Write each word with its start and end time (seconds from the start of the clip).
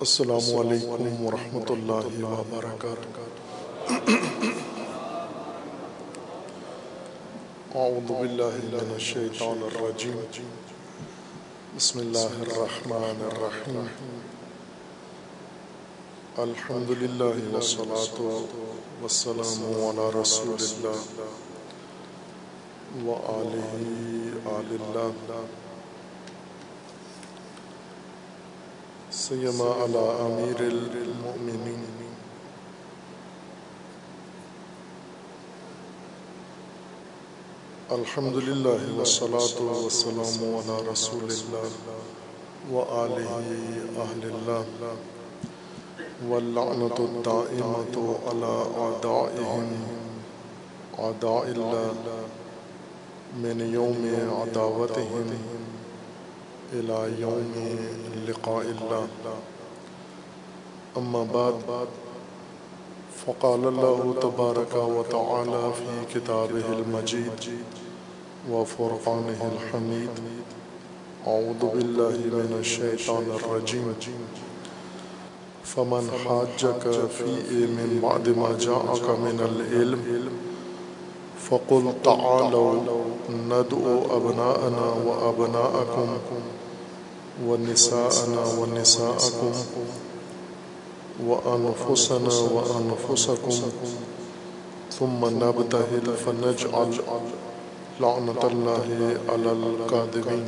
السلام 0.00 0.58
علیکم 0.58 1.26
ورحمۃ 1.26 1.70
اللہ 1.70 2.24
وبرکاتہ۔ 2.24 3.20
اعوذ 7.74 8.10
باللہ 8.10 8.50
من 8.64 8.90
الشیطان 8.94 9.62
الرجیم۔ 9.62 10.20
بسم 11.76 11.98
اللہ 11.98 12.36
الرحمن 12.40 13.24
الرحیم۔ 13.24 13.82
الحمد 16.36 16.90
للہ 16.90 17.52
والصلاة 17.52 18.28
والسلام 19.00 19.64
علی 19.64 20.20
رسول 20.22 20.56
اللہ 20.60 21.22
وآلہ 23.04 24.48
آل 24.48 24.76
اللہ۔ 24.80 25.67
سیما 29.28 29.84
علی 29.84 29.98
امیر 29.98 30.60
المؤمنین۔ 30.60 31.84
الحمد 37.88 38.36
للہ 38.36 38.94
والصلاة 38.94 39.64
والسلام 39.64 40.56
علی 40.56 40.92
رسول 40.92 41.28
اللہ 41.30 41.68
وآلہ 42.72 43.30
اہل 44.00 44.30
اللہ۔ 44.32 44.94
واللعنة 46.28 46.96
الدائمة 46.98 48.14
على 48.26 48.62
أعدائهم 48.76 49.84
أعداء 50.98 51.50
الله 51.50 52.24
من 53.36 53.74
يوم 53.74 54.14
عداوتهم 54.32 55.30
إلى 56.72 57.20
يوم 57.20 57.52
لقاء 58.28 58.62
الله. 58.62 59.06
أما 60.96 61.22
بعد، 61.34 61.88
فقال 63.26 63.68
الله 63.68 64.14
تبارك 64.22 64.74
وتعالى 64.74 65.72
في 65.78 66.18
كتابه 66.18 66.66
المجيد 66.78 67.40
وفرقانه 68.50 69.50
الحميد 69.54 70.14
أعوذ 71.26 71.62
بالله 71.74 72.16
من 72.38 72.56
الشيطان 72.60 73.26
الرجيم. 73.38 73.94
فمن 75.64 76.10
حاجك 76.24 76.84
فيه 77.18 77.66
من 77.66 78.00
بعد 78.02 78.28
ما 78.28 78.56
جاءك 78.58 79.06
من 79.10 79.38
العلم 79.50 80.02
فقل 81.38 81.92
تعالوا 82.04 82.74
ندعو 83.30 84.16
أبناءنا 84.16 84.86
وأبناءكم 85.06 86.08
ونساءنا 87.46 88.42
ونساءكم 88.58 89.52
وأنفسنا 91.26 92.34
وأنفسكم 92.56 93.56
ثم 94.98 95.20
نبتهل 95.24 96.06
فنجعل 96.24 96.90
لعنة 98.00 98.42
الله 98.42 99.18
على 99.28 99.50
الكاذبين. 99.52 100.46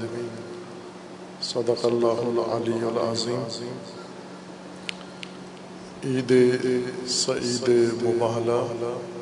صدق 1.42 1.86
الله 1.86 2.18
العلي 2.34 2.82
العظيم. 2.92 3.42
عید 6.04 6.32
سعید 7.06 7.68
مباہلہ. 8.02 9.19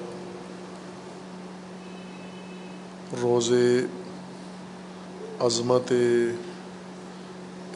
روز 3.13 3.53
عظمت 5.41 5.93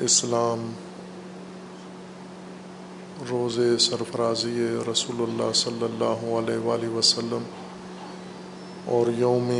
اسلام، 0.00 0.72
روز 3.30 3.58
سرفرازی 3.80 4.66
رسول 4.90 5.22
اللہ 5.22 5.52
صلی 5.52 5.84
اللہ 5.84 6.26
علیہ 6.38 6.58
وآلہ 6.58 6.88
وسلم 6.88 7.44
اور 8.86 9.12
یوم 9.18 9.50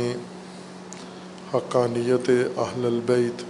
حقانیت 1.53 2.29
اہل 2.29 2.85
البیت 2.85 3.43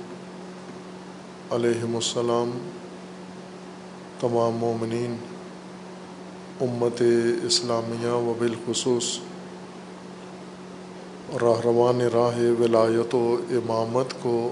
علیہم 1.54 1.96
السلام، 1.96 2.58
تمام 4.20 4.58
مومنین، 4.58 5.16
امت 6.62 7.02
اسلامیہ 7.44 8.12
و 8.12 8.34
بالخصوص 8.40 9.18
رہروان 11.42 12.02
راہ 12.02 12.38
ولایت 12.60 13.16
و 13.16 13.38
امامت 13.50 14.14
کو 14.22 14.52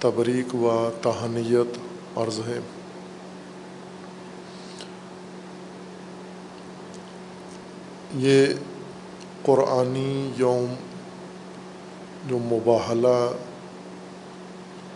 تبریک 0.00 0.54
و 0.54 0.90
تہنیت 1.02 1.78
عرض 2.18 2.40
ہے۔ 2.48 2.58
یہ 8.14 8.46
قرآنی 9.42 10.30
یوم 10.36 10.74
جو 12.28 12.38
مباحلہ 12.38 13.32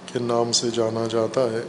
کے 0.06 0.18
نام 0.18 0.52
سے 0.52 0.70
جانا 0.70 1.06
جاتا 1.10 1.41
ہے، 1.41 1.62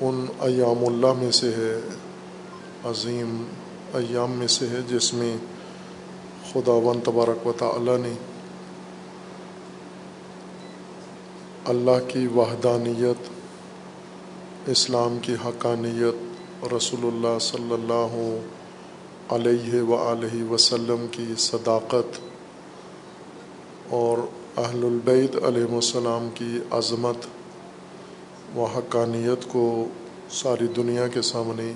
ان 0.00 0.26
ایام 0.40 0.84
اللہ 0.86 1.12
میں 1.22 1.30
سے 1.30 1.48
ہے۔ 1.48 1.88
عظیم 2.84 3.44
ایام 3.94 4.32
میں 4.32 4.46
سے 4.46 4.68
ہے 4.68 4.80
جس 4.88 5.14
میں 5.14 5.36
خدا 6.52 6.72
ون 6.72 7.00
تبارک 7.00 7.46
و 7.46 7.52
تعالی 7.52 7.96
نے 7.96 8.12
اللہ 11.64 12.08
کی 12.08 12.26
وحدانیت، 12.26 13.28
اسلام 14.66 15.18
کی 15.22 15.34
حقانیت 15.44 16.14
رسول 16.74 17.06
اللہ 17.06 17.38
صلی 17.40 17.72
اللہ 17.72 18.38
علیہ 19.28 19.82
و 19.82 20.16
وسلم 20.50 21.06
کی 21.10 21.34
صداقت 21.38 22.20
اور 23.90 24.18
اہل 24.56 24.84
البید 24.84 25.44
علیہ 25.44 25.74
السلام 25.74 26.28
کی 26.34 26.58
عظمت 26.70 27.26
و 28.56 28.64
حقانیت 28.64 29.48
کو 29.48 29.88
ساری 30.30 30.66
دنیا 30.66 31.08
کے 31.08 31.22
سامنے 31.22 31.72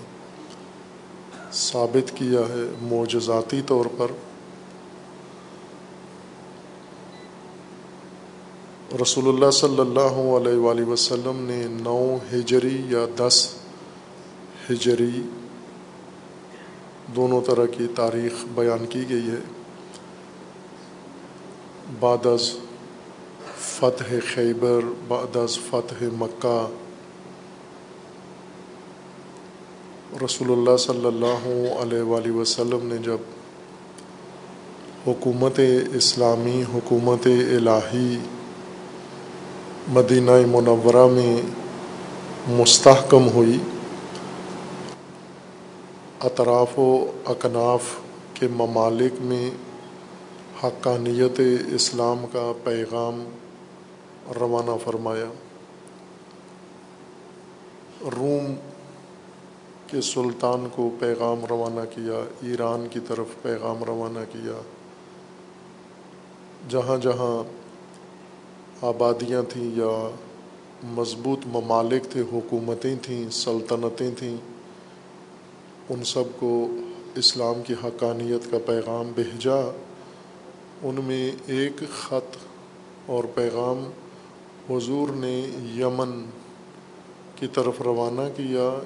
ثابت 1.54 2.12
کیا 2.14 2.40
ہے 2.40 2.62
معجزاتی 2.82 3.62
طور 3.66 3.84
پر۔ 3.96 4.06
رسول 9.02 9.28
اللہ 9.28 9.50
صلی 9.50 9.80
اللہ 9.80 10.22
علیہ 10.36 10.58
وآلہ 10.58 10.84
وسلم 10.84 11.44
نے 11.48 11.66
نو 11.70 12.16
ہجری 12.32 12.82
یا 12.88 13.06
دس 13.16 13.54
ہجری 14.70 15.22
دونوں 17.16 17.40
طرح 17.40 17.66
کی 17.66 17.86
تاریخ 17.94 18.44
بیان 18.54 18.86
کی 18.86 19.08
گئی 19.08 19.30
ہے۔ 19.30 19.40
بعد 22.00 22.26
از 22.26 22.50
فتح 23.58 24.14
خیبر، 24.34 24.80
بعد 25.08 25.36
از 25.36 25.58
فتح 25.58 26.04
مکہ 26.12 26.66
رسول 30.22 30.50
اللہ 30.52 30.76
صلی 30.76 31.06
اللہ 31.06 31.46
علیہ 31.80 32.02
وآلہ 32.02 32.30
وسلم 32.30 32.80
نے 32.82 32.96
جب 32.96 33.18
حکومت 35.06 35.60
اسلامی، 35.94 36.62
حکومت 36.74 37.26
الہی 37.26 38.18
مدینہ 39.88 40.30
منورہ 40.50 41.06
میں 41.06 41.42
مستحکم 42.48 43.28
ہوئی، 43.28 43.58
اطراف 46.20 46.78
و 46.78 47.10
اکناف 47.26 47.82
کے 48.34 48.48
ممالک 48.48 49.20
میں 49.20 49.50
حقانیت 50.64 51.40
اسلام 51.74 52.24
کا 52.32 52.52
پیغام 52.64 53.24
روانہ 54.40 54.76
فرمایا۔ 54.84 55.30
روم 58.16 58.54
کے 59.86 60.00
سلطان 60.00 60.66
کو 60.74 60.90
پیغام 60.98 61.44
روانہ 61.44 61.80
کیا، 61.94 62.24
ایران 62.42 62.86
کی 62.90 63.00
طرف 63.08 63.26
پیغام 63.42 63.84
روانہ 63.84 64.18
کیا۔ 64.32 64.60
جہاں 66.68 66.96
جہاں 66.96 67.42
آبادیاں 68.82 69.42
تھیں 69.48 69.70
یا 69.76 70.10
مضبوط 70.84 71.38
ممالک 71.46 72.10
تھے، 72.10 72.20
حکومتیں 72.20 72.96
تھیں، 73.02 73.30
سلطنتیں 73.30 74.10
تھیں، 74.18 74.36
ان 75.88 76.04
سب 76.04 76.24
کو 76.38 76.66
اسلام 77.14 77.62
کی 77.62 77.74
حقانیت 77.84 78.50
کا 78.50 78.58
پیغام 78.66 79.12
بھیجا۔ 79.14 79.56
ان 80.82 81.00
میں 81.04 81.32
ایک 81.46 81.82
خط 82.02 82.36
اور 83.06 83.24
پیغام 83.24 83.90
حضور 84.70 85.08
نے 85.08 85.46
یمن 85.76 86.24
کی 87.36 87.46
طرف 87.46 87.82
روانہ 87.82 88.36
کیا۔ 88.36 88.82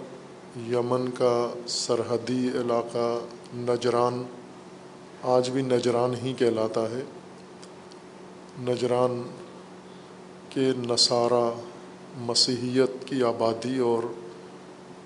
یمن 0.56 1.09
کا 1.09 1.53
سرحدی 1.67 2.49
علاقہ 2.49 3.19
نجران 3.55 4.23
آج 5.23 5.50
بھی 5.50 5.62
نجران 5.62 6.15
ہی 6.23 6.33
کہلاتا 6.33 6.83
ہے۔ 6.83 7.03
نجران 8.59 9.23
کے 10.50 10.73
نصارہ 10.77 11.50
مسیحیت 12.17 13.09
کی 13.09 13.23
آبادی 13.23 13.79
اور 13.79 14.03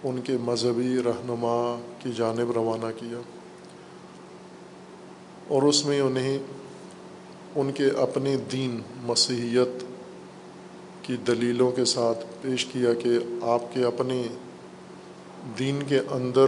ان 0.05 0.21
کے 0.21 0.33
مذہبی 0.41 0.97
رہنما 1.05 1.81
کی 2.03 2.11
جانب 2.17 2.50
روانہ 2.50 2.99
کیا۔ 2.99 3.21
اور 5.49 5.62
اس 5.62 5.87
میں 5.87 6.00
انہیں 6.00 6.39
ان 7.55 7.73
کے 7.73 7.87
اپنے 7.87 8.37
دین 8.53 8.81
مسیحیت 9.03 9.85
کی 11.03 11.17
دلیلوں 11.17 11.71
کے 11.71 11.85
ساتھ 11.85 12.19
پیش 12.43 12.65
کیا 12.65 12.94
کہ 12.94 13.11
آپ 13.43 13.75
کے 13.75 13.85
اپنے 13.85 14.23
دین 15.59 15.83
کے 15.89 15.99
اندر 16.11 16.47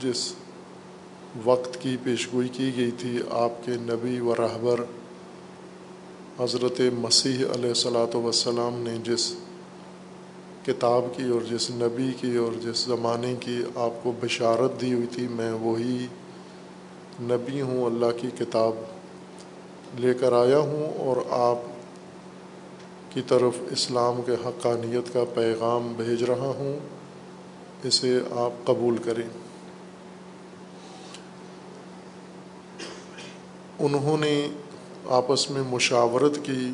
جس 0.00 0.32
وقت 1.44 1.80
کی 1.80 1.96
پیشگوئی 2.02 2.48
کی 2.48 2.70
گئی 2.76 2.90
تھی، 2.90 3.18
آپ 3.30 3.64
کے 3.64 3.72
نبی 3.72 4.20
و 4.20 4.34
رہبر 4.34 4.80
حضرت 6.40 6.80
مسیح 6.98 7.44
علیہ 7.54 7.68
السلاۃ 7.68 8.14
وسلام 8.14 8.74
نے 8.78 8.96
جس 9.04 9.34
کتاب 10.66 11.04
کی 11.16 11.22
اور 11.22 11.40
جس 11.50 11.70
نبی 11.70 12.12
کی 12.20 12.36
اور 12.36 12.52
جس 12.52 12.78
زمانے 12.78 13.34
کی 13.40 13.62
آپ 13.74 14.02
کو 14.02 14.12
بشارت 14.20 14.80
دی 14.80 14.92
ہوئی 14.92 15.06
تھی، 15.06 15.26
میں 15.30 15.52
وہی 15.52 16.06
نبی 17.20 17.60
ہوں، 17.60 17.84
اللہ 17.86 18.18
کی 18.20 18.28
کتاب 18.38 18.72
لے 19.98 20.14
کر 20.14 20.32
آیا 20.32 20.58
ہوں 20.58 20.98
اور 20.98 21.16
آپ 21.30 21.58
کی 23.14 23.22
طرف 23.28 23.52
اسلام 23.70 24.20
کے 24.26 24.32
حقانیت 24.32 25.12
کا 25.12 25.24
پیغام 25.34 25.92
بھیج 25.96 26.24
رہا 26.24 26.52
ہوں۔ 26.58 26.95
اسے 27.82 28.20
آپ 28.30 28.66
قبول 28.66 28.96
کریں۔ 28.98 29.28
انہوں 33.78 34.16
نے 34.16 34.48
آپس 35.08 35.50
میں 35.50 35.62
مشاورت 35.62 36.38
کی۔ 36.42 36.70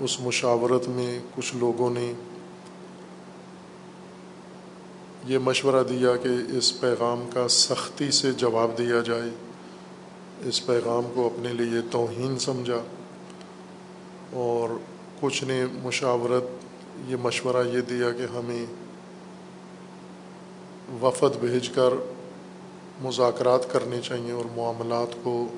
اس 0.00 0.20
مشاورت 0.20 0.88
میں 0.88 1.20
کچھ 1.34 1.56
لوگوں 1.56 1.90
نے 1.90 2.12
یہ 5.26 5.38
مشورہ 5.38 5.84
دیا 5.84 6.16
کہ 6.16 6.28
اس 6.56 6.80
پیغام 6.80 7.28
کا 7.34 7.48
سختی 7.48 8.10
سے 8.10 8.32
جواب 8.32 8.70
دیا 8.78 9.00
جائے۔ 9.00 9.30
اس 10.44 10.66
پیغام 10.66 11.02
کو 11.14 11.26
اپنے 11.26 11.52
لیے 11.52 11.80
توہین 11.90 12.38
سمجھا۔ 12.38 12.82
اور 14.32 14.68
کچھ 15.20 15.44
نے 15.44 15.64
مشاورت، 15.72 16.44
یہ 17.08 17.16
مشورہ 17.16 17.66
یہ 17.66 17.80
دیا 17.80 18.12
کہ 18.12 18.22
ہمیں 18.22 18.66
وفد 20.92 21.36
بھیج 21.40 21.68
کر 21.68 21.90
مذاکرات 23.00 23.72
کرنے 23.72 24.00
چاہیے 24.04 24.32
اور 24.32 24.44
معاملات 24.56 25.16
کو 25.22 25.48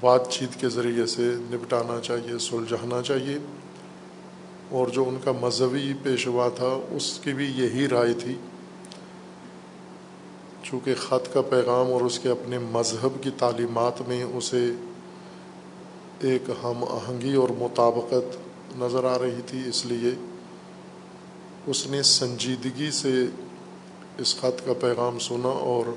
بات 0.00 0.30
چیت 0.30 0.60
کے 0.60 0.68
ذریعے 0.68 1.06
سے 1.06 1.22
نپٹانا 1.36 2.00
چاہیے، 2.02 2.38
سلجھانا 2.38 3.02
چاہیے۔ 3.02 3.38
اور 4.70 4.86
جو 4.86 5.08
ان 5.08 5.16
کا 5.24 5.32
مذہبی 5.40 5.92
پیشوا 6.02 6.48
تھا، 6.48 6.80
اس 6.90 7.20
کی 7.24 7.32
بھی 7.32 7.44
یہی 7.44 7.88
رائے 7.88 8.12
تھی۔ 8.12 8.34
چونکہ 10.62 10.94
خط 10.94 11.34
کا 11.34 11.42
پیغام 11.42 11.92
اور 11.92 12.00
اس 12.00 12.18
کے 12.18 12.28
اپنے 12.28 12.58
مذہب 12.58 13.22
کی 13.22 13.30
تعلیمات 13.38 14.08
میں 14.08 14.22
اسے 14.22 14.70
ایک 16.20 16.42
ہم 16.62 16.84
آہنگی 16.88 17.34
اور 17.34 17.48
مطابقت 17.58 18.36
نظر 18.78 19.04
آ 19.04 19.18
رہی 19.18 19.40
تھی، 19.46 19.62
اس 19.68 19.86
لیے 19.86 20.10
اس 21.66 21.86
نے 21.86 22.02
سنجیدگی 22.02 22.90
سے 22.90 23.26
اس 24.18 24.36
خط 24.36 24.66
کا 24.66 24.72
پیغام 24.80 25.18
سنا 25.18 25.48
اور 25.48 25.90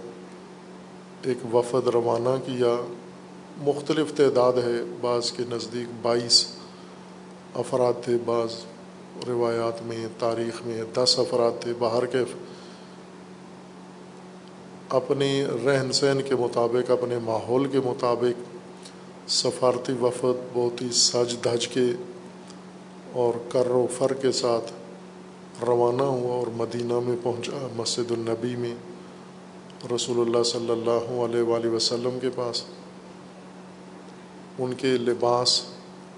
ایک 1.24 1.56
وفد 1.56 1.88
روانہ 1.88 2.36
کیا۔ 2.46 2.76
مختلف 3.58 4.14
تعداد 4.14 4.54
ہے، 4.54 4.84
بعض 5.02 5.32
کے 5.32 5.44
نزدیک 5.50 5.88
بائیس 6.02 6.46
افراد 7.54 7.94
تھے، 8.04 8.18
بعض 8.26 8.56
روایات 9.28 9.84
میں، 9.84 10.08
تاریخ 10.20 10.66
میں 10.66 10.84
دس 10.94 11.20
افراد 11.20 11.62
تھے۔ 11.62 11.74
باہر 11.80 12.06
کے 12.06 12.18
اپنے 14.90 15.46
رہن 15.66 15.92
سہن 15.92 16.22
کے 16.22 16.36
مطابق، 16.36 16.92
اپنے 16.92 17.18
ماحول 17.18 17.66
کے 17.66 17.80
مطابق 17.86 18.56
سفارتی 19.30 19.94
وفد 20.02 20.54
بہت 20.54 20.82
ہی 20.82 20.90
سج 20.92 21.44
دھج 21.44 21.68
کے 21.68 21.86
اور 23.12 23.34
کر 23.50 23.68
و 23.68 23.88
فر 23.98 24.14
کے 24.14 24.32
ساتھ 24.32 24.72
روانہ 25.62 26.02
ہوا 26.02 26.36
اور 26.36 26.48
مدینہ 26.48 27.00
میں 27.00 27.16
پہنچا 27.24 27.68
مسجد 27.76 28.12
النبی 28.12 28.56
میں۔ 28.56 28.76
رسول 29.96 30.20
اللہ 30.20 30.44
صلی 30.44 30.70
اللہ 30.70 31.22
علیہ 31.22 31.42
وآلہ 31.42 31.70
وسلم 31.70 32.18
کے 32.22 32.30
پاس۔ 32.36 32.64
ان 34.60 34.74
کے 34.74 34.88
لباس 34.88 35.62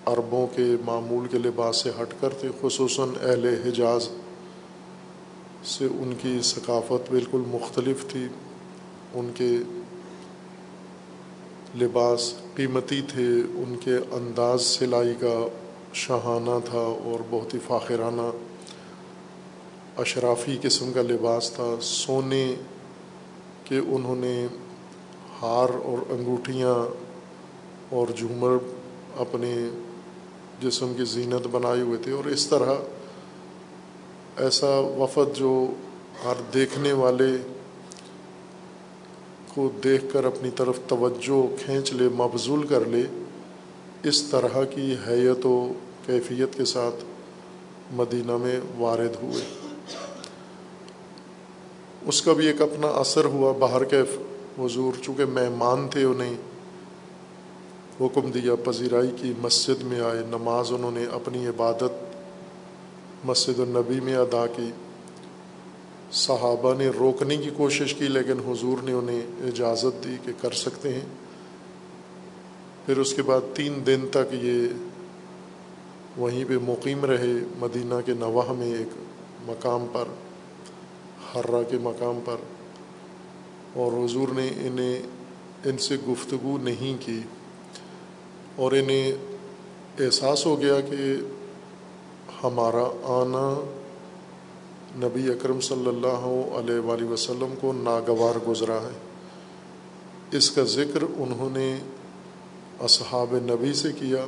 عربوں 0.06 0.48
کے 0.48 0.66
معمول 0.86 1.28
کے 1.28 1.38
لباس 1.38 1.78
سے 1.78 1.90
ہٹ 2.02 2.14
کر 2.22 2.30
تھے، 2.30 2.50
خصوصاً 2.62 3.10
اہل 3.22 3.56
حجاز 3.66 4.10
سے 5.64 5.86
ان 5.86 6.14
کی 6.22 6.40
ثقافت 6.44 7.12
بالکل 7.12 7.44
مختلف 7.48 8.08
تھی۔ 8.08 8.28
ان 9.14 9.32
کے 9.36 9.58
لباس 11.82 12.34
قیمتی 12.56 13.02
تھے، 13.02 13.28
ان 13.56 13.76
کے 13.84 13.96
انداز 14.12 14.62
سلائی 14.62 15.14
کا 15.20 15.48
شاہانہ 15.94 16.66
تھا 16.66 16.80
اور 16.80 17.24
بہت 17.30 17.54
ہی 17.54 17.60
فاخرانہ۔ 17.68 18.38
اشرافی 19.98 20.58
قسم 20.62 20.92
کا 20.94 21.02
لباس 21.02 21.52
تھا، 21.52 21.76
سونے 21.82 22.56
کے 23.64 23.78
انہوں 23.78 24.16
نے 24.16 24.48
ہار 25.42 25.70
اور 25.84 26.12
انگوٹھیاں 26.12 26.76
اور 27.90 28.08
جھومر 28.16 28.58
اپنے 29.18 29.70
جسم 30.62 30.94
کی 30.98 31.04
زینت 31.06 31.48
بنائے 31.48 31.82
ہوئے 31.82 31.98
تھے۔ 31.98 32.12
اور 32.12 32.26
اس 32.26 32.48
طرح 32.48 32.76
ایسا 34.38 34.68
وفد 34.80 35.38
جو 35.38 35.66
ہر 36.24 36.34
دیکھنے 36.54 36.94
والے 36.94 37.38
کو 39.54 39.70
دیکھ 39.84 40.06
کر 40.14 40.26
اپنی 40.26 40.50
طرف 40.56 40.80
توجہ 40.88 41.64
کھینچ 41.66 41.94
لے 41.94 42.10
مبزول 42.10 42.68
کر 42.68 42.86
لے، 42.86 43.04
اس 44.04 44.22
طرح 44.22 44.64
کی 44.64 44.96
حیت 45.08 45.46
و 45.46 45.74
کیفیت 46.06 46.56
کے 46.56 46.66
ساتھ 46.66 47.06
مدینہ 47.92 48.38
میں 48.38 48.60
وارد 48.78 49.16
ہوئے۔ 49.24 49.67
اس 52.08 52.22
کا 52.22 52.34
بھی 52.34 52.48
ایک 52.48 52.62
اپنا 52.62 52.88
اثر 52.88 53.26
ہوا 53.26 53.52
باہر 53.52 53.84
کے 53.84 54.02
حضور، 54.60 54.94
چونکہ 55.02 55.26
مہمان 55.26 55.88
تھے 55.92 56.04
انہیں 56.04 56.36
حکم 58.02 58.32
دیا، 58.32 58.56
پذیرائی 58.56 59.12
کی 59.16 59.34
مسجد 59.38 59.84
میں 59.84 60.00
آئے، 60.00 60.20
نماز 60.28 60.72
انہوں 60.72 60.92
نے 60.92 61.06
اپنی 61.12 61.48
عبادت 61.48 61.92
مسجد 63.26 63.60
النبی 63.60 64.00
میں 64.00 64.16
ادا 64.16 64.48
کی۔ 64.48 64.72
صحابہ 66.12 66.74
نے 66.78 66.90
روکنے 66.90 67.38
کی 67.38 67.50
کوشش 67.58 67.94
کی، 67.94 68.08
لیکن 68.08 68.40
حضور 68.48 68.84
نے 68.84 68.92
انہیں 68.92 69.22
اجازت 69.48 70.04
دی 70.04 70.18
کہ 70.26 70.32
کر 70.42 70.52
سکتے 70.52 70.94
ہیں۔ 70.94 71.06
پھر 72.86 72.98
اس 72.98 73.14
کے 73.14 73.22
بعد 73.22 73.42
تین 73.54 73.86
دن 73.86 74.00
تک 74.12 74.34
یہ 74.34 74.68
وہیں 76.18 76.46
پہ 76.48 76.54
مقیم 76.62 77.06
رہے، 77.06 77.34
مدینہ 77.60 77.96
کے 78.06 78.14
نواح 78.20 78.52
میں 78.52 78.74
ایک 78.74 78.90
مقام 79.46 79.86
پر۔ 79.94 80.04
حرہ 81.36 81.72
کے 81.72 81.78
مقام 81.78 82.20
پر۔ 82.26 82.36
اور 83.74 84.06
حضور 84.06 84.28
نے 84.28 84.48
انہیں 84.48 85.02
ان 85.66 85.78
سے 85.78 85.96
گفتگو 86.08 86.58
نہیں 86.58 87.06
کی۔ 87.06 87.22
اور 88.56 88.72
انہیں 88.72 89.12
احساس 90.00 90.46
ہو 90.46 90.62
گیا 90.62 90.82
کہ 90.82 91.16
ہمارا 92.44 92.84
آنا 93.04 93.74
نبی 94.96 95.30
اکرم 95.30 95.60
صلی 95.60 95.88
اللہ 95.88 96.52
علیہ 96.58 96.80
وآلہ 96.80 97.06
وسلم 97.06 97.54
کو 97.62 97.74
ناگوار 97.74 98.48
گزرا 98.48 98.78
ہے۔ 98.78 98.98
اس 100.32 100.52
کا 100.52 100.64
ذکر 100.64 101.02
انہوں 101.02 101.50
نے 101.58 101.78
اصحاب 102.80 103.36
نبی 103.36 103.74
سے 103.74 103.88
کیا۔ 103.92 104.26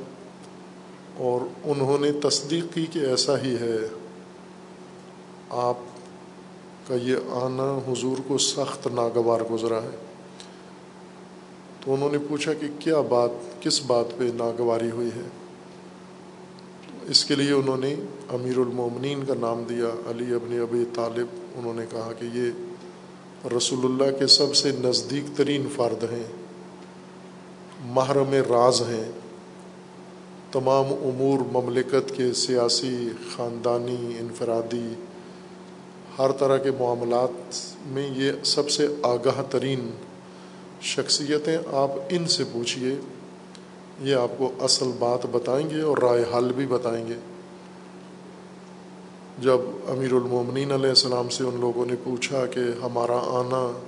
اور 1.18 1.48
انہوں 1.64 1.98
نے 2.00 2.12
تصدیق 2.12 2.74
کی 2.74 2.86
کہ 2.86 3.00
ایسا 3.00 3.42
ہی 3.42 3.56
ہے۔ 3.56 3.78
آپ 5.50 5.78
کا 6.90 6.96
یہ 6.96 7.16
آنا 7.30 7.92
حضور 7.92 8.18
کو 8.28 8.38
سخت 8.38 8.88
ناگوار 8.88 9.42
گزرا 9.52 9.84
ہے۔ 9.84 9.96
تو 11.82 11.94
انہوں 11.94 12.10
نے 12.12 12.18
پوچھا 12.18 12.54
کہ 12.54 12.68
کیا 12.80 13.02
بات، 13.02 13.30
کس 13.60 13.82
بات 13.88 14.06
پہ 14.18 14.24
ناگواری 14.24 14.92
ہوئی 14.92 15.08
ہے؟ 15.08 15.28
اس 17.08 17.26
کے 17.26 17.36
لیے 17.36 17.52
انہوں 17.52 17.78
نے 17.78 17.96
امیر 18.30 18.58
المومنین 18.58 19.24
کا 19.24 19.34
نام 19.40 19.64
دیا۔ 19.70 19.88
علی 20.10 20.34
ابن 20.34 20.60
ابی 20.62 20.84
طالب، 20.96 21.28
انہوں 21.56 21.74
نے 21.74 21.86
کہا 21.90 22.12
کہ 22.20 22.26
یہ 22.34 22.52
رسول 23.58 23.86
اللہ 23.86 24.18
کے 24.20 24.28
سب 24.28 24.56
سے 24.56 24.72
نزدیک 24.84 25.38
ترین 25.38 25.68
فرد 25.76 26.04
ہیں، 26.04 26.24
محرم 27.82 28.34
راز 28.34 28.82
ہیں۔ 28.82 29.12
تمام 30.52 30.86
امور 30.86 31.64
مملکت 31.64 32.18
کے 32.18 32.34
سیاسی، 32.34 33.10
خاندانی، 33.36 34.18
انفرادی 34.20 34.88
ہر 36.20 36.32
طرح 36.32 36.58
کے 36.58 36.72
معاملات 36.80 37.56
میں 37.86 38.10
یہ 38.16 38.32
سب 38.44 38.70
سے 38.70 38.88
آگاہ 39.04 39.42
ترین 39.50 39.90
شخصیتیں 40.82 41.58
آپ 41.72 41.92
ان 42.10 42.28
سے 42.28 42.44
پوچھیے 42.52 42.96
یہ 44.02 44.16
آپ 44.16 44.30
کو 44.38 44.52
اصل 44.60 44.92
بات 45.00 45.26
بتائیں 45.32 45.70
گے 45.70 45.82
اور 45.82 45.98
رائے 45.98 46.26
حل 46.38 46.52
بھی 46.56 46.66
بتائیں 46.66 47.08
گے۔ 47.08 47.14
جب 49.40 49.58
امیر 49.88 50.14
المومنین 50.14 50.72
علیہ 50.72 50.90
السلام 50.90 51.30
سے 51.30 51.44
ان 51.44 51.58
لوگوں 51.60 51.86
نے 51.86 51.94
پوچھا 52.04 52.46
کہ 52.46 52.60
ہمارا 52.84 53.18
آنا 53.18 53.80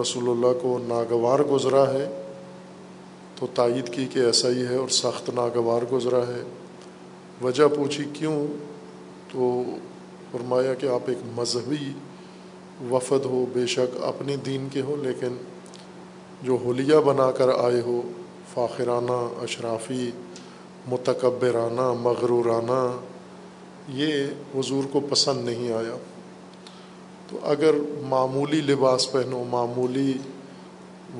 رسول 0.00 0.30
اللہ 0.30 0.62
کو 0.62 0.78
ناگوار 0.78 1.40
گزرا 1.40 1.92
ہے، 1.92 2.22
تو 3.36 3.46
تائید 3.54 3.88
کی 3.88 4.06
کہ 4.06 4.18
ایسا 4.18 4.48
ہی 4.48 4.66
ہے 4.66 4.74
اور 4.74 4.88
سخت 4.88 5.30
ناگوار 5.30 5.82
گزرا 5.92 6.18
ہے۔ 6.18 6.42
وجہ 7.42 7.64
پوچھی 7.76 8.04
کیوں؟ 8.12 8.46
تو 9.32 9.62
فرمایا 10.32 10.74
کہ 10.74 10.86
آپ 10.86 11.00
ایک 11.06 11.18
مذہبی 11.34 11.92
وفد 12.90 13.24
ہو، 13.24 13.46
بے 13.52 13.66
شک 13.66 14.02
اپنے 14.02 14.36
دین 14.36 14.68
کے 14.72 14.80
ہو، 14.80 14.96
لیکن 14.96 15.36
جو 16.42 16.58
حلیہ 16.66 16.96
بنا 16.96 17.30
کر 17.30 17.48
آئے 17.48 17.80
ہو، 17.80 18.02
فاخرانہ، 18.54 19.42
اشرافی، 19.42 20.10
متکبرانہ، 20.88 21.92
مغرورانہ، 22.00 22.96
یہ 23.88 24.12
حضور 24.54 24.84
کو 24.92 25.00
پسند 25.00 25.44
نہیں 25.44 25.72
آیا۔ 25.72 25.96
تو 27.28 27.38
اگر 27.42 27.74
معمولی 28.02 28.60
لباس 28.60 29.12
پہنو، 29.12 29.44
معمولی 29.44 30.12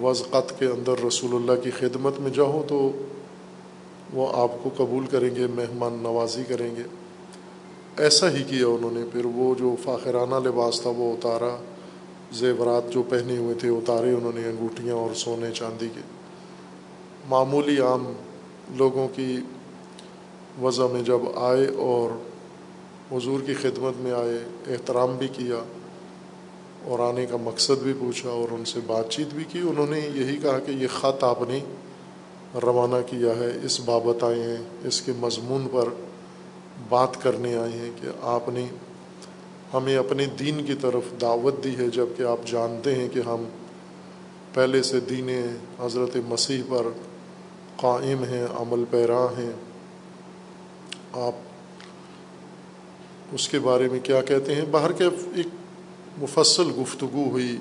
وضقت 0.00 0.58
کے 0.58 0.66
اندر 0.66 1.04
رسول 1.04 1.34
اللہ 1.34 1.62
کی 1.62 1.70
خدمت 1.70 2.20
میں 2.20 2.30
جاؤ، 2.30 2.62
تو 2.68 2.92
وہ 4.12 4.28
آپ 4.32 4.50
کو 4.62 4.70
قبول 4.76 5.06
کریں 5.06 5.34
گے، 5.34 5.46
مہمان 5.46 5.98
نوازی 6.02 6.42
کریں 6.48 6.76
گے۔ 6.76 6.82
ایسا 7.96 8.30
ہی 8.30 8.42
کیا 8.42 8.66
انہوں 8.66 8.90
نے، 8.90 9.00
پھر 9.12 9.24
وہ 9.24 9.54
جو 9.54 9.76
فاخرانہ 9.82 10.34
لباس 10.48 10.80
تھا 10.80 10.90
وہ 10.90 11.12
اتارا، 11.12 11.56
زیورات 12.32 12.92
جو 12.92 13.02
پہنے 13.02 13.36
ہوئے 13.36 13.54
تھے 13.54 13.68
اتارے 13.68 14.12
انہوں 14.12 14.32
نے، 14.34 14.48
انگوٹھیاں 14.48 14.94
اور 14.94 15.14
سونے 15.14 15.50
چاندی 15.54 15.88
کے۔ 15.94 16.00
معمولی 17.28 17.80
عام 17.80 18.12
لوگوں 18.76 19.08
کی 19.08 19.40
وضع 20.62 20.86
میں 20.86 21.02
جب 21.02 21.18
آئے 21.34 21.66
اور 21.66 22.10
حضور 23.16 23.40
کی 23.40 23.54
خدمت 23.54 24.00
میں 24.00 24.12
آئے، 24.12 24.38
احترام 24.72 25.16
بھی 25.16 25.28
کیا 25.28 25.62
اور 26.84 26.98
آنے 26.98 27.26
کا 27.26 27.36
مقصد 27.36 27.82
بھی 27.82 27.92
پوچھا 27.98 28.30
اور 28.30 28.52
ان 28.52 28.64
سے 28.64 28.80
بات 28.86 29.10
چیت 29.10 29.34
بھی 29.34 29.44
کی، 29.48 29.58
انہوں 29.58 29.86
نے 29.86 30.00
یہی 30.14 30.36
کہا 30.42 30.58
کہ 30.58 30.70
یہ 30.70 30.86
خط 31.00 31.24
آپ 31.24 31.42
نے 31.48 31.60
روانہ 32.54 32.96
کیا 33.06 33.36
ہے، 33.36 33.50
اس 33.62 33.80
بابت 33.80 34.24
آئے 34.24 34.42
ہیں، 34.42 34.62
اس 34.84 35.00
کے 35.00 35.12
مضمون 35.20 35.68
پر 35.72 35.88
بات 36.88 37.22
کرنے 37.22 37.56
آئے 37.56 37.72
ہیں 37.72 37.90
کہ 38.00 38.08
آپ 38.22 38.48
نے 38.48 38.66
ہمیں 39.74 39.96
اپنے 39.96 40.26
دین 40.26 40.64
کی 40.64 40.74
طرف 40.80 41.20
دعوت 41.20 41.64
دی 41.64 41.76
ہے 41.76 41.88
جبکہ 41.88 42.22
آپ 42.22 42.46
جانتے 42.46 42.94
ہیں 42.94 43.08
کہ 43.08 43.18
ہم 43.18 43.44
پہلے 44.54 44.82
سے 44.82 45.00
دین 45.00 45.56
حضرت 45.80 46.16
مسیح 46.28 46.62
پر 46.68 46.82
قائم 47.76 48.24
ہیں، 48.24 48.46
عمل 48.54 48.84
پیرا 48.90 49.26
ہیں۔ 49.26 49.52
آپ 51.12 51.32
اس 53.32 53.48
کے 53.48 53.58
بارے 53.58 53.88
میں 53.88 54.00
کیا 54.00 54.22
کہتے 54.22 54.54
ہیں؟ 54.54 54.64
باہر 54.70 54.92
کے 54.92 55.04
ایک 55.04 55.46
مفصل 56.18 56.70
گفتگو 56.82 57.24
ہوئی 57.30 57.56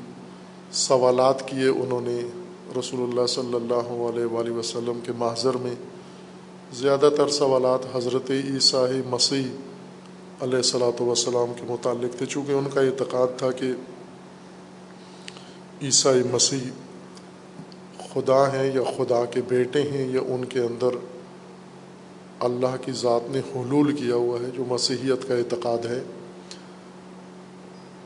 سوالات 0.72 1.48
کیے 1.48 1.68
انہوں 1.68 2.02
نے 2.02 2.20
رسول 2.80 3.10
اللہ 3.10 3.26
صلی 3.26 3.54
اللہ 3.54 4.10
علیہ 4.10 4.26
وآلہ 4.26 4.52
وسلم 4.52 5.00
کے 5.04 5.12
محضر 5.12 5.54
میں۔ 5.54 5.76
زیادہ 6.74 7.10
تر 7.18 7.28
سوالات 7.28 7.96
حضرت 7.96 8.32
عیسیٰ 8.32 8.86
مسیح 9.06 9.44
علیہ 10.42 10.56
السلاۃ 10.56 11.02
وسلام 11.02 11.54
کے 11.56 11.62
متعلق 11.68 12.18
تھے۔ 12.18 12.26
چونکہ 12.26 12.52
ان 12.52 12.64
کا 12.74 12.82
اعتقاد 12.82 13.28
تھا 13.38 13.52
کہ 13.52 13.72
عیسائی 15.82 16.24
مسیح 16.32 16.70
خدا 18.14 18.54
ہیں 18.54 18.72
یا 18.76 18.82
خدا 18.98 19.26
کے 19.26 19.42
بیٹے 19.48 19.82
ہیں 19.82 20.14
یا 20.14 20.22
ان 20.22 20.46
کے 20.46 20.60
اندر 20.60 20.88
اللہ 22.40 22.76
کی 22.82 22.92
ذات 22.92 23.30
نے 23.30 23.40
حلول 23.40 23.96
کیا 23.96 24.16
ہوا 24.16 24.40
ہے، 24.40 24.50
جو 24.58 24.64
مسیحیت 24.68 25.28
کا 25.28 25.36
اعتقاد 25.36 25.86
ہے۔ 25.86 26.04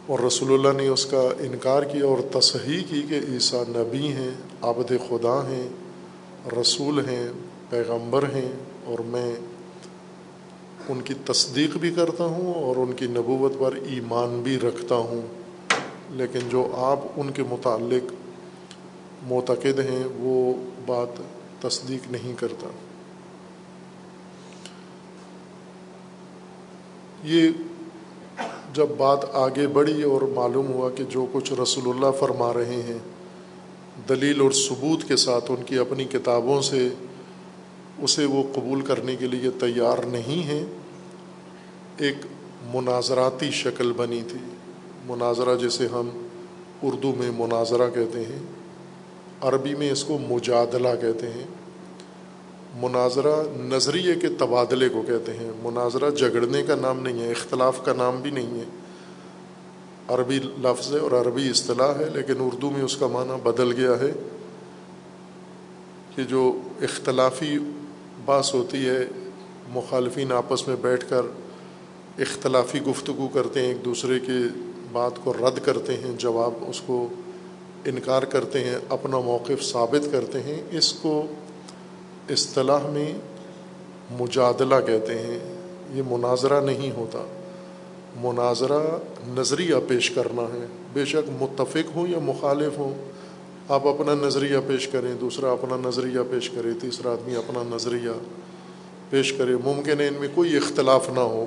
اور 0.07 0.19
رسول 0.19 0.53
اللہ 0.53 0.81
نے 0.81 0.87
اس 0.87 1.05
کا 1.05 1.29
انکار 1.39 1.83
کیا 1.83 2.05
اور 2.05 2.39
تصحیح 2.39 2.83
کی 2.89 3.01
کہ 3.09 3.19
عیسیٰ 3.31 3.63
نبی 3.67 4.07
ہیں، 4.07 4.31
عبد 4.61 4.91
خدا 5.09 5.47
ہیں، 5.47 5.69
رسول 6.61 7.09
ہیں۔ 7.09 7.29
پیغمبر 7.69 8.23
ہیں 8.23 8.51
اور 8.85 8.99
میں 8.99 9.35
ان 10.89 11.01
کی 11.01 11.13
تصدیق 11.25 11.77
بھی 11.77 11.91
کرتا 11.91 12.23
ہوں 12.23 12.53
اور 12.53 12.75
ان 12.75 12.93
کی 12.93 13.07
نبوت 13.07 13.53
پر 13.59 13.73
ایمان 13.75 14.41
بھی 14.43 14.59
رکھتا 14.59 14.95
ہوں۔ 14.95 15.21
لیکن 16.09 16.39
جو 16.49 16.71
آپ 16.75 16.99
ان 17.17 17.31
کے 17.31 17.43
متعلق 17.49 18.13
معتقد 19.23 19.79
ہیں، 19.79 20.03
وہ 20.15 20.53
بات 20.85 21.21
تصدیق 21.61 22.11
نہیں 22.11 22.33
کرتا۔ 22.39 22.67
یہ 27.23 27.49
جب 28.73 28.85
بات 28.97 29.19
آگے 29.33 29.67
بڑھی 29.67 30.03
اور 30.03 30.21
معلوم 30.21 30.67
ہوا 30.67 30.89
کہ 30.89 31.03
جو 31.03 31.25
کچھ 31.31 31.53
رسول 31.53 31.95
اللہ 31.95 32.11
فرما 32.19 32.53
رہے 32.53 32.83
ہیں، 32.83 32.97
دلیل 34.09 34.41
اور 34.41 34.51
ثبوت 34.51 35.03
کے 35.07 35.15
ساتھ 35.15 35.51
ان 35.51 35.63
کی 35.63 35.77
اپنی 35.77 36.05
کتابوں 36.05 36.61
سے 36.61 36.89
اسے 38.03 38.25
وہ 38.25 38.43
قبول 38.55 38.81
کرنے 38.81 39.15
کے 39.15 39.27
لیے 39.27 39.49
تیار 39.49 40.05
نہیں 40.05 40.43
ہیں 40.43 40.63
ایک 41.97 42.15
مناظراتی 42.73 43.51
شکل 43.51 43.93
بنی 43.93 44.21
تھی۔ 44.27 44.39
مناظرہ 45.05 45.55
جسے 45.55 45.87
ہم 45.87 46.27
اردو 46.83 47.13
میں 47.17 47.31
مناظرہ 47.37 47.89
کہتے 47.89 48.19
ہیں، 48.19 48.39
عربی 49.41 49.75
میں 49.75 49.91
اس 49.91 50.03
کو 50.03 50.17
مجادلہ 50.17 50.87
کہتے 51.01 51.29
ہیں۔ 51.29 51.43
مناظرہ 52.75 53.35
نظریے 53.57 54.15
کے 54.15 54.27
تبادلے 54.29 54.89
کو 54.89 55.01
کہتے 55.01 55.33
ہیں۔ 55.33 55.51
مناظرہ 55.63 56.09
جھگڑنے 56.09 56.63
کا 56.63 56.75
نام 56.75 56.99
نہیں 56.99 57.21
ہے، 57.21 57.31
اختلاف 57.31 57.85
کا 57.85 57.93
نام 57.93 58.21
بھی 58.21 58.31
نہیں 58.31 58.59
ہے۔ 58.59 58.65
عربی 60.07 60.39
لفظ 60.61 60.93
ہے 60.93 60.99
اور 60.99 61.11
عربی 61.11 61.49
اصطلاح 61.49 61.93
ہے، 61.99 62.09
لیکن 62.13 62.33
اردو 62.39 62.69
میں 62.69 62.81
اس 62.81 62.97
کا 62.97 63.07
معنی 63.07 63.41
بدل 63.43 63.71
گیا 63.71 63.99
ہے 63.99 64.11
کہ 66.15 66.23
جو 66.23 66.61
اختلافی 66.81 67.57
باس 68.25 68.53
ہوتی 68.53 68.89
ہے، 68.89 69.07
مخالفین 69.69 70.31
آپس 70.31 70.67
میں 70.67 70.75
بیٹھ 70.75 71.09
کر 71.09 71.21
اختلافی 72.19 72.81
گفتگو 72.81 73.27
کرتے 73.27 73.59
ہیں، 73.59 73.67
ایک 73.67 73.85
دوسرے 73.85 74.19
کے 74.19 74.33
بات 74.91 75.11
کو 75.23 75.33
رد 75.33 75.65
کرتے 75.65 75.93
ہیں، 75.93 76.17
جواب 76.17 76.53
اس 76.67 76.81
کو 76.81 77.07
انکار 77.85 78.23
کرتے 78.23 78.63
ہیں، 78.63 78.75
اپنا 78.89 79.19
موقف 79.19 79.63
ثابت 79.63 80.11
کرتے 80.11 80.41
ہیں۔ 80.41 80.61
اس 80.71 80.93
کو 80.93 81.25
اصطلاح 82.29 82.87
میں 82.87 83.13
مجادلہ 84.11 84.75
کہتے 84.87 85.19
ہیں۔ 85.19 85.39
یہ 85.93 86.01
مناظرہ 86.07 86.61
نہیں 86.61 86.91
ہوتا۔ 86.91 87.23
مناظرہ 88.15 88.81
نظریہ 89.27 89.75
پیش 89.87 90.09
کرنا 90.11 90.41
ہے۔ 90.41 90.65
بے 90.93 91.05
شک 91.05 91.43
متفق 91.43 91.95
ہوں 91.95 92.07
یا 92.07 92.19
مخالف 92.19 92.77
ہوں 92.77 93.12
آپ 93.69 93.87
اپنا 93.87 94.13
نظریہ 94.13 94.57
پیش 94.67 94.87
کریں، 94.87 95.13
دوسرا 95.21 95.51
اپنا 95.51 95.87
نظریہ 95.87 96.19
پیش 96.31 96.49
کرے، 96.49 96.69
تیسرا 96.81 97.11
آدمی 97.11 97.35
اپنا 97.35 97.75
نظریہ 97.75 98.09
پیش 99.09 99.33
کرے۔ 99.33 99.55
ممکن 99.55 99.99
ہے 100.01 100.07
ان 100.07 100.13
میں 100.19 100.27
کوئی 100.35 100.57
اختلاف 100.57 101.09
نہ 101.09 101.19
ہو۔ 101.19 101.45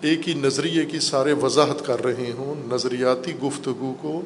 ایک 0.00 0.28
ہی 0.28 0.34
نظریے 0.34 0.84
کی 0.84 1.00
سارے 1.00 1.32
وضاحت 1.32 1.86
کر 1.86 2.04
رہے 2.04 2.32
ہوں۔ 2.38 2.74
نظریاتی 2.74 3.32
گفتگو 3.42 3.94
کو 4.00 4.20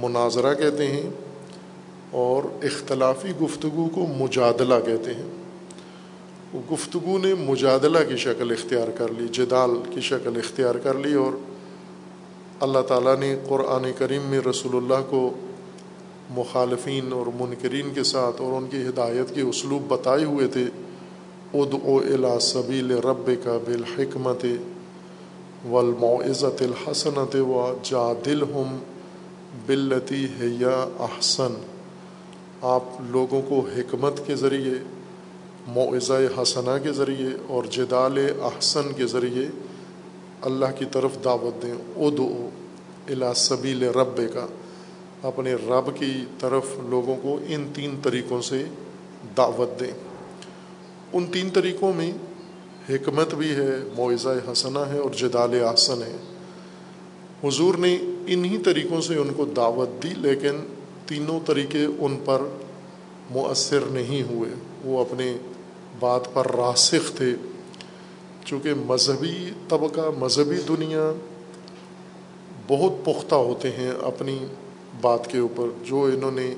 مناظرہ 0.00 0.54
کہتے 0.54 0.86
ہیں 0.86 1.10
اور 2.10 2.42
اختلافی 2.64 3.44
گفتگو 3.44 3.88
کو 3.94 4.06
مجادلہ 4.18 4.74
کہتے 4.86 5.14
ہیں۔ 5.14 5.28
وہ 6.52 6.60
گفتگو 6.72 7.18
نے 7.18 7.34
مجادلہ 7.34 7.98
کی 8.08 8.16
شکل 8.16 8.50
اختیار 8.50 8.88
کر 8.98 9.06
لی، 9.18 9.28
جدال 9.32 9.70
کی 9.90 10.00
شکل 10.00 10.36
اختیار 10.36 10.74
کر 10.74 10.94
لی 10.94 11.14
اور 11.14 11.32
اللہ 12.60 12.78
تعالیٰ 12.78 13.18
نے 13.18 13.38
قرآن 13.48 13.90
کریم 13.98 14.22
میں 14.22 14.40
رسول 14.50 14.76
اللہ 14.76 15.10
کو 15.10 15.34
مخالفین 16.30 17.12
اور 17.12 17.26
منکرین 17.40 17.94
کے 17.94 18.02
ساتھ 18.02 18.42
اور 18.42 18.52
ان 18.52 18.66
کی 18.70 18.86
ہدایت 18.88 19.34
کے 19.34 19.40
اسلوب 19.40 19.82
بتائے 19.88 20.24
ہوئے 20.24 20.46
تھے 20.46 20.64
اد 21.54 21.74
او 21.84 21.98
الا 21.98 22.38
سبیل 22.38 22.90
رب 22.90 23.30
کا 23.44 23.58
بالحکمت 23.64 24.44
ولمعزت 25.70 26.62
الحسنت 26.62 27.36
و 27.36 27.74
جا 27.82 28.12
دل 28.24 28.42
ہم 28.42 28.78
بلتی 29.66 30.24
ہے 30.24 30.46
یا 30.46 30.88
احسن۔ 31.00 31.54
آپ 32.62 32.82
لوگوں 33.00 33.42
کو 33.48 33.66
حکمت 33.76 34.26
کے 34.26 34.36
ذریعے 34.36 34.74
معضۂ 35.68 36.42
حسنہ 36.42 36.82
کے 36.82 36.92
ذریعے 36.92 37.28
اور 37.48 37.64
جدال 37.64 38.18
احسن 38.42 38.92
کے 38.96 39.06
ذریعے 39.06 39.48
اللہ 40.40 40.66
کی 40.78 40.84
طرف 40.92 41.10
دعوت 41.24 41.62
دیں۔ 41.62 41.74
ادو 41.96 42.48
الا 43.08 43.34
سبیل 43.34 43.82
رب 43.82 44.16
کا 44.16 44.46
اپنے 45.26 45.54
رب 45.54 45.96
کی 45.98 46.24
طرف 46.38 46.64
لوگوں 46.88 47.16
کو 47.22 47.38
ان 47.48 47.68
تین 47.74 47.96
طریقوں 48.02 48.42
سے 48.42 48.64
دعوت 49.36 49.80
دیں۔ 49.80 49.90
ان 51.12 51.26
تین 51.26 51.50
طریقوں 51.50 51.92
میں 51.92 52.12
حکمت 52.90 53.34
بھی 53.34 53.50
ہے 53.50 53.70
معضۂ 53.98 54.52
حسنہ 54.52 54.78
ہے 54.78 54.98
اور 54.98 55.10
جدال 55.10 55.62
احسن 55.62 56.02
ہے۔ 56.02 56.16
حضور 57.44 57.74
نے 57.74 57.98
انہی 58.26 58.58
طریقوں 58.58 59.00
سے 59.00 59.16
ان 59.16 59.28
کو 59.36 59.44
دعوت 59.44 60.02
دی، 60.02 60.08
لیکن 60.16 60.60
تینوں 61.06 61.40
طریقے 61.46 61.84
ان 61.98 62.16
پر 62.24 62.42
مؤثر 63.30 63.80
نہیں 63.90 64.22
ہوئے۔ 64.22 64.50
وہ 64.84 65.00
اپنے 65.00 65.36
بات 66.00 66.34
پر 66.34 66.56
راسخ 66.56 67.12
تھے۔ 67.16 67.34
چونکہ 68.44 68.74
مذہبی 68.74 69.50
طبقہ، 69.68 70.00
مذہبی 70.18 70.56
دنیا 70.68 71.12
بہت 72.68 73.04
پختہ 73.04 73.34
ہوتے 73.34 73.70
ہیں 73.70 73.90
اپنی 74.02 74.38
بات 75.00 75.30
کے 75.30 75.38
اوپر، 75.38 75.66
جو 75.84 76.04
انہوں 76.04 76.30
نے 76.30 76.54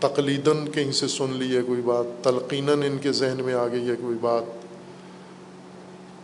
تقلیداً 0.00 0.66
کہیں 0.66 0.92
سے 0.92 1.08
سن 1.08 1.32
لی 1.32 1.56
ہے 1.56 1.62
کوئی 1.62 1.82
بات، 1.82 2.24
تلقیناً 2.24 2.82
ان 2.82 2.98
کے 2.98 3.12
ذہن 3.12 3.40
میں 3.44 3.54
آ 3.54 3.66
گئی 3.66 3.90
ہے 3.90 3.94
کوئی 4.00 4.16
بات، 4.20 4.42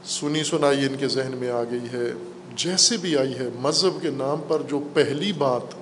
سنی 0.04 0.44
سنائی 0.44 0.86
ان 0.86 0.96
کے 0.98 1.08
ذہن 1.08 1.36
میں 1.38 1.50
آ 1.50 1.62
گئی 1.62 1.86
ہے، 1.92 2.12
جیسے 2.56 2.96
بھی 2.96 3.16
آئی 3.16 3.34
ہے، 3.34 3.48
مذہب 3.60 4.02
کے 4.02 4.10
نام 4.10 4.40
پر 4.48 4.62
جو 4.68 4.80
پہلی 4.94 5.32
بات 5.32 5.74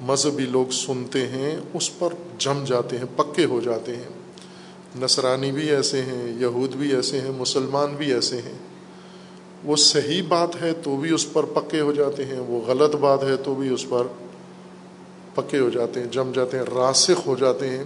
مذہبی 0.00 0.46
لوگ 0.46 0.66
سنتے 0.72 1.26
ہیں، 1.26 1.56
اس 1.74 1.98
پر 1.98 2.08
جم 2.38 2.64
جاتے 2.64 2.98
ہیں، 2.98 3.04
پکے 3.16 3.44
ہو 3.44 3.60
جاتے 3.60 3.96
ہیں۔ 3.96 4.08
نصرانی 4.96 5.52
بھی 5.52 5.70
ایسے 5.70 6.02
ہیں، 6.02 6.40
یہود 6.40 6.74
بھی 6.74 6.94
ایسے 6.94 7.20
ہیں، 7.20 7.30
مسلمان 7.38 7.94
بھی 7.96 8.12
ایسے 8.12 8.36
ہیں۔ 8.36 8.58
وہ 9.64 9.76
صحیح 9.76 10.22
بات 10.28 10.62
ہے 10.62 10.72
تو 10.82 10.96
بھی 10.96 11.10
اس 11.10 11.32
پر 11.32 11.44
پکے 11.44 11.80
ہو 11.80 11.92
جاتے 11.92 12.24
ہیں، 12.24 12.40
وہ 12.40 12.60
غلط 12.66 12.94
بات 12.94 13.22
ہے 13.22 13.36
تو 13.36 13.54
بھی 13.54 13.68
اس 13.68 13.84
پر 13.88 14.06
پکے 15.40 15.58
ہو 15.58 15.68
جاتے 15.68 16.00
ہیں، 16.00 16.06
جم 16.06 16.32
جاتے 16.34 16.58
ہیں، 16.58 16.64
راسخ 16.64 17.26
ہو 17.26 17.36
جاتے 17.36 17.68
ہیں۔ 17.68 17.84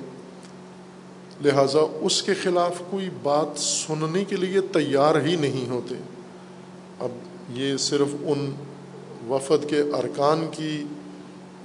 لہٰذا 1.44 1.78
اس 2.00 2.23
کے 2.23 2.35
خلاف 2.35 2.82
کوئی 2.90 3.09
بات 3.23 3.59
سننے 3.59 4.25
کے 4.25 4.37
لیے 4.37 4.61
تیار 4.61 5.21
ہی 5.26 5.37
نہیں 5.37 5.71
ہوتے۔ 5.71 5.94
اب 6.99 7.09
یہ 7.54 7.76
صرف 7.76 8.09
ان 8.21 8.50
وفد 9.28 9.71
کے 9.71 9.80
ارکان 9.80 10.47
کی 10.52 10.85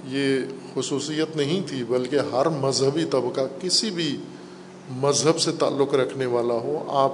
یہ 0.08 0.40
خصوصیت 0.74 1.36
نہیں 1.36 1.68
تھی، 1.68 1.84
بلکہ 1.84 2.20
ہر 2.32 2.50
مذہبی 2.50 3.06
طبقہ 3.06 3.42
کسی 3.62 3.90
بھی 3.90 4.18
مذہب 4.90 5.40
سے 5.40 5.52
تعلق 5.60 5.94
رکھنے 5.94 6.26
والا 6.26 6.54
ہو۔ 6.54 6.84
آپ 6.88 7.14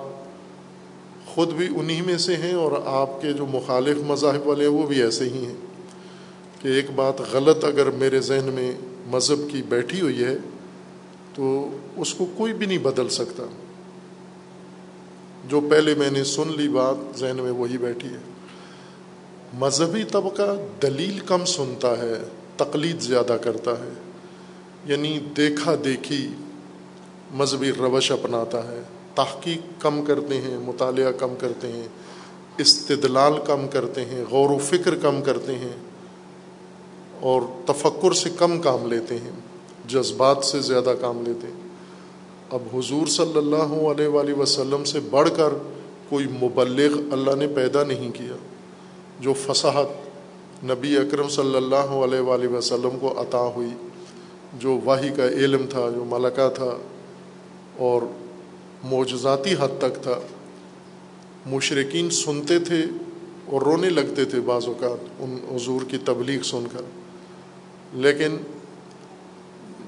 خود 1.34 1.54
بھی 1.54 1.68
انہی 1.68 2.02
میں 2.02 2.18
سے 2.18 2.36
ہیں 2.36 2.54
اور 2.54 2.72
آپ 2.86 3.22
کے 3.22 3.34
جو 3.34 3.46
مخالف 3.46 3.98
مذاہب 3.98 4.48
والے 4.48 4.68
ہیں، 4.68 4.74
وہ 4.74 4.88
بھی 4.88 5.02
ایسے 5.02 5.24
ہی 5.24 5.46
ہیں۔ 5.46 5.73
کہ 6.64 6.68
ایک 6.68 6.92
بات 6.92 7.22
غلط 7.32 7.66
اگر 7.66 7.90
میرے 7.90 8.20
ذہن 8.20 8.50
میں 8.54 8.72
مذہب 9.08 9.52
کی 9.52 9.62
بیٹھی 9.70 10.02
ہوئی 10.02 10.24
ہے، 10.24 10.38
تو 11.36 11.70
اس 11.96 12.14
کو 12.14 12.26
کوئی 12.38 12.54
بھی 12.54 12.66
نہیں 12.66 12.78
بدل 12.78 13.10
سکتا۔ 13.10 13.44
جو 15.48 15.62
پہلے 15.70 15.96
میں 15.96 16.12
نے 16.12 16.24
سن 16.24 16.52
لی 16.58 16.70
بات، 16.70 17.20
ذہن 17.20 17.38
میں 17.42 17.52
وہی 17.52 17.78
بیٹھی 17.78 18.10
ہے۔ 18.10 18.18
مذہبی 19.54 20.04
طبقہ 20.04 20.56
دلیل 20.82 21.20
کم 21.26 21.46
سنتا 21.46 21.98
ہے، 21.98 22.14
تقلید 22.58 23.02
زیادہ 23.02 23.38
کرتا 23.44 23.72
ہے۔ 23.72 23.90
یعنی 24.86 25.20
دیکھا 25.38 25.76
دیکھی 25.86 26.28
مذہبی 27.32 27.72
روش 27.72 28.12
اپناتا 28.12 28.72
ہے۔ 28.72 28.82
تحقیق 29.16 29.82
کم 29.82 30.06
کرتے 30.06 30.42
ہیں، 30.42 30.58
مطالعہ 30.58 31.12
کم 31.12 31.34
کرتے 31.40 31.72
ہیں۔ 31.72 31.88
استدلال 32.58 33.34
کم 33.48 33.68
کرتے 33.68 34.06
ہیں، 34.06 34.24
غور 34.30 34.50
و 34.50 34.58
فکر 34.58 34.96
کم 34.96 35.22
کرتے 35.22 35.56
ہیں۔ 35.56 35.93
اور 37.24 37.42
تفکر 37.66 38.14
سے 38.14 38.30
کم 38.38 38.62
کام 38.62 38.88
لیتے 38.88 39.16
ہیں، 39.16 39.32
جذبات 39.88 40.46
سے 40.46 40.60
زیادہ 40.62 40.94
کام 41.02 41.22
لیتے 41.26 41.48
ہیں۔ 41.48 41.62
اب 42.50 42.62
حضور 42.74 43.08
صلی 43.08 43.38
اللہ 43.38 43.76
علیہ 43.92 44.08
وآلہ 44.08 44.34
وسلم 44.34 44.84
سے 44.84 45.00
بڑھ 45.10 45.30
کر 45.36 45.54
کوئی 46.10 46.26
مبلغ 46.42 47.00
اللہ 47.12 47.36
نے 47.36 47.48
پیدا 47.48 47.84
نہیں 47.84 48.12
کیا، 48.12 48.36
جو 49.20 49.34
فصاحت 49.34 50.64
نبی 50.64 50.98
اکرم 50.98 51.28
صلی 51.28 51.56
اللہ 51.56 51.94
علیہ 52.06 52.20
وآلہ 52.20 52.48
وسلم 52.48 52.98
کو 53.00 53.14
عطا 53.22 53.44
ہوئی، 53.56 53.70
جو 54.60 54.80
واہی 54.84 55.10
کا 55.10 55.28
علم 55.28 55.66
تھا، 55.70 55.90
جو 55.96 56.04
ملکہ 56.06 56.50
تھا 56.50 56.72
اور 57.78 58.02
معجزاتی 58.84 59.54
حد 59.60 59.78
تک 59.80 60.02
تھا۔ 60.04 60.20
مشرقین 61.46 62.10
سنتے 62.10 62.60
تھے 62.60 62.82
اور 63.46 63.62
رونے 63.62 63.90
لگتے 63.90 64.26
تھے 64.26 64.40
بعض 64.40 64.68
اوقات، 64.68 65.08
ان 65.20 65.38
حضور 65.52 65.82
کی 65.88 65.98
تبلیغ 66.06 66.42
سن 66.42 66.64
کر۔ 66.72 66.82
لیکن 67.94 68.38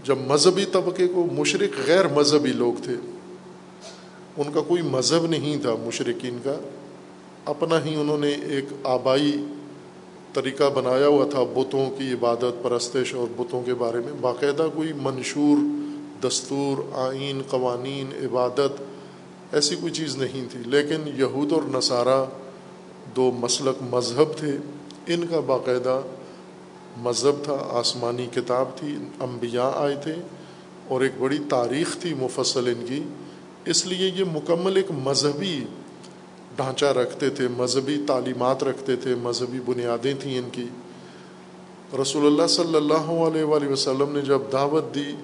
جب 0.03 0.17
مذہبی 0.27 0.65
طبقے 0.65 1.07
کو 1.07 1.27
مشرق 1.33 1.87
غیر 1.87 2.07
مذہبی 2.07 2.51
لوگ 2.51 2.73
تھے، 2.83 2.93
ان 4.37 4.53
کا 4.53 4.61
کوئی 4.61 4.81
مذہب 4.81 5.25
نہیں 5.25 5.61
تھا 5.61 5.75
مشرقین 5.85 6.37
کا۔ 6.43 6.55
اپنا 7.45 7.85
ہی 7.85 7.95
انہوں 7.95 8.17
نے 8.17 8.31
ایک 8.31 8.65
آبائی 8.83 9.45
طریقہ 10.33 10.63
بنایا 10.69 11.07
ہوا 11.07 11.25
تھا، 11.25 11.43
بتوں 11.43 11.89
کی 11.97 12.13
عبادت 12.13 12.63
پرستش 12.63 13.15
اور 13.15 13.27
بتوں 13.37 13.63
کے 13.63 13.73
بارے 13.73 13.97
میں۔ 13.97 14.13
باقاعدہ 14.21 14.67
کوئی 14.75 14.93
منشور، 15.01 15.57
دستور، 16.27 16.77
آئین، 16.93 17.41
قوانین، 17.49 18.25
عبادت، 18.25 18.81
ایسی 19.51 19.75
کوئی 19.75 19.93
چیز 19.93 20.15
نہیں 20.15 20.45
تھی۔ 20.51 20.59
لیکن 20.65 21.01
یہود 21.15 21.51
اور 21.51 21.61
نصارہ 21.67 22.25
دو 23.15 23.31
مسلک 23.39 23.83
مذہب 23.89 24.37
تھے، 24.37 24.57
ان 25.07 25.27
کا 25.27 25.39
باقاعدہ 25.39 26.01
مذہب 26.97 27.43
تھا، 27.43 27.57
آسمانی 27.69 28.27
کتاب 28.35 28.69
تھی، 28.75 28.95
انبیاء 29.19 29.69
آئے 29.75 29.95
تھے 29.95 30.15
اور 30.87 31.01
ایک 31.01 31.11
بڑی 31.19 31.37
تاریخ 31.49 31.97
تھی 31.97 32.13
مفصل 32.13 32.67
ان 32.67 32.85
کی۔ 32.87 33.03
اس 33.65 33.85
لیے 33.85 34.11
یہ 34.15 34.23
مکمل 34.33 34.75
ایک 34.75 34.91
مذہبی 34.91 35.65
ڈھانچہ 36.55 36.85
رکھتے 36.85 37.29
تھے، 37.29 37.47
مذہبی 37.57 38.03
تعلیمات 38.07 38.63
رکھتے 38.63 38.95
تھے، 38.95 39.15
مذہبی 39.15 39.59
بنیادیں 39.65 40.13
تھیں 40.19 40.37
ان 40.37 40.49
کی۔ 40.51 40.65
رسول 42.01 42.25
اللہ 42.25 42.47
صلی 42.47 42.75
اللہ 42.75 42.93
علیہ 42.93 43.43
وآلہ 43.43 43.67
وسلم 43.67 44.11
نے 44.11 44.21
جب 44.21 44.41
دعوت 44.51 44.95
دی 44.95 45.15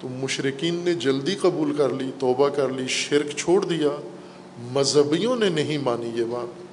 تو 0.00 0.08
مشرقین 0.08 0.74
نے 0.74 0.94
جلدی 0.94 1.34
قبول 1.34 1.76
کر 1.76 1.88
لی، 1.88 2.10
توبہ 2.18 2.48
کر 2.48 2.68
لی، 2.68 2.86
شرک 2.88 3.36
چھوڑ 3.36 3.64
دیا۔ 3.64 3.88
مذہبیوں 4.72 5.36
نے 5.36 5.48
نہیں 5.48 5.78
مانی 5.78 6.10
یہ 6.14 6.24
بات۔ 6.24 6.66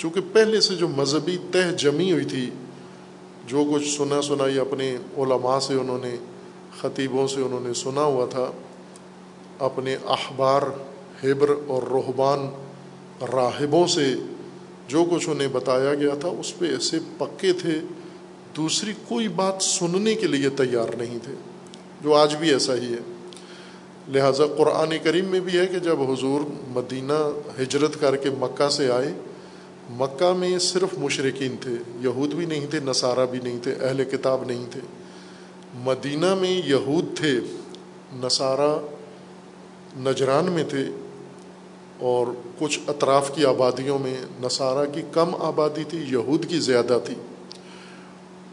چونکہ 0.00 0.20
پہلے 0.32 0.60
سے 0.60 0.74
جو 0.74 0.88
مذہبی 0.88 1.38
تہ 1.50 1.72
جمی 1.76 2.12
ہوئی 2.12 2.24
تھی 2.24 2.50
جو 3.50 3.64
کچھ 3.72 3.88
سنا 3.96 4.22
سنائی 4.22 4.58
اپنے 4.58 4.96
علماء 5.18 5.58
سے 5.58 5.74
انہوں 5.74 5.98
نے، 6.02 6.16
خطیبوں 6.80 7.26
سے 7.28 7.40
انہوں 7.40 7.60
نے 7.60 7.74
سنا 7.74 8.04
ہوا 8.04 8.26
تھا، 8.26 8.50
اپنے 9.58 9.96
اخبار 10.06 10.62
حبر 11.22 11.50
اور 11.66 11.82
روحبان 11.82 12.48
راہبوں 13.32 13.86
سے 13.86 14.14
جو 14.88 15.04
کچھ 15.10 15.28
انہیں 15.28 15.48
بتایا 15.48 15.94
گیا 15.94 16.14
تھا، 16.20 16.28
اس 16.28 16.58
پہ 16.58 16.66
ایسے 16.66 16.98
پکے 17.18 17.52
تھے، 17.52 17.78
دوسری 18.56 18.92
کوئی 19.08 19.28
بات 19.28 19.62
سننے 19.62 20.14
کے 20.14 20.26
لیے 20.26 20.50
تیار 20.50 20.94
نہیں 20.98 21.18
تھے، 21.22 21.34
جو 22.00 22.14
آج 22.14 22.36
بھی 22.36 22.52
ایسا 22.52 22.74
ہی 22.74 22.92
ہے۔ 22.92 23.02
لہٰذا 24.08 24.46
قرآن 24.56 24.92
کریم 25.02 25.24
میں 25.24 25.40
بھی 25.40 25.58
ہے 25.58 25.66
کہ 25.66 25.78
جب 25.78 26.00
حضور 26.02 26.40
مدینہ 26.68 27.18
ہجرت 27.62 28.00
کر 28.00 28.16
کے 28.16 28.30
مکہ 28.38 28.68
سے 28.68 28.90
آئے 28.90 29.12
مکہ 29.90 30.32
میں 30.32 30.58
صرف 30.58 30.98
مشرقین 30.98 31.56
تھے، 31.60 31.70
یہود 32.00 32.34
بھی 32.34 32.46
نہیں 32.46 32.66
تھے، 32.70 32.80
نصارہ 32.80 33.26
بھی 33.30 33.38
نہیں 33.42 33.58
تھے، 33.62 33.74
اہل 33.80 34.04
کتاب 34.04 34.44
نہیں 34.46 34.64
تھے۔ 34.70 34.80
مدینہ 35.74 36.34
میں 36.34 36.62
یہود 36.66 37.16
تھے، 37.16 37.40
نصارہ 38.12 38.78
نجران 39.96 40.44
میں 40.44 40.64
تھے 40.64 40.84
اور 41.98 42.26
کچھ 42.58 42.78
اطراف 42.86 43.34
کی 43.34 43.44
آبادیوں 43.44 43.98
میں 43.98 44.16
نصارہ 44.42 44.86
کی 44.94 45.02
کم 45.12 45.34
آبادی 45.34 45.84
تھی، 45.84 45.98
یہود 45.98 46.46
کی 46.48 46.58
زیادہ 46.58 46.98
تھی۔ 47.04 47.14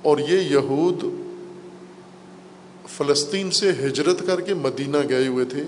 اور 0.01 0.17
یہ 0.17 0.39
یہود 0.39 1.03
فلسطین 2.87 3.51
سے 3.51 3.69
ہجرت 3.69 4.27
کر 4.27 4.41
کے 4.41 4.53
مدینہ 4.53 4.97
گئے 5.09 5.27
ہوئے 5.27 5.45
تھے۔ 5.45 5.63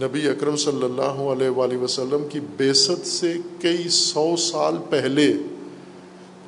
نبی 0.00 0.28
اکرم 0.28 0.56
صلی 0.56 0.84
اللہ 0.84 1.18
علیہ 1.32 1.48
وآلہ 1.48 1.76
وسلم 1.76 2.28
کی 2.28 2.40
بیست 2.56 3.06
سے 3.06 3.32
کئی 3.60 3.88
سو 3.88 4.36
سال 4.36 4.76
پہلے 4.90 5.32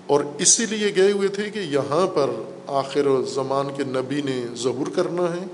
اور 0.06 0.20
اسی 0.38 0.66
لیے 0.66 0.94
گئے 0.96 1.12
ہوئے 1.12 1.28
تھے 1.28 1.50
کہ 1.50 1.58
یہاں 1.58 2.06
پر 2.06 2.30
آخر 2.66 3.22
زمان 3.34 3.66
کے 3.76 3.84
نبی 3.84 4.20
نے 4.24 4.46
ظہور 4.56 4.86
کرنا 4.86 5.22
ہے، 5.22 5.44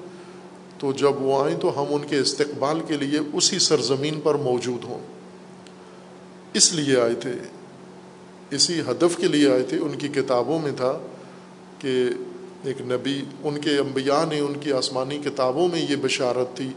تو 0.78 0.92
جب 0.92 1.22
وہ 1.22 1.44
آئیں 1.44 1.56
تو 1.58 1.82
ہم 1.82 1.94
ان 1.94 2.00
کے 2.08 2.18
استقبال 2.18 2.80
کے 2.86 2.96
لیے 2.96 3.18
اسی 3.32 3.58
سرزمین 3.58 4.20
پر 4.20 4.34
موجود 4.34 4.84
ہوں۔ 4.84 4.98
اس 6.54 6.74
لیے 6.74 6.96
آئے 7.00 7.14
تھے، 7.14 7.32
اسی 8.50 8.80
ہدف 8.80 9.16
کے 9.16 9.28
لیے 9.28 9.50
آئے 9.50 9.62
تھے۔ 9.62 9.78
ان 9.78 9.98
کی 9.98 10.08
کتابوں 10.08 10.58
میں 10.58 10.72
تھا 10.76 10.98
کہ 11.78 12.08
ایک 12.64 12.80
نبی، 12.80 13.22
ان 13.42 13.60
کے 13.60 13.78
انبیاء 13.78 14.24
نے 14.24 14.40
ان 14.40 14.52
کی 14.60 14.72
آسمانی 14.72 15.18
کتابوں 15.18 15.68
میں 15.68 15.86
یہ 15.90 15.96
بشارت 15.96 16.56
تھی۔ 16.56 16.70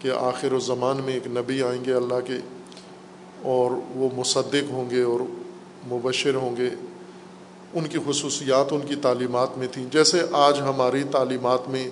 کہ 0.00 0.10
آخر 0.10 0.52
و 0.52 0.58
زمان 0.58 0.96
میں 1.04 1.14
ایک 1.14 1.26
نبی 1.26 1.62
آئیں 1.62 1.84
گے 1.84 1.92
اللہ 1.92 2.20
کے 2.26 2.36
اور 3.42 3.70
وہ 3.94 4.08
مصدق 4.16 4.70
ہوں 4.70 4.90
گے 4.90 5.02
اور 5.02 5.20
مبشر 5.86 6.34
ہوں 6.34 6.56
گے۔ 6.56 6.70
ان 7.74 7.86
کی 7.86 7.98
خصوصیات 8.06 8.72
ان 8.72 8.80
کی 8.80 8.94
تعلیمات 8.94 9.58
میں 9.58 9.66
تھیں۔ 9.72 9.86
جیسے 9.90 10.22
آج 10.32 10.60
ہماری 10.60 11.02
تعلیمات 11.04 11.68
میں 11.68 11.90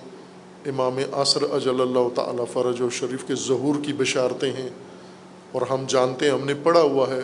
امام 0.67 0.99
عصر 1.13 1.43
اجل 1.43 1.81
اللہ 1.81 2.09
تعالیٰ 2.15 2.45
فرج 2.53 2.81
و 2.81 2.91
شریف 2.91 3.25
کے 3.27 3.35
ظہور 3.35 3.75
کی 3.85 3.93
بشارتیں 3.93 4.53
ہیں 4.53 4.69
اور 5.53 5.63
ہم 5.63 5.85
جانتے 5.89 6.25
ہیں، 6.27 6.33
ہم 6.33 6.45
نے 6.45 6.55
پڑھا 6.63 6.81
ہوا 6.81 7.09
ہے 7.09 7.21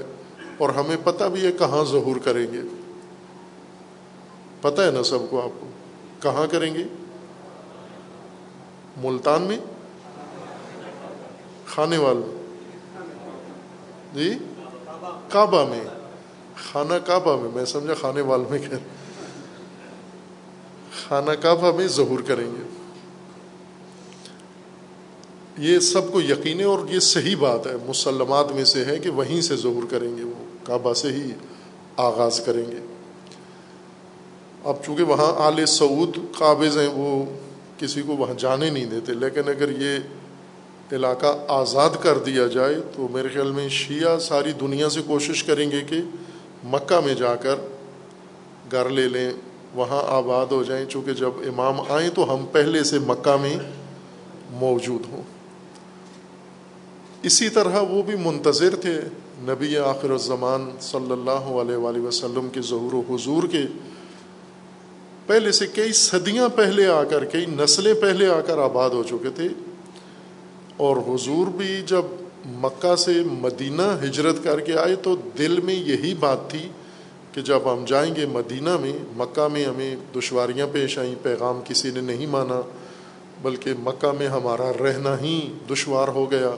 اور 0.59 0.69
ہمیں 0.69 0.97
پتہ 1.05 1.25
بھی 1.25 1.47
ہے 1.47 1.53
کہاں 1.53 1.85
ظہور 1.85 2.17
کریں 2.17 2.47
گے۔ 2.53 2.61
پتہ 4.61 4.83
ہے 4.83 4.91
نا 4.91 5.03
سب 5.03 5.19
کو 5.31 5.41
آپ 5.41 5.61
کو؟ 5.61 5.67
کہاں 6.23 6.47
کریں 6.47 6.75
گے؟ 6.75 6.85
ملتان 8.97 9.43
میں؟ 9.43 9.59
کھانے 11.67 11.99
وال۔ 11.99 12.21
جی؟ 14.15 14.31
کعبہ 15.29 15.69
میں۔ 15.69 15.85
خانہ 16.73 16.95
کعبہ 17.07 17.43
میں۔ 17.43 17.51
میں 17.55 17.65
سمجھا 17.65 17.95
خانے 17.95 18.21
وال 18.21 18.43
میں 18.51 18.59
کہ 18.59 18.77
خانہ 21.09 21.31
کعبہ 21.31 21.77
میں 21.77 21.87
ظہور 21.87 22.19
کریں 22.19 22.47
گے۔ 22.47 22.69
یہ 25.59 25.79
سب 25.79 26.13
کو 26.13 26.21
یقین 26.21 26.61
ہے 26.61 26.65
اور 26.65 26.79
یہ 26.89 27.01
صحیح 27.01 27.37
بات 27.37 27.67
ہے۔ 27.67 27.73
مسلمات 27.87 28.53
میں 28.53 28.65
سے 28.65 28.85
ہے 28.85 28.99
کہ 28.99 29.11
وہیں 29.11 29.41
سے 29.41 29.57
ظہور 29.57 29.83
کریں 29.91 30.17
گے 30.17 30.23
وہ۔ 30.23 30.67
کعبہ 30.67 30.95
سے 30.95 31.09
ہی 31.09 31.31
آغاز 31.97 32.41
کریں 32.41 32.65
گے۔ 32.71 32.87
اب 34.65 34.77
چونکہ 34.87 35.03
وہاں 35.03 35.47
آل 35.47 35.67
سعود 35.67 36.19
قابض 36.39 36.79
ہیں، 36.79 36.89
وہ 36.89 37.25
کسی 37.79 38.03
کو 38.03 38.17
وہاں 38.17 38.35
جانے 38.35 38.71
نہیں 38.71 38.87
دیتے۔ 38.87 39.15
لیکن 39.15 39.41
اگر 39.41 39.71
یہ 39.71 39.99
علاقہ 40.93 41.27
آزاد 41.49 41.91
کر 42.03 42.19
دیا 42.19 42.47
جائے 42.47 42.75
تو 42.97 43.09
میرے 43.11 43.29
خیال 43.29 43.51
میں 43.51 43.69
شیعہ 43.69 44.19
ساری 44.19 44.53
دنیا 44.53 44.89
سے 44.89 45.01
کوشش 45.07 45.45
کریں 45.45 45.71
گے 45.71 45.81
کہ 45.81 46.01
مکہ 46.65 47.01
میں 47.05 47.15
جا 47.15 47.35
کر 47.37 47.55
گھر 48.71 48.89
لے 48.89 49.09
لیں، 49.09 49.31
وہاں 49.75 50.03
آباد 50.07 50.47
ہو 50.47 50.63
جائیں۔ 50.63 50.87
چونکہ 50.89 51.13
جب 51.13 51.31
امام 51.39 51.81
آئیں 51.89 52.11
تو 52.11 52.35
ہم 52.35 52.47
پہلے 52.53 52.85
سے 52.85 52.99
مکہ 52.99 53.37
میں 53.41 53.57
موجود 54.51 55.03
ہوں۔ 55.13 55.23
اسی 57.23 57.49
طرح 57.49 57.81
وہ 57.81 58.03
بھی 58.03 58.15
منتظر 58.17 58.77
تھے۔ 58.77 59.01
نبی 59.39 59.77
آخر 59.77 60.11
الزمان 60.11 60.71
صلی 60.81 61.13
اللہ 61.13 61.31
علیہ 61.31 61.77
وآلہ 61.77 61.99
وسلم 61.99 62.49
کے 62.53 62.61
ظہور 62.61 62.93
و 62.93 63.03
حضور 63.11 63.43
کے۔ 63.43 63.63
پہلے 65.27 65.53
سے 65.53 65.67
کئی 65.67 65.93
صدیاں 65.93 66.49
پہلے 66.49 66.87
آ 66.87 67.05
کر، 67.05 67.25
کئی 67.25 67.47
نسلیں 67.47 67.95
پہلے 67.95 68.29
آ 68.29 68.41
کر 68.41 68.59
آباد 68.59 68.91
ہو 68.91 69.03
چکے 69.03 69.31
تھے۔ 69.31 69.49
اور 70.77 70.97
حضور 70.97 71.47
بھی 71.47 71.83
جب 71.87 72.03
مکہ 72.47 72.97
سے 72.97 73.23
مدینہ 73.33 73.83
ہجرت 74.05 74.45
کر 74.45 74.61
کے 74.61 74.73
آئے 74.73 74.97
تو 74.97 75.17
دل 75.39 75.61
میں 75.61 75.75
یہی 75.75 76.15
بات 76.15 76.51
تھی 76.51 76.69
کہ 77.33 77.41
جب 77.41 77.73
ہم 77.73 77.85
جائیں 77.85 78.15
گے 78.17 78.27
مدینہ 78.27 78.77
میں، 78.77 78.93
مکہ 79.17 79.49
میں 79.53 79.65
ہمیں 79.65 79.97
دشواریاں 80.17 80.67
پیش 80.73 80.99
آئیں، 80.99 81.15
پیغام 81.23 81.61
کسی 81.65 81.91
نے 81.91 82.01
نہیں 82.01 82.27
مانا، 82.27 82.61
بلکہ 83.43 83.71
مکہ 83.79 84.13
میں 84.19 84.29
ہمارا 84.29 84.73
رہنا 84.81 85.21
ہی 85.21 85.53
دشوار 85.71 86.09
ہو 86.09 86.31
گیا 86.31 86.51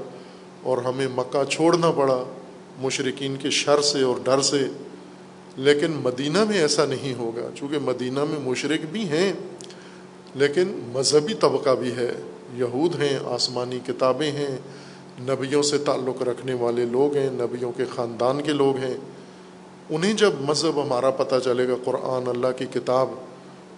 اور 0.63 0.79
ہمیں 0.79 1.09
مکہ 1.17 1.51
چھوڑنا 1.51 1.91
پڑا 1.91 2.25
مشرقین 2.79 3.37
کے 3.37 3.51
شر 3.51 3.81
سے 3.81 4.03
اور 4.03 4.17
ڈر 4.25 4.41
سے۔ 4.41 4.69
لیکن 5.57 5.91
مدینہ 5.91 6.45
میں 6.45 6.59
ایسا 6.59 6.85
نہیں 6.85 7.15
ہوگا، 7.15 7.49
چونکہ 7.55 7.79
مدینہ 7.79 8.25
میں 8.25 8.39
مشرق 8.39 8.87
بھی 8.93 9.09
ہیں، 9.09 9.33
لیکن 10.35 10.91
مذہبی 10.93 11.35
طبقہ 11.35 11.71
بھی 11.71 11.91
ہے۔ 11.97 12.13
یہود 12.55 13.03
ہیں، 13.03 13.19
آسمانی 13.25 13.79
کتابیں 13.87 14.31
ہیں، 14.31 14.59
نبیوں 15.21 15.63
سے 15.63 15.79
تعلق 15.79 16.23
رکھنے 16.23 16.55
والے 16.55 16.85
لوگ 16.85 17.17
ہیں، 17.17 17.31
نبیوں 17.33 17.73
کے 17.77 17.85
خاندان 17.95 18.43
کے 18.43 18.53
لوگ 18.53 18.77
ہیں۔ 18.77 18.95
انہیں 19.91 20.13
جب 20.13 20.31
مذہب 20.41 20.83
ہمارا 20.83 21.11
پتہ 21.11 21.35
چلے 21.45 21.69
گا، 21.69 21.75
قرآن، 21.85 22.29
اللہ 22.29 22.47
کی 22.57 22.67
کتاب، 22.75 23.09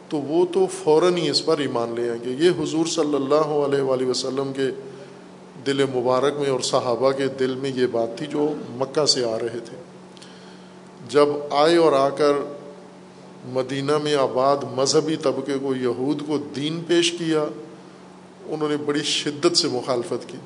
تو 0.09 0.17
وہ 0.17 0.47
تو 0.53 0.67
فوراً 0.85 1.17
ہی 1.17 1.31
اس 1.31 1.45
پر 1.45 1.59
ایمان 1.59 1.95
لے 1.95 2.11
آئیں 2.11 2.25
گے۔ 2.25 2.45
یہ 2.45 2.51
حضور 2.63 2.87
صلی 2.87 3.15
اللہ 3.15 3.35
علیہ 3.35 3.81
وآلہ 3.81 4.07
وسلم 4.07 4.53
کے 4.57 4.71
دل 5.67 5.85
مبارک 5.95 6.41
میں 6.41 6.51
اور 6.51 6.61
صحابہ 6.61 7.13
کے 7.13 7.27
دل 7.27 7.55
میں 7.55 7.71
یہ 7.75 7.87
بات 7.87 8.19
تھی 8.19 8.27
جو 8.27 8.53
مکہ 8.71 9.07
سے 9.07 9.25
آ 9.25 9.39
رہے 9.39 9.59
تھے۔ 9.65 9.77
جب 11.09 11.29
آئے 11.51 11.77
اور 11.77 11.93
آ 11.93 12.09
کر 12.09 12.33
مدینہ 13.45 13.99
میں 13.99 14.15
آباد 14.15 14.57
مذہبی 14.75 15.17
طبقے 15.17 15.53
کو، 15.63 15.75
یہود 15.75 16.23
کو 16.27 16.39
دین 16.39 16.81
پیش 16.87 17.13
کیا 17.13 17.45
انہوں 18.49 18.69
نے 18.69 18.77
بڑی 18.77 19.03
شدت 19.03 19.57
سے 19.57 19.69
مخالفت 19.69 20.29
کی، 20.29 20.39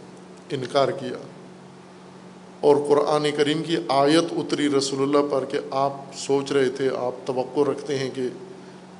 انکار 0.50 0.88
کیا۔ 0.88 1.16
اور 2.60 2.76
قرآن 2.88 3.26
کریم 3.36 3.62
کی 3.62 3.76
آیت 3.88 4.24
اتری 4.36 4.68
رسول 4.68 5.02
اللہ 5.02 5.30
پر 5.30 5.44
کہ 5.44 5.58
آپ 5.70 5.92
سوچ 6.16 6.52
رہے 6.52 6.68
تھے، 6.68 6.90
آپ 6.96 7.26
توقع 7.26 7.60
رکھتے 7.70 7.98
ہیں 7.98 8.10
کہ 8.14 8.22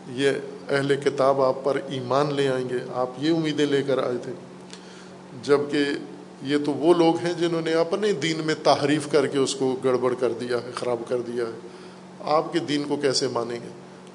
یہ 0.08 0.30
اہل 0.70 0.96
کتاب 0.96 1.40
آپ 1.40 1.64
پر 1.64 1.80
ایمان 1.88 2.34
لے 2.34 2.48
آئیں 2.48 2.68
گے، 2.68 2.78
آپ 2.94 3.10
یہ 3.18 3.34
امیدیں 3.34 3.66
لے 3.66 3.82
کر 3.82 4.04
آئے 4.04 4.18
تھے۔ 4.22 4.32
جبکہ 5.42 5.84
یہ 6.42 6.56
تو 6.66 6.72
وہ 6.72 6.94
لوگ 6.94 7.16
ہیں 7.16 7.32
جنہوں 7.32 7.60
نے 7.60 7.72
اپنے 7.72 8.12
دین 8.12 8.40
میں 8.44 8.54
تحریف 8.62 9.08
کر 9.12 9.26
کے 9.26 9.38
اس 9.38 9.54
کو 9.54 9.76
گڑبڑ 9.84 10.14
کر 10.20 10.32
دیا 10.32 10.56
ہے، 10.56 10.70
خراب 10.74 11.00
کر 11.08 11.20
دیا 11.20 11.44
ہے۔ 11.44 11.58
آپ 12.20 12.52
کے 12.52 12.58
دین 12.58 12.82
کو 12.84 12.96
کیسے 12.96 13.28
مانیں 13.28 13.60
گے؟ 13.62 13.68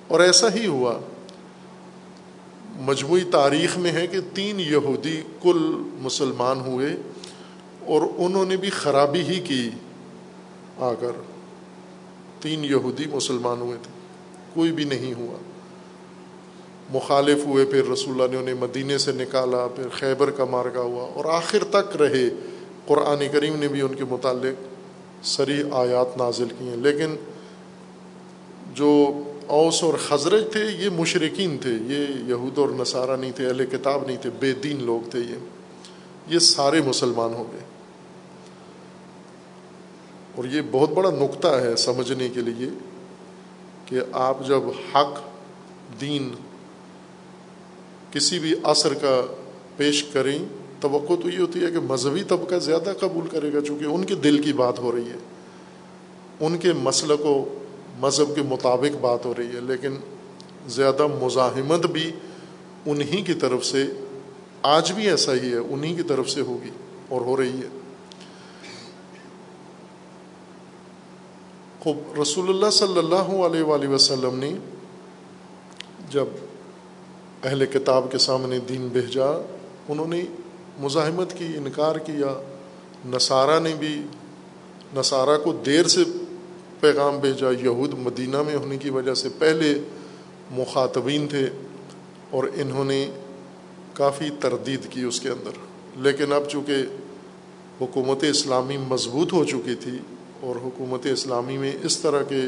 اور 0.08 0.20
ایسا 0.20 0.54
ہی 0.54 0.68
ہوا۔ 0.68 1.00
مجموعی 2.78 3.24
تاریخ 3.24 3.78
میں 3.78 3.92
ہے 3.92 4.08
کہ 4.08 4.18
تین 4.34 4.60
یہودی 4.60 5.22
کل 5.42 5.84
مسلمان 6.00 6.60
ہوئے 6.60 6.88
اور 7.86 8.02
انہوں 8.18 8.46
نے 8.46 8.58
بھی 8.58 8.70
خرابی 8.70 9.22
ہی 9.22 9.40
کی 9.40 9.70
آ 10.78 10.94
کر 10.94 11.12
تین 12.42 12.66
یہودی 12.66 13.06
مسلمان 13.14 13.62
ہوئے 13.62 13.78
تھے۔ 13.84 13.92
کوئی 14.54 14.72
بھی 14.72 14.84
نہیں 14.84 15.14
ہوا۔ 15.14 15.38
مخالف 16.90 17.46
ہوئے، 17.46 17.66
پھر 17.66 17.90
رسول 17.90 18.22
اللہ 18.22 18.36
نے 18.36 18.42
انہیں 18.42 18.62
مدینے 18.62 18.98
سے 18.98 19.12
نکالا، 19.12 19.68
پھر 19.68 19.90
خیبر 19.90 20.32
کا 20.32 20.46
مارکا 20.46 20.82
ہوا 20.82 21.04
اور 21.14 21.26
آخر 21.26 21.64
تک 21.64 22.02
رہے۔ 22.02 22.30
قرآن 22.86 23.24
کریم 23.32 23.60
نے 23.60 23.68
بھی 23.68 23.82
ان 23.82 23.94
کے 23.94 24.04
متعلق 24.06 24.64
سری 25.26 25.64
آیات 25.72 26.18
نازل 26.18 26.48
کی 26.60 26.70
ہیں 26.70 26.78
لیکن 26.78 27.16
جو 28.74 29.10
اوس 29.48 29.84
اور 29.84 29.94
حضرت 30.10 30.52
تھے، 30.52 30.64
یہ 30.80 30.90
مشرقین 30.90 31.58
تھے۔ 31.58 31.72
یہ 31.72 32.06
یہود 32.28 32.58
اور 32.58 32.70
نصارہ 32.70 33.18
نہیں 33.18 33.32
تھے، 33.32 33.48
اہل 33.48 33.66
کتاب 33.66 34.08
نہیں 34.08 34.18
تھے، 34.22 34.30
بے 34.40 34.54
دین 34.54 34.84
لوگ 34.84 35.10
تھے 35.10 35.20
یہ۔ 35.20 35.36
یہ 36.28 36.40
سارے 36.40 36.82
مسلمان 36.82 37.34
ہو 37.34 37.44
گئے 37.54 37.62
اور 40.36 40.46
یہ 40.46 40.62
بہت 40.72 40.90
بڑا 40.90 41.10
نقطہ 41.10 41.48
ہے 41.48 41.76
سمجھنے 41.76 42.30
کے 42.30 42.42
لیے 42.42 42.70
کہ 43.86 44.00
آپ 44.12 44.48
جب 44.48 44.62
حق، 44.96 45.20
دین 46.02 46.32
کسی 48.12 48.40
بھی 48.40 48.54
عصر 48.64 48.94
کا 48.94 49.22
پیش 49.78 50.04
کریں، 50.04 50.40
توقع 50.80 51.14
تو 51.24 51.30
یہ 51.30 51.40
ہوتی 51.40 51.66
ہے 51.66 51.72
کہ 51.72 51.80
مذہبی 51.80 52.24
طبقہ 52.24 52.56
زیادہ 52.56 52.94
قبول 53.00 53.28
کرے 53.28 53.54
گا، 53.54 53.62
چونکہ 53.62 53.86
ان 53.86 54.04
کے 54.04 54.16
دل 54.16 54.42
کی 54.42 54.54
بات 54.54 54.80
ہو 54.80 54.92
رہی 54.92 55.10
ہے۔ 55.10 55.18
ان 56.40 56.58
کے 56.58 56.74
مسلک 56.74 57.26
و 57.26 57.46
مذہب 57.98 58.36
کے 58.36 58.42
مطابق 58.42 58.96
بات 59.02 59.26
ہو 59.26 59.34
رہی 59.38 59.56
ہے، 59.56 59.62
لیکن 59.62 59.96
زیادہ 60.68 61.08
مزاحمت 61.08 61.86
بھی 61.86 62.12
انہی 62.86 63.22
کی 63.22 63.34
طرف 63.34 63.66
سے، 63.66 63.86
آج 64.62 64.92
بھی 64.92 65.10
ایسا 65.10 65.34
ہی 65.34 65.52
ہے، 65.52 65.58
انہی 65.58 65.96
کی 65.96 66.04
طرف 66.04 66.30
سے 66.30 66.42
ہوگی 66.42 66.70
اور 67.10 67.22
ہو 67.22 67.38
رہی 67.38 67.60
ہے۔ 67.60 67.68
خوب، 71.80 72.22
رسول 72.22 72.50
اللہ 72.50 72.70
صلی 72.70 72.98
اللہ 72.98 73.30
علیہ 73.46 73.64
وآلہ 73.64 73.88
وسلم 73.88 74.40
نے 74.40 74.54
جب 76.10 76.26
اہل 77.44 77.66
کتاب 77.66 78.12
کے 78.12 78.18
سامنے 78.18 78.60
دین 78.60 78.88
بھیجا، 78.88 79.26
انہوں 79.90 80.08
نے 80.08 80.24
مزاحمت 80.80 81.34
کی، 81.34 81.46
انکار 81.46 81.96
کیا۔ 81.96 82.42
نصارہ 83.06 83.60
نے 83.60 83.74
بھی، 83.80 84.02
نصارہ 84.96 85.38
کو 85.44 85.54
دیر 85.54 85.88
سے 85.88 86.04
پیغام 86.80 87.20
بھیجا 87.20 87.50
یہود 87.50 87.94
مدینہ 88.00 88.42
میں 88.42 88.56
ہونے 88.56 88.78
کی 88.78 88.90
وجہ 88.90 89.14
سے 89.14 89.30
پہلے 89.38 89.80
مخاطبین 90.52 91.28
تھے 91.28 91.50
اور 92.30 92.44
انہوں 92.56 92.86
نے 92.86 93.12
کافی 93.94 94.30
تردید 94.40 94.88
کی 94.90 95.02
اس 95.02 95.20
کے 95.20 95.30
اندر۔ 95.30 95.52
لیکن 95.96 96.34
اب 96.34 96.50
چونکہ 96.50 96.74
حکومت 97.82 98.24
اسلامی 98.24 98.78
مضبوط 98.78 99.34
ہو 99.34 99.44
چکی 99.46 99.76
تھی 99.80 99.98
اور 100.42 100.56
حکومت 100.56 101.06
اسلامی 101.06 101.58
میں 101.58 101.72
اس 101.84 101.98
طرح 101.98 102.24
کے 102.24 102.42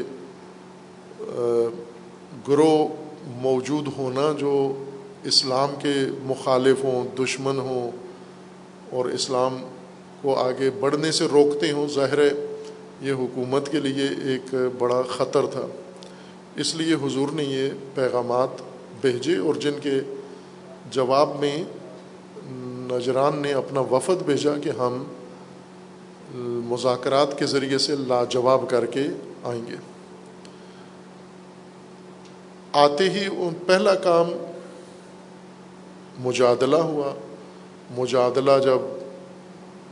گروہ 2.48 2.88
موجود 3.42 3.88
ہونا 3.98 4.32
جو 4.38 4.84
اسلام 5.24 5.70
کے 5.82 5.94
مخالف 6.22 6.84
ہوں، 6.84 7.16
دشمن 7.16 7.58
ہوں 7.58 7.90
اور 8.90 9.04
اسلام 9.04 9.56
کو 10.22 10.34
آگے 10.34 10.70
بڑھنے 10.80 11.12
سے 11.12 11.26
روکتے 11.26 11.70
ہوں، 11.72 11.88
ظاہر 11.88 12.18
یہ 13.00 13.12
حکومت 13.12 13.68
کے 13.68 13.80
لیے 13.80 14.08
ایک 14.24 14.54
بڑا 14.78 15.02
خطر 15.08 15.46
تھا۔ 15.46 15.66
اس 16.56 16.74
لیے 16.74 16.94
حضور 16.94 17.28
نے 17.32 17.44
یہ 17.44 17.70
پیغامات 17.94 18.48
بھیجے 19.00 19.36
اور 19.36 19.54
جن 19.54 19.72
کے 19.82 20.00
جواب 20.90 21.40
میں 21.40 21.64
نجران 22.92 23.38
نے 23.38 23.52
اپنا 23.52 23.80
وفد 23.80 24.22
بھیجا 24.22 24.50
کہ 24.64 24.70
ہم 24.78 25.04
مذاکرات 26.68 27.38
کے 27.38 27.46
ذریعے 27.46 27.78
سے 27.78 27.96
لاجواب 27.96 28.64
کر 28.68 28.86
کے 28.86 29.02
آئیں 29.44 29.62
گے۔ 29.66 29.76
آتے 32.72 33.10
ہی 33.10 33.28
پہلا 33.66 33.94
کام 33.94 34.30
مجادلہ 36.18 36.76
ہوا۔ 36.76 37.12
مجادلہ 37.90 38.50
جب 38.64 38.99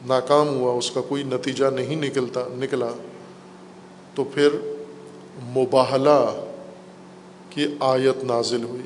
ناکام 0.06 0.48
ہوا، 0.48 0.72
اس 0.72 0.90
کا 0.90 1.00
کوئی 1.00 1.22
نتیجہ 1.22 1.64
نہیں 1.64 1.96
نکلتا، 1.96 2.40
نکلا، 2.50 2.88
تو 4.14 4.24
پھر 4.24 4.48
مباحلہ 5.42 6.46
کی 7.50 7.66
آیت 7.80 8.24
نازل 8.24 8.64
ہوئی۔ 8.64 8.82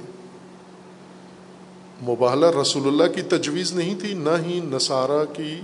مباحلہ 2.03 2.47
رسول 2.61 2.87
اللہ 2.87 3.15
کی 3.15 3.23
تجویز 3.23 3.73
نہیں 3.73 4.01
تھی، 4.01 4.15
نہ 4.15 4.31
ہی 4.47 4.61
نصارہ 4.65 5.25
کی 5.33 5.61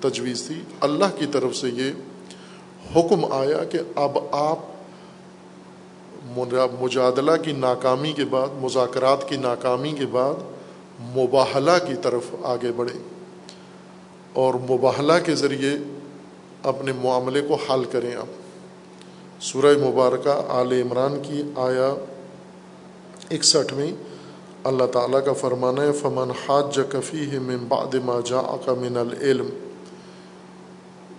تجویز 0.00 0.46
تھی۔ 0.46 0.62
اللہ 0.80 1.04
کی 1.18 1.26
طرف 1.26 1.56
سے 1.56 1.68
یہ 1.68 1.92
حکم 2.96 3.32
آیا 3.32 3.64
کہ 3.64 3.78
اب 3.96 4.18
آپ 4.32 4.58
مجادلہ 6.80 7.32
کی 7.44 7.52
ناکامی 7.52 8.12
کے 8.12 8.24
بعد، 8.24 8.48
مذاکرات 8.60 9.28
کی 9.28 9.36
ناکامی 9.36 9.92
کے 9.92 10.06
بعد 10.06 10.34
مباحلہ 11.00 11.86
کی 11.86 11.94
طرف 12.02 12.22
آگے 12.42 12.72
بڑھیں۔ 12.76 13.13
اور 14.34 14.54
مباحلہ 14.54 15.12
کے 15.24 15.34
ذریعے 15.34 15.70
اپنے 16.62 16.92
معاملے 16.92 17.40
کو 17.40 17.54
حل 17.54 17.84
کریں 17.84 18.14
آپ۔ 18.14 18.26
سورہ 19.40 19.78
مبارکہ 19.78 20.42
آل 20.48 20.72
عمران 20.72 21.20
کی 21.22 21.42
آیا 21.56 21.94
اکسٹھ 23.30 23.74
میں 23.74 23.92
اللہ 24.64 24.84
تعالیٰ 24.84 25.24
کا 25.24 25.32
فرمانا 25.32 25.82
ہے، 25.82 25.92
فمن 25.92 26.30
حاج 26.30 26.80
کفی 26.88 27.30
ہے 27.30 27.38
من 27.38 27.58
بعد 27.68 27.94
ما 28.04 28.20
جا 28.24 28.56
کا 28.64 28.74
من 28.74 28.96
العلم۔ 28.96 29.48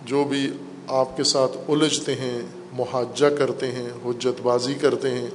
جو 0.04 0.24
بھی 0.24 0.50
آپ 0.86 1.16
کے 1.16 1.24
ساتھ 1.24 1.70
الجھتے 1.70 2.14
ہیں، 2.14 2.42
محاجہ 2.72 3.26
کرتے 3.26 3.72
ہیں، 3.72 3.88
حجت 4.04 4.40
بازی 4.42 4.74
کرتے 4.74 5.10
ہیں 5.10 5.26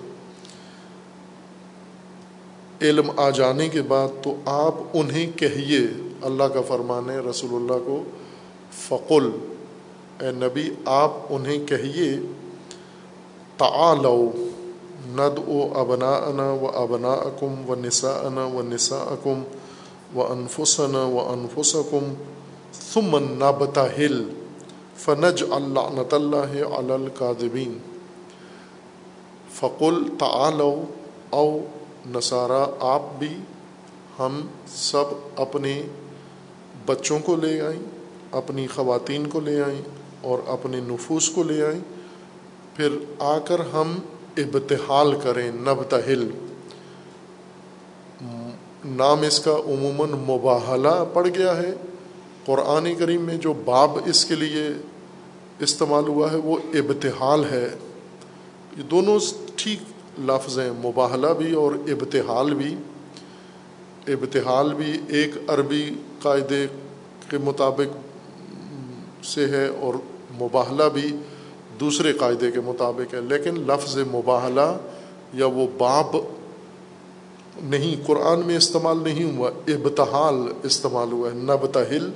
علم 2.81 3.09
آ 3.17 3.29
جانے 3.29 3.67
کے 3.69 3.81
بعد 3.87 4.23
تو 4.23 4.33
آپ 4.45 4.75
انہیں 4.93 5.31
کہیے 5.37 5.79
اللہ 6.21 6.43
کا 6.53 6.61
فرمان 6.67 7.09
ہے، 7.09 7.17
رسول 7.29 7.53
اللہ 7.55 7.85
کو، 7.85 8.01
فقل، 8.77 9.29
اے 10.19 10.31
نبی، 10.31 10.69
آپ 10.95 11.11
انہیں 11.29 11.65
کہیے، 11.67 12.09
تعالو 13.57 14.31
ند 15.15 15.39
او 15.47 15.61
ابنا 15.79 16.11
انا 16.27 16.51
و 16.51 16.67
ابنا 16.75 17.11
اکم 17.27 17.69
و 17.69 17.75
نسا 17.75 18.11
انا 18.27 18.45
و 18.45 18.61
نسا 18.61 18.97
اکم 19.09 19.43
و 20.15 20.21
انفسن 20.23 20.95
و 20.95 21.19
انفسکم، 21.29 22.13
ثم 22.81 23.17
نبتہل 23.17 24.23
فنج 24.97 25.43
اللہ 25.51 25.93
نت 25.93 26.13
اللہ 26.13 26.55
القادبین 26.77 27.77
فقل 29.59 30.03
تعالو، 30.19 30.73
او 31.29 31.47
نصارہ، 32.05 32.65
آپ 32.79 33.01
بھی 33.19 33.37
ہم 34.19 34.47
سب 34.67 35.05
اپنے 35.35 35.83
بچوں 36.85 37.19
کو 37.19 37.35
لے 37.35 37.61
آئیں، 37.61 37.79
اپنی 38.31 38.67
خواتین 38.67 39.29
کو 39.29 39.39
لے 39.39 39.61
آئیں 39.61 39.81
اور 40.21 40.39
اپنے 40.47 40.79
نفوس 40.79 41.29
کو 41.29 41.43
لے 41.43 41.65
آئیں۔ 41.65 41.79
پھر 42.75 42.89
آ 43.19 43.39
کر 43.39 43.59
ہم 43.59 43.99
ابتحال 44.37 45.15
کریں، 45.23 45.51
نبتہل۔ 45.51 46.29
نام 48.85 49.21
اس 49.21 49.39
کا 49.39 49.51
عموماً 49.51 50.09
مباحلہ 50.09 51.05
پڑ 51.13 51.27
گیا 51.27 51.57
ہے۔ 51.57 51.73
قرآن 52.45 52.95
کریم 52.99 53.21
میں 53.21 53.37
جو 53.37 53.53
باب 53.53 53.97
اس 54.05 54.25
کے 54.25 54.35
لیے 54.35 54.67
استعمال 55.59 56.07
ہوا 56.07 56.31
ہے، 56.31 56.37
وہ 56.37 56.57
ابتحال 56.73 57.45
ہے۔ 57.51 57.69
یہ 58.77 58.83
دونوں 58.83 59.19
ٹھیک 59.55 59.79
لفظ 60.19 60.59
ہیں 60.59 60.71
مباحلہ 60.71 61.27
بھی 61.37 61.53
اور 61.53 61.71
ابتحال 61.71 62.53
بھی۔ 62.53 62.75
ابتحال 64.07 64.73
بھی 64.73 65.01
ایک 65.07 65.31
عربی 65.47 65.89
قاعدے 66.21 66.67
کے 67.29 67.37
مطابق 67.37 67.97
سے 69.25 69.45
ہے 69.45 69.67
اور 69.67 69.93
مباحلہ 70.41 70.83
بھی 70.93 71.15
دوسرے 71.79 72.13
قاعدے 72.13 72.51
کے 72.51 72.59
مطابق 72.59 73.13
ہے۔ 73.13 73.21
لیکن 73.21 73.55
لفظ 73.67 73.97
مباحلہ 73.97 74.77
یا 75.33 75.45
وہ 75.45 75.67
باب 75.77 76.15
نہیں، 77.63 78.07
قرآن 78.07 78.39
میں 78.39 78.57
استعمال 78.57 78.97
نہیں 79.03 79.37
ہوا، 79.37 79.49
ابتحال 79.67 80.35
استعمال 80.63 81.11
ہوا 81.11 81.29
ہے۔ 81.29 81.35
نبتحل 81.35 82.11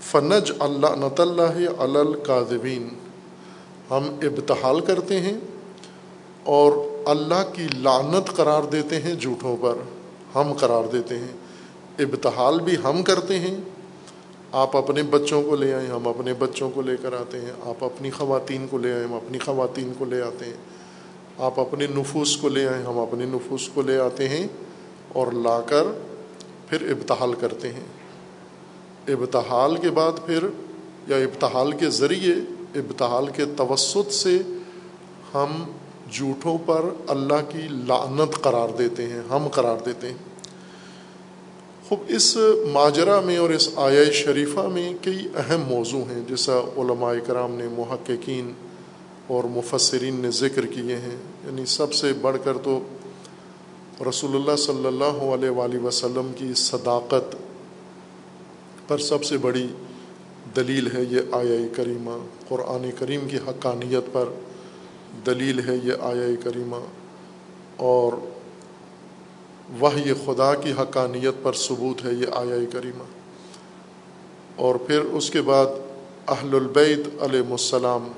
فنج 0.00 0.52
اللہ 0.58 0.86
نت 0.96 1.20
اللہ 1.20 1.70
القاذبین 1.78 2.88
ہم 3.90 4.16
ابتحال 4.22 4.80
کرتے 4.80 5.20
ہیں 5.20 5.34
اور 6.44 6.72
اللہ 7.04 7.52
کی 7.52 7.66
لانت 7.76 8.36
قرار 8.36 8.62
دیتے 8.62 9.00
ہیں 9.00 9.14
جھوٹوں 9.14 9.56
پر، 9.60 9.74
ہم 10.34 10.52
قرار 10.52 10.84
دیتے 10.92 11.18
ہیں۔ 11.18 11.28
ابتحال 11.98 12.60
بھی 12.60 12.76
ہم 12.84 13.02
کرتے 13.02 13.38
ہیں۔ 13.38 13.56
آپ 14.52 14.76
اپنے 14.76 15.02
بچوں 15.02 15.42
کو 15.42 15.56
لے 15.56 15.74
آئیں، 15.74 15.88
ہم 15.88 16.08
اپنے 16.08 16.34
بچوں 16.34 16.70
کو 16.70 16.82
لے 16.82 16.96
کر 17.02 17.12
آتے 17.12 17.40
ہیں۔ 17.40 17.52
آپ 17.60 17.84
اپنی 17.84 18.10
خواتین 18.10 18.66
کو 18.70 18.78
لے 18.78 18.92
آئیں، 18.92 19.04
ہم 19.04 19.14
اپنی 19.14 19.38
خواتین 19.38 19.92
کو 19.98 20.04
لے 20.04 20.22
آتے 20.22 20.44
ہیں۔ 20.44 20.56
آپ 21.38 21.60
اپنے 21.60 21.86
نفوس 21.86 22.36
کو 22.36 22.48
لے 22.48 22.68
آئیں، 22.68 22.84
ہم 22.84 22.98
اپنے 22.98 23.24
نفوس 23.26 23.68
کو 23.68 23.82
لے 23.82 23.98
آتے 23.98 24.28
ہیں 24.28 24.46
اور 25.08 25.32
لا 25.32 25.60
کر 25.60 25.84
پھر 26.68 26.90
ابتحال 26.90 27.34
کرتے 27.34 27.72
ہیں۔ 27.72 27.84
ابتحال 29.08 29.76
کے 29.76 29.90
بعد 29.90 30.12
پھر 30.26 30.46
یا 31.08 31.16
ابتحال 31.16 31.72
کے 31.72 31.90
ذریعے، 31.90 32.34
ابتحال 32.74 33.28
کے 33.28 33.44
توسط 33.56 34.12
سے 34.12 34.38
ہم 35.34 35.64
جھوٹوں 36.12 36.58
پر 36.66 36.84
اللہ 37.08 37.50
کی 37.50 37.58
لعنت 37.58 38.42
قرار 38.42 38.68
دیتے 38.78 39.06
ہیں، 39.06 39.20
ہم 39.30 39.48
قرار 39.48 39.76
دیتے 39.86 40.06
ہیں۔ 40.06 40.14
خوب، 41.88 42.00
اس 42.08 42.36
ماجرہ 42.72 43.20
میں 43.20 43.36
اور 43.36 43.50
اس 43.50 43.68
آیا 43.76 44.10
شریفہ 44.12 44.60
میں 44.60 44.92
کئی 45.02 45.28
اہم 45.36 45.60
موضوع 45.60 46.00
ہیں، 46.00 46.22
جیسا 46.28 46.58
علماء 46.58 47.12
کرام 47.26 47.50
نے، 47.50 47.64
محققین 47.68 48.52
اور 49.26 49.44
مفسرین 49.44 50.14
نے 50.14 50.30
ذکر 50.30 50.66
کیے 50.66 50.96
ہیں۔ 50.96 51.16
یعنی 51.44 51.66
سب 51.66 51.92
سے 51.92 52.12
بڑھ 52.20 52.36
کر 52.44 52.58
تو 52.58 52.80
رسول 54.08 54.36
اللہ 54.36 54.56
صلی 54.56 54.86
اللہ 54.86 55.34
علیہ 55.34 55.50
وآلہ 55.50 55.78
وسلم 55.78 56.32
کی 56.36 56.52
صداقت 56.56 57.36
پر 58.88 58.98
سب 58.98 59.24
سے 59.24 59.38
بڑی 59.38 59.66
دلیل 60.56 60.86
ہے 60.86 61.02
یہ 61.10 61.20
آیا 61.32 61.66
کریمہ، 61.76 62.26
قرآن 62.48 62.90
کریم 62.98 63.20
کی 63.28 63.36
حقانیت 63.36 64.12
پر۔ 64.12 64.24
دلیل 65.26 65.68
ہے 65.68 65.74
یہ 65.82 65.92
آیا 66.00 66.26
کریمہ 66.44 66.76
اور 67.76 68.12
وہ 69.78 69.90
یہ 70.06 70.14
خدا 70.26 70.54
کی 70.54 70.72
حقانیت 70.72 71.34
پر 71.42 71.52
ثبوت 71.52 72.04
ہے 72.04 72.12
یہ 72.12 72.26
آیا 72.32 72.56
کریمہ 72.72 73.04
اور 74.56 74.74
پھر 74.74 75.00
اس 75.00 75.30
کے 75.30 75.42
بعد 75.42 75.66
اہل 76.28 76.54
البیت 76.54 77.22
علیہ 77.22 77.50
السلام 77.50 78.08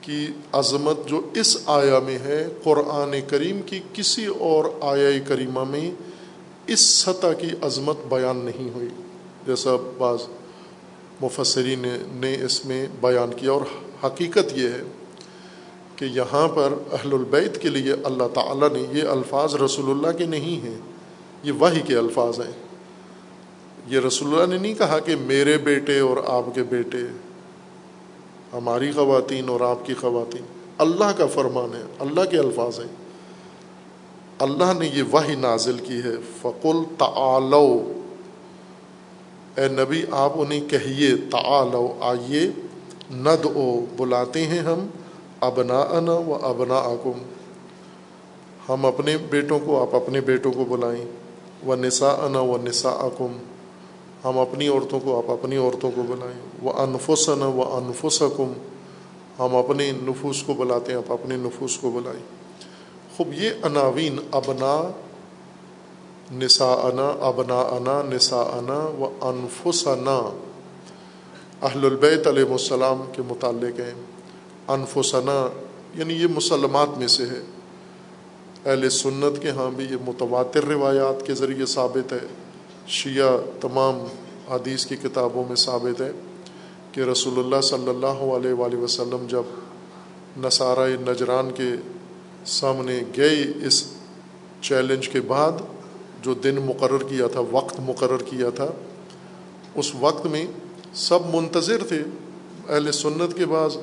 کی 0.00 0.26
عظمت 0.52 1.08
جو 1.08 1.20
اس 1.34 1.56
آیا 1.66 1.98
میں 1.98 2.18
ہے، 2.18 2.48
قرآن 2.62 3.14
کریم 3.28 3.60
کی 3.66 3.80
کسی 3.92 4.26
اور 4.26 4.64
آیا 4.80 5.10
کریمہ 5.28 5.64
میں 5.64 5.90
اس 6.66 6.80
سطح 6.80 7.32
کی 7.38 7.48
عظمت 7.62 7.96
بیان 8.08 8.36
نہیں 8.36 8.74
ہوئی۔ 8.74 8.88
جیسا 9.46 9.70
بعض 9.98 10.18
مفسرین 11.20 11.84
نے 12.12 12.42
اس 12.44 12.66
میں 12.66 12.86
بیان 13.00 13.30
کیا 13.36 13.52
اور 13.52 13.60
حقیقت 14.06 14.52
یہ 14.52 14.68
ہے۔ 14.68 14.82
کہ 16.02 16.06
یہاں 16.06 16.48
پر 16.48 16.72
اہل 16.92 17.12
البیت 17.12 17.60
کے 17.60 17.68
لیے 17.68 17.92
اللہ 18.04 18.28
تعالیٰ 18.34 18.70
نے 18.72 18.84
یہ 18.92 19.08
الفاظ 19.08 19.54
رسول 19.54 19.90
اللہ 19.90 20.18
کے 20.18 20.26
نہیں 20.26 20.64
ہیں، 20.64 20.78
یہ 21.42 21.52
وہی 21.52 21.80
کے 21.80 21.96
الفاظ 21.96 22.40
ہیں۔ 22.40 22.52
یہ 23.86 24.00
رسول 24.00 24.34
اللہ 24.34 24.54
نے 24.54 24.60
نہیں 24.60 24.74
کہا 24.74 24.98
کہ 24.98 25.16
میرے 25.16 25.58
بیٹے 25.58 25.98
اور 25.98 26.16
آپ 26.26 26.54
کے 26.54 26.62
بیٹے، 26.62 26.98
ہماری 28.52 28.92
خواتین 28.92 29.48
اور 29.48 29.60
آپ 29.60 29.86
کی 29.86 29.94
خواتین۔ 29.94 30.42
اللہ 30.78 31.12
کا 31.16 31.26
فرمان 31.26 31.76
ہے، 31.76 31.82
اللہ 31.98 32.24
کے 32.30 32.38
الفاظ 32.38 32.80
ہیں۔ 32.80 32.92
اللہ 34.38 34.72
نے 34.78 34.90
یہ 34.94 35.02
وہی 35.10 35.34
نازل 35.34 35.78
کی 35.78 35.98
ہے، 36.04 36.16
فقل 36.40 36.76
تعالو 36.98 37.92
اے 39.56 39.68
نبی، 39.68 40.02
آپ 40.10 40.32
انہیں 40.34 40.68
کہیے 40.68 41.16
تعالو 41.16 41.94
آئیے 42.00 42.50
ند 43.10 43.46
او 43.54 43.84
بلاتے 43.96 44.46
ہیں 44.46 44.58
ہم۔ 44.58 44.86
ابنا 45.42 45.80
انا 45.80 46.12
و 46.12 46.38
ابنا 46.42 46.74
آکم 46.74 47.22
ہم 48.68 48.86
اپنے 48.86 49.16
بیٹوں 49.16 49.58
کو، 49.64 49.82
آپ 49.82 49.94
اپنے 49.94 50.20
بیٹوں 50.20 50.52
کو 50.52 50.64
بلائیں۔ 50.64 51.04
و 51.66 51.74
نسا 51.74 52.08
انا 52.08 52.40
و 52.40 52.56
نسا 52.56 52.88
اکم 52.88 53.32
ہم 54.24 54.38
اپنی 54.38 54.68
عورتوں 54.68 55.00
کو، 55.00 55.18
آپ 55.18 55.30
اپنی 55.30 55.56
عورتوں 55.56 55.90
کو 55.94 56.02
بلائیں۔ 56.02 56.40
وہ 56.62 56.72
انفس 56.72 57.28
انا 57.28 57.46
و 57.46 57.62
انفس 57.62 58.22
اکم 58.22 58.52
ہم 59.38 59.56
اپنے 59.56 59.92
نفوس 59.92 60.42
کو 60.42 60.54
بلاتے 60.54 60.92
ہیں، 60.92 60.98
آپ 60.98 61.12
اپنے 61.12 61.36
نفوس 61.36 61.78
کو 61.78 61.90
بلائیں۔ 61.90 62.20
خوب، 63.16 63.32
یہ 63.32 63.50
عناوین 63.62 64.16
ابنا 64.32 64.90
نسا 66.32 66.72
انا 66.72 67.14
ابنا 67.20 67.60
انا 67.60 68.02
نسا 68.16 68.40
انا 68.40 68.78
و 68.98 69.08
انفس 69.20 69.86
انا 69.86 70.30
اہل 71.62 71.84
البیت 71.84 72.26
علیہ 72.26 72.52
السلام 72.52 73.04
کے 73.12 73.22
متعلق 73.28 73.80
ہیں۔ 73.80 74.11
انفسنا 74.68 75.48
یعنی 75.94 76.14
یہ 76.14 76.26
مسلمات 76.26 76.98
میں 76.98 77.06
سے 77.06 77.22
ہے۔ 77.22 77.40
اہل 78.66 78.88
سنت 78.88 79.42
کے 79.42 79.50
ہاں 79.50 79.70
بھی 79.70 79.84
یہ 79.84 79.96
متواتر 80.06 80.64
روایات 80.64 81.26
کے 81.26 81.34
ذریعے 81.34 81.66
ثابت 81.66 82.12
ہے۔ 82.12 82.26
شیعہ 82.86 83.60
تمام 83.60 84.04
حدیث 84.50 84.86
کی 84.86 84.96
کتابوں 84.96 85.44
میں 85.48 85.56
ثابت 85.56 86.00
ہے 86.00 86.10
کہ 86.92 87.00
رسول 87.00 87.38
اللہ 87.38 87.60
صلی 87.60 87.88
اللہ 87.88 88.06
علیہ 88.06 88.52
وآلہ 88.52 88.76
وسلم 88.76 89.26
جب 89.28 89.42
نصارہ 90.36 90.88
نجران 91.10 91.50
کے 91.50 91.70
سامنے 92.46 93.02
گئے 93.16 93.66
اس 93.66 93.92
چیلنج 94.60 95.08
کے 95.08 95.20
بعد، 95.20 95.52
جو 96.22 96.34
دن 96.34 96.54
مقرر 96.54 97.02
کیا 97.02 97.26
تھا، 97.26 97.40
وقت 97.50 97.80
مقرر 97.80 98.22
کیا 98.22 98.50
تھا، 98.50 98.66
اس 99.74 99.92
وقت 100.00 100.26
میں 100.26 100.46
سب 100.94 101.34
منتظر 101.34 101.84
تھے۔ 101.84 102.02
اہل 102.68 102.92
سنت 102.92 103.36
کے 103.36 103.46
بعض 103.46 103.76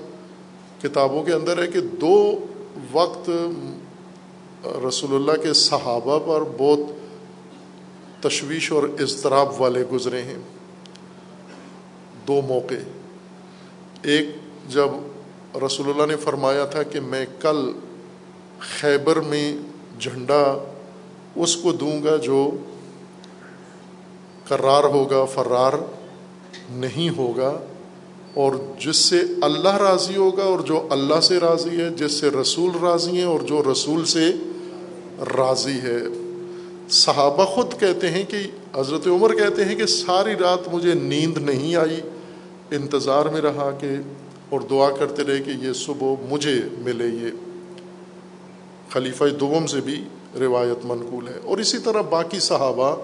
کتابوں 0.82 1.24
کے 1.24 1.34
اندر 1.34 1.62
ہے 1.62 1.68
کہ 1.68 1.82
دو 1.82 2.46
وقت 2.92 3.30
رسول 4.88 5.16
اللہ 5.16 5.42
کے 5.42 5.54
صحابہ 5.54 6.20
پر 6.20 6.44
بہت 6.58 6.80
تشویش 8.24 8.72
اور 8.72 8.84
اضطراب 8.84 9.62
والے 9.62 9.84
گزرے 9.84 10.22
ہیں۔ 10.22 10.38
دو 12.28 12.42
موقع۔ 12.42 12.76
ایک، 14.02 14.26
جب 14.68 14.88
رسول 15.66 15.90
اللہ 15.90 16.06
نے 16.06 16.16
فرمایا 16.16 16.66
تھا 16.66 16.84
کہ 16.84 17.00
میں 17.00 17.26
کل 17.40 17.72
خیبر 18.60 19.16
میں 19.16 19.58
جھنڈا 20.00 20.58
اس 21.36 21.56
کو 21.56 21.72
دوں 21.72 22.04
گا 22.04 22.18
جو 22.18 22.58
قرار 24.48 24.84
ہوگا، 24.84 25.26
فرار 25.26 25.74
نہیں 26.70 27.18
ہوگا 27.18 27.60
اور 28.40 28.54
جس 28.80 28.98
سے 28.98 29.22
اللہ 29.42 29.78
راضی 29.78 30.16
ہوگا 30.16 30.44
اور 30.44 30.60
جو 30.60 30.88
اللہ 30.90 31.20
سے 31.22 31.38
راضی 31.38 31.82
ہے، 31.82 31.90
جس 31.90 32.12
سے 32.12 32.30
رسول 32.30 32.72
راضی 32.82 33.12
ہیں 33.12 33.24
اور 33.24 33.40
جو 33.40 33.64
رسول 33.72 34.06
سے 34.06 34.32
راضی 35.38 35.74
ہے۔ 35.74 35.98
صحابہ 36.90 37.46
خود 37.46 37.80
کہتے 37.80 38.10
ہیں 38.10 38.24
کہ، 38.24 38.38
حضرت 38.76 39.08
عمر 39.08 39.36
کہتے 39.36 39.66
ہیں 39.66 39.76
کہ 39.76 39.86
ساری 39.86 40.36
رات 40.36 40.74
مجھے 40.74 40.94
نیند 40.94 41.38
نہیں 41.38 41.76
آئی، 41.76 42.02
انتظار 42.72 43.26
میں 43.26 43.42
رہا 43.42 43.72
کہ، 43.72 43.90
اور 44.50 44.60
دعا 44.60 44.90
کرتے 44.90 45.24
رہے 45.24 45.40
کہ 45.40 45.50
یہ 45.50 45.74
صبح 45.74 46.16
مجھے 46.30 46.62
ملے 46.78 47.08
یہ۔ 47.08 47.30
خلیفہ 48.90 49.26
دوم 49.26 49.66
سے 49.66 49.82
بھی 49.82 50.04
روایت 50.40 50.86
منقول 50.86 51.28
ہے۔ 51.28 51.40
اور 51.44 51.58
اسی 51.58 51.78
طرح 51.78 52.02
باقی 52.02 52.40
صحابہ 52.40 52.96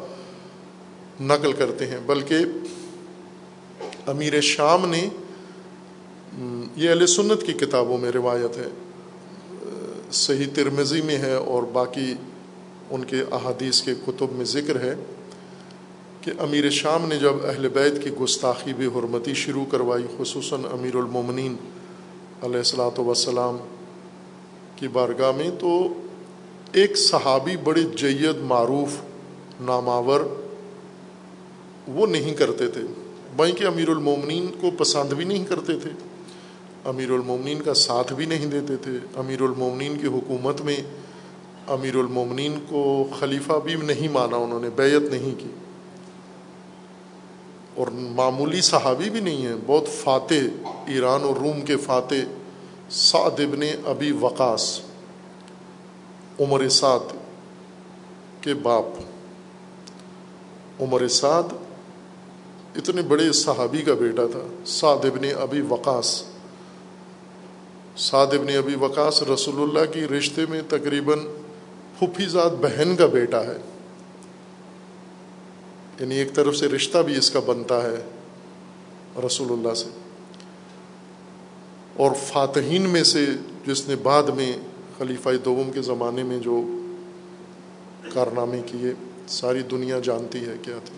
نقل 1.21 1.53
کرتے 1.53 1.87
ہیں، 1.87 1.99
بلکہ 2.05 2.35
امیر 4.07 4.41
شام 4.41 4.89
نے 4.89 5.09
یہ 6.75 6.91
علیہ 6.91 7.05
سنت 7.05 7.43
کی 7.43 7.53
کتابوں 7.53 7.97
میں 7.97 8.11
روایت 8.11 8.57
ہے۔ 8.57 8.67
صحیح 10.11 10.45
ترمزی 10.53 11.01
میں 11.01 11.17
ہے 11.17 11.33
اور 11.33 11.63
باقی 11.63 12.13
ان 12.89 13.03
کے 13.03 13.21
احادیث 13.31 13.81
کے 13.81 13.93
کتب 14.07 14.31
میں 14.31 14.45
ذکر 14.45 14.79
ہے 14.79 14.95
کہ 16.21 16.31
امیر 16.39 16.69
شام 16.69 17.07
نے 17.07 17.17
جب 17.17 17.33
اہل 17.43 17.67
بیت 17.67 18.03
کی 18.03 18.09
گستاخی 18.09 18.73
بے 18.73 18.85
حرمتی 18.85 19.33
شروع 19.33 19.65
کروائی، 19.71 20.03
خصوصاً 20.17 20.61
امیر 20.71 20.95
المومنین 20.95 21.55
علیہ 22.43 22.57
السلاۃ 22.57 22.99
وسلام 22.99 23.57
کی 24.75 24.87
بارگاہ 24.87 25.31
میں، 25.31 25.49
تو 25.59 25.87
ایک 26.71 26.97
صحابی 26.97 27.57
بڑے 27.57 27.83
جید، 27.83 28.41
معروف 28.41 28.89
ناماور 29.61 30.21
وہ 31.87 32.07
نہیں 32.07 32.33
کرتے 32.33 32.67
تھے۔ 32.67 32.81
بائیں 33.35 33.55
کہ 33.55 33.65
امیر 33.65 33.89
المومنین 33.89 34.47
کو 34.61 34.71
پسند 34.77 35.13
بھی 35.13 35.25
نہیں 35.25 35.45
کرتے 35.45 35.79
تھے۔ 35.79 35.89
امیر 36.85 37.11
المومنین 37.11 37.61
کا 37.61 37.73
ساتھ 37.73 38.13
بھی 38.13 38.25
نہیں 38.25 38.45
دیتے 38.45 38.77
تھے۔ 38.77 38.91
امیر 39.15 39.41
المومنین 39.41 39.97
کی 39.99 40.07
حکومت 40.07 40.61
میں 40.61 40.77
امیر 41.67 41.95
المومنین 41.95 42.59
کو 42.69 43.07
خلیفہ 43.19 43.53
بھی 43.63 43.75
نہیں 43.75 44.07
مانا 44.07 44.37
انہوں 44.37 44.59
نے، 44.59 44.69
بیعت 44.69 45.01
نہیں 45.01 45.39
کی۔ 45.39 45.49
اور 47.75 47.87
معمولی 47.87 48.61
صحابی 48.61 49.09
بھی 49.09 49.19
نہیں 49.19 49.45
ہیں۔ 49.45 49.55
بہت 49.65 49.87
فاتح 49.87 50.33
ایران 50.85 51.23
اور 51.23 51.35
روم 51.35 51.61
کے 51.61 51.77
فاتح 51.77 52.15
سعد 52.89 53.39
ابن 53.39 53.59
ابی 53.85 54.11
وقاص، 54.11 54.79
عمر 56.39 56.69
سعد 56.69 57.15
کے 58.41 58.53
باپ۔ 58.53 58.85
عمر 60.79 61.07
سعد 61.07 61.43
اتنے 62.75 63.01
بڑے 63.01 63.31
صحابی 63.31 63.81
کا 63.81 63.93
بیٹا 63.93 64.27
تھا، 64.31 64.65
سعد 64.65 65.05
ابن 65.05 65.41
ابی 65.41 65.61
وقاص۔ 65.61 66.34
سعد 67.97 68.27
ابن 68.27 68.57
ابی 68.57 68.75
وقاص 68.75 69.23
رسول 69.23 69.69
اللہ 69.69 69.91
کی 69.91 70.05
رشتے 70.07 70.45
میں 70.49 70.61
تقریباً 70.69 71.19
پھپھی 71.99 72.25
زاد 72.25 72.49
بہن 72.49 72.95
کا 72.95 73.05
بیٹا 73.05 73.43
ہے۔ 73.43 73.57
یعنی 75.99 76.15
ایک 76.15 76.33
طرف 76.33 76.57
سے 76.57 76.67
رشتہ 76.67 76.97
بھی 76.97 77.17
اس 77.17 77.31
کا 77.31 77.39
بنتا 77.39 77.83
ہے 77.83 78.03
رسول 79.25 79.51
اللہ 79.51 79.73
سے۔ 79.73 79.89
اور 81.95 82.11
فاتحین 82.27 82.81
میں 82.81 83.03
سے 83.03 83.25
جس 83.65 83.87
نے 83.87 83.95
بعد 83.95 84.23
میں 84.23 84.57
خلیفہ 84.97 85.29
دوم 85.45 85.71
کے 85.71 85.81
زمانے 85.81 86.23
میں 86.23 86.39
جو 86.39 86.61
کارنامے 88.13 88.61
کیے، 88.65 88.93
ساری 89.27 89.61
دنیا 89.61 89.99
جانتی 89.99 90.39
ہے 90.39 90.53
کیا 90.61 90.77
تھے 90.85 90.97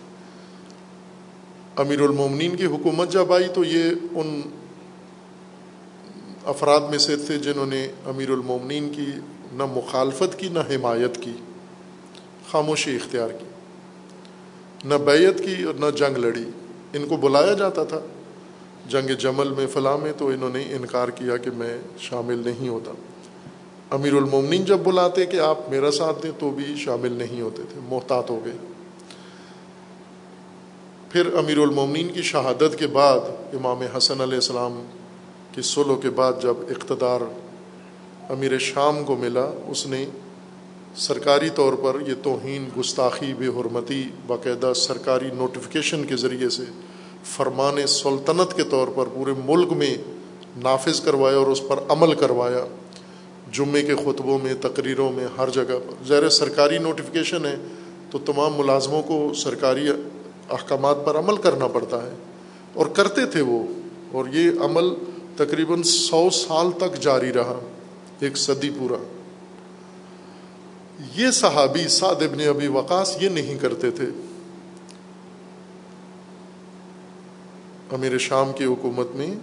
امیر 1.76 2.00
المومنین 2.00 2.56
کی 2.56 2.66
حکومت 2.66 3.12
جب 3.12 3.32
آئی 3.32 3.48
تو 3.54 3.64
یہ 3.64 3.84
ان 4.14 4.40
افراد 6.48 6.80
میں 6.80 6.98
سے 6.98 7.16
تھے 7.16 7.38
جنہوں 7.38 7.66
نے 7.66 7.88
امیر 8.04 8.30
المومنین 8.30 8.92
کی 8.92 9.06
نہ 9.52 9.62
مخالفت 9.62 10.38
کی 10.38 10.48
نہ 10.48 10.58
حمایت 10.58 11.22
کی، 11.22 11.32
خاموشی 12.50 12.96
اختیار 12.96 13.28
کی۔ 13.28 13.44
نہ 14.84 14.94
بیعت 14.94 15.38
کی 15.38 15.62
اور 15.62 15.74
نہ 15.74 15.90
جنگ 15.96 16.16
لڑی۔ 16.16 16.44
ان 16.92 17.08
کو 17.08 17.16
بلایا 17.16 17.52
جاتا 17.52 17.84
تھا۔ 17.84 18.00
جنگ 18.88 19.08
جمل 19.08 19.50
میں 19.50 19.66
فلاں 19.66 19.98
میں 19.98 20.12
تو 20.18 20.28
انہوں 20.28 20.50
نے 20.50 20.62
انکار 20.62 21.08
کیا 21.08 21.36
کہ 21.36 21.50
میں 21.50 21.78
شامل 21.98 22.38
نہیں 22.38 22.68
ہوتا۔ 22.68 22.92
امیر 23.90 24.12
المومنین 24.12 24.64
جب 24.64 24.78
بلاتے 24.78 25.26
کہ 25.26 25.40
آپ 25.40 25.58
میرا 25.68 25.90
ساتھ 25.90 26.22
دیں 26.22 26.30
تو 26.38 26.50
بھی 26.50 26.76
شامل 26.76 27.12
نہیں 27.12 27.40
ہوتے 27.40 27.62
تھے، 27.72 27.80
محتاط 27.88 28.30
ہو 28.30 28.44
گئے۔ 28.44 28.52
پھر 31.10 31.34
امیر 31.34 31.58
المومنین 31.58 32.08
کی 32.08 32.22
شہادت 32.22 32.78
کے 32.78 32.86
بعد 32.86 33.20
امام 33.54 33.82
حسن 33.96 34.20
علیہ 34.20 34.34
السلام 34.34 34.82
کی 35.58 35.62
سلو 35.62 35.96
کے 35.96 36.10
بعد 36.10 36.32
جب 36.42 36.54
اقتدار 36.68 37.20
امیر 38.30 38.58
شام 38.58 39.04
کو 39.04 39.16
ملا، 39.16 39.50
اس 39.68 39.86
نے 39.86 40.06
سرکاری 40.96 41.48
طور 41.50 41.72
پر 41.72 41.96
یہ 42.06 42.14
توہین، 42.22 42.68
گستاخی، 42.80 43.34
بے 43.38 43.46
حرمتی، 43.46 44.04
باقاعدہ 44.26 44.72
سرکاری 44.76 45.28
نوٹیفیکیشن 45.34 46.04
کے 46.04 46.16
ذریعے 46.16 46.48
سے 46.48 46.62
فرمان 47.24 47.86
سلطنت 47.86 48.56
کے 48.56 48.62
طور 48.62 48.88
پر 48.94 49.04
پورے 49.14 49.32
ملک 49.44 49.72
میں 49.72 49.96
نافذ 50.56 51.00
کروایا 51.00 51.36
اور 51.36 51.46
اس 51.46 51.68
پر 51.68 51.76
عمل 51.88 52.14
کروایا۔ 52.14 52.66
جمعے 53.52 53.82
کے 53.82 53.96
خطبوں 53.96 54.38
میں، 54.42 54.54
تقریروں 54.60 55.12
میں، 55.12 55.26
ہر 55.38 55.50
جگہ 55.50 55.78
پر۔ 55.88 56.04
زیر 56.04 56.28
سرکاری 56.28 56.78
نوٹیفیکیشن 56.78 57.44
ہے 57.44 57.56
تو 58.10 58.18
تمام 58.18 58.54
ملازموں 58.56 59.02
کو 59.02 59.32
سرکاری 59.34 59.88
احکامات 60.50 60.96
پر 61.04 61.18
عمل 61.18 61.36
کرنا 61.36 61.66
پڑتا 61.66 62.02
ہے۔ 62.02 62.12
اور 62.74 62.86
کرتے 62.86 63.26
تھے 63.26 63.40
وہ۔ 63.40 63.62
اور 64.12 64.24
یہ 64.32 64.50
عمل 64.60 64.84
تقریباً 65.38 65.82
سو 65.82 66.30
سال 66.30 66.72
تک 66.72 67.00
جاری 67.00 67.32
رہا، 67.32 67.60
ایک 68.20 68.36
صدی 68.36 68.70
پورا۔ 68.78 68.96
یہ 71.16 71.30
صحابی 71.30 71.88
سعد 71.88 72.14
ابن 72.14 72.48
ابی 72.48 72.66
وقاص 72.66 73.16
یہ 73.20 73.28
نہیں 73.28 73.58
کرتے 73.58 73.90
تھے۔ 73.90 74.06
امیر 77.92 78.18
شام 78.18 78.52
کی 78.52 78.64
حکومت 78.64 79.08
میں 79.14 79.34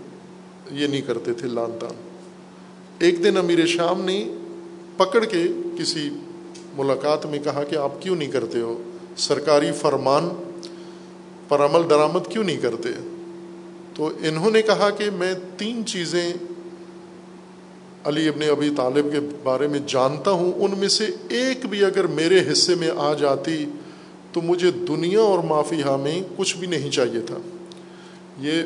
یہ 0.72 0.88
نہیں 0.88 1.02
کرتے 1.02 1.34
تھے 1.34 1.48
لان 1.48 1.72
تان 1.80 1.96
ایک 3.00 3.24
دن 3.24 3.38
امیر 3.38 3.66
شام 3.66 4.02
نے 4.02 4.30
پکڑ 4.98 5.26
کے 5.26 5.44
کسی 5.80 6.10
ملاقات 6.78 7.26
میں 7.26 7.40
کہا 7.40 7.64
کہ 7.64 7.76
آپ 7.76 8.02
کیوں 8.02 8.16
نہیں 8.16 8.32
کرتے 8.32 8.62
ہو؟ 8.62 8.82
سرکاری 9.18 9.72
فرمان 9.72 10.30
پر 11.48 11.66
عمل 11.66 11.90
درآمد 11.90 12.20
کیوں 12.30 12.44
نہیں 12.44 12.58
کرتے؟ 12.58 12.90
تو 13.96 14.08
انہوں 14.08 14.52
نے 14.52 14.62
کہا 14.62 14.90
کہ 14.90 15.10
میں 15.10 15.34
تین 15.58 15.86
چیزیں 15.86 16.34
علی 18.04 18.28
ابن 18.28 18.42
ابی 18.50 18.70
طالب 18.78 19.12
کے 19.12 19.20
بارے 19.44 19.68
میں 19.68 19.80
جانتا 19.88 20.32
ہوں، 20.32 20.54
ان 20.56 20.80
میں 20.80 20.88
سے 20.88 21.06
ایک 21.30 21.66
بھی 21.66 21.86
اگر 21.86 22.08
میرے 22.08 22.52
حصے 22.52 22.76
میں 22.76 22.90
آ 22.98 23.14
جاتی 23.14 23.66
تو 24.32 24.42
مجھے 24.42 24.72
دنیا 24.72 25.22
اور 25.22 25.40
معافیہ 25.40 25.96
میں 26.02 26.22
کچھ 26.38 26.58
بھی 26.58 26.68
نہیں 26.68 26.90
چاہیے 26.92 27.20
تھا۔ 27.20 27.38
یہ 28.40 28.64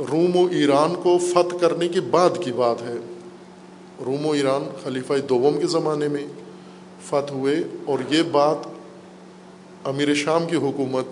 روم 0.00 0.36
و 0.36 0.46
ایران 0.46 0.94
کو 0.94 1.18
فتح 1.18 1.56
کرنے 1.56 1.88
کے 1.88 2.00
بعد 2.00 2.30
کی 2.44 2.52
بات 2.52 2.82
ہے۔ 2.82 2.94
روم 4.06 4.26
و 4.26 4.32
ایران 4.32 4.68
خلیفہ 4.84 5.14
دوم 5.28 5.60
کے 5.60 5.66
زمانے 5.66 6.08
میں 6.08 6.26
فتح 7.04 7.32
ہوئے 7.32 7.56
اور 7.84 7.98
یہ 8.10 8.22
بات 8.22 8.56
امیر 9.84 10.14
شام 10.14 10.46
کی 10.46 10.56
حکومت 10.56 11.04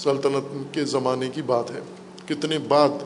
سلطنت 0.00 0.74
کے 0.74 0.84
زمانے 0.84 1.30
کی 1.34 1.42
بات 1.42 1.70
ہے۔ 1.70 1.80
کتنے 2.28 2.58
بعد 2.58 3.02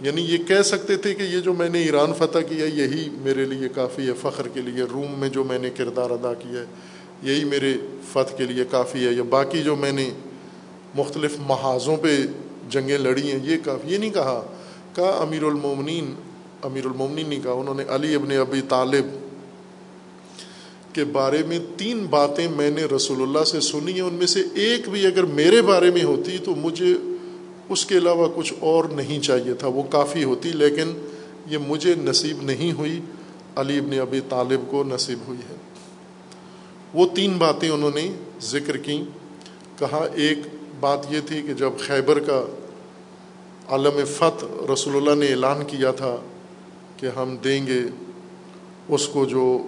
یعنی 0.00 0.22
یہ 0.22 0.38
کہہ 0.38 0.62
سکتے 0.62 0.96
تھے 0.96 1.14
کہ 1.14 1.22
یہ 1.22 1.40
جو 1.40 1.52
میں 1.54 1.68
نے 1.68 1.82
ایران 1.82 2.12
فتح 2.18 2.38
کیا، 2.38 2.66
یہی 2.66 3.08
میرے 3.22 3.44
لیے 3.44 3.68
کافی 3.74 4.06
ہے، 4.08 4.12
فخر 4.20 4.48
کے 4.48 4.60
لیے، 4.60 4.82
روم 4.82 5.18
میں 5.20 5.28
جو 5.28 5.44
میں 5.44 5.58
نے 5.58 5.70
کردار 5.70 6.10
ادا 6.10 6.32
کیا 6.34 6.60
ہے، 6.60 6.64
یہی 7.22 7.44
میرے 7.44 7.72
فتح 8.12 8.36
کے 8.36 8.44
لیے 8.44 8.64
کافی 8.70 9.06
ہے، 9.06 9.12
یا 9.12 9.22
باقی 9.28 9.62
جو 9.62 9.76
میں 9.76 9.92
نے 9.92 10.10
مختلف 10.94 11.38
محاذوں 11.38 11.96
پہ 11.96 12.16
جنگیں 12.70 12.98
لڑی 12.98 13.30
ہیں، 13.32 13.38
یہ 13.42 13.56
کافی، 13.64 13.92
یہ 13.92 13.98
نہیں 13.98 14.10
کہا 14.10 14.42
کہا 14.94 15.10
امیر 15.22 15.42
المومنین 15.42 16.14
امیر 16.62 16.86
المومنین 16.86 17.28
نہیں 17.28 17.40
کہا، 17.40 17.52
انہوں 17.52 17.74
نے 17.74 17.84
علی 17.88 18.14
ابن 18.14 18.32
ابی 18.32 18.60
طالب 18.68 19.06
کے 20.92 21.04
بارے 21.04 21.42
میں 21.48 21.58
تین 21.76 22.06
باتیں 22.10 22.46
میں 22.48 22.70
نے 22.70 22.84
رسول 22.84 23.22
اللہ 23.22 23.44
سے 23.44 23.60
سنی 23.60 23.92
ہیں، 23.92 24.00
ان 24.00 24.14
میں 24.14 24.26
سے 24.26 24.42
ایک 24.54 24.88
بھی 24.88 25.06
اگر 25.06 25.24
میرے 25.32 25.62
بارے 25.62 25.90
میں 25.90 26.02
ہوتی 26.02 26.38
تو 26.38 26.54
مجھے 26.54 26.94
اس 27.68 27.86
کے 27.86 27.98
علاوہ 27.98 28.28
کچھ 28.34 28.54
اور 28.60 28.84
نہیں 28.84 29.20
چاہیے 29.20 29.54
تھا، 29.54 29.68
وہ 29.68 29.82
کافی 29.82 30.24
ہوتی، 30.24 30.48
لیکن 30.48 31.06
یہ 31.46 31.58
مجھے 31.58 31.94
نصیب 31.94 32.42
نہیں 32.42 32.72
ہوئی۔ 32.72 33.00
علی 33.56 33.78
ابن 33.78 34.00
ابی 34.00 34.20
طالب 34.28 34.60
کو 34.70 34.84
نصیب 34.84 35.18
ہوئی 35.26 35.38
ہے۔ 35.38 35.56
وہ 36.94 37.06
تین 37.14 37.38
باتیں 37.38 37.70
انہوں 37.70 37.90
نے 37.94 38.12
ذکر 38.40 38.76
کی 38.76 39.02
کہا، 39.78 40.06
ایک 40.14 40.38
بات 40.80 41.06
یہ 41.10 41.20
تھی 41.26 41.42
کہ 41.42 41.54
جب 41.54 41.70
خیبر 41.78 42.20
کا 42.20 42.44
عالم 43.68 44.04
فتح 44.08 44.72
رسول 44.72 44.96
اللہ 44.96 45.24
نے 45.24 45.30
اعلان 45.30 45.64
کیا 45.64 45.90
تھا 45.90 46.16
کہ 46.96 47.06
ہم 47.16 47.36
دیں 47.44 47.66
گے، 47.66 47.80
اس 48.88 49.08
کو 49.08 49.24
جو 49.24 49.62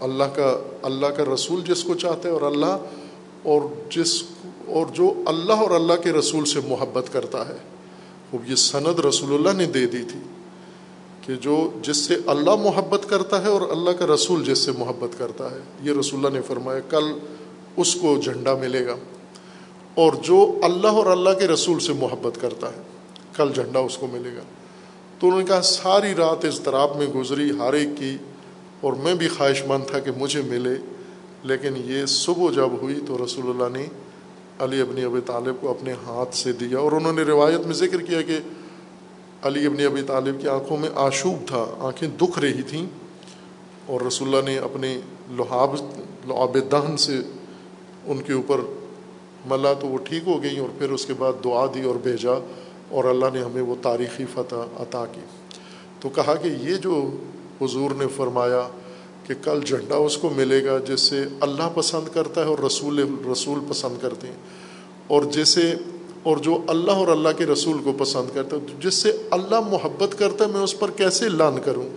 اللہ 0.00 0.24
کا 0.24 0.58
اللہ 0.82 1.06
کا 1.06 1.24
رسول 1.34 1.62
جس 1.66 1.84
کو 1.84 1.94
چاہتا 1.94 2.28
ہے 2.28 2.34
اور 2.34 2.42
اللہ 2.42 2.76
اور 3.42 3.60
جس 3.90 4.22
اور 4.74 4.86
جو 4.92 5.12
اللہ 5.26 5.52
اور 5.52 5.70
اللہ 5.70 5.92
کے 6.04 6.12
رسول 6.12 6.44
سے 6.44 6.60
محبت 6.68 7.12
کرتا 7.12 7.48
ہے 7.48 7.56
وہ 8.32 8.38
یہ 8.46 8.54
سند 8.54 8.98
رسول 8.98 9.34
اللہ 9.34 9.56
نے 9.56 9.66
دے 9.66 9.86
دی 9.86 10.02
تھی 10.02 10.20
کہ 11.20 11.34
جو 11.34 11.70
جس 11.82 11.96
سے 11.96 12.14
اللہ 12.26 12.54
محبت 12.54 13.08
کرتا 13.08 13.42
ہے 13.42 13.48
اور 13.48 13.60
اللہ 13.60 13.90
کا 13.90 14.06
رسول 14.14 14.44
جس 14.44 14.58
سے 14.58 14.72
محبت 14.78 15.18
کرتا 15.18 15.50
ہے۔ 15.50 15.58
یہ 15.82 15.92
رسول 16.00 16.26
اللہ 16.26 16.36
نے 16.36 16.42
فرمایا، 16.46 16.80
کل 16.80 17.04
اس 17.76 17.94
کو 17.94 18.20
جھنڈا 18.20 18.54
ملے 18.54 18.86
گا۔ 18.86 18.96
اور 19.94 20.12
جو 20.12 20.60
اللہ 20.62 20.86
اور 20.86 21.06
اللہ 21.06 21.30
کے 21.30 21.46
رسول 21.48 21.80
سے 21.80 21.92
محبت 21.92 22.40
کرتا 22.40 22.68
ہے، 22.68 22.82
کل 23.36 23.52
جھنڈا 23.54 23.80
اس 23.80 23.98
کو 23.98 24.06
ملے 24.06 24.36
گا۔ 24.36 24.42
تو 25.18 25.26
انہوں 25.26 25.40
نے 25.40 25.46
کہا، 25.46 25.62
ساری 25.62 26.14
رات 26.14 26.44
اضطراب 26.44 26.96
میں 26.96 27.06
گزری، 27.06 27.50
ہر 27.58 27.72
ایک 27.72 27.88
کی۔ 27.96 28.16
اور 28.80 28.92
میں 28.92 29.14
بھی 29.14 29.28
خواہش 29.28 29.62
مند 29.66 29.84
تھا 29.86 29.98
کہ 29.98 30.10
مجھے 30.18 30.42
ملے، 30.42 30.74
لیکن 31.42 31.72
یہ 31.76 32.06
صبح 32.06 32.50
جب 32.50 32.68
ہوئی 32.82 32.94
تو 33.06 33.24
رسول 33.24 33.44
اللہ 33.46 33.78
نے 33.78 33.86
علی 34.60 34.80
ابن 34.80 35.04
ابی 35.04 35.20
طالب 35.26 35.54
کو 35.60 35.70
اپنے 35.70 35.92
ہاتھ 35.92 36.34
سے 36.34 36.52
دیا 36.52 36.78
اور 36.78 36.92
انہوں 36.92 37.12
نے 37.12 37.22
روایت 37.22 37.60
میں 37.60 37.74
ذکر 37.74 38.02
کیا 38.02 38.22
کہ 38.22 38.38
علی 39.42 39.66
ابن 39.66 39.86
ابی 39.86 40.02
طالب 40.02 40.40
کی 40.40 40.48
آنکھوں 40.48 40.76
میں 40.76 40.88
آشوب 40.94 41.48
تھا، 41.48 41.66
آنکھیں 41.78 42.08
دکھ 42.08 42.38
رہی 42.38 42.62
تھیں 42.62 42.86
اور 43.86 44.00
رسول 44.00 44.28
اللہ 44.28 44.50
نے 44.50 44.58
اپنے 44.58 45.00
لحاب 45.30 45.74
لعاب 46.28 46.56
دہن 46.72 46.96
سے 46.96 47.18
ان 48.04 48.22
کے 48.22 48.32
اوپر 48.32 48.60
ملا 49.46 49.72
تو 49.72 49.86
وہ 49.86 49.98
ٹھیک 49.98 50.22
ہو 50.26 50.42
گئیں 50.42 50.60
اور 50.60 50.68
پھر 50.78 50.90
اس 50.90 51.06
کے 51.06 51.12
بعد 51.18 51.44
دعا 51.44 51.66
دی 51.74 51.82
اور 51.82 51.94
بھیجا 51.94 52.32
اور 52.88 53.04
اللہ 53.04 53.26
نے 53.32 53.42
ہمیں 53.42 53.62
وہ 53.62 53.74
تاریخی 53.82 54.24
فتح 54.34 54.54
عطا 54.76 55.04
کی۔ 55.12 55.20
تو 56.00 56.08
کہا 56.08 56.34
کہ 56.34 56.48
یہ 56.48 56.74
جو 56.74 57.10
حضور 57.60 57.90
نے 57.90 58.04
فرمایا 58.16 58.68
کہ 59.30 59.44
کل 59.44 59.60
جھنڈا 59.60 59.96
اس 59.96 60.16
کو 60.16 60.30
ملے 60.30 60.64
گا 60.64 60.78
جس 60.78 61.00
سے 61.00 61.24
اللہ 61.40 61.68
پسند 61.74 62.14
کرتا 62.14 62.40
ہے 62.40 62.46
اور 62.46 62.58
رسول 62.58 63.16
رسول 63.32 63.58
پسند 63.68 64.02
کرتے 64.02 64.26
ہیں۔ 64.26 64.36
اور 65.06 65.22
جیسے 65.22 65.74
اور 66.22 66.36
جو 66.36 66.62
اللہ 66.68 66.90
اور 66.90 67.08
اللہ 67.08 67.28
کے 67.38 67.46
رسول 67.46 67.82
کو 67.82 67.92
پسند 67.92 68.34
کرتا 68.34 68.56
ہے، 68.56 68.60
جس 68.80 68.94
سے 68.94 69.22
اللہ 69.30 69.60
محبت 69.60 70.18
کرتا 70.18 70.44
ہے، 70.44 70.50
میں 70.50 70.60
اس 70.60 70.78
پر 70.78 70.90
کیسے 70.90 71.28
لان 71.28 71.60
کروں؟ 71.64 71.88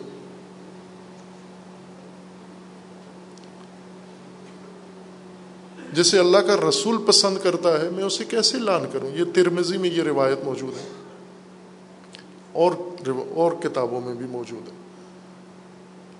جسے 5.94 6.20
اللہ 6.20 6.38
کا 6.38 6.56
رسول 6.70 6.98
پسند 7.06 7.38
کرتا 7.44 7.82
ہے، 7.82 7.90
میں 7.90 8.04
اسے 8.04 8.26
کیسے 8.26 8.58
لان 8.58 8.82
کروں؟ 8.92 9.10
یہ 9.16 9.24
ترمزی 9.36 9.78
میں 9.78 9.90
یہ 9.90 10.04
روایت 10.04 10.38
موجود 10.44 10.74
ہے۔ 10.74 10.88
اور 12.52 12.72
اور 13.36 13.52
کتابوں 13.52 14.02
میں 14.02 14.14
بھی 14.14 14.26
موجود 14.26 14.68
ہے۔ 14.68 14.83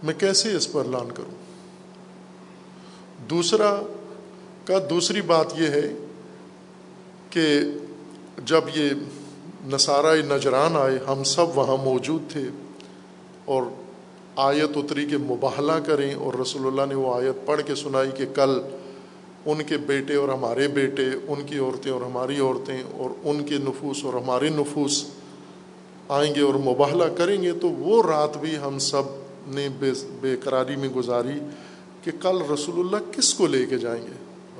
میں 0.04 0.14
کیسے 0.14 0.56
اس 0.56 0.72
پر 0.72 0.84
لان 0.84 1.12
کروں؟ 1.12 1.42
دوسرا 3.30 3.82
کا 4.66 4.78
دوسری 4.90 5.22
بات 5.22 5.60
یہ 5.60 5.68
ہے 5.68 5.94
کہ 7.30 7.46
جب 8.46 8.64
یہ 8.76 8.90
نصارہ 9.66 10.16
نجران 10.28 10.76
آئے، 10.78 10.98
ہم 11.08 11.24
سب 11.24 11.58
وہاں 11.58 11.78
موجود 11.84 12.32
تھے 12.32 12.44
اور 13.46 13.64
آیت 14.36 14.78
اتری 14.78 15.06
کے 15.06 15.18
مباہلہ 15.18 15.80
کریں 15.86 16.14
اور 16.14 16.34
رسول 16.34 16.68
اللہ 16.68 16.86
نے 16.90 16.96
وہ 16.96 17.14
آیت 17.16 17.46
پڑھ 17.46 17.62
کے 17.66 17.76
سنائی 17.76 18.12
کہ 18.12 18.26
کل 18.34 18.60
ان 19.46 19.64
کے 19.64 19.78
بیٹے 19.78 20.16
اور 20.16 20.30
ہمارے 20.30 20.68
بیٹے، 20.68 21.10
ان 21.28 21.42
کی 21.46 21.58
عورتیں 21.58 21.92
اور 21.92 22.02
ہماری 22.02 22.40
عورتیں 22.40 22.84
اور 22.92 23.10
ان 23.24 23.44
کے 23.44 23.58
نفوس 23.58 24.04
اور 24.06 24.14
ہمارے 24.14 24.50
نفوس 24.50 25.04
آئیں 26.10 26.36
گے 26.36 26.42
اور 26.42 26.54
مباہلہ 26.54 27.04
کریں 27.18 27.42
گے، 27.44 27.52
تو 27.52 27.70
وہ 27.70 28.04
رات 28.04 28.38
بھی 28.38 28.58
ہم 28.58 28.80
سب 28.80 29.04
نے 29.48 29.70
بے 29.80 29.92
بے 30.22 30.36
قراری 30.44 30.76
میں 30.76 30.90
گزاری 30.90 31.40
کہ 32.04 32.12
کل 32.22 32.42
رسول 32.54 32.80
اللہ 32.80 33.12
کس 33.12 33.34
کو 33.34 33.48
لے 33.48 33.66
کے 33.66 33.78
جائیں 33.78 34.04
گے؟ 34.04 34.12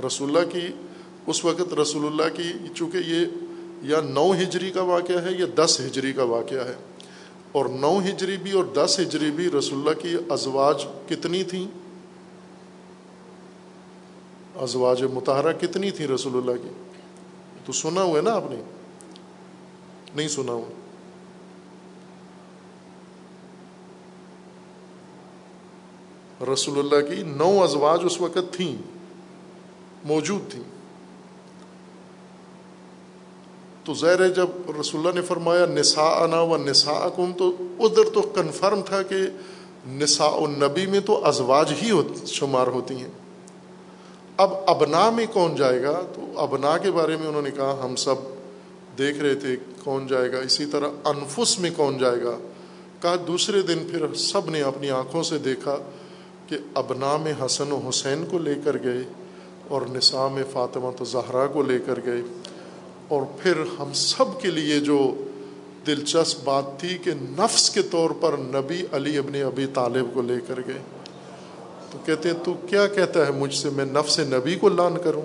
رسول 0.08 0.38
اللہ 0.38 0.52
کی، 0.52 0.68
اس 1.28 1.46
وقت 1.46 1.74
رسول 1.74 2.06
اللہ 2.06 2.36
کی، 2.36 2.68
چونکہ 2.76 2.98
یہ 2.98 3.26
یا 3.82 4.02
نو 4.02 4.32
ہجری 4.32 4.72
کا 4.72 4.82
واقعہ 4.82 5.22
ہے 5.22 5.32
یا 5.32 5.46
دس 5.56 5.82
ہجری 5.86 6.14
کا 6.14 6.24
واقعہ 6.24 6.66
ہے۔ 6.66 6.76
اور 7.52 7.66
نو 7.66 8.00
ہجری 8.00 8.38
بھی 8.38 8.52
اور 8.52 8.64
دس 8.64 9.00
ہجری 9.00 9.32
بھی 9.32 9.50
رسول 9.60 9.80
اللہ 9.80 10.02
کی 10.02 10.16
ازواج 10.30 10.86
کتنی 11.10 11.44
تھیں 11.44 11.68
ازواج 14.56 15.04
متحرہ 15.04 15.54
کتنی 15.54 15.92
تھیں 15.92 16.08
رسول 16.08 16.38
اللہ 16.38 16.64
کی؟ 16.64 16.70
تو 17.66 17.74
سنا 17.74 18.04
ہوا 18.04 18.18
ہے 18.18 18.24
نا 18.24 18.32
آپ 18.34 18.44
نے؟ 18.50 18.62
نہیں 20.16 20.28
سنا 20.28 20.52
ہوا۔ 20.52 20.83
رسول 26.54 26.80
اللہ 26.80 27.16
کی 27.16 27.24
نو 27.24 27.64
ازواج 27.64 28.00
اس 28.04 28.22
وقت 28.22 28.54
تھیں، 28.54 28.76
موجود 30.04 30.52
تھیں۔ 30.52 30.64
تو 33.84 33.94
زہر 33.94 34.22
ہے 34.22 34.30
جب 34.30 34.48
رسول 34.82 35.08
اللہ 35.08 35.20
نے 35.20 35.22
فرمایا 35.22 35.66
نسا 35.66 36.24
انا 36.24 36.42
و 36.42 36.58
نسا 36.58 37.10
کم 37.16 37.32
تو 37.38 37.56
ادھر 37.80 38.10
تو 38.14 38.22
کنفرم 38.22 38.82
تھا 38.86 39.02
کہ 39.02 39.16
نسا 39.88 40.26
النبی 40.26 40.86
میں 40.86 41.00
تو 41.00 41.26
ازواج 41.28 41.74
ہی 41.82 41.92
شمار 42.26 42.68
ہوتی 42.68 42.96
ہیں۔ 42.96 43.08
اب 44.38 44.54
ابنا 44.68 45.10
میں 45.10 45.26
کون 45.34 45.56
جائے 45.56 45.84
گا؟ 45.84 46.04
تو 46.16 46.40
ابنا 46.40 46.78
کے 46.78 46.92
بارے 46.92 47.18
میں 47.18 47.28
انہوں 47.28 47.42
نے 47.42 47.52
کہا، 47.52 47.82
ہم 47.84 47.96
سب 47.96 48.16
دیکھ 48.98 49.18
رہے 49.18 49.36
تھے 49.36 49.56
کون 49.84 50.08
جائے 50.08 50.32
گا۔ 50.32 50.40
اسی 50.40 50.66
طرح 50.66 50.88
انفس 51.06 51.60
میں 51.60 51.70
کون 51.78 51.98
جائے 51.98 52.24
گا؟ 52.24 52.38
کہا، 53.02 53.16
دوسرے 53.28 53.62
دن 53.62 53.80
پھر 53.92 54.14
سب 54.14 54.50
نے 54.50 54.62
اپنی 54.62 54.90
آنکھوں 54.90 55.24
سے 55.24 55.38
دیکھا 55.38 55.78
کہ 56.48 56.58
ابنا 56.74 57.18
میں 57.18 57.34
حسن 57.46 57.72
و 57.72 57.80
حسین 57.90 58.26
کو 58.32 58.38
لے 58.38 58.54
کر 58.64 58.78
گئے 58.84 59.04
اور 59.68 59.82
نساء 59.90 60.28
میں 60.28 60.44
فاطمہ 60.52 60.90
تو 60.98 61.06
زہرا 61.06 61.48
کو 61.48 61.62
لے 61.62 61.80
کر 61.86 62.00
گئے 62.06 62.22
اور 63.08 63.22
پھر 63.40 63.54
ہم 63.80 63.94
سب 63.94 64.42
کے 64.42 64.52
لیے 64.52 64.80
جو 64.80 65.24
دلچسپ 65.88 66.40
بات 66.44 66.80
تھی 66.80 66.98
کہ 67.04 67.12
نفس 67.16 67.70
کے 67.70 67.82
طور 67.82 68.10
پر 68.10 68.32
نبی 68.38 68.84
علی 68.92 69.18
ابن 69.18 69.36
ابی 69.36 69.66
طالب 69.66 70.14
کو 70.14 70.22
لے 70.22 70.34
کر 70.48 70.60
گئے۔ 70.68 70.80
تو 71.92 71.98
کہتے 72.06 72.30
ہیں، 72.30 72.36
تو 72.44 72.54
کیا 72.70 72.88
کہتا 72.88 73.28
ہے 73.28 73.32
مجھ 73.32 73.56
سے، 73.56 73.70
میں 73.70 73.86
نفس 73.86 74.20
نبی 74.20 74.56
کو 74.56 74.70
لان 74.70 74.98
کروں؟ 75.04 75.22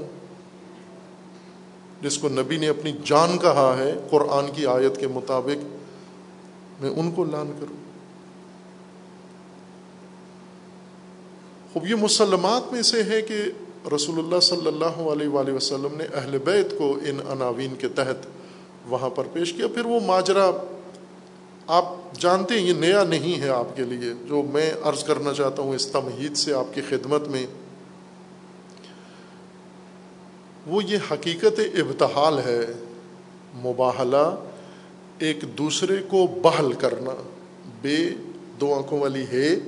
جس 2.02 2.18
کو 2.18 2.28
نبی 2.28 2.56
نے 2.56 2.68
اپنی 2.68 2.92
جان 3.04 3.38
کہا 3.38 3.74
ہے، 3.78 3.94
قرآن 4.10 4.46
کی 4.54 4.66
آیت 4.66 5.00
کے 5.00 5.06
مطابق 5.06 5.64
میں 6.82 6.90
ان 6.90 7.10
کو 7.10 7.24
لان 7.24 7.52
کروں۔ 7.60 7.87
خوب 11.78 11.86
یہ 11.86 11.94
مسلمات 11.94 12.72
میں 12.72 12.80
سے 12.82 13.02
ہے 13.02 13.20
کہ 13.22 13.42
رسول 13.94 14.18
اللہ 14.18 14.40
صلی 14.40 14.66
اللہ 14.66 14.96
علیہ 15.10 15.28
وآلہ 15.28 15.52
وسلم 15.52 15.94
نے 15.96 16.04
اہل 16.14 16.38
بیت 16.38 16.72
کو 16.78 16.98
ان 17.04 17.20
عناوین 17.30 17.74
کے 17.76 17.88
تحت 17.88 18.26
وہاں 18.86 19.10
پر 19.10 19.24
پیش 19.32 19.52
کیا۔ 19.52 19.66
پھر 19.66 19.86
وہ 19.86 20.00
ماجرا، 20.06 20.50
آپ 21.66 21.92
جانتے 22.18 22.58
ہیں 22.58 22.66
یہ 22.66 22.72
نیا 22.72 23.04
نہیں 23.04 23.40
ہے 23.40 23.48
آپ 23.48 23.76
کے 23.76 23.84
لیے، 23.84 24.12
جو 24.28 24.42
میں 24.42 24.72
عرض 24.82 25.04
کرنا 25.04 25.34
چاہتا 25.34 25.62
ہوں 25.62 25.74
اس 25.74 25.86
تمہید 25.86 26.36
سے 26.36 26.54
آپ 26.54 26.74
کی 26.74 26.82
خدمت 26.88 27.28
میں، 27.28 27.46
وہ 30.66 30.84
یہ 30.84 31.12
حقیقت 31.12 31.60
ابتحال 31.74 32.38
ہے 32.38 32.60
مباحلہ 33.54 34.28
ایک 35.18 35.44
دوسرے 35.58 35.96
کو 36.08 36.26
بحل 36.42 36.72
کرنا، 36.72 37.22
بے 37.82 37.98
دو 38.60 38.74
آنکھوں 38.74 39.00
والی 39.00 39.26
ہے 39.32 39.58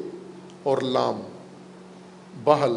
اور 0.63 0.79
لام۔ 0.93 1.21
بحل 2.45 2.73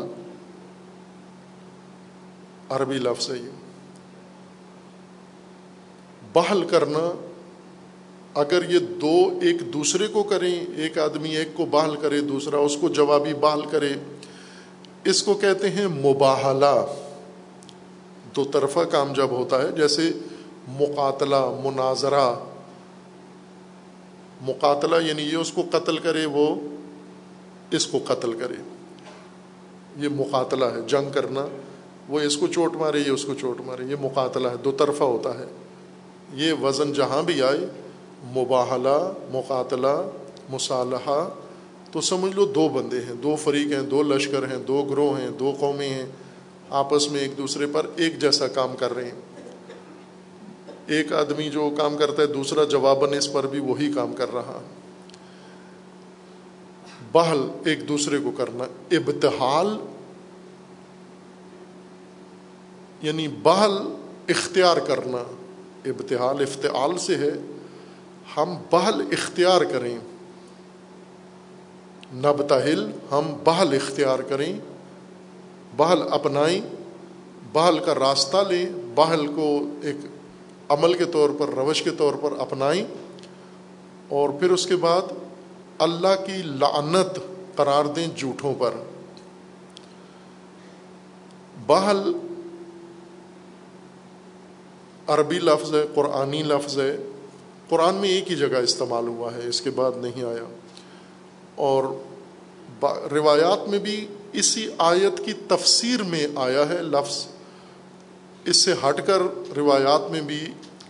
عربی 2.70 2.98
لفظ 2.98 3.32
ہے 3.32 3.38
یہ۔ 3.38 3.50
بحل 6.34 6.68
کرنا، 6.68 7.30
اگر 8.34 8.70
یہ 8.70 8.80
دو 8.80 9.40
ایک 9.42 9.74
دوسرے 9.74 10.08
کو 10.08 10.24
کریں، 10.24 10.66
ایک 10.76 10.98
آدمی 10.98 11.36
ایک 11.36 11.48
کو 11.54 11.66
بحل 11.66 11.96
کرے، 11.96 12.22
دوسرا 12.22 12.58
اس 12.58 12.78
کو 12.82 12.90
جوابی 12.90 13.34
بحل 13.34 13.62
کرے، 13.66 13.94
اس 15.04 15.24
کو 15.24 15.34
کہتے 15.34 15.70
ہیں 15.70 15.88
مباحلہ۔ 15.88 16.86
دو 18.36 18.44
طرفہ 18.44 18.80
کام 18.80 19.14
جب 19.14 19.30
ہوتا 19.32 19.62
ہے، 19.62 19.72
جیسے 19.72 20.12
مقاتلہ، 20.68 21.62
مناظرہ۔ 21.64 22.34
مقاتلہ 24.42 24.96
یعنی 25.02 25.22
یہ 25.22 25.38
اس 25.38 25.52
کو 25.52 25.64
قتل 25.72 25.98
کرے، 25.98 26.26
وہ 26.26 26.56
اس 27.72 27.88
کو 27.88 28.00
قتل 28.08 28.34
کرے۔ 28.34 28.73
یہ 29.98 30.10
مقاتلہ 30.10 30.66
ہے، 30.66 30.82
جنگ 30.88 31.12
کرنا، 31.12 31.46
وہ 32.10 32.20
اس 32.20 32.38
کو 32.38 32.48
چوٹ 32.48 32.76
مارے، 32.76 33.00
یہ 33.00 33.12
اس 33.12 33.26
کو 33.26 33.34
چوٹ 33.34 33.62
مارے، 33.62 33.84
یہ 33.84 33.96
مقاتلہ 34.02 34.48
ہے، 34.48 34.58
دو 34.64 34.72
طرفہ 34.72 35.04
ہوتا 35.04 35.40
ہے۔ 35.40 35.46
یہ 36.34 36.54
وزن 36.54 36.94
جہاں 36.94 37.24
بھی 37.24 37.42
آئے 37.42 37.60
مباحلہ 38.24 39.14
مقاتلہ، 39.32 40.10
مصالحہ، 40.50 41.30
تو 41.92 42.02
سمجھ 42.02 42.36
لو 42.36 42.46
دو 42.46 42.70
بندے 42.70 42.98
ہیں، 42.98 43.14
دو 43.14 43.36
فریق 43.36 43.72
ہیں، 43.72 43.82
دو 43.82 44.04
لشکر 44.04 44.44
ہیں، 44.44 44.58
دو 44.58 44.84
گروہ 44.84 45.20
ہیں، 45.20 45.30
دو 45.30 45.54
قومیں 45.60 45.90
ہیں، 45.90 46.06
آپس 46.70 47.12
میں 47.12 47.20
ایک 47.20 47.38
دوسرے 47.38 47.66
پر 47.66 47.86
ایک 47.96 48.20
جیسا 48.20 48.48
کام 48.48 48.76
کر 48.80 48.94
رہے 48.94 49.06
ہیں۔ 49.06 49.22
ایک 50.88 51.14
آدمی 51.14 51.50
جو 51.50 51.70
کام 51.78 51.98
کرتا 51.98 52.22
ہے، 52.22 52.28
دوسرا 52.28 52.64
جواباً 52.64 53.14
اس 53.14 53.34
پر 53.34 53.48
بھی 53.48 53.60
وہی 53.60 53.92
کام 53.96 54.14
کر 54.14 54.34
رہا۔ 54.34 54.60
بہل 57.14 57.42
ایک 57.66 57.88
دوسرے 57.88 58.18
کو 58.18 58.32
کرنا، 58.32 58.64
ابتحال 58.92 59.76
یعنی 63.02 63.28
بہل 63.44 63.78
اختیار 64.30 64.78
کرنا، 64.78 65.24
ابتحال 65.86 66.42
افتعال 66.42 66.98
سے 66.98 67.16
ہے۔ 67.16 67.32
ہم 68.38 68.56
بہل 68.72 69.02
اختیار 69.12 69.62
کریں 69.62 69.98
نبتہل 72.14 72.92
ہم 73.12 73.34
بہل 73.44 73.74
اختیار 73.74 74.20
کریں 74.20 74.54
بہل 75.78 76.02
اپنائیں 76.12 76.62
بہل 77.54 77.80
کا 77.80 77.96
راستہ 77.96 78.38
لیں 78.50 78.66
بہل 78.96 79.26
کو 79.28 79.48
ایک 79.82 79.98
عمل 80.70 80.94
کے 80.94 81.06
طور 81.06 81.30
پر، 81.38 81.50
روش 81.50 81.82
کے 81.82 81.92
طور 81.92 82.14
پر 82.14 82.34
اپنائیں، 82.38 82.84
اور 84.10 84.30
پھر 84.30 84.52
اس 84.52 84.66
کے 84.66 84.76
بعد 84.76 85.14
اللہ 85.78 86.26
کی 86.26 86.38
لعنت 86.38 87.20
قرار 87.56 87.86
دیں 87.86 88.08
جھوٹوں 88.16 88.54
پر۔ 88.60 88.72
بہل 91.66 92.14
عربی 95.08 95.40
لفظ 95.40 95.76
ہے، 95.76 95.86
قرآنی 95.96 96.44
لفظ 96.44 96.80
ہے۔ 96.80 96.98
قرآن 97.70 97.96
میں 97.96 98.10
ایک 98.10 98.32
ہی 98.32 98.36
جگہ 98.36 98.58
استعمال 98.58 99.08
ہوا 99.08 99.34
ہے، 99.34 99.48
اس 99.48 99.62
کے 99.62 99.70
بعد 99.70 99.92
نہیں 99.96 100.24
آیا۔ 100.24 100.56
اور 101.56 101.84
روایات 103.12 103.70
میں 103.70 103.80
بھی 103.80 104.08
اسی 104.34 104.68
آیت 104.78 105.26
کی 105.26 105.34
تفسیر 105.34 106.04
میں 106.04 106.28
آیا 106.36 106.70
ہے 106.70 106.78
لفظ۔ 106.82 107.26
اس 108.46 108.58
سے 108.58 108.74
ہٹ 108.74 109.08
کر 109.08 109.22
روایات 109.58 110.12
میں 110.12 110.22
بھی 110.22 110.46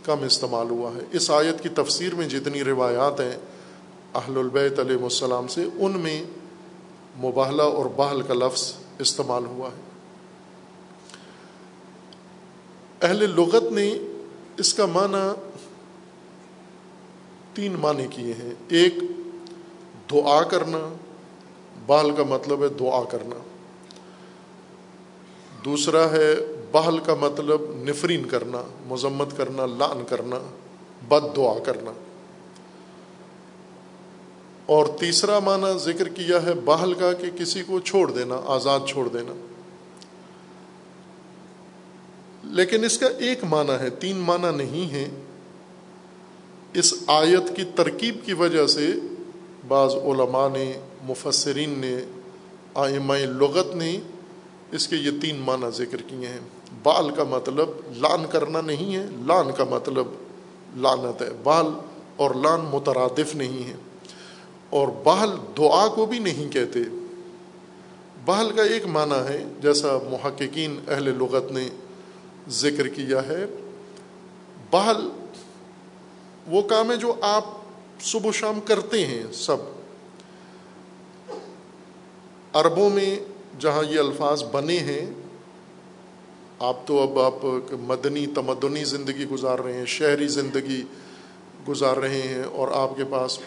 کم 0.06 0.24
استعمال 0.24 0.70
ہوا 0.70 0.92
ہے۔ 0.96 1.02
اس 1.12 1.32
آیت 1.32 1.64
کی 1.64 1.70
تفسیر 1.70 2.16
میں 2.16 2.30
جتنی 2.30 2.64
روایات 2.64 3.20
ہیں 3.20 3.38
اہل 4.16 4.38
البیت 4.38 4.80
علیہ 4.80 5.04
السلام 5.04 5.48
سے 5.48 5.66
ان 5.76 5.92
میں 5.92 6.24
مباہلہ 7.18 7.62
اور 7.62 7.86
باہل 7.86 8.22
کا 8.22 8.34
لفظ 8.34 8.74
استعمال 9.00 9.46
ہوا 9.46 9.70
ہے۔ 9.70 9.82
اہل 13.02 13.30
لغت 13.30 13.72
نے 13.72 13.98
اس 14.58 14.74
کا 14.74 14.86
معنی 14.86 15.52
تین 17.54 17.76
معنی 17.80 18.08
کیے 18.10 18.34
ہیں۔ 18.34 18.54
ایک، 18.68 18.94
دعا 20.12 20.44
کرنا۔ 20.44 20.96
بال 21.86 22.12
کا 22.16 22.24
مطلب 22.24 22.64
ہے 22.64 22.68
دعا 22.68 23.04
کرنا۔ 23.04 23.36
دوسرا 25.66 26.12
ہے 26.12 26.36
بہل 26.72 26.98
کا 26.98 27.16
مطلب 27.16 27.62
نفرین 27.70 28.26
کرنا، 28.26 28.64
مذمت 28.86 29.38
کرنا 29.38 29.66
لان 29.66 30.04
کرنا، 30.10 30.36
بد 31.08 31.36
دعا 31.36 31.60
کرنا۔ 31.60 31.92
اور 34.66 34.86
تیسرا 34.86 35.40
معنی 35.40 35.80
ذکر 35.80 36.08
کیا 36.08 36.44
ہے 36.44 36.54
بہل 36.66 36.94
کا 36.94 37.14
کہ 37.14 37.30
کسی 37.38 37.64
کو 37.68 37.80
چھوڑ 37.80 38.12
دینا، 38.12 38.42
آزاد 38.46 38.80
چھوڑ 38.88 39.08
دینا۔ 39.08 39.34
لیکن 42.44 42.84
اس 42.84 42.98
کا 42.98 43.08
ایک 43.08 43.44
معنی 43.44 43.74
ہے، 43.80 43.90
تین 43.90 44.18
معنی 44.18 44.58
نہیں 44.58 44.92
ہے 44.92 45.10
اس 46.74 46.94
آیت 47.08 47.56
کی 47.56 47.64
ترکیب 47.76 48.18
کی 48.26 48.34
وجہ 48.34 48.68
سے 48.68 48.88
بعض 49.68 49.96
علماء 49.96 50.50
نے، 50.50 50.74
مفسرین 51.04 51.70
نے، 51.70 51.98
آئمہ 52.74 53.14
لغت 53.14 53.76
نے 53.76 54.00
اس 54.72 54.88
کے 54.88 54.96
یہ 54.96 55.12
تین 55.22 55.38
معنی 55.40 55.66
ذکر 55.76 56.02
کیے 56.08 56.28
ہیں۔ 56.28 56.40
بال 56.84 57.10
کا 57.10 57.24
مطلب 57.24 57.70
لان 57.98 58.26
کرنا 58.30 58.62
نہیں 58.62 58.96
ہے، 58.96 59.06
لان 59.26 59.52
کا 59.58 59.64
مطلب 59.70 60.08
لانت 60.78 61.22
ہے۔ 61.22 61.30
بال 61.44 61.66
اور 62.16 62.32
لان 62.32 62.60
مترادف 62.72 63.36
نہیں 63.36 63.70
ہے۔ 63.70 63.76
اور 64.74 64.88
بال 65.04 65.30
دعا 65.58 65.88
کو 65.88 66.06
بھی 66.06 66.20
نہیں 66.20 66.52
کہتے۔ 66.52 66.80
بال 68.26 68.52
کا 68.56 68.64
ایک 68.64 68.86
معنی 68.86 69.20
ہے، 69.30 69.44
جیسا 69.62 69.98
محققین 70.10 70.80
اہل 70.88 71.10
لغت 71.18 71.52
نے 71.52 71.68
ذکر 72.50 72.88
کیا 72.88 73.28
ہے 73.28 73.46
بال 74.70 75.10
وہ 76.48 76.62
کام 76.62 76.92
ہے 76.92 76.96
جو 76.96 77.14
آپ 77.22 77.46
صبح 78.02 78.30
و 78.30 78.32
شام 78.32 78.60
کرتے 78.60 79.06
ہیں 79.06 79.24
سب۔ 79.34 79.58
عربوں 82.54 82.90
میں 82.90 83.20
جہاں 83.60 83.84
یہ 83.90 84.00
الفاظ 84.00 84.44
بنے 84.52 84.78
ہیں، 84.80 85.06
آپ 86.60 86.88
تو 86.88 87.00
اب 87.02 87.20
آپ 87.20 87.46
مدنی 87.72 88.26
تمدنی 88.28 88.84
زندگی 88.84 89.26
گزار 89.26 89.60
رہے 89.60 89.74
ہیں، 89.74 89.86
شہری 89.86 90.28
زندگی 90.28 90.84
گزار 91.68 91.98
رہے 91.98 92.22
ہیں 92.22 92.44
اور 92.44 92.68
آپ 92.74 92.98
کے 92.98 93.04
پاس 93.10 93.40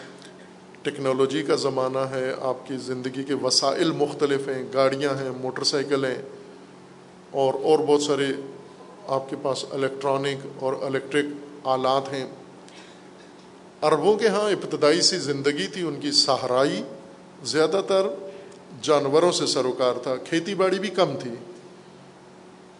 ٹیکنالوجی 0.89 1.43
کا 1.43 1.55
زمانہ 1.55 1.99
ہے، 1.99 2.33
آپ 2.41 2.67
کی 2.67 2.77
زندگی 2.77 3.23
کے 3.23 3.33
وسائل 3.33 3.91
مختلف 3.91 4.47
ہیں، 4.47 4.63
گاڑیاں 4.73 5.13
ہیں، 5.21 5.29
موٹر 5.41 5.63
سائیکل 5.63 6.05
ہیں، 6.05 6.21
اور 7.31 7.53
اور 7.63 7.79
بہت 7.79 8.01
سارے 8.01 8.25
آپ 9.07 9.29
کے 9.29 9.35
پاس 9.41 9.65
الیکٹرانک 9.71 10.47
اور 10.59 10.73
الیکٹرک 10.81 11.25
آلات 11.63 12.13
ہیں۔ 12.13 12.27
عربوں 13.81 14.17
کے 14.17 14.27
ہاں 14.27 14.49
ابتدائی 14.51 15.01
سی 15.01 15.17
زندگی 15.17 15.67
تھی، 15.67 15.81
ان 15.81 15.95
کی 15.95 16.11
صحرائی 16.11 16.83
زیادہ 17.43 17.81
تر 17.87 18.07
جانوروں 18.81 19.31
سے 19.31 19.45
سروکار 19.45 19.93
تھا، 20.03 20.15
کھیتی 20.15 20.55
باڑی 20.55 20.79
بھی 20.79 20.89
کم 20.89 21.17
تھی۔ 21.19 21.31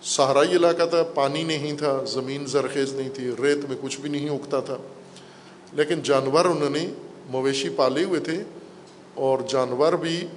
صحرائی 0.04 0.52
علاقہ 0.52 0.86
تھا، 0.86 1.04
پانی 1.04 1.44
نہیں 1.44 1.78
تھا، 1.78 2.04
زمین 2.08 2.46
زرخیز 2.46 2.94
نہیں 2.94 3.10
تھی، 3.14 3.30
ریت 3.44 3.70
میں 3.70 3.78
کچھ 3.82 4.00
بھی 4.00 4.10
نہیں 4.10 4.30
اگتا 4.30 4.60
تھا۔ 4.60 4.78
لیکن 5.74 6.02
جانور 6.02 6.46
انہوں 6.46 6.70
نے 6.70 6.88
مویشی 7.28 7.70
پالے 7.70 8.04
ہوئے 8.04 8.20
تھے 8.20 8.44
اور 9.14 9.40
جانور 9.50 9.94
بھی 9.94 10.28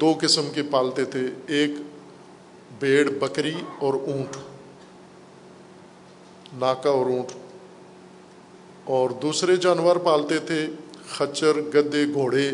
دو 0.00 0.14
قسم 0.20 0.48
کے 0.54 0.62
پالتے 0.70 1.04
تھے، 1.04 1.20
ایک 1.46 1.70
بیڑ، 2.78 3.10
بکری 3.10 3.54
اور 3.78 3.94
اونٹ 3.94 4.36
ناکا 6.52 6.90
اور 6.90 7.06
اونٹ۔ 7.06 7.32
اور 8.84 9.10
دوسرے 9.10 9.56
جانور 9.56 9.96
پالتے 9.96 10.38
تھے، 10.38 10.66
خچر، 11.08 11.60
گدے، 11.74 12.04
گھوڑے، 12.14 12.50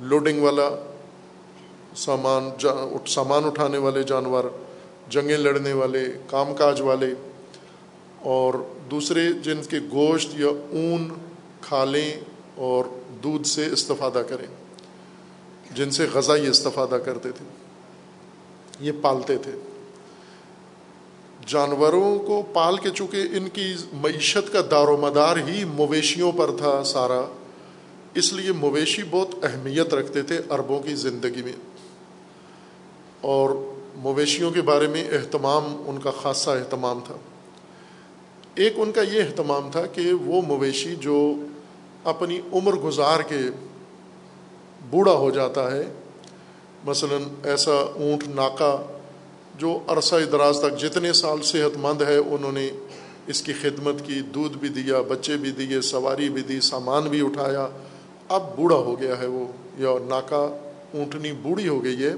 لوڈنگ 0.00 0.42
والا 0.42 0.68
سامان 1.96 2.50
سامان 3.06 3.44
اٹھانے 3.44 3.78
والے 3.78 4.02
جانور، 4.02 4.44
جنگیں 5.08 5.36
لڑنے 5.36 5.72
والے، 5.72 6.04
کام 6.26 6.54
کاج 6.54 6.80
والے۔ 6.80 7.31
اور 8.22 8.54
دوسرے 8.90 9.32
جن 9.32 9.60
کے 9.70 9.78
گوشت 9.92 10.40
یا 10.40 10.48
اون 10.48 11.08
کھالیں 11.60 12.20
اور 12.54 12.84
دودھ 13.22 13.46
سے 13.46 13.66
استفادہ 13.66 14.22
کریں، 14.28 14.46
جن 15.74 15.90
سے 15.90 16.06
غذائی 16.14 16.46
استفادہ 16.46 16.94
کرتے 17.04 17.32
تھے، 17.32 17.44
یہ 18.80 18.92
پالتے 19.02 19.36
تھے۔ 19.36 19.52
جانوروں 21.46 22.18
کو 22.18 22.42
پال 22.52 22.76
کے 22.76 22.90
چونکہ 22.90 23.16
ان 23.16 23.48
کی 23.48 23.74
معیشت 23.92 24.52
کا 24.52 24.60
دار 24.70 24.88
و 24.88 24.96
مدار 24.96 25.36
ہی 25.36 25.64
مویشیوں 25.64 26.32
پر 26.32 26.56
تھا 26.56 26.84
سارا، 26.84 27.20
اس 28.14 28.32
لیے 28.32 28.52
مویشی 28.52 29.02
بہت 29.10 29.44
اہمیت 29.44 29.94
رکھتے 29.94 30.22
تھے 30.22 30.40
عربوں 30.48 30.80
کی 30.80 30.94
زندگی 30.94 31.42
میں۔ 31.42 31.52
اور 33.20 33.72
مویشیوں 33.94 34.50
کے 34.50 34.62
بارے 34.62 34.86
میں 34.86 35.08
اہتمام، 35.08 35.82
ان 35.86 35.98
کا 36.00 36.10
خاصہ 36.10 36.50
اہتمام 36.50 37.00
تھا۔ 37.06 37.16
ایک 38.54 38.72
ان 38.76 38.92
کا 38.92 39.02
یہ 39.02 39.22
اہتمام 39.22 39.68
تھا 39.72 39.86
کہ 39.86 40.12
وہ 40.12 40.42
مویشی 40.42 40.94
جو 40.94 41.34
اپنی 42.04 42.40
عمر 42.52 42.72
گزار 42.72 43.20
کے 43.20 43.38
بوڑھا 44.90 45.12
ہو 45.12 45.30
جاتا 45.30 45.70
ہے، 45.70 45.82
مثلا 46.84 47.48
ایسا 47.48 47.72
اونٹ، 47.72 48.28
ناکا، 48.28 48.98
جو 49.58 49.78
عرصہ 49.86 50.16
دراز 50.32 50.58
تک 50.58 50.80
جتنے 50.80 51.12
سال 51.12 51.42
صحت 51.42 51.76
مند 51.76 52.02
ہے، 52.02 52.16
انہوں 52.16 52.52
نے 52.52 52.70
اس 53.26 53.42
کی 53.42 53.52
خدمت 53.52 53.94
کی، 54.06 54.20
دودھ 54.20 54.58
بھی 54.58 54.68
دیا، 54.68 55.00
بچے 55.00 55.36
بھی 55.36 55.50
دیے، 55.50 55.80
سواری 55.80 56.28
بھی 56.28 56.42
دی، 56.42 56.60
سامان 56.60 57.02
بھی 57.02 57.20
اٹھایا۔ 57.20 57.68
اب 58.28 58.56
بوڑھا 58.56 58.76
ہو 58.76 59.00
گیا 59.00 59.18
ہے 59.18 59.26
وہ، 59.26 59.46
یا 59.78 59.90
ناکا 60.08 60.56
اونٹنی 60.94 61.32
بوڑھی 61.32 61.68
ہو 61.68 61.84
گئی 61.84 62.04
ہے۔ 62.04 62.14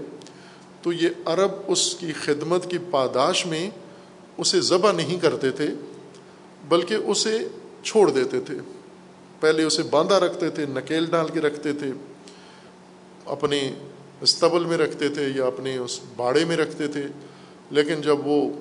تو 0.82 0.93
یہ 0.93 1.09
عرب 1.24 1.51
اس 1.66 1.95
کی 1.95 2.12
خدمت 2.12 2.70
کی 2.70 2.78
پاداش 2.91 3.47
میں 3.47 3.70
اسے 4.37 4.61
ذبح 4.61 4.93
نہیں 4.93 5.18
کرتے 5.20 5.51
تھے۔ 5.51 5.66
بلکہ 6.68 6.94
اسے 6.94 7.48
چھوڑ 7.82 8.10
دیتے 8.10 8.40
تھے۔ 8.40 8.54
پہلے 9.40 9.62
اسے 9.62 9.82
باندھا 9.82 10.20
رکھتے 10.20 10.50
تھے، 10.50 10.66
نکیل 10.66 11.06
ڈال 11.06 11.28
کے 11.28 11.40
رکھتے 11.40 11.72
تھے 11.72 11.92
اپنے 13.24 13.72
استبل 14.20 14.64
میں 14.64 14.78
رکھتے 14.78 15.08
تھے 15.08 15.28
یا 15.28 15.46
اپنے 15.46 15.76
اس 15.76 16.00
باڑے 16.16 16.44
میں 16.44 16.56
رکھتے 16.56 16.88
تھے۔ 16.88 17.06
لیکن 17.70 18.00
جب 18.00 18.26
وہ 18.26 18.52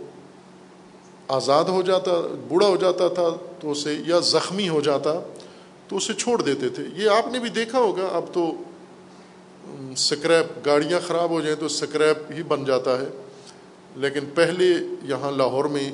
آزاد 1.27 1.63
ہو 1.63 1.81
جاتا، 1.81 2.11
بوڑھا 2.47 2.67
ہو 2.67 2.75
جاتا 2.75 3.07
تھا، 3.07 3.29
تو 3.59 3.71
اسے 3.71 3.97
یا 4.07 4.19
زخمی 4.19 4.69
ہو 4.69 4.81
جاتا 4.81 5.13
تو 5.87 5.97
اسے 5.97 6.13
چھوڑ 6.13 6.41
دیتے 6.41 6.69
تھے۔ 6.69 6.83
یہ 6.95 7.09
آپ 7.09 7.27
نے 7.31 7.39
بھی 7.39 7.49
دیکھا 7.49 7.79
ہوگا، 7.79 8.07
اب 8.11 8.25
تو 8.33 8.53
سکریپ 9.97 10.65
گاڑیاں 10.65 10.99
خراب 11.07 11.29
ہو 11.29 11.41
جائیں 11.41 11.55
تو 11.55 11.67
سکریپ 11.67 12.31
ہی 12.31 12.43
بن 12.43 12.65
جاتا 12.65 12.97
ہے۔ 12.99 13.07
لیکن 13.95 14.19
پہلے 14.35 14.65
یہاں 15.03 15.31
لاہور 15.31 15.65
میں 15.65 15.93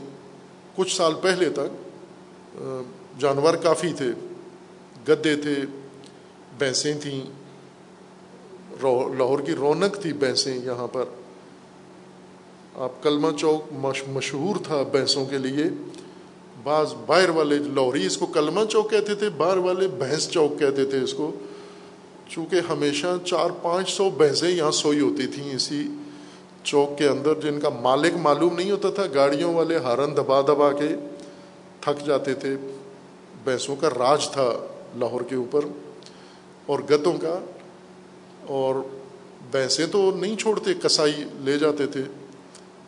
کچھ 0.75 0.95
سال 0.95 1.13
پہلے 1.21 1.49
تک 1.49 1.88
جانور 3.19 3.53
کافی 3.53 3.93
تھے، 3.93 4.07
گدے 5.07 5.35
تھے، 5.35 5.55
بھینسیں 6.57 6.93
تھیں۔ 7.01 7.21
لاہور 9.17 9.39
کی 9.39 9.51
رونق 9.51 10.01
تھی 10.01 10.13
بھینسیں 10.13 10.55
یہاں 10.55 10.87
پر۔ 10.87 11.03
آپ 12.75 13.03
کلمہ 13.03 13.27
چوک 13.37 13.85
مشہور 14.09 14.55
تھا 14.63 14.83
بھینسوں 14.91 15.25
کے 15.25 15.37
لیے۔ 15.37 15.63
بعض 16.63 16.93
باہر 17.05 17.29
والے 17.29 17.57
لاہوری 17.57 18.05
اس 18.05 18.17
کو 18.17 18.25
کلمہ 18.25 18.65
چوک 18.69 18.91
کہتے 18.91 19.15
تھے، 19.15 19.29
باہر 19.29 19.57
والے 19.57 19.87
بھینس 19.87 20.29
چوک 20.29 20.59
کہتے 20.59 20.85
تھے 20.85 20.97
اس 20.97 21.13
کو۔ 21.13 21.31
چونکہ 22.29 22.61
ہمیشہ 22.69 23.07
چار 23.25 23.49
پانچ 23.61 23.89
سو 23.89 24.09
بھینسیں 24.09 24.49
یہاں 24.49 24.71
سوئی 24.71 24.99
ہوتی 24.99 25.27
تھیں 25.27 25.55
اسی 25.55 25.87
چوک 26.63 26.97
کے 26.97 27.07
اندر، 27.07 27.33
جن 27.41 27.59
کا 27.59 27.69
مالک 27.69 28.13
معلوم 28.21 28.55
نہیں 28.55 28.71
ہوتا 28.71 28.89
تھا، 28.89 29.03
گاڑیوں 29.15 29.53
والے 29.53 29.77
ہارن 29.77 30.17
دبا 30.17 30.41
دبا 30.41 30.71
کے۔ 30.71 30.95
تھک 31.81 32.05
جاتے 32.05 32.33
تھے۔ 32.33 32.57
بھینسوں 33.43 33.75
کا 33.75 33.89
راج 33.89 34.29
تھا 34.29 34.67
لاہور 34.95 35.21
کے 35.21 35.35
اوپر 35.35 35.61
اور 36.65 36.79
گدوں 36.79 37.13
کا۔ 37.13 37.39
اور 38.47 38.75
بھینسیں 39.51 39.85
تو 39.91 40.11
نہیں 40.15 40.35
چھوڑتے، 40.35 40.73
کسائی 40.83 41.23
لے 41.41 41.57
جاتے 41.57 41.87
تھے۔ 41.87 42.01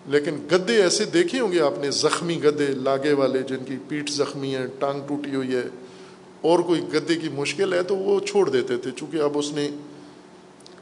لیکن 0.06 0.38
گدے 0.52 0.82
ایسے 0.82 1.06
دیکھے 1.06 1.39
ہوں 1.39 1.52
گے 1.52 1.62
آپ 1.62 1.74
نے، 1.78 1.92
زخمی 1.92 2.44
گدے، 2.44 2.68
لاگے 2.68 3.14
والے 3.14 3.39
جن 3.39 3.66
کی 3.66 3.76
پیٹھ 3.88 4.12
زخمی 4.12 4.56
ہے 4.56 4.66
ٹانگ 4.80 5.02
ٹوٹی 5.08 5.36
ہوئی 5.36 5.56
ہے۔ 5.56 5.64
اور 6.42 6.60
کوئی 6.60 6.82
گدے 6.94 7.16
کی 7.16 7.30
مشکل 7.30 7.74
ہے 7.74 7.84
تو 7.84 7.96
وہ 7.96 8.20
چھوڑ 8.20 8.50
دیتے 8.50 8.78
تھے۔ 8.78 8.92
چونکہ 8.96 9.18
اب 9.18 9.38
اس 9.38 9.52
نے 9.52 9.70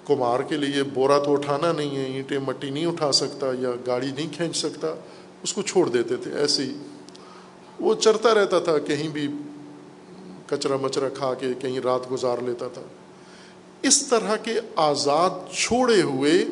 کمار 0.06 0.40
کے 0.40 0.56
لیے 0.56 0.84
بورا 0.84 1.20
تو 1.20 1.34
اٹھانا 1.34 1.72
نہیں 1.72 1.96
ہے، 1.96 2.04
اینٹیں 2.04 2.40
مٹی 2.40 2.70
نہیں 2.70 2.86
اٹھا 2.86 3.12
سکتا 3.12 3.48
یا 3.60 3.70
گاڑی 3.88 4.12
نہیں 4.16 4.34
کھینچ 4.34 4.56
سکتا، 4.56 4.96
اس 5.44 5.54
کو 5.54 5.62
چھوڑ 5.62 5.90
دیتے 5.90 6.16
تھے۔ 6.16 6.32
ایسے 6.32 6.64
ہی 6.64 6.74
وہ 7.80 7.96
چرتا 7.96 8.34
رہتا 8.34 8.60
تھا، 8.60 8.80
کہیں 8.80 9.08
بھی 9.08 9.28
کچرا 10.48 10.78
مچرا 10.82 11.10
کھا 11.10 11.34
کے، 11.34 11.48
کہیں 11.60 11.80
رات 11.80 12.12
گزار 12.12 12.38
لیتا 12.42 12.68
تھا۔ 12.68 12.82
اس 13.82 14.08
طرح 14.08 14.36
کے 14.36 14.54
آزاد 14.76 15.30
چھوڑے 15.54 16.02
ہوئے 16.02 16.46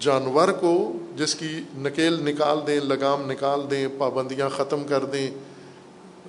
جانور 0.00 0.48
کو 0.48 0.92
جس 1.16 1.34
کی 1.34 1.60
نکیل 1.76 2.22
نکال 2.24 2.58
دیں، 2.66 2.80
لگام 2.80 3.30
نکال 3.30 3.60
دیں، 3.70 3.88
پابندیاں 3.98 4.48
ختم 4.48 4.84
کر 4.84 5.04
دیں، 5.04 5.30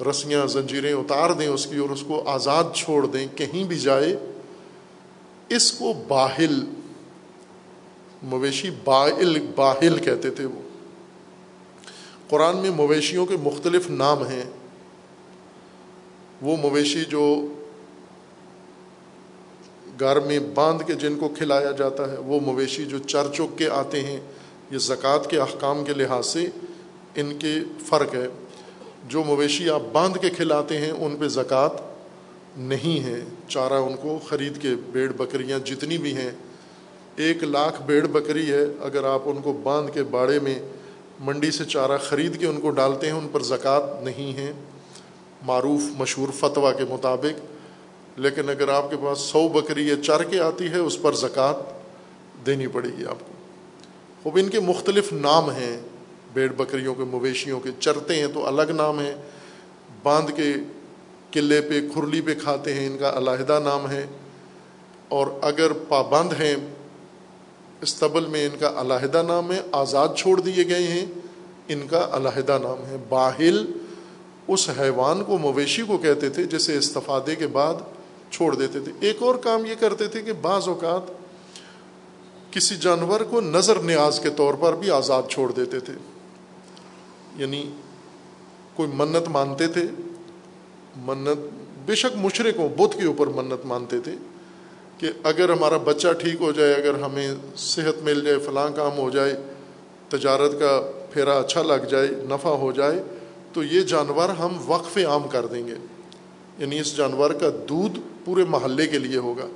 رسیاں، 0.09 0.45
زنجیریں 0.47 0.93
اتار 0.93 1.29
دیں 1.29 1.47
اس 1.47 1.65
کی 1.65 1.77
اور 1.77 1.89
اس 1.89 2.03
کو 2.07 2.23
آزاد 2.25 2.63
چھوڑ 2.73 3.05
دیں، 3.05 3.27
کہیں 3.35 3.63
بھی 3.63 3.79
جائے، 3.79 4.17
اس 5.49 5.71
کو 5.71 5.93
باہل، 6.07 6.59
مویشی 8.23 8.69
باہل 8.83 9.47
باہل 9.55 9.99
کہتے 9.99 10.29
تھے 10.29 10.45
وہ۔ 10.45 10.62
قرآن 12.29 12.57
میں 12.57 12.69
مویشیوں 12.69 13.25
کے 13.25 13.37
مختلف 13.37 13.89
نام 13.89 14.27
ہیں۔ 14.27 14.43
وہ 16.41 16.57
مویشی 16.57 17.05
جو 17.05 17.47
گھر 19.99 20.19
میں 20.19 20.39
باندھ 20.39 20.83
کے 20.83 20.93
جن 20.93 21.15
کو 21.19 21.29
کھلایا 21.37 21.71
جاتا 21.71 22.11
ہے، 22.11 22.17
وہ 22.17 22.39
مویشی 22.39 22.85
جو 22.85 22.97
چر 22.97 23.27
چک 23.33 23.57
کے 23.57 23.69
آتے 23.69 24.01
ہیں، 24.01 24.19
یہ 24.71 24.77
زکوٰۃ 24.77 25.29
کے 25.29 25.39
احکام 25.39 25.83
کے 25.83 25.93
لحاظ 25.93 26.25
سے 26.25 26.47
ان 27.15 27.37
کے 27.39 27.55
فرق 27.85 28.15
ہے۔ 28.15 28.27
جو 29.07 29.23
مویشی 29.23 29.69
آپ 29.69 29.81
باندھ 29.91 30.17
کے 30.17 30.29
کھلاتے 30.29 30.77
ہیں، 30.77 30.91
ان 30.91 31.17
پہ 31.19 31.27
زکوٰۃ 31.27 31.75
نہیں 32.57 33.03
ہے۔ 33.03 33.23
چارہ 33.47 33.73
ان 33.73 33.93
کو 34.01 34.19
خرید 34.27 34.61
کے، 34.61 34.69
بیڑ 34.91 35.11
بکریاں 35.11 35.59
جتنی 35.59 35.97
بھی 35.97 36.15
ہیں۔ 36.15 36.31
ایک 37.15 37.43
لاکھ 37.43 37.81
بیڑ 37.81 38.07
بکری 38.07 38.51
ہے، 38.51 38.63
اگر 38.81 39.03
آپ 39.03 39.21
ان 39.25 39.41
کو 39.41 39.53
باندھ 39.53 39.91
کے 39.91 40.03
باڑے 40.03 40.39
میں 40.39 40.59
منڈی 41.19 41.51
سے 41.51 41.65
چارہ 41.65 41.97
خرید 41.97 42.39
کے 42.39 42.47
ان 42.47 42.61
کو 42.61 42.69
ڈالتے 42.69 43.09
ہیں، 43.09 43.13
ان 43.13 43.27
پر 43.31 43.43
زکوٰۃ 43.43 44.03
نہیں 44.03 44.37
ہے۔ 44.37 44.53
معروف، 45.43 45.81
مشہور 45.97 46.27
فتویٰ 46.39 46.77
کے 46.77 46.83
مطابق۔ 46.89 47.39
لیکن 48.19 48.49
اگر 48.49 48.67
آپ 48.69 48.89
کے 48.89 48.95
پاس 49.03 49.19
سو 49.19 49.47
بکری 49.47 49.87
یا 49.87 49.95
چر 50.03 50.23
کے 50.23 50.39
آتی 50.39 50.67
ہے، 50.67 50.77
اس 50.77 51.01
پر 51.01 51.13
زکوٰۃ 51.13 51.59
دینی 52.45 52.67
پڑے 52.67 52.89
گی 52.97 53.05
آپ 53.05 53.19
کو۔ 53.19 53.33
خوب، 54.23 54.37
ان 54.41 54.49
کے 54.49 54.59
مختلف 54.59 55.13
نام 55.13 55.49
ہیں۔ 55.49 55.81
بیڑ 56.33 56.53
بکریوں 56.53 56.95
کے، 56.95 57.03
مویشیوں 57.03 57.59
کے 57.59 57.69
چرتے 57.79 58.15
ہیں 58.15 58.27
تو 58.33 58.47
الگ 58.47 58.71
نام 58.71 58.99
ہے 58.99 59.15
باندھ 60.03 60.31
کے 60.35 60.53
قلعے 61.31 61.61
پہ، 61.61 61.81
کھرلی 61.93 62.21
پہ 62.21 62.35
کھاتے 62.35 62.73
ہیں، 62.73 62.87
ان 62.87 62.97
کا 62.97 63.17
علیحدہ 63.17 63.59
نام 63.63 63.89
ہے۔ 63.89 64.05
اور 65.07 65.27
اگر 65.41 65.73
پابند 65.73 66.41
ہیں 66.41 66.55
استبل 67.83 68.25
میں 68.25 68.45
ان 68.45 68.57
کا 68.59 68.73
علیحدہ 68.75 69.23
نام 69.27 69.51
ہے، 69.51 69.61
آزاد 69.71 70.07
چھوڑ 70.17 70.41
دیے 70.41 70.67
گئے 70.69 70.87
ہیں۔ 70.87 71.05
ان 71.67 71.87
کا 71.89 72.09
علیحدہ 72.11 72.57
نام 72.63 72.85
ہے 72.85 72.97
باہل۔ 73.09 73.71
اس 74.47 74.69
حیوان 74.79 75.23
کو 75.23 75.37
مویشی 75.37 75.81
کو 75.81 75.97
کہتے 75.97 76.29
تھے، 76.29 76.43
جسے 76.43 76.77
استفادے 76.77 77.35
کے 77.35 77.47
بعد 77.47 77.73
چھوڑ 78.31 78.55
دیتے 78.55 78.79
تھے۔ 78.79 78.91
ایک 78.99 79.17
اور 79.19 79.35
کام 79.35 79.65
یہ 79.65 79.75
کرتے 79.79 80.07
تھے 80.07 80.21
کہ 80.21 80.33
بعض 80.33 80.67
اوقات 80.67 81.01
کسی 82.53 82.75
جانور 82.75 83.21
کو 83.21 83.41
نظر 83.41 83.79
نیاز 83.79 84.19
کے 84.19 84.29
طور 84.29 84.53
پر 84.53 84.73
بھی 84.73 84.91
آزاد 84.91 85.23
چھوڑ 85.29 85.51
دیتے 85.51 85.79
تھے۔ 85.79 85.93
یعنی 87.35 87.71
کوئی 88.73 88.89
منت 88.93 89.29
مانتے 89.29 89.67
تھے، 89.67 89.85
منت 90.97 91.37
بے 91.85 91.95
شک 91.95 92.17
مشرقوں 92.17 92.69
بدھ 92.69 92.97
کے 92.97 93.05
اوپر 93.05 93.27
منت 93.27 93.65
مانتے 93.65 93.99
تھے۔ 93.99 94.11
کہ 95.03 95.11
اگر 95.23 95.49
ہمارا 95.49 95.77
بچہ 95.77 96.07
ٹھیک 96.13 96.41
ہو 96.41 96.51
جائے، 96.51 96.73
اگر 96.73 96.93
ہمیں 96.99 97.35
صحت 97.57 98.03
مل 98.03 98.21
جائے، 98.25 98.39
فلاں 98.39 98.69
کام 98.75 98.97
ہو 98.97 99.09
جائے، 99.09 99.35
تجارت 100.09 100.59
کا 100.59 100.91
پھیرا 101.11 101.39
اچھا 101.39 101.63
لگ 101.63 101.85
جائے، 101.89 102.07
نفع 102.11 102.49
ہو 102.49 102.71
جائے، 102.71 103.03
تو 103.53 103.63
یہ 103.63 103.81
جانور 103.81 104.29
ہم 104.29 104.57
وقف 104.67 104.97
عام 104.97 105.27
کر 105.27 105.45
دیں 105.45 105.67
گے۔ 105.67 105.73
یعنی 106.59 106.79
اس 106.79 106.97
جانور 106.97 107.31
کا 107.31 107.49
دودھ 107.69 107.99
پورے 108.25 108.45
محلے 108.45 108.87
کے 108.87 108.99
لیے 108.99 109.17
ہوگا۔ 109.17 109.47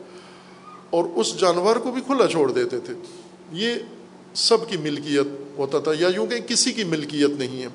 اور 0.90 1.04
اس 1.16 1.40
جانور 1.40 1.76
کو 1.76 1.92
بھی 1.92 2.02
کھلا 2.02 2.28
چھوڑ 2.28 2.52
دیتے 2.52 2.80
تھے۔ 2.80 2.94
یہ 3.52 3.74
سب 4.34 4.70
کی 4.70 4.78
ملکیت 4.78 5.58
ہوتا 5.58 5.80
تھا، 5.80 5.92
یا 6.00 6.08
یوں 6.16 6.28
کہ 6.28 6.40
کسی 6.40 6.72
کی 6.72 6.84
ملکیت 6.84 7.30
نہیں 7.30 7.62
ہے۔ 7.62 7.68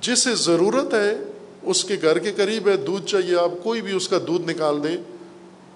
جسے 0.00 0.34
ضرورت 0.34 0.94
ہے، 0.94 1.16
اس 1.62 1.84
کے 1.84 1.96
گھر 2.02 2.18
کے 2.18 2.32
قریب 2.32 2.68
ہے، 2.68 2.76
دودھ 2.76 3.06
چاہیے، 3.06 3.36
آپ 3.36 3.50
کوئی 3.62 3.82
بھی 3.82 3.92
اس 3.92 4.08
کا 4.08 4.18
دودھ 4.26 4.50
نکال 4.50 4.82
دے 4.82 4.96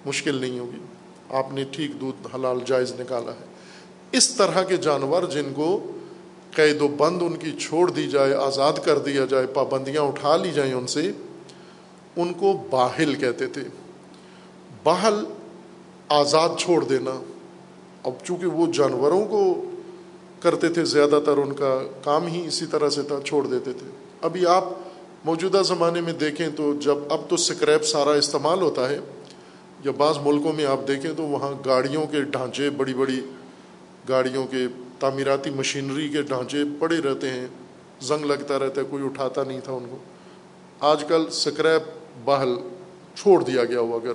مشکل 0.05 0.35
نہیں 0.35 0.59
ہوگی۔ 0.59 0.92
آپ 1.33 1.53
نے 1.53 1.63
ٹھیک 1.71 2.01
دودھ 2.01 2.35
حلال 2.35 2.57
جائز 2.65 2.99
نکالا 2.99 3.31
ہے۔ 3.31 3.45
اس 4.11 4.29
طرح 4.29 4.63
کے 4.63 4.77
جانور 4.77 5.23
جن 5.23 5.53
کو 5.55 5.91
قید 6.55 6.81
و 6.81 6.87
بند 6.87 7.21
ان 7.21 7.37
کی 7.37 7.51
چھوڑ 7.51 7.91
دی 7.91 8.07
جائے، 8.07 8.33
آزاد 8.33 8.73
کر 8.85 8.99
دیا 8.99 9.25
جائے، 9.29 9.47
پابندیاں 9.47 10.01
اٹھا 10.01 10.37
لی 10.37 10.51
جائیں 10.51 10.73
ان 10.73 10.87
سے، 10.87 11.11
ان 12.15 12.33
کو 12.33 12.63
باہل 12.69 13.15
کہتے 13.15 13.47
تھے۔ 13.47 13.61
باہل 14.83 15.23
آزاد 16.09 16.49
چھوڑ 16.57 16.83
دینا۔ 16.83 17.21
اب 18.03 18.13
چونکہ 18.23 18.45
وہ 18.45 18.65
جانوروں 18.65 19.25
کو 19.25 19.63
کرتے 20.39 20.69
تھے، 20.69 20.85
زیادہ 20.85 21.19
تر 21.25 21.37
ان 21.37 21.53
کا 21.53 21.81
کام 22.03 22.27
ہی 22.27 22.47
اسی 22.47 22.65
طرح 22.65 22.89
سے 22.89 23.03
تھا، 23.03 23.19
چھوڑ 23.25 23.47
دیتے 23.47 23.73
تھے۔ 23.73 23.89
ابھی 24.21 24.45
آپ 24.45 24.63
موجودہ 25.25 25.61
زمانے 25.65 26.01
میں 26.01 26.13
دیکھیں 26.13 26.47
تو 26.55 26.73
جب، 26.73 26.97
اب 27.09 27.21
تو 27.29 27.37
سکریپ 27.37 27.83
سارا 27.83 28.11
استعمال 28.11 28.61
ہوتا 28.61 28.89
ہے۔ 28.89 28.99
یا 29.85 29.91
بعض 29.91 30.17
ملکوں 30.17 30.53
میں 30.53 30.65
آپ 30.65 30.79
دیکھیں 30.87 31.11
تو 31.17 31.23
وہاں 31.23 31.51
گاڑیوں 31.65 32.07
کے 32.07 32.21
ڈھانچے 32.21 32.69
بڑی 32.69 32.93
بڑی 32.93 33.21
گاڑیوں 34.09 34.47
کے 34.47 34.67
تعمیراتی 34.99 35.49
مشینری 35.49 36.09
کے 36.09 36.21
ڈھانچے 36.21 36.57
پڑے 36.79 36.99
رہتے 36.99 37.29
ہیں، 37.29 37.47
زنگ 38.01 38.25
لگتا 38.25 38.59
رہتا 38.59 38.81
ہے، 38.81 38.85
کوئی 38.89 39.05
اٹھاتا 39.05 39.43
نہیں 39.43 39.59
تھا 39.63 39.73
ان 39.73 39.85
کو۔ 39.89 39.97
آج 40.79 41.03
کل 41.03 41.29
سکریپ 41.31 41.81
بہل 42.25 42.55
چھوڑ 43.15 43.43
دیا 43.43 43.65
گیا 43.65 43.79
ہو 43.79 43.95
اگر 43.95 44.13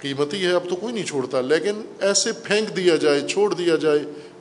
قیمتی 0.00 0.46
ہے، 0.46 0.52
اب 0.52 0.68
تو 0.70 0.76
کوئی 0.76 0.94
نہیں 0.94 1.04
چھوڑتا۔ 1.04 1.40
لیکن 1.40 1.82
ایسے 2.00 2.32
پھینک 2.32 2.76
دیا 2.76 2.96
جائے، 2.96 3.20
چھوڑ 3.28 3.54
دیا 3.54 3.76
جائے، 3.76 3.98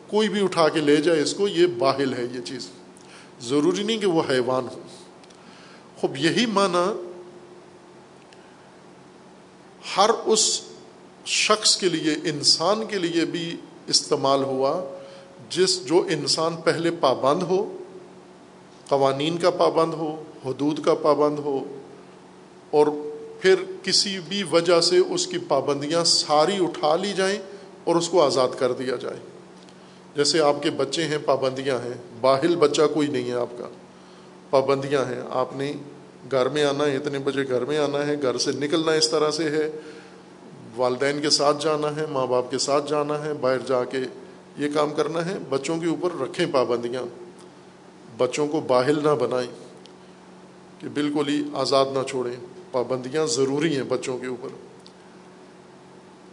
کوئی 0.07 0.29
بھی 0.29 0.43
اٹھا 0.43 0.69
کے 0.69 0.79
لے 0.79 0.95
جائے، 0.95 1.21
اس 1.21 1.33
کو 1.33 1.47
یہ 1.47 1.67
باہل 1.67 2.13
ہے، 2.13 2.25
یہ 2.33 2.41
چیز۔ 2.45 2.67
ضروری 3.41 3.83
نہیں 3.83 3.97
کہ 3.97 4.05
وہ 4.05 4.21
حیوان 4.29 4.63
ہو۔ 4.63 4.81
خوب 5.97 6.17
یہی 6.17 6.45
معنی 6.45 7.14
ہر 9.97 10.09
اس 10.25 10.61
شخص 11.25 11.77
کے 11.77 11.89
لیے، 11.89 12.29
انسان 12.29 12.85
کے 12.85 12.97
لیے 12.97 13.25
بھی 13.25 13.55
استعمال 13.87 14.43
ہوا، 14.43 14.83
جس 15.49 15.85
جو 15.85 16.05
انسان 16.09 16.55
پہلے 16.55 16.91
پابند 16.91 17.43
ہو، 17.43 17.77
قوانین 18.89 19.37
کا 19.37 19.49
پابند 19.49 19.93
ہو، 19.93 20.23
حدود 20.45 20.85
کا 20.85 20.93
پابند 20.93 21.39
ہو، 21.39 21.63
اور 22.71 22.87
پھر 23.41 23.55
کسی 23.83 24.19
بھی 24.27 24.43
وجہ 24.51 24.81
سے 24.81 24.97
اس 24.97 25.27
کی 25.27 25.37
پابندیاں 25.37 26.03
ساری 26.03 26.63
اٹھا 26.63 26.95
لی 26.95 27.13
جائیں 27.13 27.39
اور 27.83 27.95
اس 27.95 28.09
کو 28.09 28.23
آزاد 28.23 28.49
کر 28.59 28.71
دیا 28.71 28.95
جائے۔ 28.95 29.19
جیسے 30.15 30.39
آپ 30.39 30.63
کے 30.63 30.69
بچے 30.69 31.03
ہیں، 31.03 31.17
پابندیاں 31.25 31.77
ہیں، 31.77 31.93
باہل 32.21 32.55
بچہ 32.55 32.81
کوئی 32.93 33.07
نہیں 33.07 33.27
ہے 33.27 33.33
آپ 33.33 33.57
کا۔ 33.57 33.67
پابندیاں 34.49 35.05
ہیں، 35.05 35.21
آپ 35.29 35.55
نے 35.55 35.73
گھر 36.31 36.49
میں 36.49 36.63
آنا 36.63 36.85
ہے، 36.85 36.95
اتنے 36.95 37.19
بجے 37.19 37.47
گھر 37.47 37.65
میں 37.65 37.77
آنا 37.77 38.07
ہے، 38.07 38.21
گھر 38.21 38.37
سے 38.37 38.51
نکلنا 38.51 38.91
اس 38.91 39.09
طرح 39.09 39.31
سے 39.31 39.43
ہے۔ 39.43 39.71
والدین 40.75 41.21
کے 41.21 41.29
ساتھ 41.29 41.63
جانا 41.63 41.95
ہے، 41.95 42.05
ماں 42.11 42.27
باپ 42.27 42.51
کے 42.51 42.57
ساتھ 42.57 42.89
جانا 42.89 43.25
ہے، 43.25 43.33
باہر 43.33 43.59
جا 43.59 43.83
کے 43.83 43.97
یہ 44.57 44.67
کام 44.73 44.93
کرنا 44.93 45.25
ہے۔ 45.25 45.37
بچوں 45.49 45.77
کے 45.77 45.87
اوپر 45.87 46.09
رکھیں 46.21 46.45
پابندیاں۔ 46.51 47.01
بچوں 48.17 48.47
کو 48.47 48.59
باہل 48.59 48.99
نہ 49.03 49.09
بنائیں، 49.09 49.47
کہ 50.79 50.87
بالکل 50.89 51.27
ہی 51.27 51.43
آزاد 51.53 51.85
نہ 51.93 52.03
چھوڑیں۔ 52.07 52.35
پابندیاں 52.71 53.27
ضروری 53.27 53.75
ہیں 53.75 53.83
بچوں 53.83 54.17
کے 54.17 54.25
اوپر۔ 54.25 54.49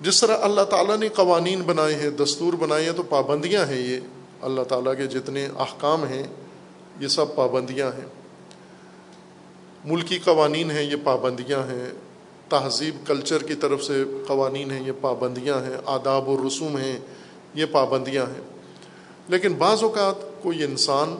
جس 0.00 0.20
طرح 0.20 0.36
اللہ 0.40 0.60
تعالیٰ 0.60 0.96
نے 0.96 1.08
قوانین 1.08 1.62
بنائے 1.62 1.94
ہیں، 1.94 2.10
دستور 2.10 2.52
بنائے 2.52 2.84
ہیں، 2.84 2.92
تو 2.92 3.02
پابندیاں 3.02 3.66
ہیں 3.66 3.86
یہ۔ 3.86 4.00
اللہ 4.42 4.62
تعالیٰ 4.62 4.96
کے 4.96 5.06
جتنے 5.06 5.48
احکام 5.58 6.04
ہیں، 6.04 6.22
یہ 7.00 7.08
سب 7.08 7.34
پابندیاں 7.34 7.88
ہیں۔ 7.88 8.21
ملکی 9.84 10.18
قوانین 10.18 10.70
ہیں، 10.70 10.82
یہ 10.82 10.96
پابندیاں 11.04 11.58
ہیں۔ 11.58 11.90
تہذیب 12.48 13.06
کلچر 13.06 13.42
کی 13.42 13.54
طرف 13.54 13.84
سے 13.84 14.04
قوانین 14.26 14.70
ہیں، 14.70 14.86
یہ 14.86 14.92
پابندیاں 15.00 15.60
ہیں۔ 15.60 15.76
آداب 15.86 16.28
و 16.28 16.48
رسوم 16.48 16.76
ہیں، 16.76 17.00
یہ 17.54 17.64
پابندیاں 17.72 18.26
ہیں۔ 18.26 18.40
لیکن 19.28 19.52
بعض 19.52 19.82
اوقات 19.82 20.42
کوئی 20.42 20.64
انسان 20.64 21.16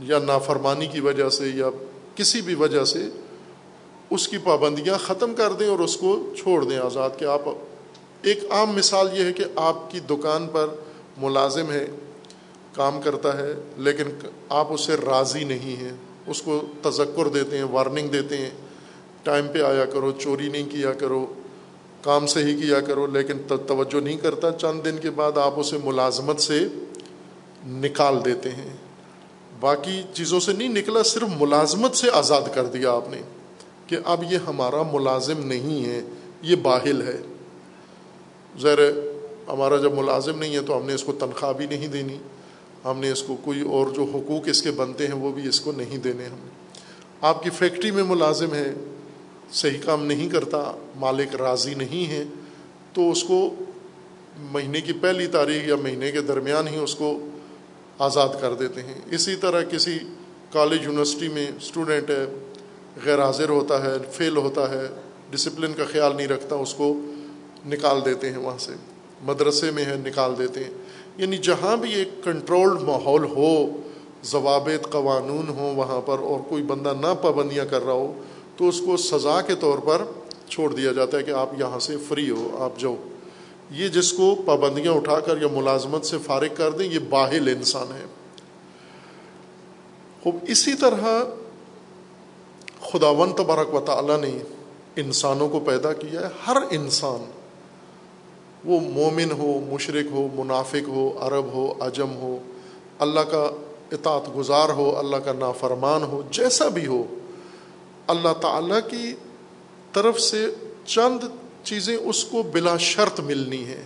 یا 0.00 0.18
نافرمانی 0.18 0.86
کی 0.86 1.00
وجہ 1.00 1.28
سے 1.28 1.48
یا 1.48 1.66
کسی 2.14 2.40
بھی 2.40 2.54
وجہ 2.54 2.84
سے 2.84 3.08
اس 4.10 4.28
کی 4.28 4.38
پابندیاں 4.38 4.98
ختم 4.98 5.34
کر 5.34 5.52
دیں 5.52 5.68
اور 5.68 5.78
اس 5.78 5.96
کو 5.96 6.34
چھوڑ 6.38 6.64
دیں 6.64 6.78
آزاد۔ 6.78 7.10
کہ 7.18 7.24
آپ، 7.24 7.42
ایک 8.22 8.44
عام 8.50 8.70
مثال 8.70 9.18
یہ 9.18 9.24
ہے 9.24 9.32
کہ 9.32 9.44
آپ 9.56 9.90
کی 9.90 10.00
دکان 10.00 10.48
پر 10.52 10.66
ملازم 11.16 11.70
ہے، 11.70 11.86
کام 12.72 13.00
کرتا 13.00 13.38
ہے، 13.38 13.52
لیکن 13.76 14.04
آپ 14.48 14.72
اس 14.72 14.80
سے 14.80 14.94
راضی 14.94 15.44
نہیں 15.44 15.76
ہیں۔ 15.76 15.92
اس 16.28 16.42
کو 16.42 16.66
تذکر 16.82 17.28
دیتے 17.28 17.56
ہیں 17.56 17.64
وارننگ 17.64 18.08
دیتے 18.08 18.36
ہیں۔ 18.36 18.50
ٹائم 19.22 19.46
پہ 19.52 19.62
آیا 19.62 19.84
کرو، 19.84 20.12
چوری 20.12 20.48
نہیں 20.48 20.68
کیا 20.70 20.92
کرو، 20.92 21.26
کام 22.02 22.26
سے 22.26 22.44
ہی 22.44 22.60
کیا 22.60 22.80
کرو، 22.80 23.06
لیکن 23.06 23.34
توجہ 23.66 24.00
نہیں 24.00 24.16
کرتا۔ 24.16 24.52
چند 24.52 24.84
دن 24.84 24.96
کے 24.98 25.10
بعد 25.10 25.38
آپ 25.38 25.54
اسے 25.56 25.78
ملازمت 25.84 26.40
سے 26.40 26.66
نکال 27.66 28.24
دیتے 28.24 28.50
ہیں۔ 28.50 28.76
باقی 29.60 30.02
چیزوں 30.12 30.40
سے 30.40 30.52
نہیں 30.52 30.68
نکلا، 30.68 31.02
صرف 31.02 31.28
ملازمت 31.40 31.96
سے 31.96 32.10
آزاد 32.12 32.42
کر 32.54 32.66
دیا 32.66 32.92
آپ 32.92 33.08
نے 33.10 33.22
کہ 33.86 33.96
اب 34.04 34.32
یہ 34.32 34.38
ہمارا 34.46 34.82
ملازم 34.92 35.46
نہیں 35.46 35.84
ہے، 35.84 36.00
یہ 36.42 36.56
باہل 36.56 37.02
ہے۔ 37.02 37.16
ذرا 38.60 38.82
ہمارا 39.52 39.76
جب 39.76 39.92
ملازم 39.92 40.38
نہیں 40.38 40.56
ہے 40.56 40.60
تو 40.60 40.78
ہم 40.78 40.86
نے 40.86 40.94
اس 40.94 41.04
کو 41.04 41.12
تنخواہ 41.12 41.52
بھی 41.52 41.66
نہیں 41.66 41.88
دینی۔ 41.88 42.16
ہم 42.90 43.00
نے 43.00 43.10
اس 43.10 43.22
کو 43.22 43.36
کوئی 43.44 43.60
اور 43.60 43.86
جو 43.86 44.02
حقوق 44.04 44.48
اس 44.48 44.62
کے 44.62 44.70
بنتے 44.70 45.06
ہیں 45.06 45.14
وہ 45.14 45.32
بھی 45.32 45.48
اس 45.48 45.60
کو 45.60 45.72
نہیں 45.72 45.98
دینے 45.98 46.24
ہم۔ 46.24 46.48
آپ 47.20 47.42
کی 47.42 47.50
فیکٹری 47.50 47.90
میں 47.90 48.02
ملازم 48.02 48.54
ہے، 48.54 48.74
صحیح 49.52 49.78
کام 49.84 50.06
نہیں 50.06 50.28
کرتا، 50.28 50.72
مالک 50.96 51.34
راضی 51.34 51.74
نہیں 51.74 52.10
ہے، 52.10 52.24
تو 52.92 53.10
اس 53.10 53.24
کو 53.24 53.54
مہینے 54.38 54.80
کی 54.80 54.92
پہلی 54.92 55.26
تاریخ 55.26 55.68
یا 55.68 55.76
مہینے 55.76 56.12
کے 56.12 56.20
درمیان 56.20 56.68
ہی 56.68 56.76
اس 56.76 56.94
کو 56.94 57.18
آزاد 57.98 58.28
کر 58.40 58.54
دیتے 58.54 58.82
ہیں۔ 58.82 58.94
اسی 59.10 59.36
طرح 59.36 59.62
کسی 59.62 59.98
کالج، 60.52 60.82
یونیورسٹی 60.82 61.28
میں 61.28 61.46
اسٹوڈنٹ 61.56 62.10
ہے، 62.10 62.26
غیر 63.04 63.24
حاضر 63.24 63.48
ہوتا 63.48 63.84
ہے، 63.84 63.92
فیل 64.12 64.36
ہوتا 64.36 64.70
ہے، 64.70 64.86
ڈسپلن 65.30 65.72
کا 65.72 65.84
خیال 65.92 66.16
نہیں 66.16 66.28
رکھتا، 66.28 66.56
اس 66.56 66.74
کو 66.74 66.94
نکال 67.66 68.04
دیتے 68.04 68.30
ہیں 68.30 68.38
وہاں 68.38 68.58
سے۔ 68.58 68.72
مدرسے 69.22 69.70
میں 69.70 69.84
ہے، 69.84 69.96
نکال 70.04 70.32
دیتے 70.38 70.64
ہیں۔ 70.64 70.70
یعنی 71.18 71.36
جہاں 71.36 71.76
بھی 71.76 71.94
ایک 71.94 72.24
کنٹرولڈ 72.24 72.80
ماحول 72.82 73.24
ہو، 73.24 73.76
ضوابط 74.24 74.90
قوانون 74.90 75.48
ہوں 75.48 75.74
وہاں 75.74 76.00
پر 76.00 76.18
اور 76.18 76.40
کوئی 76.48 76.62
بندہ 76.62 76.94
نہ 77.00 77.14
پابندیاں 77.22 77.64
کر 77.64 77.84
رہا 77.84 77.92
ہو، 77.92 78.22
تو 78.56 78.68
اس 78.68 78.80
کو 78.80 78.96
سزا 78.96 79.40
کے 79.40 79.54
طور 79.54 79.78
پر 79.78 80.02
چھوڑ 80.48 80.74
دیا 80.74 80.92
جاتا 80.92 81.18
ہے 81.18 81.22
کہ 81.22 81.30
آپ 81.30 81.50
یہاں 81.58 81.78
سے 81.78 81.96
فری 82.08 82.30
ہو، 82.30 82.56
آپ 82.58 82.78
جاؤ۔ 82.78 82.96
یہ 83.70 83.88
جس 83.88 84.12
کو 84.12 84.34
پابندیاں 84.44 84.92
اٹھا 84.92 85.20
کر 85.20 85.42
یا 85.42 85.48
ملازمت 85.48 86.06
سے 86.06 86.18
فارغ 86.18 86.54
کر 86.54 86.70
دیں، 86.70 86.86
یہ 86.86 86.98
باہل 86.98 87.48
انسان 87.48 87.86
ہے۔ 87.94 88.04
خوب، 90.22 90.36
اسی 90.48 90.74
طرح 90.74 91.22
خدا 92.80 93.08
ون 93.08 93.32
تبارک 93.32 93.74
و 93.74 93.80
تعالیٰ 93.80 94.20
نے 94.20 94.38
انسانوں 94.96 95.48
کو 95.48 95.60
پیدا 95.60 95.92
کیا 95.92 96.20
ہے، 96.20 96.26
ہر 96.46 96.56
انسان 96.70 97.24
وہ 98.64 98.80
مومن 98.80 99.30
ہو 99.30 99.60
مشرق 99.70 100.12
ہو، 100.12 100.28
منافق 100.34 100.88
ہو، 100.88 101.12
عرب 101.20 101.44
ہو، 101.44 101.74
عجم 101.80 102.16
ہو، 102.16 102.38
اللہ 102.98 103.20
کا 103.20 103.50
اطاعت 103.92 104.36
گزار 104.36 104.68
ہو، 104.68 104.96
اللہ 104.96 105.16
کا 105.16 105.32
نافرمان 105.32 106.02
ہو، 106.02 106.22
جیسا 106.30 106.68
بھی 106.68 106.86
ہو، 106.86 107.04
اللہ 108.06 108.32
تعالیٰ 108.40 108.80
کی 108.90 109.14
طرف 109.92 110.20
سے 110.20 110.46
چند 110.84 111.24
چیزیں 111.62 111.96
اس 111.96 112.24
کو 112.24 112.42
بلا 112.42 112.76
شرط 112.76 113.20
ملنی 113.20 113.64
ہیں۔ 113.64 113.84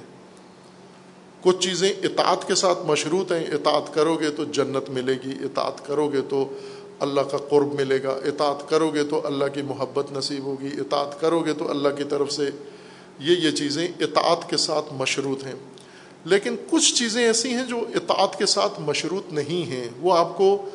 کچھ 1.43 1.59
چیزیں 1.59 1.93
اطاعت 2.03 2.49
کے 2.49 2.55
ساتھ 2.55 2.79
مشروط 2.87 3.33
ہیں، 3.33 3.45
اطاعت 3.47 3.95
کرو 3.95 4.17
گے 4.17 4.31
تو 4.31 4.45
جنت 4.45 4.91
ملے 4.91 5.13
گی، 5.13 5.33
اطاعت 5.45 5.87
کرو 5.87 6.09
گے 6.09 6.21
تو 6.29 6.49
اللہ 6.99 7.21
کا 7.21 7.39
قرب 7.39 7.75
ملے 7.75 8.03
گا، 8.03 8.11
اطاعت 8.11 8.69
کرو 8.69 8.91
گے 8.91 9.05
تو 9.05 9.27
اللہ 9.27 9.45
کی 9.55 9.63
محبت 9.63 10.13
نصیب 10.13 10.45
ہوگی، 10.45 10.69
اطاعت 10.79 11.21
کرو 11.21 11.41
گے 11.41 11.53
تو 11.53 11.71
اللہ 11.71 11.89
کی 11.89 12.05
طرف 12.05 12.33
سے 12.33 12.51
یہ 13.19 13.37
یہ 13.37 13.51
چیزیں 13.51 13.89
اطاعت 14.01 14.51
کے 14.51 14.57
ساتھ 14.57 14.93
مشروط 14.93 15.45
ہیں۔ 15.47 15.55
لیکن 16.25 16.57
کچھ 16.71 16.95
چیزیں 16.95 17.25
ایسی 17.25 17.49
ہیں 17.49 17.65
جو 17.65 17.85
اطاعت 17.95 18.39
کے 18.39 18.47
ساتھ 18.47 18.81
مشروط 18.81 19.33
نہیں 19.33 19.71
ہیں۔ 19.71 19.89
وہ 20.01 20.19
آپ 20.19 20.37
کو 20.37 20.69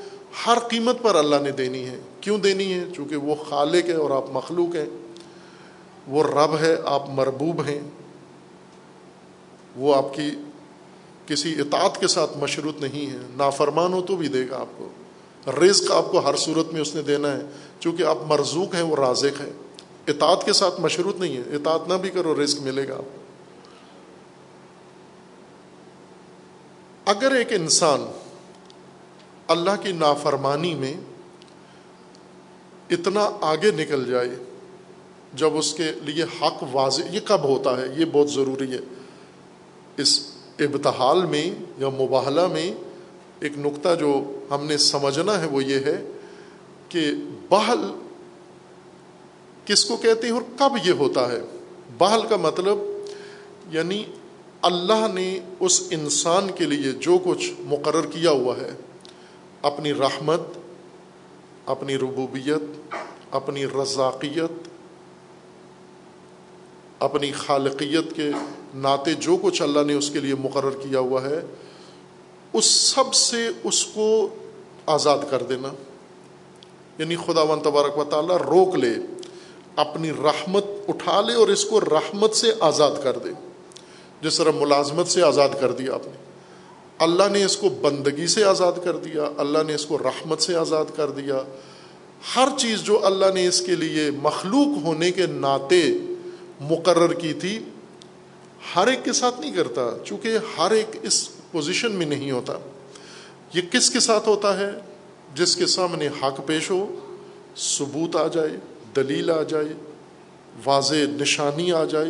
ہر 0.47 0.59
قیمت 0.59 0.97
پر 1.01 1.15
اللہ 1.15 1.35
نے 1.41 1.51
دینی 1.51 1.85
ہے 1.85 1.99
کیوں 2.21 2.37
دینی 2.37 2.73
ہے 2.73 2.85
چونکہ 2.95 3.15
وہ 3.15 3.35
خالق 3.35 3.85
ہے 3.85 3.93
اور 3.93 4.11
آپ 4.11 4.25
مخلوق 4.31 4.75
ہیں۔ 4.75 4.85
وہ 6.07 6.23
رب 6.23 6.59
ہے، 6.59 6.75
آپ 6.85 7.09
مربوب 7.09 7.63
ہیں۔ 7.63 7.79
وہ 9.75 9.95
آپ 9.95 10.13
کی 10.13 10.31
کسی 11.27 11.55
اطاعت 11.59 11.99
کے 11.99 12.07
ساتھ 12.07 12.37
مشروط 12.37 12.81
نہیں 12.81 13.13
ہے 13.13 13.17
نافرمان 13.37 13.93
ہو 13.93 14.01
تو 14.01 14.15
بھی 14.15 14.27
دے 14.27 14.49
گا 14.49 14.59
آپ 14.59 14.77
کو۔ 14.77 14.89
رزق 15.51 15.91
آپ 15.91 16.11
کو 16.11 16.19
ہر 16.19 16.35
صورت 16.35 16.73
میں 16.73 16.81
اس 16.81 16.95
نے 16.95 17.01
دینا 17.01 17.31
ہے۔ 17.31 17.41
چونکہ 17.79 18.03
آپ 18.03 18.17
مرزوق 18.27 18.75
ہیں، 18.75 18.81
وہ 18.81 18.95
رازق 18.95 19.41
ہے 19.41 19.51
اطاعت 20.07 20.45
کے 20.45 20.53
ساتھ 20.53 20.81
مشروط 20.81 21.15
نہیں 21.19 21.37
ہے۔ 21.37 21.41
اطاعت 21.55 21.87
نہ 21.87 21.93
بھی 21.93 22.09
کرو، 22.09 22.43
رزق 22.43 22.61
ملے 22.61 22.87
گا۔ 22.87 22.95
آپ 22.95 23.03
کو 23.03 23.21
اگر 27.05 27.31
ایک 27.31 27.53
انسان 27.53 28.05
اللہ 29.47 29.71
کی 29.83 29.91
نافرمانی 29.91 30.73
میں 30.73 30.93
اتنا 32.89 33.29
آگے 33.41 33.71
نکل 33.71 34.11
جائے، 34.11 34.29
جب 35.33 35.57
اس 35.57 35.73
کے 35.73 35.91
لیے 36.01 36.23
حق 36.23 36.63
واضح، 36.71 37.01
یہ 37.11 37.19
کب 37.25 37.43
ہوتا 37.43 37.81
ہے؟ 37.81 37.85
یہ 37.97 38.05
بہت 38.11 38.31
ضروری 38.31 38.71
ہے۔ 38.71 38.79
اس 39.97 40.31
ابتحال 40.59 41.25
میں 41.25 41.51
یا 41.77 41.89
مباحلہ 41.89 42.47
میں 42.47 42.73
ایک 43.39 43.57
نقطہ 43.57 43.95
جو 43.99 44.39
ہم 44.51 44.65
نے 44.65 44.77
سمجھنا 44.77 45.41
ہے 45.41 45.45
وہ 45.45 45.63
یہ 45.63 45.75
ہے 45.75 46.11
کہ 46.89 47.11
بحل 47.49 48.06
کس 49.67 49.85
کو 49.85 49.97
کہتے 49.97 50.27
ہیں 50.27 50.33
اور 50.33 50.41
کب 50.57 50.87
یہ 50.87 50.91
ہوتا 50.91 51.31
ہے؟ 51.31 51.41
بحل 51.97 52.27
کا 52.27 52.35
مطلب 52.35 52.77
یعنی 53.71 54.03
اللہ 54.61 55.07
نے 55.13 55.39
اس 55.59 55.83
انسان 55.91 56.47
کے 56.55 56.65
لیے 56.65 56.91
جو 56.91 57.17
کچھ 57.25 57.51
مقرر 57.59 58.05
کیا 58.05 58.31
ہوا 58.31 58.57
ہے، 58.57 58.71
اپنی 59.61 59.93
رحمت، 59.93 60.41
اپنی 61.65 61.97
ربوبیت، 61.97 62.95
اپنی 63.31 63.65
رزاقیت، 63.65 64.67
اپنی 66.99 67.31
خالقیت 67.31 68.15
کے 68.15 68.31
ناطے 68.75 69.13
جو 69.13 69.37
کچھ 69.41 69.61
اللہ 69.61 69.79
نے 69.87 69.93
اس 69.93 70.09
کے 70.09 70.19
لیے 70.19 70.35
مقرر 70.35 70.71
کیا 70.71 70.99
ہوا 70.99 71.21
ہے، 71.21 71.41
اس 72.53 72.65
سب 72.65 73.13
سے 73.13 73.47
اس 73.63 73.85
کو 73.85 74.29
آزاد 74.85 75.19
کر 75.29 75.43
دینا۔ 75.43 75.67
یعنی 76.97 77.15
خدا 77.15 77.41
و 77.41 77.59
تبارک 77.63 77.97
و 77.97 78.03
تعالیٰ 78.03 78.37
روک 78.37 78.75
لے۔ 78.75 78.93
اپنی 79.77 80.11
رحمت 80.11 80.65
اٹھا 80.87 81.21
لے 81.21 81.33
اور 81.33 81.47
اس 81.47 81.65
کو 81.65 81.81
رحمت 81.81 82.35
سے 82.35 82.51
آزاد 82.59 82.91
کر 83.03 83.17
دے۔ 83.17 83.29
جس 84.21 84.37
طرح 84.37 84.51
ملازمت 84.51 85.07
سے 85.07 85.23
آزاد 85.23 85.49
کر 85.59 85.71
دیا 85.71 85.93
آپ 85.93 86.05
نے۔ 86.05 86.11
اللہ 86.97 87.23
نے 87.31 87.43
اس 87.43 87.57
کو 87.57 87.69
بندگی 87.69 88.27
سے 88.27 88.43
آزاد 88.43 88.71
کر 88.83 88.95
دیا، 88.95 89.29
اللہ 89.37 89.57
نے 89.67 89.75
اس 89.75 89.85
کو 89.85 89.97
رحمت 89.97 90.41
سے 90.41 90.55
آزاد 90.55 90.85
کر 90.95 91.09
دیا۔ 91.09 91.41
ہر 92.35 92.47
چیز 92.57 92.79
جو 92.79 93.05
اللہ 93.05 93.25
نے 93.33 93.47
اس 93.47 93.61
کے 93.61 93.75
لیے 93.75 94.11
مخلوق 94.11 94.83
ہونے 94.83 95.11
کے 95.11 95.25
ناطے 95.25 95.97
مقرر 96.61 97.13
کی 97.13 97.33
تھی، 97.33 97.59
ہر 98.75 98.87
ایک 98.87 99.05
کے 99.05 99.13
ساتھ 99.13 99.39
نہیں 99.39 99.55
کرتا، 99.55 99.97
چونکہ 100.05 100.37
ہر 100.57 100.71
ایک 100.71 100.97
اس 101.01 101.29
پوزیشن 101.51 101.91
میں 101.91 102.05
نہیں 102.05 102.31
ہوتا۔ 102.31 102.53
یہ 103.53 103.61
کس 103.71 103.89
کے 103.89 103.99
ساتھ 103.99 104.29
ہوتا 104.29 104.59
ہے؟ 104.59 104.69
جس 105.35 105.55
کے 105.55 105.65
سامنے 105.65 106.07
حق 106.07 106.45
پیش 106.45 106.71
ہو، 106.71 106.95
ثبوت 107.57 108.15
آ 108.15 108.27
جائے۔ 108.27 108.76
دلیل 108.97 109.29
آ 109.31 109.43
جائے، 109.43 109.73
واضح 110.65 110.95
نشانی 110.95 111.71
آ 111.71 111.83
جائے، 111.83 112.07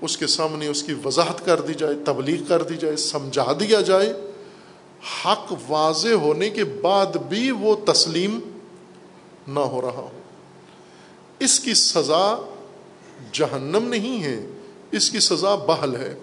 اس 0.00 0.16
کے 0.16 0.26
سامنے 0.26 0.66
اس 0.66 0.82
کی 0.82 0.94
وضاحت 1.04 1.46
کر 1.46 1.60
دی 1.60 1.74
جائے، 1.74 1.94
تبلیغ 2.04 2.44
کر 2.44 2.62
دی 2.62 2.76
جائے، 2.76 2.96
سمجھا 2.96 3.52
دیا 3.60 3.80
جائے۔ 3.80 4.12
حق 5.24 5.54
واضح 5.68 6.08
ہونے 6.08 6.50
کے 6.50 6.64
بعد 6.64 7.06
بھی 7.06 7.50
وہ 7.50 7.76
تسلیم 7.92 8.38
نہ 9.48 9.60
ہو 9.60 9.80
رہا 9.80 9.88
ہو۔ 9.88 10.10
اس 11.38 11.60
کی 11.60 11.74
سزا 11.74 12.52
جہنم 13.32 13.88
نہیں 13.88 14.22
ہے، 14.22 14.46
اس 14.90 15.10
کی 15.10 15.20
سزا 15.20 15.54
بحل 15.54 15.96
ہے۔ 15.96 16.14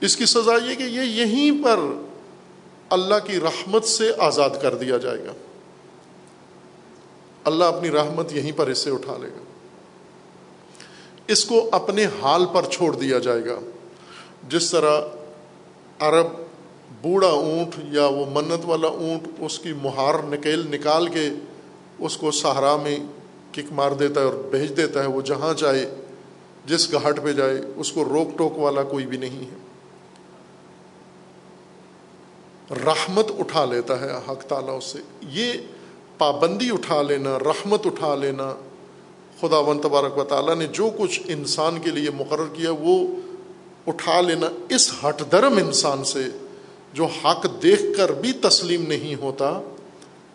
اس 0.00 0.16
کی 0.16 0.26
سزا 0.26 0.70
یہ 0.70 0.74
کہ 0.74 0.82
یہ 0.82 1.00
یہیں 1.00 1.64
پر 1.64 1.78
اللہ 2.90 3.14
کی 3.24 3.40
رحمت 3.40 3.84
سے 3.84 4.12
آزاد 4.18 4.50
کر 4.62 4.74
دیا 4.74 4.96
جائے 4.96 5.18
گا۔ 5.18 5.32
اللہ 7.48 7.64
اپنی 7.64 7.90
رحمت 7.90 8.32
یہیں 8.32 8.52
پر 8.56 8.66
اسے 8.66 8.90
اٹھا 8.90 9.16
لے 9.20 9.28
گا۔ 9.28 9.42
اس 11.26 11.44
کو 11.44 11.68
اپنے 11.72 12.06
حال 12.22 12.46
پر 12.52 12.64
چھوڑ 12.64 12.96
دیا 12.96 13.18
جائے 13.18 13.44
گا۔ 13.44 13.58
جس 14.48 14.70
طرح 14.70 15.00
عرب 15.98 16.26
بوڑھا 17.02 17.28
اونٹ 17.28 17.94
یا 17.94 18.06
وہ 18.06 18.24
منت 18.32 18.64
والا 18.64 18.88
اونٹ 18.88 19.28
اس 19.38 19.58
کی 19.58 19.72
مہار 19.72 20.14
نکیل 20.24 20.66
نکال 20.70 21.08
کے 21.08 21.30
اس 21.98 22.16
کو 22.16 22.30
سہارا 22.30 22.76
میں 22.76 22.98
کک 23.52 23.72
مار 23.72 23.90
دیتا 23.90 24.20
ہے 24.20 24.26
اور 24.26 24.34
بھیج 24.34 24.76
دیتا 24.76 25.02
ہے، 25.02 25.06
وہ 25.06 25.20
جہاں 25.20 25.54
چاہے 25.54 25.94
جس 26.66 26.92
گھاٹ 26.92 27.20
پہ 27.22 27.32
جائے، 27.32 27.60
اس 27.76 27.92
کو 27.92 28.04
روک 28.04 28.38
ٹوک 28.38 28.58
والا 28.58 28.82
کوئی 28.82 29.06
بھی 29.06 29.16
نہیں 29.16 29.40
ہے۔ 29.40 29.56
رحمت 32.86 33.26
اٹھا 33.38 33.64
لیتا 33.64 34.00
ہے 34.00 34.10
حق 34.28 34.44
تعالیٰ 34.44 34.78
اس 34.78 34.84
سے۔ 34.84 34.98
یہ 35.22 35.52
پابندی 36.18 36.70
اٹھا 36.70 37.02
لینا، 37.02 37.38
رحمت 37.38 37.86
اٹھا 37.86 38.14
لینا۔ 38.14 38.54
خدا 39.40 39.58
ون 39.58 39.78
تبارک 39.78 40.18
و 40.18 40.24
تعالیٰ 40.24 40.56
نے 40.56 40.66
جو 40.66 40.90
کچھ 40.98 41.20
انسان 41.28 41.78
کے 41.80 41.90
لیے 41.90 42.10
مقرر 42.10 42.46
کیا، 42.52 42.70
وہ 42.80 43.06
اٹھا 43.86 44.20
لینا۔ 44.20 44.46
اس 44.68 44.92
ہٹ 45.04 45.32
درم 45.32 45.56
انسان 45.56 46.04
سے 46.04 46.24
جو 46.92 47.04
حق 47.04 47.46
دیکھ 47.62 47.82
کر 47.96 48.12
بھی 48.12 48.32
تسلیم 48.32 48.82
نہیں 48.82 49.14
ہوتا، 49.14 49.60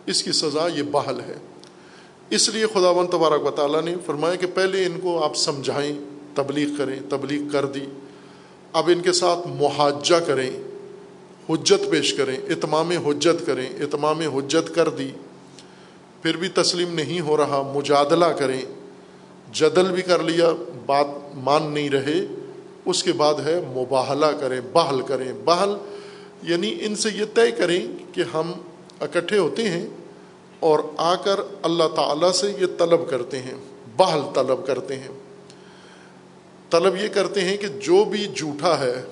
اس 0.06 0.22
کی 0.22 0.32
سزا 0.32 0.68
یہ 0.74 0.82
بحل 0.82 1.20
ہے۔ 1.20 1.34
اس 2.30 2.48
لیے 2.48 2.66
خدا 2.66 2.90
و 2.90 3.06
تبارک 3.06 3.46
و 3.46 3.50
تعالیٰ 3.50 3.82
نے 3.82 3.94
فرمایا 4.06 4.34
کہ 4.34 4.46
پہلے 4.46 4.86
ان 4.86 5.00
کو 5.00 5.24
آپ 5.24 5.36
سمجھائیں، 5.36 5.94
تبلیغ 6.34 6.68
کریں، 6.78 7.00
تبلیغ 7.08 7.48
کر 7.52 7.66
دی۔ 7.66 7.86
اب 8.72 8.90
ان 8.94 9.00
کے 9.00 9.12
ساتھ 9.12 9.46
محاجہ 9.46 10.16
کریں، 10.26 10.50
حجت 11.50 11.90
پیش 11.90 12.14
کریں، 12.14 12.36
اتمام 12.36 12.90
حجت 12.90 13.46
کریں، 13.46 13.66
اتمام 13.66 14.20
حجت 14.20 14.74
کر 14.74 14.88
دی۔ 14.88 15.10
پھر 16.24 16.36
بھی 16.36 16.48
تسلیم 16.48 16.94
نہیں 16.94 17.20
ہو 17.20 17.36
رہا، 17.36 17.72
مجادلہ 17.74 18.24
کریں۔ 18.24 18.60
جدل 19.52 19.90
بھی 19.90 20.02
کر 20.02 20.22
لیا، 20.22 20.52
بات 20.86 21.06
مان 21.34 21.62
نہیں 21.62 21.90
رہے۔ 21.90 22.26
اس 22.84 23.02
کے 23.02 23.12
بعد 23.12 23.34
ہے 23.34 23.60
مباہلہ 23.66 24.26
کریں 24.40 24.60
بحل 24.72 25.00
کریں۔ 25.00 25.32
بحل 25.44 25.76
یعنی 26.42 26.78
ان 26.80 26.96
سے 26.96 27.08
یہ 27.14 27.24
طے 27.34 27.50
کریں 27.50 28.14
کہ 28.14 28.22
ہم 28.34 28.52
اکٹھے 29.00 29.38
ہوتے 29.38 29.68
ہیں 29.68 29.86
اور 30.60 30.78
آ 30.96 31.14
کر 31.14 31.40
اللہ 31.62 31.88
تعالیٰ 31.96 32.32
سے 32.32 32.52
یہ 32.60 32.66
طلب 32.78 33.10
کرتے 33.10 33.38
ہیں 33.38 33.54
بحل 33.96 34.20
طلب 34.34 34.66
کرتے 34.66 34.96
ہیں۔ 34.96 35.08
طلب 36.70 36.96
یہ 36.96 37.08
کرتے 37.08 37.40
ہیں 37.40 37.56
کہ 37.56 37.68
جو 37.68 38.04
بھی 38.04 38.26
جھوٹا 38.36 38.78
ہے، 38.78 39.02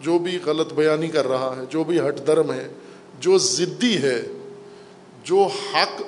جو 0.00 0.18
بھی 0.18 0.38
غلط 0.46 0.72
بیانی 0.72 1.08
کر 1.08 1.28
رہا 1.28 1.54
ہے، 1.58 1.62
جو 1.70 1.84
بھی 1.84 2.00
ہٹ 2.00 2.26
درم 2.26 2.52
ہے، 2.52 2.68
جو 3.20 3.38
ضدی 3.38 3.96
ہے 3.96 4.22
جو 5.24 5.48
حق 5.74 6.02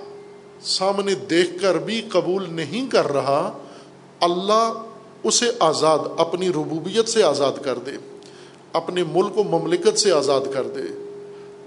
سامنے 0.62 1.14
دیکھ 1.14 1.62
کر 1.62 1.74
بھی 1.74 2.02
قبول 2.12 2.46
نہیں 2.48 2.90
کر 2.90 3.12
رہا، 3.12 3.58
اللہ 4.20 4.72
اسے 5.24 5.46
آزاد، 5.60 5.98
اپنی 6.18 6.48
ربوبیت 6.48 7.08
سے 7.08 7.22
آزاد 7.22 7.52
کر 7.62 7.78
دے، 7.78 7.90
اپنے 8.72 9.04
ملک 9.04 9.38
و 9.38 9.44
مملکت 9.44 9.98
سے 9.98 10.12
آزاد 10.12 10.40
کر 10.54 10.66
دے، 10.66 11.14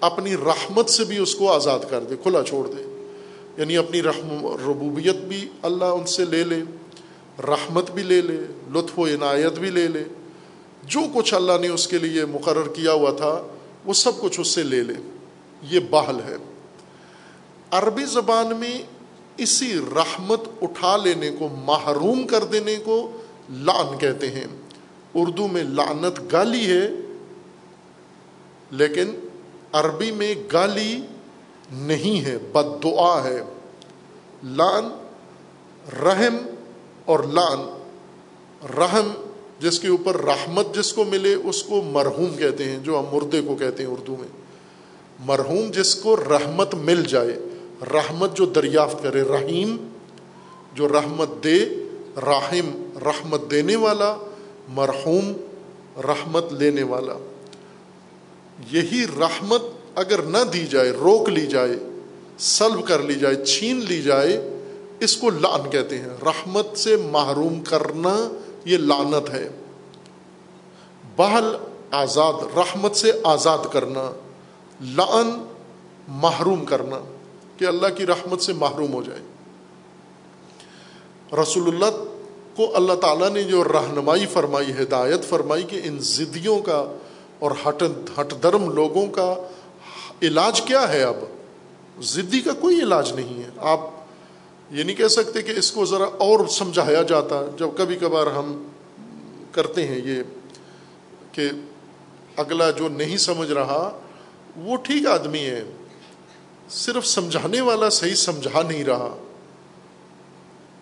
اپنی 0.01 0.35
رحمت 0.35 0.89
سے 0.89 1.03
بھی 1.03 1.17
اس 1.17 1.35
کو 1.35 1.51
آزاد 1.53 1.79
کر 1.89 2.03
دے، 2.03 2.15
کھلا 2.23 2.43
چھوڑ 2.43 2.67
دے۔ 2.67 3.05
یعنی 3.57 3.77
اپنی 3.77 4.03
رحم، 4.03 4.47
ربوبیت 4.47 5.15
بھی 5.15 5.47
اللہ 5.61 5.85
ان 5.85 6.05
سے 6.05 6.25
لے 6.25 6.43
لے، 6.43 6.59
رحمت 7.39 7.91
بھی 7.91 8.03
لے 8.03 8.21
لے، 8.21 8.37
لطف 8.73 8.99
و 8.99 9.05
عنایت 9.05 9.53
بھی 9.53 9.69
لے 9.69 9.87
لے۔ 9.87 10.03
جو 10.83 10.99
کچھ 11.15 11.33
اللہ 11.33 11.51
نے 11.61 11.67
اس 11.67 11.87
کے 11.87 11.97
لیے 11.97 12.25
مقرر 12.25 12.67
کیا 12.67 12.91
ہوا 12.91 13.11
تھا، 13.11 13.47
وہ 13.85 13.93
سب 13.93 14.11
کچھ 14.21 14.39
اس 14.39 14.47
سے 14.47 14.63
لے 14.63 14.83
لے۔ 14.83 14.93
یہ 15.69 15.79
باہل 15.89 16.15
ہے۔ 16.15 16.35
عربی 17.74 18.05
زبان 18.05 18.55
میں 18.57 18.84
اسی 19.38 19.74
رحمت 19.95 20.39
اٹھا 20.61 20.97
لینے 20.97 21.32
کو، 21.39 21.49
محروم 21.49 22.28
کر 22.28 22.43
دینے 22.43 22.76
کو 22.76 23.21
لان 23.49 23.97
کہتے 23.97 24.30
ہیں۔ 24.30 24.47
اردو 25.13 25.47
میں 25.47 25.63
لانت 25.63 26.32
گالی 26.32 26.65
ہے، 26.65 26.89
لیکن 28.71 29.28
عربی 29.71 30.11
میں 30.11 30.36
گالی 30.53 31.01
نہیں 31.71 32.26
ہے، 32.26 32.38
بد 32.38 32.84
دعا 32.84 33.24
ہے۔ 33.24 33.41
لان 34.43 34.89
رحم 36.03 36.38
اور 37.05 37.19
لان 37.19 37.59
رحم، 38.78 39.11
جس 39.59 39.80
کے 39.80 39.88
اوپر 39.88 40.24
رحمت 40.24 40.76
جس 40.76 40.93
کو 40.93 41.03
ملے، 41.03 41.34
اس 41.34 41.63
کو 41.63 41.82
مرحوم 41.82 42.38
کہتے 42.38 42.63
ہیں، 42.63 42.80
جو 42.80 42.99
ہم 42.99 43.15
مردے 43.15 43.41
کو 43.41 43.55
کہتے 43.55 43.84
ہیں 43.84 43.89
اردو 43.89 44.15
میں۔ 44.19 44.28
مرحوم 45.19 45.71
جس 45.71 45.95
کو 45.95 46.15
رحمت 46.15 46.76
مل 46.76 47.03
جائے۔ 47.03 47.39
رحمت 47.84 48.38
جو 48.38 48.45
دریافت 48.45 49.03
کرے، 49.03 49.21
رحیم، 49.21 49.89
جو 50.73 50.88
رحمت 50.88 51.43
دے، 51.43 51.65
راہم، 52.25 52.89
رحمت 53.05 53.41
دینے 53.51 53.75
والا، 53.75 54.15
مرحوم، 54.67 55.34
رحمت 56.01 56.53
لینے 56.53 56.84
والا۔ 56.84 57.13
یہی 58.71 59.05
رحمت 59.19 59.61
اگر 59.95 60.21
نہ 60.21 60.38
دی 60.53 60.67
جائے، 60.67 60.91
روک 60.91 61.29
لی 61.29 61.47
جائے، 61.47 61.77
سلب 62.39 62.88
کر 62.88 62.99
لی 62.99 63.15
جائے، 63.15 63.45
چھین 63.45 63.86
لی 63.89 64.01
جائے، 64.01 64.49
اس 64.99 65.17
کو 65.17 65.29
لان 65.29 65.69
کہتے 65.69 65.97
ہیں۔ 65.97 66.09
رحمت 66.25 66.77
سے 66.77 66.97
محروم 66.97 67.63
کرنا 67.63 68.29
یہ 68.65 68.77
لانت 68.77 69.29
ہے۔ 69.29 69.49
بہل 71.15 71.57
آزاد، 71.91 72.34
رحمت 72.57 72.95
سے 72.95 73.11
آزاد 73.23 73.57
کرنا 73.71 74.11
لان 74.81 75.45
محروم 76.07 76.65
کرنا۔ 76.65 77.12
کہ 77.58 77.66
اللہ 77.66 77.88
کی 77.88 78.06
رحمت 78.06 78.41
سے 78.41 78.54
محروم 78.54 78.93
ہو 78.93 79.04
جائے 79.04 79.22
رسول 81.41 81.68
اللہ 81.68 82.04
کو 82.56 82.76
اللہ 82.76 82.93
تعالیٰ 82.93 83.30
نے 83.30 83.43
جو 83.43 83.64
رہنمائی 83.64 84.26
فرمائی، 84.26 84.72
ہدایت 84.72 85.24
فرمائی 85.24 85.64
کہ 85.64 85.82
ان 85.84 85.97
ضدیوں 85.99 86.60
کا 86.60 86.97
اور 87.39 87.51
ہٹ 87.51 87.84
ہٹ 88.20 88.34
درم 88.43 88.72
لوگوں 88.72 89.08
کا 89.08 89.36
علاج 90.22 90.62
کیا 90.62 90.93
ہے 90.93 91.04
اب؟ 91.04 91.16
ضدی 92.01 92.41
کا 92.41 92.51
کوئی 92.54 92.80
علاج 92.82 93.12
نہیں 93.12 93.43
ہے۔ 93.43 93.49
آپ 93.58 93.80
یہ 94.72 94.84
نہیں 94.84 94.95
کہہ 94.95 95.08
سکتے 95.08 95.41
کہ 95.41 95.51
اس 95.51 95.72
کو 95.72 95.86
ذرا 95.86 96.04
اور 96.04 96.47
سمجھایا 96.47 97.01
جاتا، 97.01 97.41
جب 97.58 97.68
کبھی 97.78 97.95
کبھار 97.95 98.28
ہم 98.28 98.68
کرتے 99.51 99.88
ہیں 99.88 100.01
یہ 100.06 100.24
کہ 101.32 101.49
اگلا 102.38 102.72
جو 102.72 102.89
نہیں 102.89 103.18
سمجھ 103.18 103.51
رہا، 103.51 103.99
وہ 104.56 104.78
ٹھیک 104.78 105.08
آدمی 105.08 105.45
ہے۔ 105.45 105.64
صرف 106.70 107.07
سمجھانے 107.07 107.61
والا 107.61 107.89
صحیح 107.89 108.16
سمجھا 108.16 108.61
نہیں 108.61 108.84
رہا۔ 108.84 109.16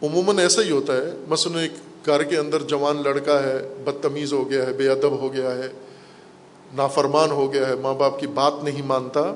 عموماً 0.04 0.40
ایسا 0.40 0.62
ہی 0.62 0.72
ہوتا 0.72 0.94
ہے۔ 0.94 1.12
مثلاً 1.28 1.58
ایک 1.58 1.72
گھر 2.06 2.24
کے 2.24 2.38
اندر 2.38 2.62
جوان 2.62 3.04
لڑکا 3.04 3.44
ہے، 3.44 3.74
بدتمیز 3.84 4.34
ہو 4.34 4.50
گیا 4.50 4.66
ہے، 4.66 4.74
بے 4.74 4.90
ادب 4.90 5.12
ہو 5.12 5.34
گیا 5.34 5.52
ہے، 5.52 5.70
نافرمان 6.74 7.32
ہو 7.32 7.54
گیا 7.54 7.68
ہے، 7.68 7.76
ماں 7.76 7.94
باپ 7.94 8.20
کی 8.20 8.28
بات 8.28 8.54
نہیں 8.64 8.82
مانتا۔ 8.82 9.34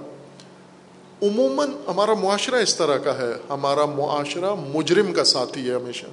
عموماً 1.22 1.70
ہمارا 1.88 2.14
معاشرہ 2.14 2.56
اس 2.56 2.76
طرح 2.76 2.98
کا 2.98 3.18
ہے۔ 3.18 3.34
ہمارا 3.50 3.86
معاشرہ 3.86 4.56
مجرم 4.56 5.14
کا 5.14 5.24
ساتھی 5.24 5.70
ہے 5.70 5.76
ہمیشہ۔ 5.76 6.06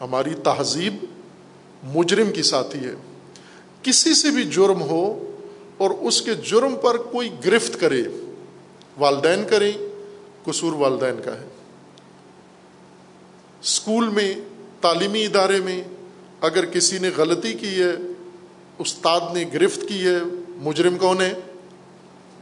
ہماری 0.00 0.34
تہذیب 0.34 1.04
مجرم 1.84 2.32
کی 2.32 2.42
ساتھی 2.42 2.78
ہے۔ 2.78 2.94
کسی 3.82 4.14
سے 4.14 4.30
بھی 4.30 4.44
جرم 4.44 4.82
ہو 4.82 5.31
اور 5.82 5.90
اس 5.90 6.22
کے 6.22 6.34
جرم 6.34 6.74
پر 6.82 6.96
کوئی 6.96 7.30
گرفت 7.46 7.80
کرے، 7.80 8.02
والدین 8.98 9.44
کریں، 9.50 9.72
قصور 10.44 10.72
والدین 10.72 11.22
کا 11.24 11.40
ہے۔ 11.40 11.48
اسکول 13.62 14.08
میں، 14.08 14.34
تعلیمی 14.80 15.24
ادارے 15.24 15.60
میں 15.60 15.82
اگر 16.40 16.64
کسی 16.64 16.98
نے 16.98 17.10
غلطی 17.16 17.52
کی 17.52 17.82
ہے، 17.82 17.92
استاد 18.78 19.20
نے 19.34 19.44
گرفت 19.52 19.80
کی 19.88 20.06
ہے، 20.06 20.18
مجرم 20.48 20.98
کون 20.98 21.20
ہے؟ 21.20 21.34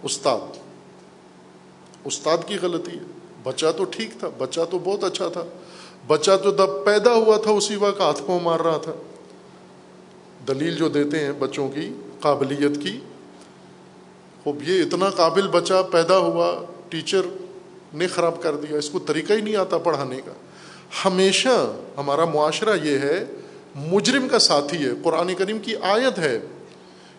استاد۔ 0.02 0.40
استاد 2.04 2.38
کی 2.46 2.56
غلطی 2.62 2.92
ہے۔ 2.92 3.02
بچہ 3.42 3.66
تو 3.76 3.84
ٹھیک 3.84 4.10
تھا، 4.18 4.28
بچہ 4.38 4.60
تو 4.70 4.78
بہت 4.78 5.04
اچھا 5.04 5.28
تھا۔ 5.28 5.44
بچہ 6.06 6.30
تو 6.44 6.50
جب 6.50 6.86
پیدا 6.86 7.14
ہوا 7.14 7.36
تھا، 7.36 7.50
اسی 7.50 7.76
وقت 7.76 8.00
ہاتھ 8.00 8.22
پاؤں 8.26 8.40
مار 8.40 8.60
رہا 8.60 8.78
تھا۔ 8.78 8.92
دلیل 10.48 10.76
جو 10.76 10.88
دیتے 10.88 11.18
ہیں 11.18 11.32
بچوں 11.32 11.68
کی، 11.68 11.92
قابلیت 12.20 12.82
کی 12.82 13.00
خوب، 14.44 14.68
یہ 14.68 14.82
اتنا 14.82 15.10
قابل 15.10 15.48
بچہ 15.48 15.82
پیدا 15.92 16.18
ہوا 16.18 16.64
ٹیچر 16.88 17.20
نے 17.94 18.06
خراب 18.06 18.42
کر 18.42 18.56
دیا، 18.56 18.78
اس 18.78 18.90
کو 18.90 18.98
طریقہ 18.98 19.32
ہی 19.32 19.40
نہیں 19.40 19.56
آتا 19.56 19.78
پڑھانے 19.78 20.20
کا۔ 20.24 20.32
ہمیشہ 21.04 21.72
ہمارا 21.96 22.24
معاشرہ 22.24 22.76
یہ 22.82 22.98
ہے، 22.98 23.24
مجرم 23.76 24.28
کا 24.28 24.38
ساتھی 24.38 24.84
ہے۔ 24.84 24.90
قرآن 25.02 25.34
کریم 25.34 25.58
کی 25.58 25.76
آیت 25.76 26.18
ہے 26.18 26.40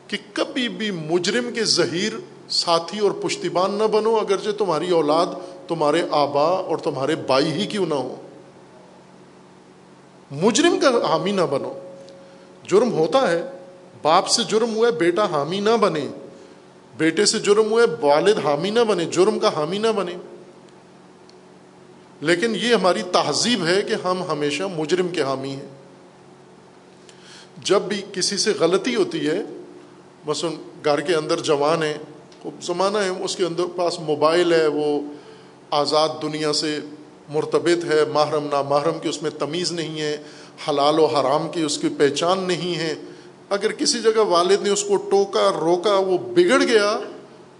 کہ 0.07 0.17
کبھی 0.33 0.69
بھی 0.69 0.91
مجرم 0.91 1.53
کے 1.53 1.63
ظہیر 1.63 2.13
ساتھی 2.49 2.99
اور 2.99 3.11
پشتیبان 3.11 3.71
نہ 3.71 3.83
بنو، 3.83 4.17
اگرچہ 4.17 4.49
تمہاری 4.57 4.91
اولاد 4.91 5.27
تمہارے 5.67 6.01
آبا 6.11 6.47
اور 6.47 6.77
تمہارے 6.77 7.15
بائی 7.15 7.51
ہی 7.51 7.65
کیوں 7.65 7.85
نہ 7.85 7.93
ہو 7.93 8.15
مجرم 10.31 10.79
کا 10.79 11.13
حامی 11.13 11.31
نہ 11.31 11.41
بنو۔ 11.41 11.73
جرم 12.67 12.93
ہوتا 12.93 13.31
ہے، 13.31 13.51
باپ 14.01 14.27
سے 14.27 14.43
جرم 14.43 14.75
ہوا 14.75 14.87
ہے، 14.87 14.91
بیٹا 14.91 15.25
حامی 15.25 15.59
نہ 15.59 15.77
بنے۔ 15.81 16.07
بیٹے 17.01 17.25
سے 17.25 17.39
جرم 17.39 17.71
ہوا 17.71 17.81
ہے 17.81 18.07
والد 18.07 18.37
حامی 18.43 18.69
نہ 18.69 18.79
بنے، 18.79 19.05
جرم 19.05 19.39
کا 19.39 19.47
حامی 19.55 19.77
نہ 19.77 19.87
بنے۔ 19.87 20.15
لیکن 22.21 22.55
یہ 22.55 22.75
ہماری 22.75 23.01
تہذیب 23.11 23.65
ہے 23.65 23.81
کہ 23.81 24.07
ہم 24.07 24.23
ہمیشہ 24.23 24.63
مجرم 24.63 25.07
کے 25.07 25.21
حامی 25.21 25.49
ہیں۔ 25.49 25.69
جب 27.63 27.81
بھی 27.81 28.01
کسی 28.13 28.37
سے 28.37 28.53
غلطی 28.59 28.95
ہوتی 28.95 29.27
ہے، 29.27 29.43
مثلاً 30.25 30.53
گھر 30.85 31.01
کے 31.01 31.15
اندر 31.15 31.39
جوان 31.39 31.83
ہے 31.83 31.97
زمانہ 32.61 32.97
ہے، 32.97 33.09
اس 33.09 33.35
کے 33.35 33.43
اندر 33.43 33.63
پاس 33.75 33.99
موبائل 33.99 34.53
ہے، 34.53 34.67
وہ 34.67 35.01
آزاد 35.71 36.09
دنیا 36.21 36.53
سے 36.53 36.79
مرتبط 37.29 37.85
ہے، 37.85 38.05
محرم 38.13 38.43
نہ 38.43 38.61
محرم 38.61 38.99
کی 38.99 39.09
اس 39.09 39.21
میں 39.21 39.31
تمیز 39.31 39.71
نہیں 39.71 40.01
ہے، 40.01 40.17
حلال 40.69 40.99
و 40.99 41.05
حرام 41.05 41.49
کی 41.51 41.61
اس 41.61 41.77
کی 41.77 41.89
پہچان 41.97 42.39
نہیں 42.39 42.75
ہے۔ 42.75 42.95
اگر 43.51 43.71
کسی 43.71 43.99
جگہ 43.99 44.19
والد 44.19 44.61
نے 44.61 44.69
اس 44.69 44.83
کو 44.83 44.95
ٹوکا، 44.95 45.51
روکا، 45.61 45.93
وہ 45.97 46.17
بگڑ 46.17 46.63
گیا، 46.63 46.99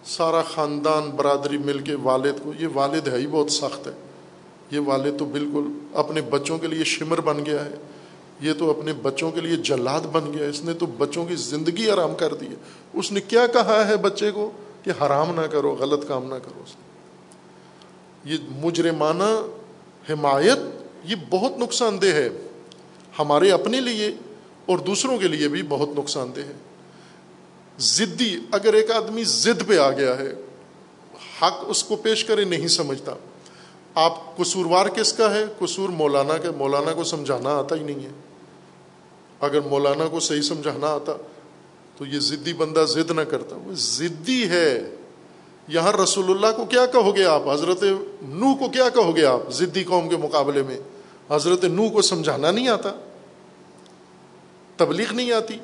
سارا 0.06 0.42
خاندان، 0.42 1.10
برادری 1.10 1.58
مل 1.58 1.80
کے 1.80 1.96
والد 2.04 2.44
کو، 2.44 2.52
یہ 2.60 2.68
والد 2.74 3.08
ہے 3.08 3.18
ہی 3.18 3.28
بہت 3.28 3.52
سخت 3.52 3.88
ہے۔ 3.88 3.92
یہ 4.72 4.80
والد 4.80 5.20
تو 5.20 5.26
بالکل 5.26 5.80
اپنے 5.94 6.22
بچوں 6.22 6.58
کے 6.58 6.68
لیے 6.68 6.84
شمر 6.84 7.22
بن 7.22 7.46
گیا 7.46 7.66
ہے۔ 7.66 7.76
یہ 8.42 8.54
تو 8.54 8.70
اپنے 8.70 8.94
بچوں 8.94 9.32
کے 9.32 9.42
لیے 9.42 9.56
جلاد 9.56 10.02
بن 10.02 10.34
گیا 10.34 10.48
اس 10.48 10.64
نے 10.64 10.74
تو 10.74 10.86
بچوں 10.86 11.26
کی 11.26 11.36
زندگی 11.36 11.90
آرام 11.90 12.16
کر 12.16 12.34
دی 12.34 12.48
ہے۔ 12.48 12.56
اس 12.94 13.12
نے 13.12 13.22
کیا 13.22 13.48
کہا 13.48 13.88
ہے 13.88 13.98
بچے 13.98 14.32
کو؟ 14.32 14.52
کہ 14.84 14.92
حرام 15.02 15.42
نہ 15.42 15.46
کرو، 15.46 15.76
غلط 15.80 16.08
کام 16.08 16.24
نہ 16.24 16.36
کرو 16.36 16.64
اس 16.64 16.76
نے۔ 16.76 16.92
یہ 18.34 18.38
مجرمانہ 18.66 19.46
حمایت، 20.10 20.60
یہ 21.04 21.16
بہت 21.30 21.58
نقصان 21.58 22.02
دہ 22.02 22.08
ہے۔ 22.08 22.30
ہمارے 23.20 23.52
اپنے 23.52 23.80
لیے 23.80 24.12
اور 24.72 24.80
دوسروں 24.80 25.18
کے 25.18 25.28
لیے 25.28 25.48
بھی 25.48 25.64
بہت 25.64 25.90
نقصان 25.98 26.32
دہ 26.36 26.42
ہے۔ 26.42 26.54
ضدی 27.80 28.40
اگر 28.52 28.74
ایک 28.74 28.92
آدمی 28.92 29.24
ضد 29.24 29.68
پہ 29.68 29.78
آ 29.78 29.90
گیا 29.92 30.20
ہے، 30.20 30.34
حق 31.42 31.64
اس 31.68 31.84
کو 31.84 31.96
پیش 31.96 32.26
کرے، 32.26 32.44
نہیں 32.44 32.68
سمجھتا۔ 32.68 33.12
آپ 33.96 34.38
قصوروار 34.38 34.86
کس 34.86 35.14
کا 35.14 35.34
ہے؟ 35.34 35.46
قصور 35.60 35.90
مولانا 35.90 36.38
کا 36.38 36.52
مولانا 36.58 36.94
کو 36.94 37.04
سمجھانا 37.04 37.50
آتا 37.50 37.76
ہی 37.76 37.84
نہیں 37.84 38.04
ہے۔ 38.04 38.10
اگر 39.40 39.62
مولانا 39.62 40.08
کو 40.08 40.20
صحیح 40.20 40.42
سمجھانا 40.42 40.88
آتا، 40.88 41.14
تو 41.98 42.06
یہ 42.06 42.20
ضدی 42.20 42.54
بندہ 42.54 42.86
ضد 42.88 43.12
نہ 43.12 43.22
کرتا۔ 43.22 43.56
وہ 43.56 43.74
ضدی 43.74 44.50
ہے۔ 44.50 44.96
یہاں 45.68 45.94
رسول 45.94 46.26
اللہ 46.30 46.58
کو 46.58 46.66
کیا 46.66 46.86
کہو 46.86 47.16
گے 47.16 47.26
آپ؟ 47.26 47.50
حضرت 47.50 47.84
نو 48.22 48.56
کو 48.56 48.70
کیا 48.70 48.90
کہو 48.90 49.16
گے 49.16 49.26
آپ؟ 49.26 49.52
ضدی 49.52 49.84
قوم 49.84 50.10
کے 50.10 50.18
مقابلے 50.18 50.64
میں۔ 50.64 50.80
حضرت 51.30 51.64
نو 51.64 51.90
کو 51.90 52.02
سمجھانا 52.02 52.52
نہیں 52.52 52.68
آتا۔ 52.68 53.11
تبلیغ 54.82 55.14
نہیں 55.14 55.32
آتی، 55.32 55.58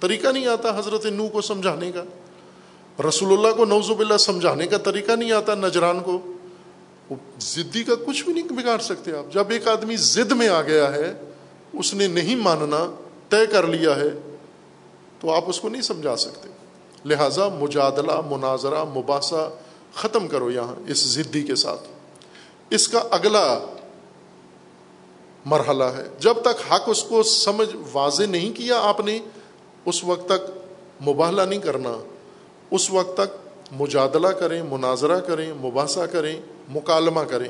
طریقہ 0.00 0.28
نہیں 0.28 0.46
آتا 0.46 0.78
حضرت 0.78 1.06
نو 1.06 1.28
کو 1.28 1.40
سمجھانے 1.40 1.92
کا، 1.92 2.04
رسول 3.08 3.32
اللہ 3.32 3.52
کو 3.56 3.64
نوزب 3.64 4.00
اللہ 4.00 4.16
سمجھانے 4.16 4.66
کا 4.66 4.78
طریقہ 4.78 5.12
نہیں 5.12 5.32
آتا، 5.32 5.54
نجران 5.54 6.00
کو 6.00 6.18
ضدی 7.40 7.84
کا 7.84 7.94
کچھ 8.06 8.24
بھی 8.24 8.32
نہیں 8.32 8.48
بگاڑ 8.48 8.78
سکتے 8.78 9.12
آپ۔ 9.12 9.32
جب 9.34 9.50
ایک 9.50 9.68
آدمی 9.68 9.96
ضد 9.96 10.32
میں 10.32 10.48
آ 10.48 10.62
گیا 10.62 10.92
ہے، 10.94 11.12
اس 11.72 11.94
نے 11.94 12.06
نہیں 12.06 12.36
ماننا، 12.36 12.84
طے 13.28 13.46
کر 13.46 13.66
لیا 13.66 13.96
ہے، 13.96 14.08
تو 15.20 15.30
آپ 15.30 15.44
اس 15.46 15.60
کو 15.60 15.68
نہیں 15.68 15.82
سمجھا 15.82 16.16
سکتے۔ 16.16 16.48
لہذا 17.04 17.48
مجادلہ، 17.48 18.20
مناظرہ، 18.30 18.84
مباحثہ 18.84 19.48
ختم 19.94 20.28
کرو 20.28 20.50
یہاں 20.50 20.74
اس 20.90 21.06
ضدی 21.06 21.42
کے 21.42 21.54
ساتھ۔ 21.54 21.88
اس 22.70 22.88
کا 22.88 23.02
اگلا 23.10 23.46
مرحلہ 25.44 25.84
ہے۔ 25.84 26.06
جب 26.18 26.34
تک 26.42 26.72
حق 26.72 26.82
اس 26.86 27.02
کو 27.02 27.22
سمجھ 27.22 27.76
واضح 27.92 28.22
نہیں 28.22 28.52
کیا 28.52 28.80
آپ 28.82 29.00
نے، 29.00 29.18
اس 29.84 30.04
وقت 30.04 30.26
تک 30.26 30.50
مباہلہ 31.08 31.42
نہیں 31.42 31.60
کرنا۔ 31.60 32.04
اس 32.70 32.90
وقت 32.90 33.16
تک 33.16 33.48
مجادلہ 33.72 34.28
کریں، 34.28 34.62
مناظرہ 34.62 35.20
کریں، 35.20 35.54
مباحثہ 35.54 36.00
کریں، 36.00 36.40
مکالمہ 36.68 37.20
کریں۔ 37.20 37.48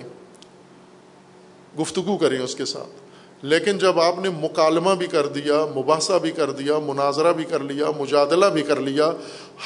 گفتگو 1.80 2.16
کریں 2.16 2.38
اس 2.38 2.54
کے 2.54 2.64
ساتھ۔ 2.64 2.88
لیکن 3.42 3.78
جب 3.78 4.00
آپ 4.00 4.18
نے 4.18 4.28
مکالمہ 4.28 4.90
بھی 4.90 5.06
کر 5.06 5.26
دیا، 5.26 5.66
مباحثہ 5.76 6.12
بھی 6.12 6.30
کر 6.30 6.50
دیا، 6.50 6.78
مناظرہ 6.78 7.32
بھی 7.32 7.44
کر 7.44 7.58
لیا، 7.58 7.86
مجادلہ 7.98 8.46
بھی 8.46 8.62
کر 8.62 8.80
لیا، 8.80 9.12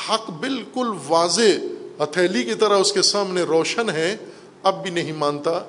حق 0.09 0.31
بالکل 0.31 0.93
واضح، 1.09 1.59
ہتھیلی 2.03 2.45
کی 2.45 2.55
طرح 2.55 2.77
اس 2.77 2.93
کے 2.93 3.03
سامنے 3.03 3.43
روشن 3.43 3.91
ہے، 3.91 4.17
اب 4.63 4.83
بھی 4.83 4.91
نہیں 4.91 5.13
مانتا، 5.13 5.61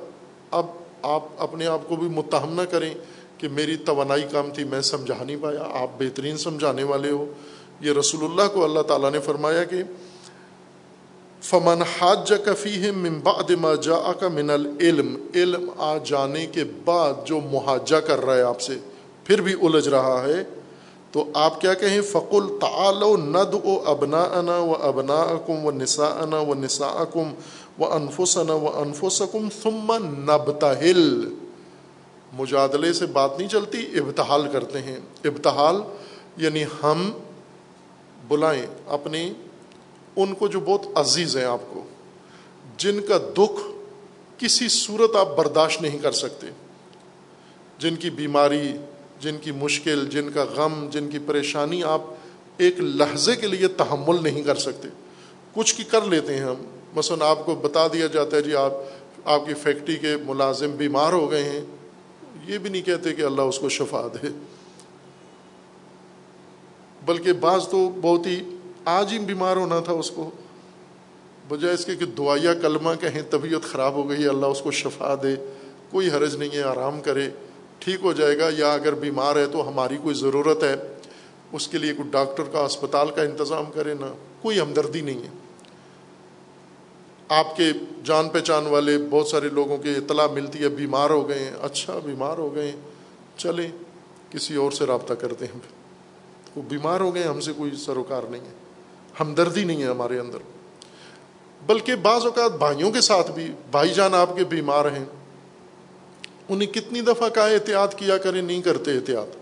اب 0.52 0.66
آپ 1.06 1.24
اپنے 1.38 1.68
آپ 1.68 1.80
کو 1.88 1.96
بھی 1.96 2.08
متہم 2.08 2.62
نہ 2.62 2.62
کریں 2.62 2.94
کہ 3.38 3.48
میری 3.48 3.78
توانائی 3.78 4.24
کام 4.32 4.50
تھی، 4.54 4.64
میں 4.64 4.82
سمجھا 4.82 5.24
نہیں 5.24 5.38
پایا، 5.42 5.64
آپ 5.74 6.00
بہترین 6.00 6.38
سمجھانے 6.38 6.84
والے 6.84 7.12
ہو۔ 7.12 7.26
یہ 7.82 7.92
رسول 7.92 8.24
اللہ 8.24 8.48
کو 8.54 8.64
اللہ 8.64 8.82
تعالیٰ 8.82 9.12
نے 9.12 9.20
فرمایا 9.20 9.64
کہ 9.64 9.84
فمن 11.42 11.82
حاج 11.82 12.34
کفی 12.46 12.82
ہے 12.82 12.92
بعد 13.24 13.52
ما 13.52 13.76
جا 13.76 14.14
کا 14.20 14.28
من 14.28 14.50
العلم، 14.50 15.16
علم 15.36 15.70
آ 15.78 15.98
جانے 16.06 16.46
کے 16.46 16.64
بعد 16.86 17.14
جو 17.26 17.40
محاجہ 17.52 17.96
کر 17.96 18.26
رہا 18.26 18.36
ہے 18.36 18.42
آپ 18.42 18.62
سے، 18.62 18.78
پھر 19.24 19.42
بھی 19.42 19.54
الجھ 19.54 19.90
رہا 19.90 20.24
ہے۔ 20.28 20.44
تو 21.12 21.24
آپ 21.34 21.62
کیا 21.62 21.74
کہیں؟ 21.74 22.02
فقل 22.02 22.48
تعالو 22.62 23.18
ند 23.18 23.56
او 23.64 23.84
ابنا 23.86 24.24
انا 24.24 24.58
و 24.58 24.74
ابنا 24.82 25.14
اکم 25.14 25.66
و 25.66 25.72
نسا 25.72 26.08
انا 26.08 26.40
و 26.40 26.54
نسا 26.54 26.88
اکم 26.88 27.34
و 27.80 27.86
انفسنا 27.86 28.54
و 28.54 28.82
انفسکم 28.82 29.48
ثم 29.64 29.94
نبتہل 30.24 31.34
مجادلے 32.34 32.94
سے 32.94 33.06
بات 33.06 33.38
نہیں 33.38 33.50
چلتی، 33.50 34.00
ابتحال 34.00 34.48
کرتے 34.52 34.82
ہیں۔ 34.82 34.98
ابتحال 35.24 35.76
یعنی 36.38 36.64
ہم 36.64 37.12
بلائیں 38.28 38.66
اپنی، 38.88 39.34
ان 40.16 40.34
کو 40.34 40.48
جو 40.48 40.60
بہت 40.60 40.82
عزیز 40.96 41.38
ہیں 41.38 41.44
آپ 41.44 41.62
کو، 41.70 41.84
جن 42.78 43.00
کا 43.10 43.18
دکھ 43.18 43.68
کسی 44.38 44.68
صورت 44.70 45.16
آپ 45.16 45.38
برداشت 45.38 45.82
نہیں 45.82 46.00
کر 46.00 46.12
سکتے۔ 46.12 46.48
جن 47.80 47.96
کی 47.96 48.10
بیماری، 48.10 48.74
جن 49.20 49.36
کی 49.42 49.52
مشکل، 49.52 50.06
جن 50.10 50.32
کا 50.32 50.44
غم، 50.44 50.90
جن 50.92 51.10
کی 51.10 51.20
پریشانی 51.26 51.84
آپ 51.84 52.02
ایک 52.58 52.80
لحظے 52.80 53.36
کے 53.36 53.48
لیے 53.48 53.68
تحمل 53.68 54.24
نہیں 54.24 54.44
کر 54.44 54.56
سکتے۔ 54.56 54.88
کچھ 55.54 55.76
کی 55.76 55.84
کر 55.84 56.02
لیتے 56.06 56.34
ہیں 56.34 56.44
ہم 56.44 56.75
مثلاً 56.96 57.22
آپ 57.22 57.46
کو 57.46 57.56
بتا 57.56 57.88
دیا 57.88 58.08
جاتا 58.08 58.38
ہے 58.38 58.42
جی 58.42 58.56
آپ 58.56 58.72
آپ 59.26 59.46
کی 59.46 59.54
فیکٹری 59.54 59.96
کے 59.96 60.16
ملازم 60.26 60.72
بیمار 60.72 61.14
ہو 61.14 61.32
گئے 61.32 61.44
ہیں، 61.44 61.62
یہ 62.46 62.58
بھی 62.58 62.70
نہیں 62.70 62.82
کہتے 62.82 63.14
کہ 63.14 63.22
اللہ 63.22 63.42
اس 63.42 63.60
کو 63.60 63.70
شفا 63.70 64.08
دے۔ 64.14 64.28
بلکہ 67.06 67.34
بعض 67.34 67.68
تو 67.68 67.90
بہت 68.02 68.26
ہی 68.26 68.58
آج 68.86 69.14
ہی 69.14 69.20
بیمار 69.20 69.58
ہونا 69.58 69.80
تھا 69.80 69.94
اس 69.94 70.12
کو۔ 70.12 70.32
بجائے 71.48 71.74
اس 71.74 71.86
کے 71.86 71.96
کہ 71.96 72.06
دعائیا 72.06 72.54
کلمہ 72.54 72.90
کہیں 73.02 73.22
طبیعت 73.30 73.62
خراب 73.62 73.94
ہو 73.94 74.10
گئی، 74.10 74.28
اللہ 74.28 74.46
اس 74.46 74.62
کو 74.62 74.72
شفا 74.72 75.16
دے، 75.24 75.36
کوئی 75.92 76.10
حرج 76.10 76.36
نہیں 76.36 76.50
ہے، 76.54 76.62
آرام 76.62 77.02
کرے، 77.02 77.30
ٹھیک 77.80 78.00
ہو 78.04 78.14
جائے 78.14 78.40
گا۔ 78.40 78.50
یا 78.58 78.74
اگر 78.74 78.94
بیمار 78.94 79.36
ہے 79.36 79.46
تو 79.46 79.68
ہماری 79.68 79.98
کوئی 80.04 80.16
ضرورت 80.16 80.64
ہے، 80.64 80.76
اس 81.52 81.68
کے 81.68 81.78
لیے 81.78 81.94
کوئی 81.94 82.10
ڈاکٹر 82.12 82.44
کا، 82.52 82.60
اسپتال 82.60 83.12
کا 83.12 83.22
انتظام 83.22 83.64
کرے 83.74 83.94
نہ 83.94 84.06
کوئی 84.42 84.60
ہمدردی 84.60 85.02
نہیں 85.02 85.24
ہے۔ 85.24 85.45
آپ 87.30 87.58
کے 87.58 87.72
جان 88.04 88.30
پہچان 88.30 88.66
والے 88.66 88.98
بہت 89.10 89.28
سارے 89.28 89.50
لوگوں 89.50 89.78
کی 89.78 89.90
اطلاع 89.90 90.28
ملتی 90.28 90.60
ہے، 90.60 90.70
بیمار 90.70 91.10
ہو 91.10 91.30
گئے 91.30 91.40
ہیں۔ 91.40 91.52
اچھا 91.62 92.00
بیمار 92.04 92.38
ہو 92.38 92.56
گئے 92.56 92.72
ہیں۔ 92.72 92.80
چلیں، 93.38 93.68
کسی 94.30 94.56
اور 94.56 94.72
سے 94.72 94.86
رابطہ 94.86 95.14
کرتے 95.14 95.46
ہیں۔ 95.46 95.60
وہ 96.56 96.62
بیمار 96.62 97.00
ہو 97.00 97.16
گئے، 97.16 97.24
ہم 97.24 97.40
سے 97.40 97.54
کوئی 97.58 97.72
سروکار 97.76 98.24
نہیں 98.24 98.42
ہے۔ 98.42 98.52
ہمدردی 99.20 99.64
نہیں 99.64 99.84
ہے 99.84 99.88
ہمارے 99.88 100.20
اندر۔ 100.20 100.38
بلکہ 101.66 101.96
بعض 101.96 102.26
اوقات 102.26 102.52
بھائیوں 102.52 102.92
کے 102.92 103.02
ساتھ 103.02 103.32
بھی، 103.32 103.48
بھائی 103.72 103.90
جان 103.90 104.14
آپ 104.14 104.36
کے 104.36 104.44
بیمار 104.44 104.86
ہیں۔ 104.86 105.06
انہیں 106.50 106.74
کتنی 106.74 107.02
دفعہ 107.02 107.30
کہا، 107.30 107.46
احتیاط 107.46 107.96
کیا 107.96 108.18
کریں، 108.18 108.42
نہیں 108.42 108.62
کرتے 108.62 108.92
احتیاط۔ 108.92 109.38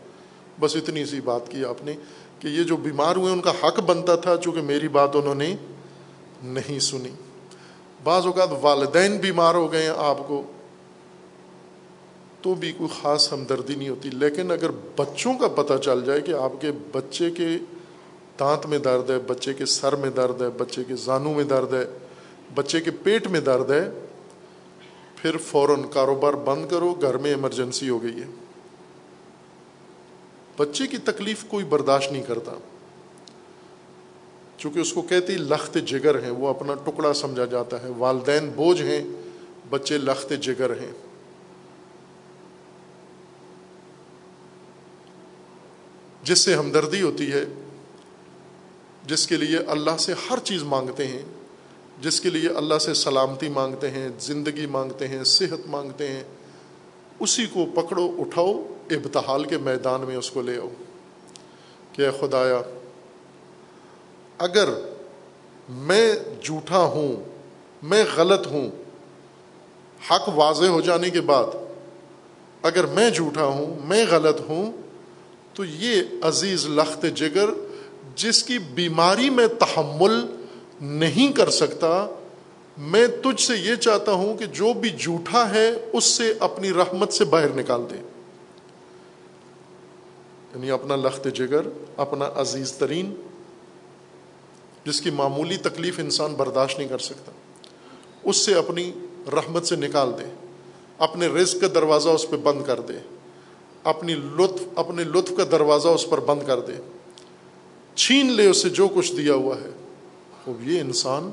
بس 0.60 0.76
اتنی 0.76 1.06
سی 1.06 1.22
بات 1.22 1.52
کی 1.52 1.66
آپ 1.66 1.84
نے 1.84 1.94
کہ 2.40 2.48
یہ 2.48 2.64
جو 2.64 2.78
بیمار 2.78 3.16
ہوئے، 3.16 3.34
ان 3.34 3.42
کا 3.42 3.52
حق 3.64 3.80
بنتا 3.80 4.16
تھا، 4.16 4.38
چونکہ 4.38 4.62
میری 4.62 4.88
بات 4.88 5.16
انہوں 5.16 5.36
نے 5.36 5.56
نہیں 6.44 6.80
سنی۔ 6.80 7.10
بعض 8.04 8.26
اوقات 8.26 8.50
والدین 8.62 9.18
بیمار 9.18 9.56
ہو 9.56 9.72
گئے 9.72 9.84
ہیں 9.84 9.94
آپ 9.98 10.18
کو، 10.28 10.44
تو 12.42 12.54
بھی 12.54 12.72
کوئی 12.72 12.90
خاص 13.02 13.34
ہمدردی 13.34 13.76
نہیں 13.76 13.90
ہوتی۔ 13.90 14.10
لیکن 14.10 14.52
اگر 14.52 14.70
بچوں 14.96 15.38
کا 15.38 15.48
پتہ 15.48 15.74
چل 15.84 16.06
جائے 16.06 16.22
کہ 16.22 16.32
آپ 16.32 16.62
کے 16.62 16.72
بچے 16.92 17.32
کے 17.32 17.48
دانت 18.40 18.66
میں 18.66 18.80
درد 18.80 19.10
ہے، 19.10 19.20
بچے 19.20 19.54
کے 19.54 19.66
سر 19.66 19.96
میں 19.96 20.10
درد 20.10 20.42
ہے، 20.42 20.50
بچے 20.50 20.84
کے 20.84 20.96
زانوں 20.96 21.34
میں 21.34 21.44
درد 21.44 21.74
ہے، 21.74 21.86
بچے 22.56 22.82
کے 22.82 22.92
پیٹ 22.92 23.28
میں 23.28 23.40
درد 23.40 23.72
ہے، 23.72 23.90
پھر 25.16 25.38
فوراً 25.38 25.82
کاروبار 25.94 26.34
بند 26.34 26.66
کرو، 26.70 26.94
گھر 27.02 27.18
میں 27.18 27.30
ایمرجنسی 27.30 27.90
ہو 27.90 28.04
گئی 28.04 28.22
ہے۔ 28.22 28.28
بچے 30.58 30.88
کی 30.88 30.98
تکلیف 30.98 31.46
کوئی 31.48 31.66
برداشت 31.66 32.12
نہیں 32.12 32.24
کرتا۔ 32.24 32.52
چونکہ 34.58 34.80
اس 34.80 34.94
کو 34.94 35.02
کہتی 35.02 35.34
لخت 35.34 35.78
جگر 35.86 36.24
ہیں، 36.24 36.32
وہ 36.32 36.48
اپنا 36.48 36.74
ٹکڑا 36.74 37.14
سمجھا 37.14 37.46
جاتا 37.46 37.84
ہے۔ 37.84 37.88
والدین 37.98 38.50
بوجھ 38.56 38.82
ہیں، 38.82 39.04
بچے 39.70 39.98
لخت 39.98 40.34
جگر 40.42 40.70
ہیں۔ 40.70 40.92
جس 46.24 46.40
سے 46.40 46.56
ہمدردی 46.56 47.02
ہوتی 47.02 47.32
ہے، 47.32 47.46
جس 49.06 49.28
کے 49.28 49.38
لیے 49.38 49.58
اللہ 49.58 49.98
سے 50.00 50.14
ہر 50.30 50.40
چیز 50.40 50.64
مانگتے 50.64 51.08
ہیں، 51.08 51.22
جس 52.02 52.22
کے 52.22 52.30
لیے 52.30 52.50
اللہ 52.50 52.78
سے 52.78 52.94
سلامتی 52.94 53.50
مانگتے 53.50 53.92
ہیں، 53.92 54.10
زندگی 54.20 54.66
مانگتے 54.66 55.08
ہیں، 55.08 55.24
صحت 55.24 55.68
مانگتے 55.68 56.08
ہیں، 56.08 56.24
اسی 57.20 57.46
کو 57.46 57.66
پکڑو، 57.66 58.16
اٹھاؤ، 58.20 58.64
ابتحال 58.92 59.44
کے 59.44 59.58
میدان 59.58 60.02
میں 60.02 60.16
اس 60.16 60.32
کو 60.32 60.42
لے 60.42 60.58
آؤ۔ 60.58 60.70
کہ 61.94 62.12
خدایا 62.20 62.62
اگر 64.38 64.70
میں 65.70 66.16
جھوٹا 66.42 66.78
ہوں، 66.78 67.16
میں 67.84 68.04
غلط 68.16 68.48
ہوں، 68.48 68.70
حق 70.12 70.30
واضح 70.30 70.66
ہو 70.66 70.82
جانے 70.82 71.10
کے 71.10 71.22
بعد 71.22 71.46
اگر 72.62 72.86
میں 72.86 73.10
جھوٹا 73.10 73.44
ہوں، 73.44 73.88
میں 73.88 74.06
غلط 74.12 74.42
ہوں، 74.42 74.72
تو 75.54 75.66
یہ 75.66 76.02
عزیز 76.22 76.66
لخت 76.66 77.06
جگر 77.16 77.50
جس 78.16 78.44
کی 78.44 78.60
بیماری 78.60 79.30
میں 79.30 79.48
تحمل 79.48 80.26
نہیں 80.82 81.32
کر 81.32 81.50
سکتا، 81.50 82.08
میں 82.78 83.08
تجھ 83.08 83.42
سے 83.42 83.54
یہ 83.58 83.76
چاہتا 83.76 84.12
ہوں 84.12 84.38
کہ 84.38 84.46
جو 84.46 84.74
بھی 84.74 84.90
جھوٹا 84.90 85.54
ہے، 85.54 85.72
اس 85.94 86.04
سے 86.04 86.34
اپنی 86.40 86.74
رحمت 86.74 87.14
سے 87.14 87.26
باہر 87.26 87.50
نکال 87.56 87.82
دے۔ 87.90 87.96
یعنی 90.56 90.72
اپنا 90.72 90.96
لخت 90.96 91.28
جگر، 91.34 91.62
اپنا 91.98 92.30
عزیز 92.36 92.72
ترین 92.72 93.16
جس 94.86 95.02
کی 95.02 95.10
معمولی 95.10 95.58
تکلیف 95.58 96.00
انسان 96.00 96.34
برداشت 96.34 96.78
نہیں 96.78 96.88
کر 96.88 96.98
سکتا، 96.98 97.32
اس 98.24 98.38
سے 98.38 98.56
اپنی 98.56 98.92
رحمت 99.32 99.68
سے 99.68 99.76
نکال 99.76 100.12
دے، 100.20 100.24
اپنے 100.98 101.28
رزق 101.28 101.62
کا 101.62 101.68
دروازہ 101.76 102.10
اس 102.10 102.30
پہ 102.30 102.36
بند 102.36 102.64
کر 102.66 102.80
دے، 102.80 102.94
اپنی 103.84 104.16
لطف، 104.16 104.64
اپنے 104.76 105.04
لطف 105.04 105.32
کا 105.38 105.44
دروازہ 105.52 105.88
اس 105.88 106.10
پر 106.10 106.20
بند 106.20 106.42
کر 106.48 106.60
دے۔ 106.60 106.74
چھین 107.96 108.32
لے 108.32 108.48
اسے 108.48 108.70
جو 108.70 108.88
کچھ 108.88 109.16
دیا 109.16 109.34
ہوا 109.34 109.56
ہے۔ 109.56 109.70
اب 110.48 110.70
یہ 110.70 110.80
انسان 110.80 111.32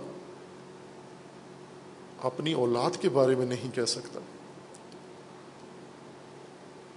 اپنی 2.23 2.53
اولاد 2.53 3.03
کے 3.03 3.09
بارے 3.09 3.35
میں 3.35 3.47
نہیں 3.47 3.75
کہہ 3.75 3.85
سکتا۔ 3.85 4.21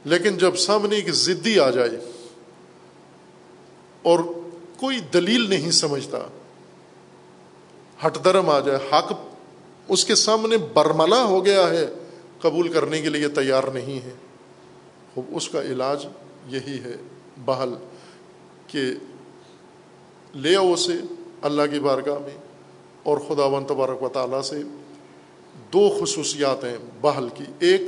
لیکن 0.06 0.38
جب 0.38 0.56
سامنے 0.56 0.96
ایک 0.96 1.12
ضدی 1.12 1.60
آ 1.60 1.70
جائے 1.70 2.12
اور 4.02 4.20
کوئی 4.78 5.00
دلیل 5.00 5.50
نہیں 5.50 5.72
سمجھتا 5.72 6.18
ہٹ 8.06 8.26
درم 8.26 8.50
آ 8.50 8.60
جائے، 8.60 8.80
حق 8.92 9.14
اس 9.88 10.06
کے 10.06 10.16
سامنے 10.16 10.58
برملا 10.58 11.24
ہو 11.24 11.46
گیا 11.46 11.70
ہے، 11.70 11.88
قبول 12.42 12.68
کرنے 12.68 13.02
کے 13.02 13.10
لیے 13.10 13.28
تیار 13.28 13.64
نہیں 13.64 14.06
ہے۔ 14.06 14.12
اس 15.32 15.50
کا 15.50 15.62
علاج 15.62 16.08
یہی 16.48 16.80
ہے 16.80 16.96
بحل 17.38 17.74
کہ 18.68 18.82
لے 20.36 20.56
آؤ 20.56 20.74
اسے 20.74 20.94
اللہ 21.42 21.62
کی 21.72 21.80
بارگاہ 21.80 22.20
میں 22.20 22.38
اور 23.04 23.18
خدا 23.18 23.46
و 23.46 23.64
تبارک 23.68 24.04
و 24.04 24.10
تعالیٰ 24.10 24.42
سے 24.42 24.62
دو 25.74 25.98
خصوصیات 26.02 26.64
ہیں 26.64 26.78
بحل 27.02 27.28
کی۔ 27.34 27.44
ایک، 27.60 27.82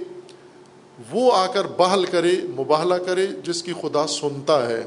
وہ 1.12 1.34
آ 1.34 1.48
کر 1.48 1.68
بحل 1.68 2.06
کرے، 2.06 2.32
مباہلہ 2.44 2.96
کرے 2.96 3.28
جس 3.28 3.64
کی 3.64 3.74
خدا 3.82 4.08
سنتا 4.08 4.70
ہے۔ 4.70 4.84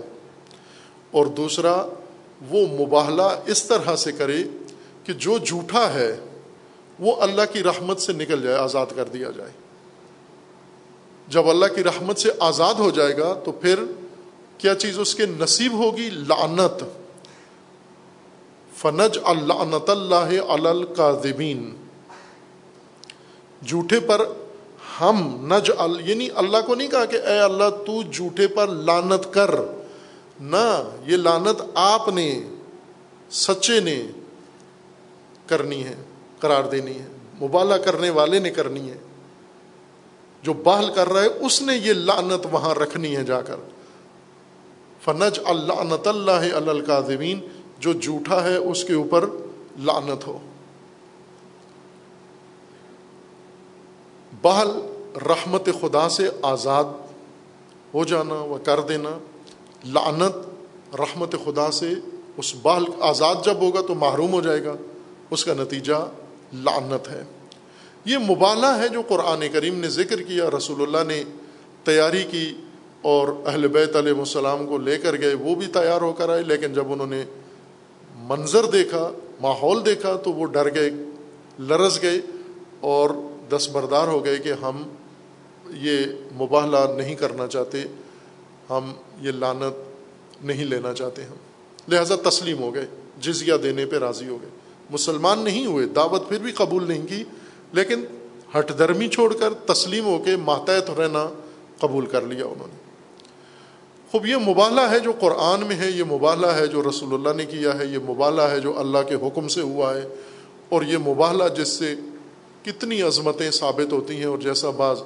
اور 1.11 1.27
دوسرا، 1.27 1.87
وہ 2.49 2.87
مباہلہ 2.87 3.41
اس 3.47 3.65
طرح 3.65 3.97
سے 3.97 4.13
کرے 4.13 4.45
کہ 5.09 5.15
جو 5.15 5.39
جھوٹا 5.39 5.93
ہے، 5.95 6.21
وہ 6.99 7.17
اللہ 7.17 7.43
کی 7.53 7.63
رحمت 7.63 8.01
سے 8.01 8.13
نکل 8.13 8.43
جائے، 8.43 8.57
آزاد 8.57 8.87
کر 8.97 9.05
دیا 9.05 9.31
جائے۔ 9.37 9.51
جب 11.29 11.49
اللہ 11.49 11.67
کی 11.75 11.85
رحمت 11.85 12.19
سے 12.19 12.31
آزاد 12.41 12.75
ہو 12.75 12.91
جائے 12.91 13.17
گا، 13.17 13.35
تو 13.45 13.53
پھر 13.53 13.79
کیا 14.59 14.75
چیز 14.75 14.99
اس 14.99 15.15
کے 15.15 15.27
نصیب 15.27 15.73
ہوگی؟ 15.73 16.11
لعنت۔ 16.11 16.85
فنج 18.77 19.19
اللہ 19.25 19.53
اللہ 20.49 20.95
کا 20.97 21.19
جھوٹے 23.67 24.01
پر 24.01 24.21
ہم 25.01 25.47
نج 25.55 25.71
یعنی 26.05 26.29
اللہ 26.35 26.57
کو 26.67 26.75
نہیں 26.75 26.89
کہا 26.89 27.05
کہ 27.05 27.17
اے 27.17 27.39
اللہ 27.39 27.71
تو 27.87 28.03
جھوٹے 28.03 28.47
پر 28.47 28.67
لانت 28.67 29.35
کر۔ 29.35 29.51
نہ، 30.41 30.91
یہ 31.07 31.17
لانت 31.17 31.63
آپ 31.75 32.09
نے، 32.09 32.43
سچے 33.31 33.81
نے 33.81 34.07
کرنی 35.49 35.85
ہے، 35.85 35.95
قرار 36.41 36.65
دینی 36.65 36.95
ہے۔ 36.95 37.07
مبالہ 37.45 37.75
کرنے 37.75 38.11
والے 38.11 38.39
نے 38.39 38.51
کرنی 38.51 38.91
ہے۔ 38.91 38.97
جو 40.43 40.53
بحل 40.53 40.93
کر 40.95 41.09
رہا 41.09 41.23
ہے، 41.23 41.27
اس 41.27 41.63
نے 41.63 41.77
یہ 41.77 41.93
لانت 41.93 42.47
وہاں 42.51 42.75
رکھنی 42.75 43.17
ہے 43.17 43.25
جا 43.25 43.43
کر۔ 43.43 43.57
فنج 45.05 45.41
اللہ 45.45 46.07
اللہ 46.07 46.71
الکاظمین 46.71 47.41
جو 47.79 47.93
جھوٹا 47.93 48.45
ہے، 48.45 48.57
اس 48.57 48.85
کے 48.85 48.95
اوپر 48.95 49.29
لانت 49.79 50.27
ہو۔ 50.27 50.39
بحل 54.43 54.71
رحمت 55.17 55.69
خدا 55.81 56.09
سے 56.09 56.29
آزاد 56.43 56.85
ہو 57.95 58.05
جانا 58.05 58.35
و 58.35 58.59
کر 58.65 58.81
دینا۔ 58.81 59.19
لعنت 59.85 60.37
رحمت 60.95 61.35
خدا 61.45 61.71
سے، 61.71 61.91
اس 62.37 62.55
بحل 62.63 62.85
آزاد 63.01 63.35
جب 63.45 63.57
ہوگا 63.57 63.81
تو 63.81 63.95
محروم 63.95 64.33
ہو 64.33 64.41
جائے 64.41 64.65
گا۔ 64.65 64.75
اس 65.31 65.45
کا 65.45 65.55
نتیجہ 65.55 66.11
لعنت 66.53 67.09
ہے۔ 67.09 67.23
یہ 68.05 68.19
مبالہ 68.19 68.67
ہے 68.67 68.89
جو 68.89 69.03
قرآن 69.09 69.45
کریم 69.53 69.81
نے 69.81 69.89
ذکر 69.89 70.23
کیا، 70.23 70.51
رسول 70.57 70.83
اللہ 70.83 71.13
نے 71.13 71.25
تیاری 71.85 72.25
کی 72.31 72.55
اور 73.03 73.29
اہل 73.47 73.69
بیت 73.69 73.97
علیہ 73.97 74.19
السلام 74.19 74.67
کو 74.67 74.79
لے 74.79 74.99
کر 74.99 75.21
گئے، 75.21 75.35
وہ 75.35 75.55
بھی 75.55 75.67
تیار 75.67 76.01
ہو 76.01 76.13
کر 76.13 76.29
آئے، 76.29 76.43
لیکن 76.43 76.73
جب 76.73 76.93
انہوں 76.93 77.07
نے 77.07 77.25
منظر 78.17 78.65
دیکھا، 78.65 79.13
ماحول 79.41 79.87
دیکھا، 79.87 80.17
تو 80.17 80.33
وہ 80.33 80.47
ڈر 80.47 80.75
گئے، 80.75 80.91
لرز 81.59 82.03
گئے 82.03 82.21
اور 82.81 83.11
دستبردار 83.51 84.09
ہو 84.09 84.25
گئے 84.25 84.39
کہ 84.39 84.53
ہم 84.53 84.83
یہ 85.71 85.99
مباہلہ 86.35 86.77
نہیں 86.97 87.15
کرنا 87.15 87.47
چاہتے، 87.47 87.83
ہم 88.71 88.93
یہ 89.21 89.31
لانت 89.31 89.77
نہیں 90.45 90.65
لینا 90.65 90.95
چاہتے 90.95 91.25
ہم۔ 91.25 91.35
لہٰذا 91.89 92.29
تسلیم 92.29 92.59
ہو 92.59 92.75
گئے، 92.75 92.87
جزیہ 93.21 93.55
دینے 93.55 93.87
پہ 93.87 93.97
راضی 93.97 94.29
ہو 94.29 94.39
گئے۔ 94.43 94.51
مسلمان 94.91 95.45
نہیں 95.45 95.67
ہوئے، 95.67 95.87
دعوت 95.97 96.29
پھر 96.29 96.39
بھی 96.39 96.53
قبول 96.53 96.89
نہیں 96.89 97.07
کی، 97.07 97.23
لیکن 97.73 98.05
ہٹ 98.55 98.79
درمی 98.79 99.09
چھوڑ 99.09 99.33
کر 99.35 99.55
تسلیم 99.67 100.05
ہو 100.05 100.19
کے 100.25 100.37
ماتحت 100.45 100.91
رہنا 100.99 101.27
قبول 101.79 102.07
کر 102.07 102.23
لیا 102.23 102.45
انہوں 102.45 102.69
نے۔ 102.69 102.77
خوب، 104.11 104.27
یہ 104.27 104.37
مبالہ 104.47 104.81
ہے 104.91 104.99
جو 105.01 105.13
قرآن 105.21 105.67
میں 105.67 105.77
ہے، 105.77 105.91
یہ 105.91 106.05
مبالہ 106.11 106.47
ہے 106.59 106.67
جو 106.67 106.83
رسول 106.83 107.15
اللہ 107.15 107.37
نے 107.37 107.45
کیا 107.47 107.79
ہے، 107.79 107.87
یہ 107.87 107.99
مبالہ 108.05 108.43
ہے 108.43 108.61
جو 108.61 108.79
اللہ 108.79 109.03
کے 109.09 109.15
حکم 109.27 109.49
سے 109.49 109.61
ہوا 109.61 109.95
ہے، 109.95 110.07
اور 110.69 110.83
یہ 110.83 110.99
مبالہ 110.99 111.49
جس 111.57 111.69
سے 111.69 111.95
کتنی 112.63 113.01
عظمتیں 113.03 113.51
ثابت 113.51 113.93
ہوتی 113.93 114.17
ہیں، 114.17 114.25
اور 114.25 114.39
جیسا 114.39 114.71
بعض 114.77 115.03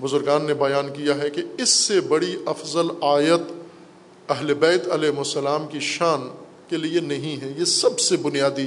بزرگان 0.00 0.44
نے 0.46 0.54
بیان 0.54 0.88
کیا 0.92 1.16
ہے 1.18 1.30
کہ 1.30 1.42
اس 1.58 1.68
سے 1.68 2.00
بڑی 2.08 2.34
افضل 2.46 2.88
آیت 3.06 3.50
اہل 4.28 4.54
بیت 4.54 4.90
علیہ 4.92 5.16
السلام 5.18 5.66
کی 5.66 5.80
شان 5.86 6.28
کے 6.68 6.76
لیے 6.76 7.00
نہیں 7.00 7.42
ہے، 7.42 7.52
یہ 7.58 7.64
سب 7.64 7.98
سے 8.00 8.16
بنیادی 8.16 8.66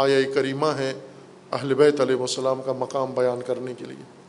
آیا 0.00 0.32
کریمہ 0.34 0.66
ہے 0.66 0.92
اہل 1.52 1.74
بیت 1.74 2.00
علیہ 2.00 2.20
السلام 2.20 2.62
کا 2.62 2.72
مقام 2.72 3.10
بیان 3.14 3.40
کرنے 3.46 3.74
کے 3.78 3.84
لیے۔ 3.84 4.20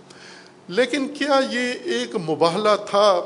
لیکن 0.67 1.07
کیا 1.07 1.39
یہ 1.51 1.73
ایک 1.83 2.15
مباہلہ 2.15 2.69
تھا؟ 2.89 3.21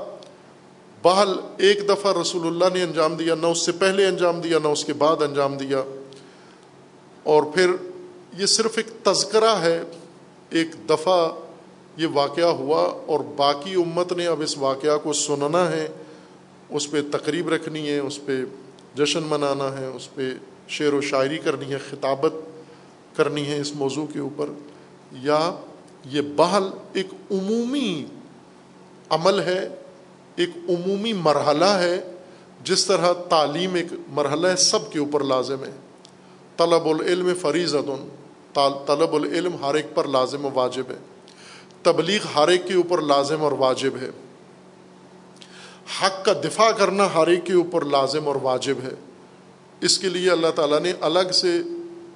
بہل 1.01 1.29
ایک 1.57 1.89
دفعہ 1.89 2.13
رسول 2.21 2.47
اللہ 2.47 2.77
نے 2.77 2.83
انجام 2.83 3.15
دیا، 3.15 3.35
نہ 3.35 3.47
اس 3.47 3.59
سے 3.59 3.71
پہلے 3.71 4.05
انجام 4.05 4.41
دیا، 4.41 4.59
نہ 4.63 4.67
اس 4.67 4.85
کے 4.85 4.93
بعد 4.93 5.21
انجام 5.21 5.57
دیا۔ 5.57 5.83
اور 7.23 7.43
پھر 7.43 7.71
یہ 8.37 8.45
صرف 8.45 8.77
ایک 8.77 9.05
تذکرہ 9.05 9.49
ہے، 9.49 9.83
ایک 10.49 10.89
دفعہ 10.89 11.31
یہ 11.97 12.07
واقعہ 12.13 12.43
ہوا 12.43 12.81
اور 13.05 13.19
باقی 13.19 13.73
امت 13.73 14.13
نے 14.13 14.27
اب 14.27 14.41
اس 14.41 14.57
واقعہ 14.57 14.97
کو 14.97 15.13
سننا 15.13 15.71
ہے۔ 15.71 15.87
اس 16.69 16.91
پہ 16.91 17.01
تقریب 17.11 17.49
رکھنی 17.49 17.89
ہے، 17.89 17.99
اس 17.99 18.19
پہ 18.25 18.31
جشن 18.95 19.23
منانا 19.23 19.77
ہے، 19.77 19.85
اس 19.85 20.15
پہ 20.15 20.31
شعر 20.67 20.93
و 20.93 21.01
شاعری 21.01 21.37
کرنی 21.37 21.71
ہے، 21.71 21.77
خطابت 21.77 22.33
کرنی 23.15 23.47
ہے 23.47 23.59
اس 23.59 23.75
موضوع 23.75 24.05
کے 24.13 24.19
اوپر، 24.19 24.45
یا 25.11 25.51
یہ 26.05 26.21
بحل 26.21 26.63
ایک 26.93 27.07
عمومی 27.31 28.05
عمل 29.09 29.39
ہے، 29.39 29.69
ایک 30.35 30.49
عمومی 30.69 31.13
مرحلہ 31.13 31.65
ہے، 31.65 32.11
جس 32.63 32.85
طرح 32.85 33.13
تعلیم 33.29 33.73
ایک 33.73 33.87
مرحلہ 34.07 34.47
ہے، 34.47 34.55
سب 34.55 34.91
کے 34.91 34.99
اوپر 34.99 35.23
لازم 35.23 35.63
ہے۔ 35.63 35.71
طلب 36.57 36.85
العلم 36.85 37.33
فریض 37.41 37.75
طلب 38.85 39.13
العلم 39.13 39.55
ہر 39.61 39.73
ایک 39.73 39.85
پر 39.95 40.07
لازم 40.07 40.45
و 40.45 40.49
واجب 40.53 40.83
ہے۔ 40.89 40.97
تبلیغ 41.83 42.19
ہر 42.35 42.47
ایک 42.47 42.67
کے 42.67 42.73
اوپر 42.73 43.01
لازم 43.01 43.41
اور 43.41 43.51
واجب 43.51 43.91
ہے۔ 44.01 44.09
حق 46.01 46.25
کا 46.25 46.33
دفاع 46.33 46.71
کرنا 46.71 47.07
ہر 47.15 47.27
ایک 47.27 47.45
کے 47.45 47.53
اوپر 47.53 47.85
لازم 47.85 48.27
اور 48.27 48.35
واجب 48.41 48.75
ہے۔ 48.83 48.89
اس 49.85 49.99
کے 49.99 50.09
لیے 50.09 50.31
اللہ 50.31 50.47
تعالیٰ 50.55 50.79
نے 50.79 50.93
الگ 51.01 51.31
سے 51.33 51.61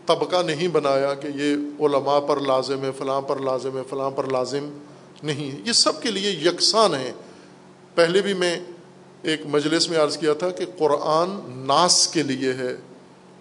طبقہ 0.06 0.44
نہیں 0.44 0.68
بنایا 0.68 1.14
کہ 1.14 1.28
یہ 1.28 1.56
علماء 1.86 2.20
پر 2.20 2.40
لازم 2.40 2.84
ہے، 2.84 2.92
فلاں 2.98 3.22
پر 3.22 3.40
لازم 3.40 3.78
ہے، 3.78 3.82
فلاں 3.90 4.10
پر 4.10 4.32
لازم 4.32 4.78
نہیں 5.24 5.52
ہے۔ 5.52 5.58
یہ 5.66 5.72
سب 5.72 6.02
کے 6.02 6.12
لیے 6.12 6.32
یکساں 6.32 6.90
ہیں۔ 6.90 7.12
پہلے 7.96 8.22
بھی 8.22 8.34
میں 8.34 8.60
ایک 9.22 9.42
مجلس 9.46 9.90
میں 9.90 10.00
عرض 10.00 10.18
کیا 10.18 10.34
تھا 10.34 10.50
کہ 10.50 10.66
قرآن 10.78 11.30
ناس 11.68 12.08
کے 12.08 12.24
لیے 12.24 12.54
ہے، 12.54 12.76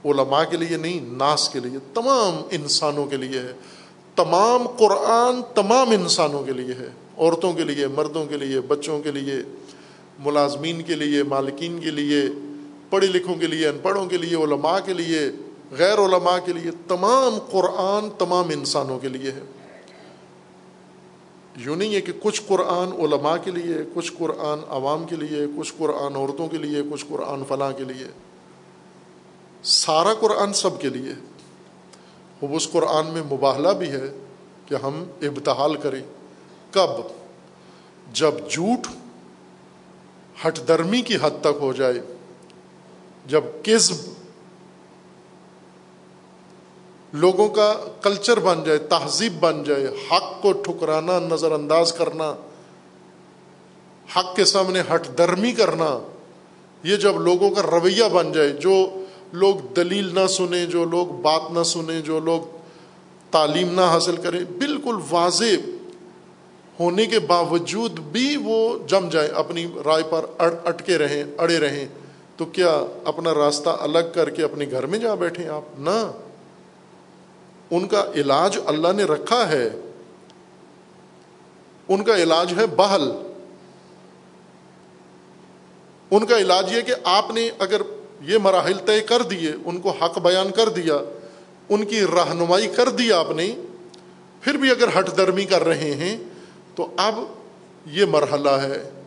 علماء 0.05 0.45
کے 0.51 0.57
لیے 0.57 0.77
نہیں، 0.77 1.01
ناس 1.01 1.49
کے 1.49 1.61
لیے، 1.61 1.79
تمام 1.95 2.43
انسانوں 2.51 3.07
کے 3.07 3.17
لیے 3.17 3.39
ہے۔ 3.39 3.53
تمام 4.17 4.69
قرآن 4.69 5.43
تمام 5.55 5.91
انسانوں 5.91 6.43
کے 6.43 6.53
لیے 6.53 6.75
ہے۔ 6.75 6.89
عورتوں 7.19 7.53
کے 7.53 7.65
لیے، 7.65 7.87
مردوں 7.87 8.27
کے 8.27 8.37
لیے، 8.37 8.61
بچوں 8.61 9.03
کے 9.03 9.11
لیے، 9.11 9.35
ملازمین 10.19 10.83
کے 10.83 10.95
لیے، 10.95 11.23
مالکین 11.23 11.81
کے 11.81 11.91
لیے 11.91 12.23
پڑھے 12.91 13.07
لکھوں 13.07 13.35
کے 13.35 13.47
لیے 13.47 13.69
ان 13.69 13.79
پڑھوں 13.83 14.07
کے 14.07 14.17
لیے، 14.17 14.37
علماء 14.37 14.79
کے 14.85 14.93
لیے، 14.93 15.21
غیر 15.71 15.99
علماء 15.99 16.39
کے 16.45 16.53
لیے، 16.53 16.71
تمام 16.89 17.39
قرآن 17.51 18.11
تمام 18.19 18.49
انسانوں 18.49 18.99
کے 18.99 19.09
لیے 19.09 19.31
ہے۔ 19.31 19.41
یوں 21.57 21.77
نہیں 21.77 21.95
ہے 21.95 22.01
کہ 22.01 22.13
کچھ 22.23 22.43
قرآن 22.47 22.93
علماء 22.93 23.37
کے 23.45 23.51
لیے، 23.51 23.75
کچھ 23.95 24.13
قرآن 24.19 24.59
عوام 24.69 25.05
کے 25.05 25.17
لیے، 25.17 25.47
کچھ 25.57 25.75
قرآن 25.79 26.17
عورتوں 26.17 26.49
کے 26.49 26.57
لیے، 26.57 26.83
کچھ 26.93 27.05
قرآن 27.09 27.43
فلاں 27.49 27.73
کے 27.73 27.85
لیے۔ 27.85 28.07
سارا 29.63 30.15
قرآن 30.15 30.53
سب 30.53 30.81
کے 30.81 30.89
لیے۔ 30.89 31.13
وہ 32.43 32.57
اس 32.57 32.73
قرآن 32.73 33.07
میں 33.07 33.23
مباہلہ 33.23 33.69
بھی 33.69 33.89
ہے 33.89 34.25
کہ 34.67 34.75
ہم 34.75 35.05
ابتحال 35.23 35.75
کریں۔ 35.77 36.03
کب؟ 36.71 36.91
جب 38.13 38.35
جھوٹ 38.51 38.89
ہٹ 40.47 40.69
درمی 40.69 41.03
کی 41.03 41.17
حد 41.23 41.41
تک 41.41 41.59
ہو 41.61 41.73
جائے۔ 41.73 42.18
جب 43.29 43.45
کزب 43.63 43.97
لوگوں 47.13 47.49
کا 47.49 47.75
کلچر 48.03 48.41
بن 48.41 48.65
جائے، 48.65 48.79
تہذیب 48.79 49.41
بن 49.41 49.63
جائے، 49.65 49.87
حق 49.87 50.43
کو 50.43 50.53
ٹھکرانا 50.53 51.19
نظر 51.19 51.53
انداز 51.53 51.93
کرنا، 51.93 52.35
حق 54.17 54.37
کے 54.37 54.45
سامنے 54.45 54.81
ہٹ 54.81 55.19
درمی 55.19 55.53
کرنا، 55.53 55.99
یہ 56.85 56.97
جب 56.97 57.21
لوگوں 57.21 57.51
کا 57.51 57.63
رویہ 57.63 58.09
بن 58.13 58.33
جائے، 58.33 58.49
جو 58.49 58.75
لوگ 59.33 59.55
دلیل 59.77 60.15
نہ 60.15 60.27
سنیں، 60.27 60.67
جو 60.67 60.85
لوگ 60.85 61.07
بات 61.07 61.51
نہ 61.51 61.63
سنیں، 61.63 62.01
جو 62.01 62.21
لوگ 62.21 62.41
تعلیم 63.31 63.75
نہ 63.75 63.81
حاصل 63.81 64.17
کریں، 64.17 64.45
بالکل 64.59 64.97
واضح 65.11 65.55
ہونے 66.81 67.07
کے 67.07 67.19
باوجود 67.19 68.01
بھی 68.01 68.37
وہ 68.45 68.79
جم 68.87 69.09
جائیں، 69.09 69.31
اپنی 69.31 69.67
رائے 69.85 70.03
پر 70.11 70.27
اٹکے 70.39 70.99
رہیں، 70.99 71.25
اڑے 71.39 71.59
رہیں۔ 71.59 71.89
تو 72.39 72.45
کیا 72.45 72.85
اپنا 73.05 73.35
راستہ 73.35 73.69
الگ 73.81 73.99
کر 74.15 74.31
کے 74.31 74.43
اپنے 74.43 74.67
گھر 74.71 74.87
میں 74.87 74.99
جا 74.99 75.15
بیٹھے 75.15 75.49
آپ؟ 75.49 75.63
نہ۔ 75.79 76.11
ان 77.71 77.89
کا 77.89 78.05
علاج 78.15 78.59
اللہ 78.67 78.89
نے 78.97 79.05
رکھا 79.05 79.49
ہے۔ 79.49 79.69
ان 81.89 82.05
کا 82.05 82.17
علاج 82.17 82.55
ہے 82.57 82.67
بہل۔ 82.67 83.13
ان 86.11 86.27
کا 86.27 86.39
علاج 86.39 86.73
یہ 86.73 86.81
کہ 86.81 86.95
آپ 87.05 87.31
نے 87.31 87.51
اگر 87.59 87.83
یہ 88.23 88.39
مراحل 88.39 88.79
طے 88.87 89.01
کر 89.01 89.23
دیے، 89.23 89.53
ان 89.65 89.81
کو 89.81 89.91
حق 89.91 90.19
بیان 90.19 90.51
کر 90.51 90.69
دیا، 90.69 90.97
ان 91.69 91.85
کی 91.85 92.01
رہنمائی 92.01 92.67
کر 92.67 92.89
دی 92.89 93.13
آپ 93.13 93.31
نے، 93.31 93.57
پھر 94.41 94.55
بھی 94.55 94.71
اگر 94.71 94.99
ہٹ 94.99 95.17
درمی 95.17 95.45
کر 95.45 95.65
رہے 95.65 95.95
ہیں، 95.95 96.17
تو 96.75 96.87
اب 96.97 97.15
یہ 97.87 98.05
مرحلہ 98.05 98.51
ہے۔ 98.51 98.98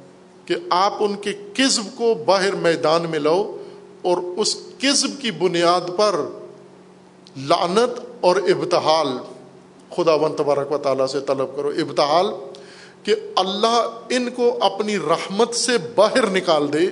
کہ 0.51 0.57
آپ 0.69 0.93
ان 0.99 1.15
کے 1.15 1.33
قزب 1.53 1.83
کو 1.95 2.13
باہر 2.13 2.55
میدان 2.55 3.09
میں 3.09 3.19
لو 3.19 3.57
اور 4.01 4.17
اس 4.37 4.57
قزب 4.77 5.21
کی 5.21 5.31
بنیاد 5.31 5.81
پر 5.95 6.15
لانت 7.37 7.99
اور 8.21 8.35
ابتحال 8.35 9.07
خدا 9.95 10.13
ون 10.13 10.35
تبارک 10.35 10.71
و 10.71 10.77
تعالیٰ 10.77 11.07
سے 11.07 11.19
طلب 11.21 11.55
کرو، 11.55 11.67
ابتحال، 11.67 12.25
کہ 13.03 13.15
اللہ 13.35 13.99
ان 14.09 14.29
کو 14.29 14.57
اپنی 14.61 14.97
رحمت 14.97 15.55
سے 15.55 15.77
باہر 15.95 16.27
نکال 16.27 16.73
دے 16.73 16.89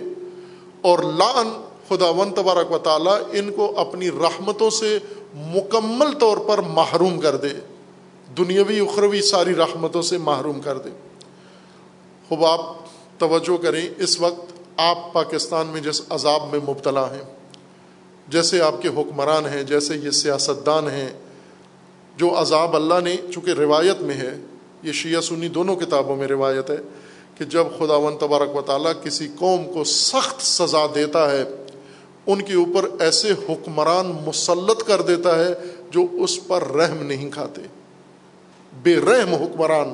اور 0.82 1.00
لان 1.00 1.62
خدا 1.88 2.10
ون 2.10 2.34
تبارک 2.34 2.72
و 2.72 2.78
تعالیٰ 2.78 3.18
ان 3.32 3.52
کو 3.52 3.80
اپنی 3.80 4.10
رحمتوں 4.10 4.70
سے 4.70 5.00
مکمل 5.36 6.14
طور 6.20 6.38
پر 6.38 6.58
محروم 6.58 7.20
کر 7.20 7.36
دے، 7.36 7.50
دنیاوی، 8.38 8.80
اخروی 8.80 9.22
ساری 9.22 9.56
رحمتوں 9.56 10.02
سے 10.02 10.18
محروم 10.18 10.62
کر 10.62 10.78
دے۔ 10.78 10.90
خوب، 12.30 12.46
آپ 12.46 12.62
توجہ 13.20 13.64
کریں، 13.64 13.90
اس 13.98 14.22
وقت 14.22 14.54
آپ 14.78 15.14
پاکستان 15.14 15.68
میں 15.68 15.82
جس 15.82 16.02
عذاب 16.10 16.52
میں 16.52 16.60
مبتلا 16.60 17.14
ہیں، 17.14 17.24
جیسے 18.28 18.62
آپ 18.62 18.82
کے 18.82 18.88
حکمران 18.88 19.46
ہیں، 19.46 19.64
جیسے 19.64 19.96
یہ 19.96 20.10
سیاستدان 20.10 20.90
ہیں، 20.90 21.10
جو 22.18 22.42
عذاب 22.42 22.76
اللہ 22.76 23.00
نے، 23.04 23.16
چونکہ 23.34 23.52
روایت 23.52 24.02
میں 24.02 24.16
ہے، 24.16 24.38
یہ 24.84 24.92
شیعہ 24.92 25.22
سنی 25.22 25.48
دونوں 25.48 25.76
کتابوں 25.76 26.16
میں 26.16 26.28
روایت 26.28 26.70
ہے، 26.70 26.78
کہ 27.38 27.46
جب 27.46 27.64
خدا 27.78 27.96
و 27.96 28.18
تبارک 28.18 28.56
و 28.56 28.62
تعالیٰ 28.62 28.92
کسی 29.04 29.28
قوم 29.36 29.64
کو 29.74 29.84
سخت 29.84 30.42
سزا 30.42 30.86
دیتا 30.96 31.32
ہے، 31.32 31.44
ان 32.28 32.42
کے 32.42 32.54
اوپر 32.54 32.90
ایسے 33.00 33.32
حکمران 33.32 34.12
مسلط 34.26 34.84
کر 34.84 35.02
دیتا 35.02 35.40
ہے 35.40 35.54
جو 35.92 36.06
اس 36.12 36.48
پر 36.48 36.72
رحم 36.72 37.04
نہیں 37.04 37.30
کھاتے۔ 37.32 37.62
بے 38.84 38.96
رحم 38.96 39.34
حکمران 39.34 39.94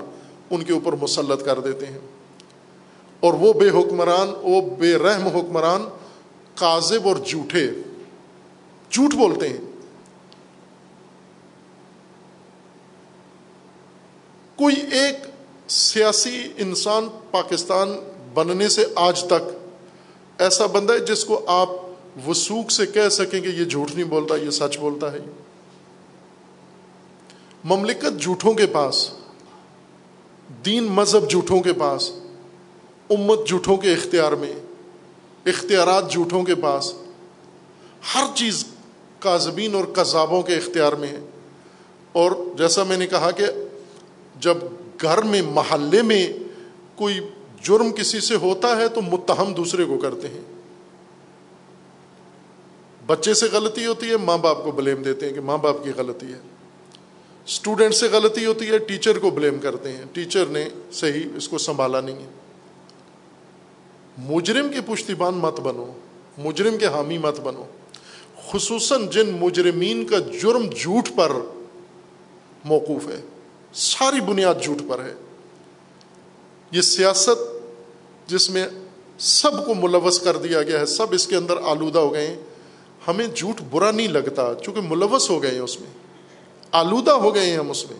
ان 0.49 0.63
کے 0.63 0.73
اوپر 0.73 0.93
مسلط 0.93 1.45
کر 1.45 1.59
دیتے 1.59 1.85
ہیں۔ 1.85 1.99
اور 3.19 3.33
وہ 3.33 3.53
بے 3.53 3.69
حکمران، 3.69 4.33
وہ 4.41 4.61
بے 4.61 4.95
رحم 4.95 5.27
حکمران 5.27 5.85
کاذب 6.55 7.07
اور 7.07 7.15
جھوٹے۔ 7.15 7.69
جھوٹ 8.89 9.13
بولتے 9.13 9.49
ہیں۔ 9.49 9.57
کوئی 14.55 14.75
ایک 14.91 15.15
سیاسی 15.67 16.47
انسان 16.57 17.07
پاکستان 17.31 17.89
بننے 18.33 18.69
سے 18.69 18.85
آج 18.95 19.23
تک 19.23 19.51
ایسا 20.37 20.65
بندہ 20.65 20.93
ہے 20.93 20.99
جس 20.99 21.25
کو 21.25 21.43
آپ 21.47 21.69
وسوخ 22.27 22.71
سے 22.71 22.85
کہہ 22.85 23.09
سکیں 23.09 23.41
کہ 23.41 23.47
یہ 23.47 23.65
جھوٹ 23.65 23.91
نہیں 23.91 24.03
بولتا، 24.03 24.35
یہ 24.35 24.49
سچ 24.49 24.77
بولتا 24.77 25.11
ہے۔ 25.11 25.17
مملکت 27.63 28.21
جھوٹوں 28.21 28.53
کے 28.53 28.67
پاس، 28.67 29.09
دین 30.65 30.83
مذہب 30.83 31.29
جھوٹوں 31.29 31.61
کے 31.61 31.73
پاس 31.73 32.11
امت 33.09 33.47
جھوٹوں 33.47 33.77
کے 33.77 33.93
اختیار 33.93 34.31
میں، 34.31 34.53
اختیارات 35.45 36.11
جھوٹوں 36.11 36.43
کے 36.43 36.55
پاس۔ 36.55 36.93
ہر 38.15 38.25
چیز 38.35 38.65
کاذبین 39.19 39.75
اور 39.75 39.83
کذابوں 39.83 40.41
کے 40.41 40.55
اختیار 40.55 40.93
میں 40.93 41.07
ہے۔ 41.07 41.19
اور 42.11 42.31
جیسا 42.57 42.83
میں 42.83 42.97
نے 42.97 43.07
کہا 43.07 43.31
کہ 43.31 43.45
جب 44.39 44.57
گھر 45.01 45.21
میں، 45.21 45.41
محلے 45.41 46.01
میں 46.01 46.33
کوئی 46.95 47.19
جرم 47.63 47.91
کسی 47.91 48.19
سے 48.19 48.35
ہوتا 48.35 48.77
ہے 48.77 48.89
تو 48.89 49.01
متہم 49.01 49.53
دوسرے 49.53 49.85
کو 49.85 49.97
کرتے 49.97 50.27
ہیں۔ 50.27 50.41
بچے 53.05 53.33
سے 53.33 53.45
غلطی 53.51 53.85
ہوتی 53.85 54.09
ہے، 54.09 54.17
ماں 54.17 54.37
باپ 54.37 54.63
کو 54.63 54.71
بلیم 54.71 55.01
دیتے 55.01 55.27
ہیں 55.27 55.33
کہ 55.33 55.41
ماں 55.41 55.57
باپ 55.57 55.83
کی 55.83 55.91
غلطی 55.97 56.27
ہے۔ 56.27 56.39
اسٹوڈینٹ 57.47 57.93
سے 57.93 58.07
غلطی 58.07 58.45
ہوتی 58.45 58.69
ہے، 58.69 58.77
ٹیچر 58.77 59.19
کو 59.19 59.29
بلیم 59.29 59.59
کرتے 59.59 59.91
ہیں۔ 59.91 60.05
ٹیچر 60.13 60.45
نے 60.45 60.69
صحیح 60.93 61.23
اس 61.35 61.49
کو 61.49 61.57
سنبھالا 61.57 62.01
نہیں 62.01 62.15
ہے۔ 62.15 62.44
مجرم 64.17 64.69
کی 64.69 64.79
پشتیبان 64.85 65.33
مت 65.33 65.59
بنو، 65.59 65.91
مجرم 66.37 66.77
کے 66.77 66.85
حامی 66.85 67.17
مت 67.17 67.39
بنو۔ 67.39 67.63
خصوصاً 68.47 69.07
جن 69.07 69.37
مجرمین 69.39 70.05
کا 70.05 70.19
جرم 70.19 70.69
جھوٹ 70.77 71.09
پر 71.15 71.31
موقوف 72.65 73.07
ہے، 73.07 73.21
ساری 73.73 74.21
بنیاد 74.21 74.55
جھوٹ 74.63 74.77
پر 74.87 74.99
ہے۔ 74.99 75.13
یہ 76.71 76.81
سیاست 76.81 77.39
جس 78.27 78.49
میں 78.49 78.67
سب 79.19 79.65
کو 79.65 79.73
ملوث 79.73 80.19
کر 80.19 80.37
دیا 80.37 80.63
گیا 80.63 80.79
ہے، 80.79 80.85
سب 80.85 81.07
اس 81.11 81.27
کے 81.27 81.35
اندر 81.35 81.53
آلودہ 81.63 81.99
ہو 81.99 82.13
گئے 82.13 82.27
ہیں۔ 82.27 82.35
ہمیں 83.07 83.27
جھوٹ 83.27 83.61
برا 83.71 83.91
نہیں 83.91 84.07
لگتا، 84.07 84.53
چونکہ 84.63 84.81
ملوث 84.81 85.29
ہو 85.29 85.43
گئے 85.43 85.51
ہیں 85.51 85.59
اس 85.59 85.81
میں۔ 85.81 85.89
آلودہ 86.71 87.11
ہو 87.11 87.35
گئے 87.35 87.49
ہیں 87.49 87.57
ہم 87.57 87.71
اس 87.71 87.91
میں۔ 87.91 87.99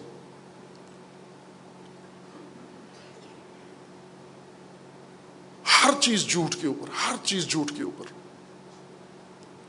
ہر 5.86 5.92
چیز 6.00 6.28
جھوٹ 6.28 6.56
کے 6.62 6.68
اوپر، 6.68 6.90
ہر 6.90 7.16
چیز 7.24 7.48
جھوٹ 7.48 7.72
کے 7.78 7.84
اوپر۔ 7.84 8.06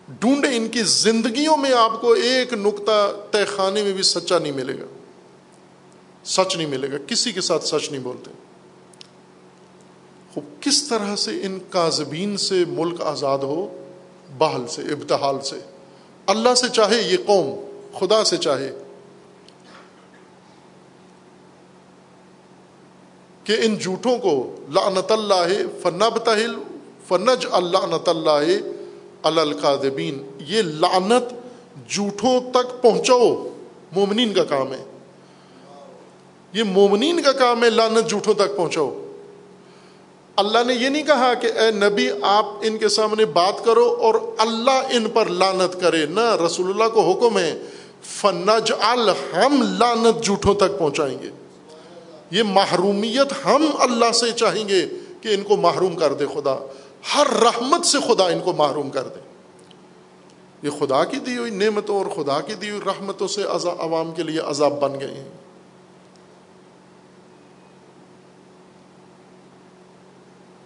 ڈھونڈے 0.08 0.56
ان 0.56 0.68
کی 0.68 0.82
زندگیوں 0.82 1.56
میں 1.56 1.72
آپ 1.72 2.00
کو 2.00 2.12
ایک 2.12 2.52
نقطہ 2.52 3.16
طے 3.30 3.44
خانے 3.44 3.82
میں 3.82 3.92
بھی 3.92 4.02
سچا 4.02 4.38
نہیں 4.38 4.52
ملے 4.52 4.78
گا۔ 4.78 4.86
سچ 6.24 6.56
نہیں 6.56 6.66
ملے 6.66 6.92
گا، 6.92 6.96
کسی 7.06 7.32
کے 7.32 7.40
ساتھ 7.40 7.64
سچ 7.64 7.90
نہیں 7.90 8.02
بولتے۔ 8.02 8.30
کس 10.60 10.88
طرح 10.88 11.16
سے 11.16 11.30
ان 11.42 11.58
کاذبین 11.70 12.36
سے 12.36 12.64
ملک 12.68 13.00
آزاد 13.00 13.38
ہو 13.38 13.84
بحل 14.38 14.66
سے، 14.68 14.82
ابتحال 14.82 15.40
سے۔ 15.44 15.58
اللہ 16.26 16.54
سے 16.54 16.66
چاہے 16.68 17.02
یہ 17.02 17.16
قوم، 17.26 17.80
خدا 17.98 18.24
سے 18.24 18.36
چاہے 18.36 18.72
کہ 23.46 23.56
ان 23.62 23.78
جھوٹوں 23.78 24.18
کو 24.18 24.56
لعنت 24.74 25.12
اللہ 25.12 25.62
فنب 25.82 26.30
فنج 27.08 27.46
اللہ 27.50 28.04
اللہ 29.22 29.40
القادبین 29.40 30.26
یہ 30.46 30.62
لعنت 30.62 31.34
جھوٹوں 31.88 32.40
تک 32.52 32.82
پہنچاؤ، 32.82 33.48
مومنین 33.92 34.34
کا 34.34 34.44
کام 34.44 34.72
ہے۔ 34.72 34.84
یہ 36.52 36.62
مومنین 36.62 37.22
کا 37.22 37.32
کام 37.32 37.64
ہے 37.64 37.70
لانت 37.70 38.08
جھوٹوں 38.08 38.34
تک 38.34 38.56
پہنچاؤ۔ 38.56 39.04
اللہ 40.36 40.58
نے 40.66 40.74
یہ 40.74 40.88
نہیں 40.88 41.02
کہا 41.02 41.34
کہ 41.34 41.46
اے 41.46 41.70
نبی، 41.70 42.08
آپ 42.22 42.44
ان 42.62 42.78
کے 42.78 42.88
سامنے 42.88 43.24
بات 43.24 43.64
کرو 43.64 43.96
اور 44.00 44.14
اللہ 44.38 44.80
ان 44.90 45.10
پر 45.14 45.26
لانت 45.26 45.80
کرے۔ 45.80 46.06
نہ، 46.06 46.36
رسول 46.46 46.70
اللہ 46.70 46.88
کو 46.94 47.12
حکم 47.12 47.38
ہے، 47.38 47.62
فنج 48.02 48.72
ال 48.80 49.10
ہم 49.10 49.62
لانت 49.62 50.24
جھوٹوں 50.24 50.54
تک 50.54 50.78
پہنچائیں 50.78 51.18
گے۔ 51.22 51.45
یہ 52.30 52.42
محرومیت 52.42 53.46
ہم 53.46 53.66
اللہ 53.78 54.12
سے 54.12 54.32
چاہیں 54.32 54.68
گے 54.68 54.86
کہ 55.20 55.34
ان 55.34 55.42
کو 55.42 55.56
محروم 55.56 55.96
کر 55.96 56.14
دے 56.14 56.26
خدا۔ 56.26 56.66
ہر 57.14 57.26
رحمت 57.42 57.86
سے 57.86 57.98
خدا 58.08 58.28
ان 58.28 58.38
کو 58.44 58.52
محروم 58.52 58.90
کر 58.90 59.02
دے۔ 59.02 59.20
یہ 60.62 60.70
خدا 60.80 61.04
کی 61.04 61.16
دی 61.16 61.36
ہوئی 61.38 61.50
نعمتوں 61.50 62.04
اور 62.04 62.06
خدا 62.06 62.40
کی 62.40 62.54
دی 62.54 62.70
ہوئی 62.70 62.80
رحمتوں 62.86 63.28
سے 63.28 63.42
عوام 63.78 64.12
کے 64.12 64.22
لیے 64.22 64.40
عذاب 64.40 64.80
بن 64.80 65.00
گئے 65.00 65.08
ہیں۔ 65.08 65.28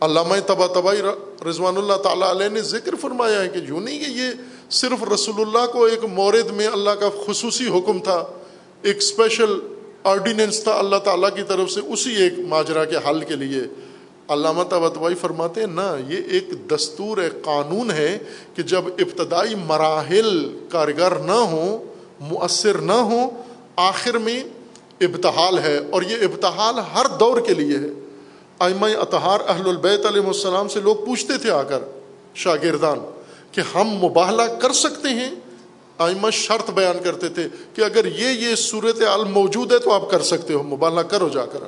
علامہ 0.00 0.34
تبا 0.46 0.66
تبائی 0.66 1.02
رضوان 1.48 1.76
اللہ 1.76 1.94
تعالیٰ 1.94 2.30
علیہ 2.30 2.48
نے 2.48 2.60
ذکر 2.60 2.94
فرمایا 2.94 3.42
ہے 3.42 3.48
کہ 3.48 3.58
یوں 3.58 3.80
نہیں 3.80 3.98
کہ 3.98 4.10
یہ 4.10 4.30
صرف 4.70 5.04
رسول 5.14 5.34
اللہ 5.40 5.72
کو 5.72 5.84
ایک 5.84 6.04
مورد 6.04 6.50
میں 6.50 6.66
اللہ 6.66 6.90
کا 6.90 7.08
خصوصی 7.26 7.68
حکم 7.68 7.98
تھا، 7.98 8.24
ایک 8.82 8.96
اسپیشل 8.96 9.69
آرڈیننس 10.04 10.62
تھا 10.62 10.72
اللہ 10.72 10.96
تعالیٰ 10.96 11.28
کی 11.34 11.42
طرف 11.42 11.70
سے، 11.70 11.80
اسی 11.88 12.14
ایک 12.14 12.38
ماجرا 12.38 12.84
کے 12.84 12.96
حل 13.08 13.20
کے 13.20 13.36
لیے 13.36 13.60
علامہ 14.28 14.62
تبائی 14.62 15.14
فرماتے 15.14 15.60
ہیں، 15.60 15.66
نا، 15.66 15.96
یہ 16.08 16.16
ایک 16.26 16.70
دستور 16.70 17.18
قانون 17.42 17.90
ہے 17.90 18.18
کہ 18.54 18.62
جب 18.62 18.84
ابتدائی 18.86 19.54
مراحل 19.54 20.58
کارگر 20.68 21.18
نہ 21.18 21.38
ہوں، 21.50 21.78
مؤثر 22.20 22.78
نہ 22.78 22.92
ہوں، 22.92 23.30
آخر 23.76 24.18
میں 24.18 24.42
ابتحال 25.00 25.58
ہے، 25.58 25.78
اور 25.90 26.02
یہ 26.02 26.16
ابتحال 26.22 26.78
ہر 26.94 27.06
دور 27.20 27.40
کے 27.40 27.54
لیے 27.54 27.78
ہے۔ 27.78 27.90
آئمہ 28.58 28.86
اطہار 28.86 29.40
اہل 29.48 29.68
البیت 29.68 30.06
علیہ 30.06 30.26
السلام 30.26 30.68
سے 30.68 30.80
لوگ 30.80 30.96
پوچھتے 30.96 31.38
تھے 31.38 31.50
آ 31.50 31.62
کر، 31.62 31.78
شاگردان، 32.34 32.98
کہ 33.52 33.60
ہم 33.74 33.88
مباہلہ 33.88 34.42
کر 34.42 34.72
سکتے 34.72 35.08
ہیں 35.08 35.30
آئمہ 36.00 36.30
شرط 36.30 36.70
بیان 36.70 37.02
کرتے 37.02 37.28
تھے 37.28 37.48
کہ 37.74 37.82
اگر 37.82 38.04
یہ 38.04 38.28
یہ 38.28 38.54
صورت 38.54 39.02
عال 39.02 39.24
موجود 39.24 39.72
ہے 39.72 39.78
تو 39.78 39.92
آپ 39.92 40.10
کر 40.10 40.22
سکتے 40.22 40.54
ہو، 40.54 40.62
مباہلہ 40.62 41.00
کرو 41.00 41.28
جا 41.28 41.46
کر 41.46 41.60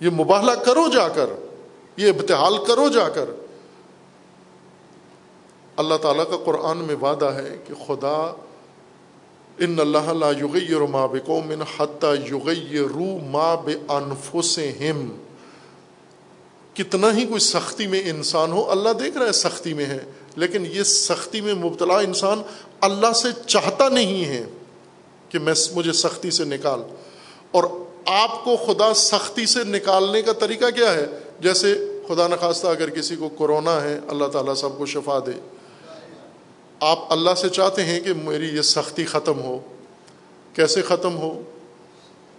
یہ 0.00 0.10
مباہلہ 0.10 0.52
کرو 0.52 0.88
جا 0.88 1.08
کر، 1.08 1.30
یہ 1.96 2.08
ابتحال 2.08 2.64
کرو 2.64 2.88
جا 2.88 3.08
کر۔ 3.08 3.30
اللہ 5.76 5.94
تعالیٰ 5.94 6.30
کا 6.30 6.36
قرآن 6.44 6.78
میں 6.78 6.94
وعدہ 6.94 7.24
ہے 7.24 7.56
کہ 7.68 7.74
خدا، 7.86 8.34
ان 9.58 9.80
اللہ 9.80 10.12
لا 10.12 10.30
یغیر 10.30 10.80
ما 10.80 11.06
بقوم 11.06 11.52
حتی 11.78 12.14
یغیرو 12.30 13.18
ما 13.26 13.54
بانفسہم۔ 13.54 15.08
کتنا 16.74 17.16
ہی 17.16 17.26
کوئی 17.26 17.40
سختی 17.40 17.86
میں 17.86 18.02
انسان 18.04 18.52
ہو، 18.52 18.70
اللہ 18.70 18.88
دیکھ 18.88 19.16
رہا 19.16 19.26
ہے 19.26 19.32
سختی 19.32 19.74
میں 19.74 19.86
ہے۔ 19.86 19.98
لیکن 20.36 20.66
یہ 20.66 20.82
سختی 20.82 21.40
میں 21.40 21.54
مبتلا 21.54 21.98
انسان 21.98 22.42
اللہ 22.80 23.12
سے 23.12 23.28
چاہتا 23.46 23.88
نہیں 23.88 24.24
ہے 24.24 24.46
کہ 25.28 25.38
میں 25.38 25.54
مجھے 25.74 25.92
سختی 25.92 26.30
سے 26.30 26.44
نکال۔ 26.44 26.82
اور 27.50 27.64
آپ 28.06 28.44
کو 28.44 28.56
خدا 28.56 28.94
سختی 28.94 29.46
سے 29.46 29.64
نکالنے 29.64 30.22
کا 30.22 30.32
طریقہ 30.32 30.70
کیا 30.70 30.94
ہے؟ 30.94 31.06
جیسے 31.40 31.88
خدا 32.08 32.28
نخواستہ 32.28 32.66
اگر 32.66 32.90
کسی 32.90 33.16
کو 33.16 33.28
کرونا 33.28 33.82
ہے، 33.82 34.00
اللہ 34.08 34.26
تعالیٰ 34.26 34.54
سب 34.54 34.78
کو 34.78 34.86
شفا 34.86 35.18
دے۔ 35.18 35.40
آپ 36.80 37.12
اللہ 37.12 37.34
سے 37.36 37.48
چاہتے 37.48 37.84
ہیں 37.84 38.00
کہ 38.00 38.12
میری 38.14 38.48
یہ 38.48 38.62
سختی 38.62 39.04
ختم 39.04 39.40
ہو۔ 39.40 39.58
کیسے 40.54 40.82
ختم 40.82 41.16
ہو؟ 41.16 41.42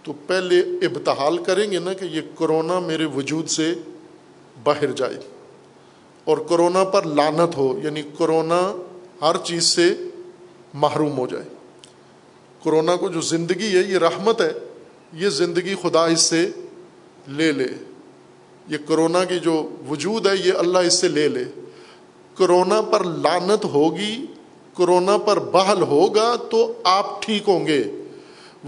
تو 0.02 0.12
پہلے 0.26 0.60
ابتحال 0.60 1.38
کریں 1.38 1.70
گے 1.70 1.78
نا 1.78 1.92
کہ 1.92 2.04
یہ 2.04 2.20
کرونا 2.38 2.78
میرے 2.78 3.04
وجود 3.04 3.48
سے 3.48 3.74
باہر 4.64 4.86
جائے۔ 4.86 5.33
اور 6.24 6.38
کرونا 6.38 6.84
پر 6.84 7.02
لانت 7.02 7.56
ہو 7.56 7.80
یعنی 7.84 8.02
کرونا 8.18 8.76
ہر 9.20 9.36
چیز 9.44 9.64
سے 9.64 9.94
محروم 10.74 11.18
ہو 11.18 11.26
جائے۔ 11.26 11.44
کرونا 12.64 12.96
کو 12.96 13.08
جو 13.08 13.20
زندگی 13.20 13.76
ہے، 13.76 13.82
یہ 13.82 13.98
رحمت 13.98 14.40
ہے، 14.40 14.52
یہ 15.12 15.28
زندگی 15.28 15.74
خدا 15.82 16.06
اس 16.06 16.20
سے 16.20 16.50
لے 17.28 17.52
لے۔ 17.52 17.66
یہ 18.68 18.76
کرونا 18.88 19.24
کی 19.24 19.38
جو 19.38 19.68
وجود 19.88 20.26
ہے، 20.26 20.32
یہ 20.44 20.52
اللہ 20.52 20.78
اس 20.78 20.94
سے 20.94 21.08
لے 21.08 21.28
لے۔ 21.28 21.44
کرونا 22.38 22.80
پر 22.80 23.04
لانت 23.04 23.64
ہوگی، 23.64 24.26
کرونا 24.76 25.16
پر 25.16 25.38
بحل 25.38 25.82
ہوگا 25.82 26.36
تو 26.50 26.72
آپ 26.84 27.22
ٹھیک 27.22 27.42
ہوں 27.48 27.66
گے۔ 27.66 27.84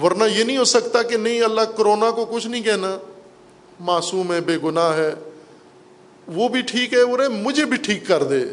ورنہ 0.03 0.25
یہ 0.25 0.45
نہیں 0.45 0.57
ہو 0.57 0.65
سکتا 0.65 1.03
کہ 1.03 1.17
نہیں، 1.17 1.43
اللہ 1.43 1.61
کرونا 1.77 2.11
کو 2.11 2.25
کچھ 2.25 2.47
نہیں 2.47 2.63
کہنا۔ 2.63 2.99
معصوم 3.81 4.33
ہے، 4.33 4.41
بے 4.41 4.57
گناہ 4.65 4.97
ہے 4.97 5.15
وہ 6.29 6.49
بھی 6.49 6.61
ٹھیک 6.61 6.95
ہے 6.95 7.03
وہ 7.03 7.17
مجھے 7.29 7.65
بھی 7.65 7.77
ٹھیک 7.77 8.07
کر 8.07 8.23
دے۔ 8.23 8.45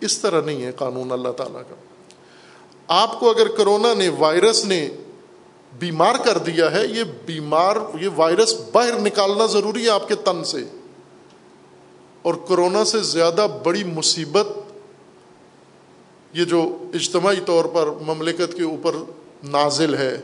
اس 0.00 0.18
طرح 0.18 0.40
نہیں 0.42 0.62
ہے 0.62 0.72
قانون 0.72 1.12
اللہ 1.12 1.28
تعالیٰ 1.28 1.62
کا۔ 1.68 1.74
آپ 2.88 3.20
کو 3.20 3.30
اگر 3.30 3.48
کرونا 3.48 3.94
نے، 3.94 4.08
وائرس 4.08 4.64
نے 4.64 4.88
بیمار 5.78 6.14
کر 6.24 6.38
دیا 6.38 6.72
ہے، 6.72 6.86
یہ 6.86 7.04
بیمار، 7.26 7.76
یہ 8.00 8.08
وائرس 8.16 8.54
باہر 8.72 9.00
نکالنا 9.00 9.46
ضروری 9.46 9.84
ہے 9.84 9.90
آپ 9.90 10.08
کے 10.08 10.14
تن 10.14 10.44
سے۔ 10.44 10.58
اور 12.22 12.34
کرونا 12.48 12.84
سے 12.84 12.98
زیادہ 12.98 13.46
بڑی 13.64 13.84
مصیبت 13.84 14.46
یہ 16.32 16.44
جو 16.44 16.78
اجتماعی 16.94 17.40
طور 17.46 17.64
پر 17.64 17.86
مملکت 17.86 18.56
کے 18.56 18.62
اوپر 18.62 18.96
نازل 19.44 19.94
ہے۔ 19.94 20.20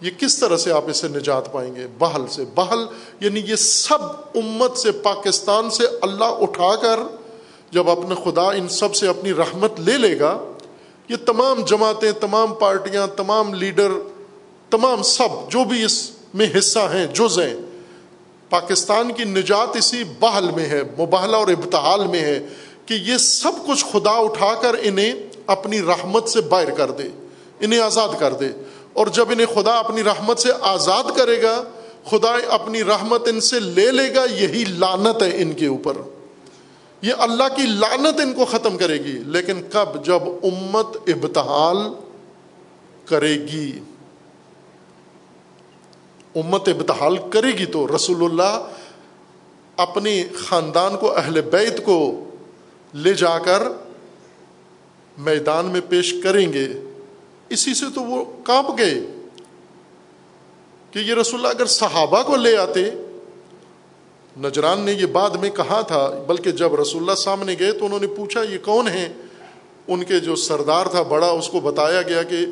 یہ 0.00 0.10
کس 0.18 0.38
طرح 0.38 0.56
سے 0.56 0.72
آپ 0.72 0.88
اسے 0.88 1.08
نجات 1.08 1.52
پائیں 1.52 1.74
گے؟ 1.74 1.86
بحل 1.98 2.26
سے۔ 2.26 2.44
بحل 2.54 2.78
یعنی 3.20 3.40
یہ 3.40 3.56
سب 3.56 4.02
امت 4.34 4.76
سے، 4.76 4.92
پاکستان 4.92 5.70
سے 5.70 5.84
اللہ 6.02 6.24
اٹھا 6.24 6.76
کر 6.76 7.00
جب 7.70 7.90
اپنے 7.90 8.14
خدا 8.24 8.42
ان 8.42 8.68
سب 8.68 8.94
سے 8.94 9.08
اپنی 9.08 9.32
رحمت 9.32 9.80
لے 9.80 9.98
لے 9.98 10.18
گا، 10.20 10.38
یہ 11.08 11.16
تمام 11.26 11.64
جماعتیں، 11.64 12.12
تمام 12.12 12.54
پارٹیاں، 12.54 13.06
تمام 13.06 13.54
لیڈر، 13.54 13.90
تمام 14.70 15.02
سب 15.02 15.50
جو 15.50 15.64
بھی 15.64 15.84
اس 15.84 16.10
میں 16.34 16.46
حصہ 16.58 16.78
ہیں، 16.78 17.06
جز 17.06 17.38
ہیں، 17.38 17.56
پاکستان 18.50 19.12
کی 19.12 19.24
نجات 19.24 19.76
اسی 19.76 20.04
بحل 20.20 20.50
میں 20.50 20.66
ہے 20.66 20.82
مباہلہ 20.98 21.36
اور 21.36 21.48
ابتحال 21.48 22.06
میں 22.06 22.20
ہے 22.20 22.46
کہ 22.86 22.94
یہ 22.94 23.16
سب 23.16 23.52
کچھ 23.66 23.84
خدا 23.92 24.10
اٹھا 24.10 24.54
کر 24.54 24.76
انہیں 24.82 25.12
اپنی 25.46 25.80
رحمت 25.80 26.28
سے 26.28 26.40
باہر 26.40 26.70
کر 26.70 26.90
دے، 26.90 27.08
انہیں 27.60 27.80
آزاد 27.80 28.08
کر 28.18 28.32
دے۔ 28.32 28.48
اور 28.98 29.06
جب 29.06 29.30
انہیں 29.30 29.46
خدا 29.46 29.78
اپنی 29.78 30.02
رحمت 30.02 30.38
سے 30.38 30.48
آزاد 30.60 31.04
کرے 31.16 31.42
گا 31.42 31.62
خدا 32.04 32.32
اپنی 32.48 32.84
رحمت 32.84 33.28
ان 33.28 33.40
سے 33.40 33.60
لے 33.60 33.90
لے 33.90 34.14
گا، 34.14 34.24
یہی 34.24 34.64
لانت 34.68 35.22
ہے 35.22 35.42
ان 35.42 35.52
کے 35.52 35.66
اوپر۔ 35.66 35.96
یہ 37.02 37.12
اللہ 37.18 37.56
کی 37.56 37.62
لانت 37.62 38.20
ان 38.20 38.32
کو 38.32 38.44
ختم 38.44 38.76
کرے 38.76 38.94
گی، 38.94 39.18
لیکن 39.26 39.62
کب؟ 39.72 40.04
جب 40.04 40.22
امت 40.42 40.86
ابتحال 41.06 41.76
کرے 43.04 43.34
گی۔ 43.34 43.78
امت 46.34 46.68
ابتحال 46.68 47.16
کرے 47.30 47.48
گی 47.48 47.66
تو 47.66 47.96
رسول 47.96 48.30
اللہ 48.30 48.66
اپنی 49.76 50.24
خاندان 50.34 50.96
کو، 50.96 51.18
اہل 51.18 51.40
بیت 51.40 51.84
کو 51.84 52.24
لے 52.94 53.14
جا 53.14 53.38
کر 53.38 53.62
میدان 55.18 55.66
میں 55.66 55.80
پیش 55.88 56.14
کریں 56.24 56.52
گے۔ 56.52 56.68
اسی 57.48 57.74
سے 57.74 57.86
تو 57.94 58.02
وہ 58.02 58.24
کانپ 58.44 58.78
گئے 58.78 59.06
کہ 60.90 60.98
یہ 60.98 61.14
رسول 61.14 61.40
اللہ 61.40 61.48
اگر 61.48 61.66
صحابہ 61.66 62.22
کو 62.22 62.36
لے 62.36 62.56
آتے، 62.56 62.90
نجران 64.40 64.80
نے 64.80 64.92
یہ 64.92 65.06
بعد 65.06 65.30
میں 65.30 65.50
کہا 65.50 65.80
تھا، 65.80 66.10
بلکہ 66.26 66.50
جب 66.50 66.74
رسول 66.74 67.02
اللہ 67.02 67.14
سامنے 67.14 67.54
گئے 67.58 67.72
تو 67.72 67.86
انہوں 67.86 68.00
نے 68.00 68.06
پوچھا، 68.06 68.42
یہ 68.42 68.58
کون 68.64 68.88
ہیں؟ 68.88 69.08
ان 69.88 70.04
کے 70.04 70.20
جو 70.20 70.36
سردار 70.36 70.86
تھا 70.86 71.02
بڑا، 71.02 71.26
اس 71.26 71.48
کو 71.48 71.60
بتایا 71.60 72.02
گیا 72.02 72.22
کہ 72.22 72.46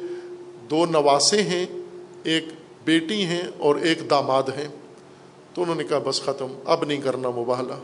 دو 0.71 0.87
نواسے 0.87 1.43
ہیں، 1.43 1.67
ایک 2.23 2.45
بیٹی 2.85 3.25
ہیں 3.25 3.43
اور 3.59 3.77
ایک 3.77 4.11
داماد 4.11 4.43
ہیں۔ 4.43 4.69
تو 5.55 5.63
انہوں 5.63 5.75
نے 5.75 5.85
کہا، 5.85 5.99
بس 5.99 6.23
ختم، 6.23 6.47
اب 6.65 6.85
نہیں 6.85 7.01
کرنا 7.01 7.31
مباہلہ۔ 7.31 7.75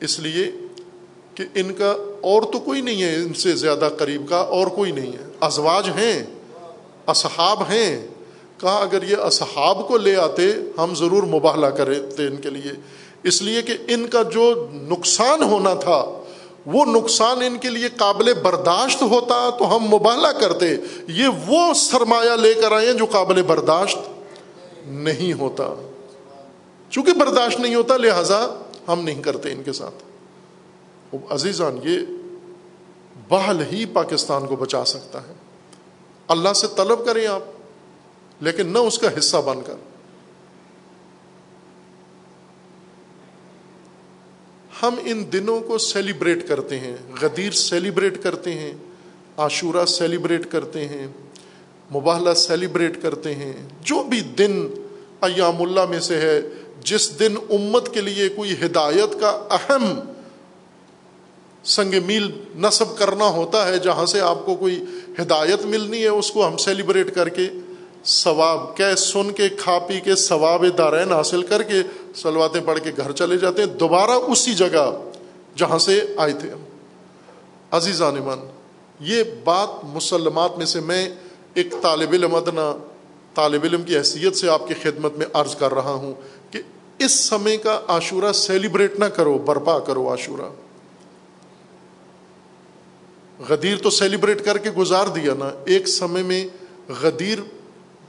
اس 0.00 0.20
لیے 0.20 0.50
کہ 1.38 1.44
ان 1.54 1.74
کا 1.74 1.94
اور 2.20 2.42
تو 2.42 2.58
کوئی 2.58 2.80
نہیں 2.80 3.02
ہے 3.02 3.14
ان 3.14 3.34
سے 3.34 3.52
زیادہ 3.52 3.88
قریب 3.98 4.28
کا 4.28 4.36
اور 4.36 4.66
کوئی 4.66 4.92
نہیں 4.92 5.12
ہے۔ 5.12 5.26
ازواج 5.40 5.88
ہیں، 5.88 6.24
اصحاب 7.06 7.62
ہیں۔ 7.62 8.06
کہا 8.60 8.76
اگر 8.76 9.02
یہ 9.02 9.16
اصحاب 9.16 9.88
کو 9.88 9.96
لے 9.96 10.16
آتے، 10.16 10.52
ہم 10.78 10.94
ضرور 10.94 11.22
مباہلہ 11.22 11.66
کرے 11.66 11.94
تھے 11.94 12.26
ان 12.26 12.36
کے 12.36 12.50
لیے۔ 12.50 12.72
اس 13.22 13.42
لیے 13.42 13.62
کہ 13.62 13.74
ان 13.88 14.06
کا 14.06 14.22
جو 14.22 14.68
نقصان 14.72 15.42
ہونا 15.42 15.74
تھا، 15.74 16.22
وہ 16.66 16.84
نقصان 16.84 17.42
ان 17.42 17.58
کے 17.58 17.68
لیے 17.68 17.88
قابل 17.96 18.34
برداشت 18.34 19.02
ہوتا 19.02 19.50
تو 19.58 19.76
ہم 19.76 19.82
مباہلہ 19.82 20.40
کرتے۔ 20.40 20.76
یہ 21.08 21.28
وہ 21.46 21.74
سرمایہ 21.74 22.30
لے 22.30 22.54
کر 22.54 22.72
آئے 22.72 22.92
جو 22.92 23.06
قابل 23.06 23.42
برداشت 23.42 23.98
نہیں 24.86 25.32
ہوتا۔ 25.32 25.90
چونکہ 26.90 27.12
برداشت 27.12 27.60
نہیں 27.60 27.74
ہوتا، 27.74 27.96
لہذا 27.96 28.46
ہم 28.88 29.04
نہیں 29.04 29.22
کرتے 29.22 29.52
ان 29.52 29.62
کے 29.62 29.72
ساتھ۔ 29.72 30.07
عزیزان، 31.30 31.78
یہ 31.84 31.98
بحل 33.28 33.62
ہی 33.72 33.86
پاکستان 33.86 34.46
کو 34.46 34.56
بچا 34.56 34.84
سکتا 34.84 35.22
ہے۔ 35.22 35.32
اللہ 36.28 36.52
سے 36.52 36.66
طلب 36.76 37.06
کریں 37.06 37.26
آپ، 37.26 37.42
لیکن 38.40 38.66
نہ 38.66 38.78
اس 38.78 38.98
کا 38.98 39.18
حصہ 39.18 39.36
بن 39.36 39.58
کر۔ 39.66 39.74
ہم 44.82 44.94
ان 45.04 45.32
دنوں 45.32 45.60
کو 45.60 45.78
سیلیبریٹ 45.78 46.48
کرتے 46.48 46.78
ہیں، 46.78 46.96
غدیر 47.20 47.50
سیلیبریٹ 47.50 48.22
کرتے 48.22 48.54
ہیں، 48.54 48.72
عاشورہ 49.36 49.86
سیلیبریٹ 49.86 50.50
کرتے 50.50 50.88
ہیں 50.88 51.06
مباہلہ 51.94 52.34
سیلیبریٹ 52.34 53.02
کرتے 53.02 53.34
ہیں۔ 53.34 53.52
جو 53.80 54.02
بھی 54.02 54.20
دن 54.20 54.68
ایام 55.20 55.62
اللہ 55.62 55.86
میں 55.90 56.00
سے 56.00 56.16
ہے، 56.16 56.42
جس 56.84 57.18
دن 57.18 57.34
امت 57.50 57.94
کے 57.94 58.00
لیے 58.00 58.28
کوئی 58.28 58.52
ہدایت 58.52 59.20
کا 59.20 59.28
اہم 59.28 60.00
سنگ 61.68 61.94
میل 62.06 62.30
نصب 62.56 62.98
کرنا 62.98 63.24
ہوتا 63.24 63.68
ہے، 63.68 63.78
جہاں 63.78 64.06
سے 64.06 64.20
آپ 64.20 64.46
کو 64.46 64.54
کوئی 64.54 64.84
ہدایت 65.20 65.64
ملنی 65.64 66.02
ہے، 66.02 66.08
اس 66.08 66.30
کو 66.30 66.46
ہم 66.46 66.56
سیلیبریٹ 66.56 67.14
کر 67.14 67.28
کے 67.28 67.48
ثواب 68.04 68.76
کہ 68.76 68.94
سن 68.94 69.30
کے، 69.30 69.48
کھا 69.48 69.78
پی 69.78 70.00
کے 70.00 70.16
ثواب 70.16 70.64
دارین 70.78 71.12
حاصل 71.12 71.42
کر 71.42 71.62
کے 71.62 71.82
سلواتیں 72.14 72.60
پڑھ 72.60 72.78
کے 72.84 72.90
گھر 72.96 73.12
چلے 73.12 73.36
جاتے 73.36 73.62
ہیں۔ 73.62 73.68
دوبارہ 73.68 74.10
اسی 74.10 74.54
جگہ 74.54 74.96
جہاں 75.56 75.78
سے 75.78 76.00
آئے 76.16 76.32
تھے 76.32 76.50
ہم۔ 76.50 76.58
عزیز 77.70 78.02
عنمان 78.02 78.38
یہ 79.00 79.22
بات 79.44 79.68
مسلمات 79.84 80.58
میں 80.58 80.66
سے 80.66 80.80
میں 80.80 81.08
ایک 81.54 81.74
طالب 81.82 82.12
علم، 82.12 82.34
ادنا 82.34 82.84
طالب 83.34 83.64
علم 83.64 83.82
کی 83.82 83.96
حیثیت 83.96 84.36
سے 84.36 84.48
آپ 84.48 84.68
کی 84.68 84.74
خدمت 84.82 85.18
میں 85.18 85.26
عرض 85.32 85.56
کر 85.56 85.74
رہا 85.74 85.90
ہوں 85.90 86.14
کہ 86.50 86.60
اس 86.98 87.12
سمے 87.12 87.56
کا 87.56 87.80
عاشورہ 87.88 88.32
سیلیبریٹ 88.32 88.98
نہ 88.98 89.04
کرو، 89.04 89.38
برپا 89.38 89.78
کرو 89.78 90.10
عاشورہ۔ 90.10 90.67
غدیر 93.48 93.76
تو 93.76 93.90
سیلیبریٹ 93.90 94.44
کر 94.44 94.58
کے 94.58 94.70
گزار 94.70 95.06
دیا 95.06 95.34
نا، 95.38 95.50
ایک 95.64 95.88
سمے 95.88 96.22
میں 96.22 96.46
غدیر 97.02 97.38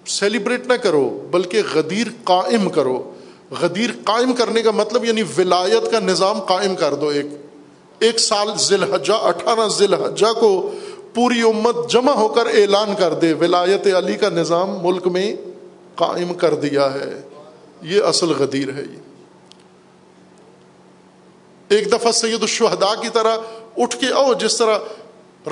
سیلیبریٹ 0.05 0.67
نہ 0.67 0.73
کرو، 0.73 1.27
بلکہ 1.31 1.61
غدیر 1.73 2.07
قائم 2.23 2.69
کرو۔ 2.69 3.13
غدیر 3.61 3.89
قائم 4.03 4.33
کرنے 4.33 4.61
کا 4.61 4.71
مطلب 4.71 5.05
یعنی 5.05 5.23
ولایت 5.37 5.91
کا 5.91 5.99
نظام 5.99 6.39
قائم 6.39 6.75
کر 6.75 6.93
دو 6.93 7.07
ایک۔ 7.07 7.25
ایک 7.99 8.19
سال 8.19 8.47
ذیل 8.57 8.93
حجہ 8.93 9.13
اٹھارہ 9.13 9.67
ذیل 9.67 9.93
حجہ 9.93 10.33
کو 10.39 10.71
پوری 11.13 11.41
امت 11.41 11.89
جمع 11.89 12.11
ہو 12.11 12.27
کر 12.27 12.45
اعلان 12.45 12.93
کر 12.99 13.13
دے۔ 13.13 13.33
ولایت 13.33 13.87
علی 13.87 14.15
کا 14.15 14.29
نظام 14.29 14.77
ملک 14.81 15.07
میں 15.07 15.35
قائم 15.95 16.33
کر 16.33 16.53
دیا 16.53 16.93
ہے۔ 16.93 17.21
یہ 17.81 18.01
اصل 18.03 18.29
غدیر 18.29 18.69
ہے 18.69 18.81
یہ۔ 18.81 18.99
ایک 21.69 21.91
دفعہ 21.91 22.11
سید 22.11 22.41
الشہداء 22.41 23.01
کی 23.01 23.09
طرح 23.13 23.37
اٹھ 23.77 23.97
کے 23.97 24.05
آؤ، 24.13 24.33
جس 24.33 24.57
طرح 24.57 24.77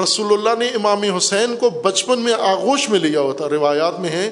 رسول 0.04 0.34
اللہ 0.34 0.60
نے 0.60 0.68
امام 0.68 1.04
حسین 1.04 1.56
کو 1.56 1.70
بچپن 1.70 2.20
میں 2.20 2.34
آغوش 2.34 2.90
میں 2.90 3.00
لیا 3.00 3.22
ہوا 3.22 3.34
تھا۔ 3.34 3.50
روایات 3.50 4.00
میں 4.00 4.10
ہے 4.10 4.32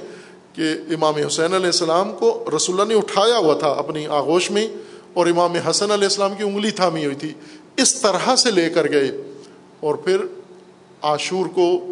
کہ 0.53 0.63
امام 0.89 1.15
حسین 1.15 1.53
علیہ 1.53 1.65
السلام 1.65 2.11
کو 2.11 2.45
رسول 2.55 2.81
اللہ 2.81 2.93
نے 2.93 2.99
اٹھایا 2.99 3.37
ہوا 3.37 3.53
تھا 3.53 3.67
اپنی 3.67 4.07
آغوش 4.07 4.51
میں 4.51 4.67
اور 5.13 5.27
امام 5.27 5.53
حسن 5.53 5.91
علیہ 5.91 6.03
السلام 6.03 6.33
کی 6.37 6.43
انگلی 6.43 6.71
تھامی 6.71 7.05
ہوئی 7.05 7.15
تھی۔ 7.15 7.33
اس 7.77 8.01
طرح 8.01 8.35
سے 8.35 8.51
لے 8.51 8.69
کر 8.69 8.91
گئے 8.91 9.11
اور 9.79 9.95
پھر 9.95 10.17
عاشور 11.01 11.45
کو 11.45 11.87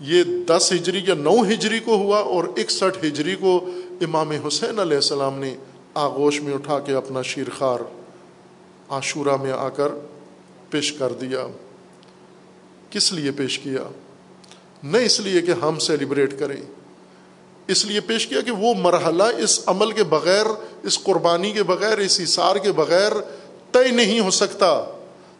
یہ 0.00 0.22
دس 0.48 0.72
ہجری 0.72 1.00
یا 1.06 1.14
نو 1.14 1.42
ہجری 1.42 1.78
کو 1.78 1.94
ہوا 1.94 2.18
اور 2.18 2.44
اکسٹھ 2.44 3.04
ہجری 3.04 3.34
کو 3.34 3.70
امام 4.00 4.30
حسین 4.46 4.78
علیہ 4.78 4.96
السلام 4.96 5.38
نے 5.38 5.54
آغوش 5.94 6.40
میں 6.40 6.54
اٹھا 6.54 6.78
کے 6.78 6.92
اپنا 6.92 7.22
شیرخوار 7.22 7.80
عاشورہ 8.88 9.36
میں 9.42 9.52
آ 9.52 9.68
کر 9.68 9.88
پیش 10.70 10.92
کر 10.92 11.12
دیا۔ 11.12 11.46
کس 12.90 13.12
لیے 13.12 13.30
پیش 13.30 13.58
کیا؟ 13.58 13.90
نہ 14.82 14.96
اس 14.96 15.20
لیے 15.20 15.40
کہ 15.40 15.52
ہم 15.62 15.78
سیلیبریٹ 15.78 16.38
کریں۔ 16.38 16.62
اس 17.66 17.84
لیے 17.84 18.00
پیش 18.00 18.26
کیا 18.26 18.40
کہ 18.40 18.50
وہ 18.50 18.74
مرحلہ 18.74 19.22
اس 19.22 19.60
عمل 19.66 19.92
کے 19.92 20.04
بغیر، 20.04 20.46
اس 20.82 21.02
قربانی 21.02 21.52
کے 21.52 21.62
بغیر، 21.62 21.98
اس 21.98 22.20
اثار 22.20 22.56
کے 22.56 22.72
بغیر 22.72 23.12
طے 23.72 23.88
نہیں 23.88 24.20
ہو 24.20 24.30
سکتا۔ 24.30 24.84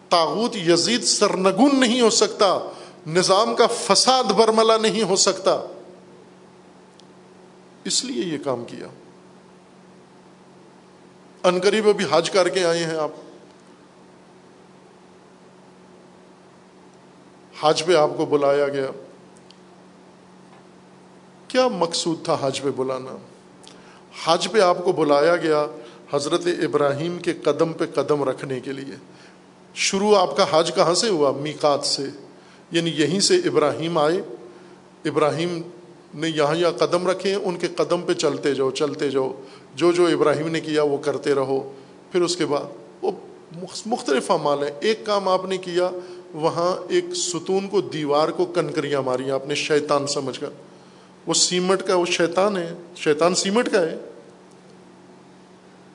تاغوت 0.09 0.57
یزید 0.57 1.05
سرنگن 1.05 1.81
نہیں 1.81 2.01
ہو 2.01 2.11
سکتا۔ 2.11 2.59
نظام 3.07 3.55
کا 3.55 3.67
فساد 3.67 4.25
برملا 4.25 4.77
نہیں 4.77 5.03
ہو 5.03 5.17
سکتا۔ 5.17 5.63
اس 7.85 8.05
لیے 8.05 8.25
یہ 8.25 8.39
کام 8.45 8.65
کیا۔ 8.65 8.87
انقریب 11.43 11.89
ابھی 11.89 12.05
حج 12.11 12.31
کر 12.31 12.49
کے 12.49 12.65
آئے 12.65 12.85
ہیں 12.85 12.97
آپ۔ 12.97 13.11
حج 17.69 17.85
پہ 17.85 17.95
آپ 17.95 18.11
کو 18.17 18.27
بلایا 18.27 18.69
گیا۔ 18.69 18.87
کیا 21.49 21.69
مقصود 21.69 22.25
تھا 22.25 22.39
حج 22.41 22.63
پہ 22.63 22.69
بلانا؟ 22.77 23.17
حج 24.25 24.49
پہ 24.53 24.61
آپ 24.61 24.85
کو 24.85 24.93
بلایا 24.93 25.37
گیا 25.37 25.67
حضرت 26.13 26.47
ابراہیم 26.47 27.19
کے 27.19 27.33
قدم 27.33 27.73
پہ 27.73 27.85
قدم 27.95 28.25
رکھنے 28.25 28.61
کے 28.61 28.73
لیے۔ 28.73 28.95
شروع 29.75 30.17
آپ 30.17 30.37
کا 30.37 30.47
حج 30.51 30.75
کہاں 30.75 30.95
سے 30.95 31.09
ہوا؟ 31.09 31.31
میقات 31.31 31.85
سے۔ 31.85 32.07
یعنی 32.71 32.91
یہیں 32.91 33.21
سے 33.21 33.37
ابراہیم 33.37 33.99
آئے۔ 33.99 34.23
ابراہیم 35.05 35.63
نے 36.15 36.29
یہاں 36.29 36.57
یہاں 36.57 36.71
قدم 36.71 37.09
رکھے، 37.09 37.35
ان 37.35 37.57
کے 37.57 37.69
قدم 37.69 38.03
پہ 38.03 38.13
چلتے 38.13 38.55
جاؤ 38.55 38.71
چلتے 38.71 39.11
جاؤ۔ 39.11 39.33
جو 39.75 39.93
جو 39.93 40.07
ابراہیم 40.07 40.49
نے 40.49 40.61
کیا 40.61 40.83
وہ 40.83 40.97
کرتے 40.97 41.35
رہو۔ 41.35 41.73
پھر 42.13 42.23
اس 42.23 42.37
کے 42.37 42.47
بعد 42.47 42.65
وہ 43.03 43.13
مختلف 43.87 44.31
اعمال 44.31 44.63
ہیں۔ 44.63 44.71
ایک 44.81 45.07
کام 45.07 45.29
آپ 45.29 45.45
نے 45.45 45.59
کیا 45.59 45.91
وہاں 46.37 46.77
ایک 46.89 47.05
ستون 47.15 47.69
کو 47.69 47.81
دیوار 47.81 48.29
کو 48.29 48.45
کنکریاں 48.45 49.03
ماری 49.03 49.31
آپ 49.31 49.47
نے 49.47 49.55
شیطان 49.55 50.07
سمجھ 50.07 50.41
کر۔ 50.41 50.49
وہ 51.27 51.35
سیمٹ 51.35 51.83
کا، 51.83 51.95
وہ 51.95 52.07
شیطان 52.07 52.57
ہے۔ 52.57 52.75
شیطان 52.97 53.35
سیمٹ 53.35 53.73
کا 53.73 53.81
ہے۔ 53.81 53.97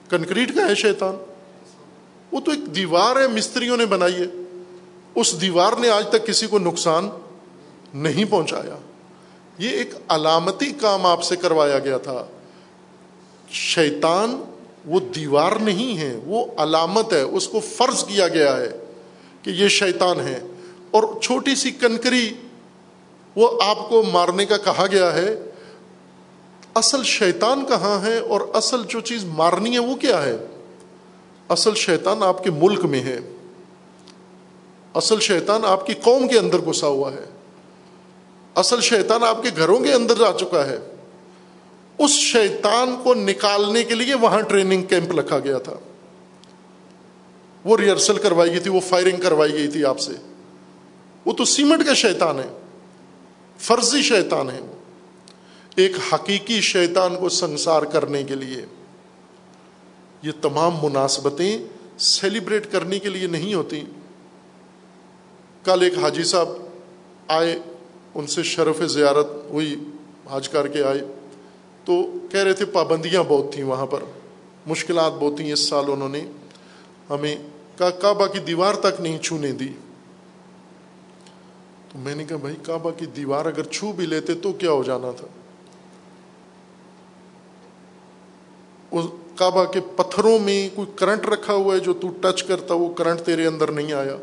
کنکریٹ 0.09 0.55
کا 0.55 0.69
ہے 0.69 0.75
شیطان۔ 0.75 1.15
وہ 2.31 2.39
تو 2.39 2.51
ایک 2.51 2.75
دیوار 2.75 3.15
ہے، 3.15 3.27
مستریوں 3.27 3.77
نے 3.77 3.85
بنائی 3.85 4.15
ہے۔ 4.15 4.25
اس 5.15 5.41
دیوار 5.41 5.73
نے 5.79 5.89
آج 5.89 6.07
تک 6.09 6.27
کسی 6.27 6.47
کو 6.47 6.59
نقصان 6.59 7.09
نہیں 7.93 8.25
پہنچایا۔ 8.25 8.75
یہ 9.57 9.69
ایک 9.69 9.93
علامتی 10.09 10.71
کام 10.71 11.05
آپ 11.05 11.23
سے 11.23 11.35
کروایا 11.35 11.79
گیا 11.79 11.97
تھا۔ 11.97 12.25
شیطان 13.49 14.43
وہ 14.85 14.99
دیوار 14.99 15.51
نہیں 15.51 15.97
ہے، 15.97 16.19
وہ 16.25 16.45
علامت 16.57 17.13
ہے، 17.13 17.21
اس 17.21 17.47
کو 17.47 17.59
فرض 17.59 18.03
کیا 18.03 18.27
گیا 18.27 18.57
ہے۔ 18.57 18.80
کہ 19.43 19.49
یہ 19.49 19.67
شیطان 19.67 20.19
ہے 20.19 20.39
اور 20.91 21.03
چھوٹی 21.21 21.55
سی 21.55 21.71
کنکری 21.71 22.33
وہ 23.35 23.59
آپ 23.63 23.89
کو 23.89 24.03
مارنے 24.03 24.45
کا 24.45 24.57
کہا 24.57 24.85
گیا 24.91 25.13
ہے، 25.13 25.35
اصل 26.75 27.03
شیطان 27.03 27.65
کہاں 27.65 28.05
ہے 28.05 28.17
اور 28.17 28.41
اصل 28.53 28.81
جو 28.87 28.99
چیز 28.99 29.25
مارنی 29.25 29.73
ہے 29.73 29.79
وہ 29.79 29.95
کیا 29.95 30.23
ہے؟ 30.23 30.37
اصل 31.49 31.75
شیطان 31.75 32.23
آپ 32.23 32.43
کے 32.43 32.51
ملک 32.51 32.85
میں 32.85 33.01
ہے۔ 33.01 33.19
اصل 34.93 35.19
شیطان 35.19 35.65
آپ 35.65 35.87
کی 35.87 35.93
قوم 35.93 36.27
کے 36.27 36.39
اندر 36.39 36.57
گھسا 36.57 36.87
ہوا 36.87 37.13
ہے۔ 37.13 37.25
اصل 38.55 38.81
شیطان 38.81 39.23
آپ 39.23 39.43
کے 39.43 39.49
گھروں 39.57 39.79
کے 39.79 39.93
اندر 39.93 40.15
جا 40.15 40.31
چکا 40.39 40.65
ہے۔ 40.65 40.79
اس 41.97 42.11
شیطان 42.11 42.95
کو 43.03 43.13
نکالنے 43.13 43.83
کے 43.83 43.95
لیے 43.95 44.13
وہاں 44.13 44.41
ٹریننگ 44.41 44.83
کیمپ 44.83 45.19
رکھا 45.19 45.39
گیا 45.39 45.57
تھا۔ 45.57 45.73
وہ 47.63 47.77
ریہرسل 47.77 48.17
کروائی 48.17 48.51
گئی 48.51 48.59
تھی، 48.59 48.69
وہ 48.69 48.79
فائرنگ 48.79 49.21
کروائی 49.21 49.53
گئی 49.53 49.67
تھی 49.67 49.85
آپ 49.85 49.99
سے۔ 49.99 50.13
وہ 51.25 51.33
تو 51.33 51.45
سیمنٹ 51.45 51.85
کا 51.85 51.93
شیطان 51.93 52.39
ہے 52.39 52.59
فرضی 53.57 54.01
شیطان 54.01 54.49
ہے 54.49 54.59
وہ 54.61 54.73
ایک 55.75 55.91
حقیقی 56.13 56.61
شیطان 56.61 57.15
کو 57.15 57.29
سنسار 57.29 57.81
کرنے 57.81 58.23
کے 58.23 58.35
لیے 58.35 58.65
یہ 60.21 60.31
تمام 60.41 60.73
مناسبتیں 60.83 61.57
سیلیبریٹ 61.97 62.71
کرنے 62.71 62.99
کے 62.99 63.09
لیے 63.09 63.27
نہیں 63.27 63.53
ہوتی۔ 63.53 63.81
کل 65.63 65.81
ایک 65.81 65.97
حاجی 65.97 66.23
صاحب 66.23 66.49
آئے، 67.27 67.59
ان 68.15 68.27
سے 68.27 68.43
شرف 68.43 68.81
زیارت 68.81 69.27
ہوئی 69.49 69.75
حج 70.31 70.49
کر 70.49 70.67
کے 70.67 70.83
آئے۔ 70.83 71.01
تو 71.85 72.03
کہہ 72.31 72.39
رہے 72.39 72.53
تھے، 72.53 72.65
پابندیاں 72.65 73.23
بہت 73.27 73.53
تھیں 73.53 73.63
وہاں 73.63 73.85
پر، 73.85 73.99
مشکلات 74.67 75.13
بہت 75.13 75.37
تھیں 75.37 75.51
اس 75.51 75.59
سال 75.59 75.85
انہوں 75.87 76.09
نے۔ 76.09 76.23
ہمیں 77.11 77.35
کعبہ 77.77 78.27
کی 78.27 78.39
دیوار 78.39 78.73
تک 78.73 79.01
نہیں 79.01 79.17
چھونے 79.19 79.51
دی۔ 79.51 79.67
تو 81.91 81.97
میں 81.97 82.15
نے 82.15 82.25
کہا 82.25 82.37
بھائی 82.37 82.55
کعبہ 82.63 82.91
کی 82.91 83.05
دیوار 83.05 83.45
اگر 83.45 83.63
چھو 83.63 83.91
بھی 83.91 84.05
لیتے 84.05 84.33
تو 84.33 84.51
کیا 84.51 84.71
ہو 84.71 84.83
جانا 84.83 85.11
تھا؟ 85.11 85.27
اس 88.91 89.05
کعبہ 89.35 89.63
کے 89.65 89.79
پتھروں 89.95 90.39
میں 90.39 90.69
کوئی 90.75 90.87
کرنٹ 90.95 91.25
رکھا 91.25 91.53
ہوا 91.53 91.75
ہے 91.75 91.79
جو 91.79 91.93
تو 91.93 92.09
ٹچ 92.21 92.43
کرتا، 92.43 92.73
وہ 92.73 92.93
کرنٹ 92.93 93.21
تیرے 93.21 93.47
اندر 93.47 93.71
نہیں 93.71 93.93
آیا۔ 93.93 94.17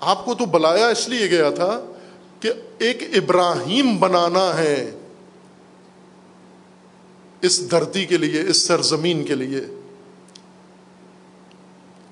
آپ 0.00 0.24
کو 0.24 0.34
تو 0.34 0.44
بلایا 0.44 0.88
اس 0.88 1.08
لیے 1.08 1.30
گیا 1.30 1.50
تھا 1.50 1.80
کہ 2.40 2.52
ایک 2.78 3.02
ابراہیم 3.02 3.96
بنانا 3.96 4.56
ہے۔ 4.58 4.99
اس 7.42 7.70
دھرتی 7.70 8.06
کے 8.06 8.16
لیے، 8.16 8.40
اس 8.40 8.66
سرزمین 8.66 9.24
کے 9.24 9.34
لیے۔ 9.34 9.60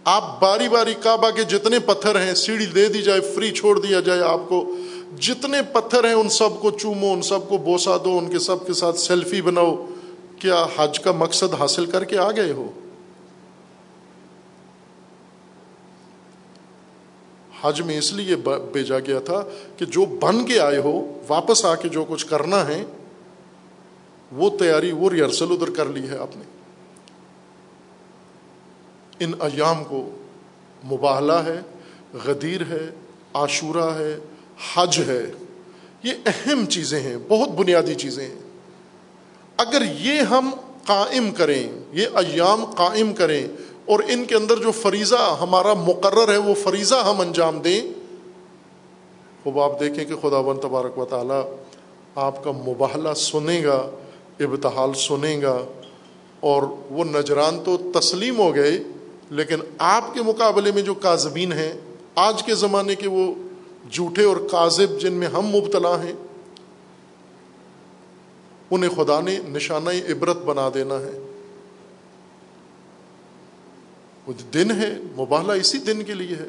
آپ 0.05 0.41
باری 0.41 0.69
باری 0.69 0.95
کعبہ 1.01 1.31
کے 1.31 1.45
جتنے 1.45 1.79
پتھر 1.79 2.21
ہیں، 2.21 2.35
سیڑھی 2.35 2.67
دے 2.67 2.89
دی 2.89 3.03
جائے، 3.03 3.21
فری 3.21 3.51
چھوڑ 3.51 3.81
دیا 3.81 4.01
جائے 4.01 4.21
آپ 4.21 4.49
کو، 4.49 4.77
جتنے 5.21 5.59
پتھر 5.73 6.05
ہیں 6.05 6.13
ان 6.13 6.29
سب 6.29 6.61
کو 6.61 6.71
چومو، 6.71 7.13
ان 7.13 7.23
سب 7.23 7.49
کو 7.49 7.59
بوسا 7.59 7.97
دو، 8.05 8.19
ان 8.19 8.31
کے 8.31 8.39
سب 8.39 8.67
کے 8.67 8.73
ساتھ 8.73 8.99
سیلفی 8.99 9.43
بناؤ۔ 9.43 9.87
کیا 10.39 10.67
حج 10.77 11.01
کا 11.01 11.13
مقصد 11.13 11.55
حاصل 11.59 11.87
کر 11.87 12.05
کے 12.05 12.19
آ 12.19 12.31
گئے 12.31 12.53
ہو؟ 12.53 12.71
حج 17.63 17.81
میں 17.81 17.99
اس 17.99 18.13
لیے 18.13 18.37
بھیجا 18.73 18.99
گیا 18.99 19.21
تھا 19.21 19.45
کہ 19.77 19.85
جو 19.85 20.07
بن 20.07 20.45
کے 20.45 20.61
آئے 20.61 20.79
ہو، 20.79 21.23
واپس 21.29 21.65
آ 21.65 21.75
کے 21.75 21.89
جو 21.89 22.05
کچھ 22.09 22.27
کرنا 22.27 22.69
ہے 22.69 22.85
وہ 24.33 24.51
تیاری، 24.59 24.93
وہ 24.93 25.11
ریہرسل 25.11 25.47
ادھر 25.51 25.71
کر 25.71 25.85
لی 25.85 26.09
ہے 26.09 26.19
آپ 26.19 26.37
نے۔ 26.37 26.43
ان 29.21 29.33
ایام 29.41 29.85
کو 29.85 30.11
مباہلا 30.85 31.45
ہے، 31.45 31.61
غدیر 32.25 32.61
ہے، 32.61 32.91
عاشورہ 33.35 33.99
ہے، 33.99 34.19
حج 34.75 35.01
ہے۔ 35.07 35.33
یہ 36.03 36.13
اہم 36.27 36.67
چیزیں 36.67 37.01
ہیں، 37.01 37.17
بہت 37.29 37.49
بنیادی 37.49 37.95
چیزیں 37.95 38.29
ہیں۔ 38.29 38.39
اگر 39.57 39.83
یہ 40.01 40.21
ہم 40.21 40.51
قائم 40.87 41.31
کریں، 41.31 41.69
یہ 41.93 42.07
ایام 42.15 42.65
قائم 42.65 43.15
کریں 43.15 43.49
اور 43.87 44.01
ان 44.09 44.25
کے 44.25 44.35
اندر 44.35 44.57
جو 44.57 44.71
فریضہ 44.71 45.37
ہمارا 45.41 45.75
مقرر 45.75 46.33
ہے، 46.33 46.37
وہ 46.37 46.55
فریضہ 46.55 46.95
ہم 46.95 47.21
انجام 47.21 47.59
دیں، 47.59 47.83
خوب 49.45 49.61
آپ 49.61 49.81
دیکھیں 49.81 50.05
کہ 50.05 50.15
خدا 50.15 50.41
بند 50.41 50.59
تبارک 50.59 50.99
و 50.99 51.05
تعالیٰ 51.05 51.43
آپ 52.15 52.45
کا 52.45 52.51
مباہلہ 52.53 53.15
سنے 53.15 53.65
گا۔ 53.65 53.91
ابتحال 54.41 54.95
سنے 54.95 55.43
گا 55.43 55.65
اور 56.41 56.63
وہ 56.91 57.05
نجران 57.05 57.61
تو 57.65 57.77
تسلیم 57.95 58.39
ہو 58.39 58.55
گئے، 58.55 58.83
لیکن 59.31 59.57
آپ 59.79 60.15
کے 60.15 60.23
مقابلے 60.23 60.73
میں 60.73 60.83
جو 60.83 60.95
کاذبین 60.95 61.53
ہیں، 61.53 61.73
آج 62.15 62.43
کے 62.43 62.55
زمانے 62.55 62.95
کے 62.95 63.09
وہ 63.09 63.35
جھوٹے 63.91 64.25
اور 64.25 64.37
کاذب 64.51 65.01
جن 65.01 65.13
میں 65.13 65.29
ہم 65.29 65.47
مبتلا 65.47 66.03
ہیں، 66.03 66.13
انہیں 68.71 68.91
خدا 68.91 69.21
نے 69.21 69.39
نشانہ 69.49 69.91
عبرت 69.91 70.37
بنا 70.37 70.69
دینا 70.75 70.95
ہے۔ 70.95 71.19
وہ 74.27 74.33
دن 74.55 74.71
ہے، 74.71 74.95
مباہلہ 75.17 75.53
اسی 75.53 75.79
دن 75.79 76.03
کے 76.03 76.15
لیے 76.15 76.37
ہے، 76.37 76.49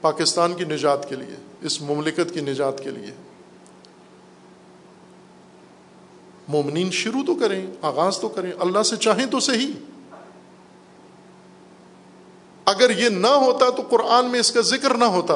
پاکستان 0.00 0.54
کی 0.54 0.64
نجات 0.64 1.08
کے 1.08 1.16
لیے، 1.16 1.36
اس 1.62 1.82
مملکت 1.82 2.34
کی 2.34 2.40
نجات 2.40 2.84
کے 2.84 2.90
لیے۔ 2.90 3.29
مومنین 6.50 6.90
شروع 6.90 7.22
تو 7.26 7.34
کریں، 7.34 7.66
آغاز 7.82 8.18
تو 8.18 8.28
کریں، 8.28 8.52
اللہ 8.60 8.82
سے 8.82 8.96
چاہیں 8.96 9.26
تو 9.26 9.40
صحیح۔ 9.40 9.72
اگر 12.64 12.98
یہ 12.98 13.08
نہ 13.08 13.26
ہوتا 13.26 13.70
تو 13.70 13.82
قرآن 13.90 14.26
میں 14.26 14.40
اس 14.40 14.52
کا 14.52 14.60
ذکر 14.60 14.94
نہ 14.94 15.04
ہوتا۔ 15.04 15.34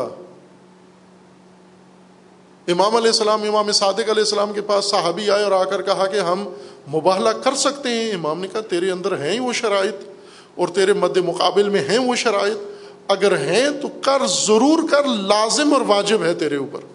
امام 2.69 2.97
علیہ 2.97 3.07
السلام، 3.07 3.43
امام 3.43 3.73
صادق 3.73 3.99
علیہ 3.99 4.13
السلام 4.13 4.53
کے 4.53 4.61
پاس 4.61 4.85
صحابی 4.85 5.31
آئے 5.31 5.43
اور 5.43 5.53
آ 5.53 5.65
کر 5.65 5.83
کہا 5.83 6.07
کہ 6.07 6.21
ہم 6.21 6.49
مباہلہ 6.93 7.31
کر 7.31 7.55
سکتے 7.55 7.89
ہیں۔ 7.89 8.13
امام 8.13 8.41
نے 8.41 8.49
کہا، 8.49 8.61
تیرے 8.61 8.91
اندر 8.91 9.19
ہیں 9.19 9.41
وہ 9.41 9.53
شرائط 9.53 9.97
اور 10.55 10.69
تیرے 10.69 10.93
مد 10.93 11.17
مقابل 11.17 11.69
میں 11.69 11.81
ہیں 11.81 11.99
وہ 11.99 12.15
شرائط۔ 12.15 12.59
اگر 13.09 13.37
ہیں 13.37 13.71
تو 13.83 13.89
کر، 14.03 14.27
ضرور 14.27 14.89
کر، 14.91 15.05
لازم 15.05 15.73
اور 15.73 15.81
واجب 15.81 16.23
ہے 16.25 16.35
تیرے 16.35 16.57
اوپر۔ 16.57 16.94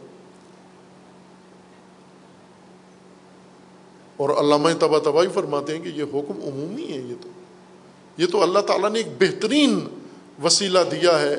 اور 4.19 4.29
علامہ 4.29 4.69
تبا 4.79 4.99
تباہی 4.99 5.27
فرماتے 5.33 5.77
ہیں 5.77 5.83
کہ 5.83 5.89
یہ 5.89 6.03
حکم 6.03 6.39
عمومی 6.43 6.93
ہے 6.93 6.97
یہ 6.97 7.15
تو۔ 7.21 7.29
یہ 8.17 8.25
تو 8.27 8.41
اللہ 8.41 8.59
تعالیٰ 8.59 8.91
نے 8.91 8.99
ایک 8.99 9.07
بہترین 9.19 9.79
وسیلہ 10.43 10.79
دیا 10.91 11.21
ہے۔ 11.21 11.35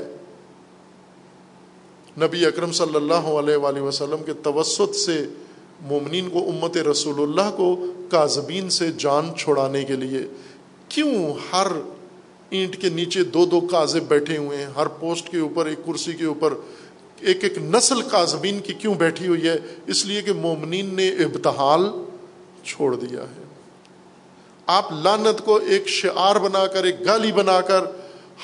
نبی 2.21 2.47
اکرم 2.47 2.73
صلی 2.73 2.95
اللہ 2.95 3.15
علیہ 3.15 3.57
وآلہ 3.57 3.81
وسلم 3.81 4.25
کے 4.27 4.33
توسط 4.33 4.95
سے 4.97 5.25
مومنین 5.83 6.29
کو 6.29 6.39
امت 6.39 6.77
رسول 6.77 7.23
اللہ 7.23 7.57
کو 7.57 7.87
کاذبین 8.11 8.71
سے 8.71 8.93
جان 8.97 9.31
چھوڑانے 9.39 9.85
کے 9.85 9.97
لیے 9.97 10.21
کیوں 10.89 11.35
ہر 11.53 11.67
اینٹ 12.51 12.77
کے 12.77 12.89
نیچے 12.89 13.23
دو 13.23 13.47
دو 13.47 13.61
کاذب 13.61 14.03
بیٹھے 14.09 14.37
ہوئے 14.37 14.59
ہیں؟ 14.59 14.67
ہر 14.77 14.87
پوسٹ 14.87 15.31
کے 15.31 15.39
اوپر، 15.39 15.67
ایک 15.67 15.87
کرسی 15.87 16.13
کے 16.13 16.25
اوپر، 16.25 16.55
ایک 17.21 17.45
ایک 17.45 17.59
نسل 17.59 18.03
کاذبین 18.03 18.59
کی 18.59 18.73
کیوں 18.73 18.95
بیٹھی 18.95 19.27
ہوئی 19.27 19.49
ہے؟ 19.49 19.57
اس 19.87 20.07
لیے 20.07 20.23
کہ 20.23 20.33
مومنین 20.33 20.95
نے 20.95 21.09
ابتحال 21.09 21.91
چھوڑ 22.65 22.97
دیا 22.97 23.21
ہے۔ 23.21 23.45
آپ 24.67 24.93
لانت 24.93 25.45
کو 25.45 25.57
ایک 25.57 25.89
شعار 25.89 26.37
بنا 26.37 26.67
کر 26.67 26.85
ایک 26.85 27.07
گالی 27.07 27.33
بنا 27.33 27.61
کر 27.61 27.81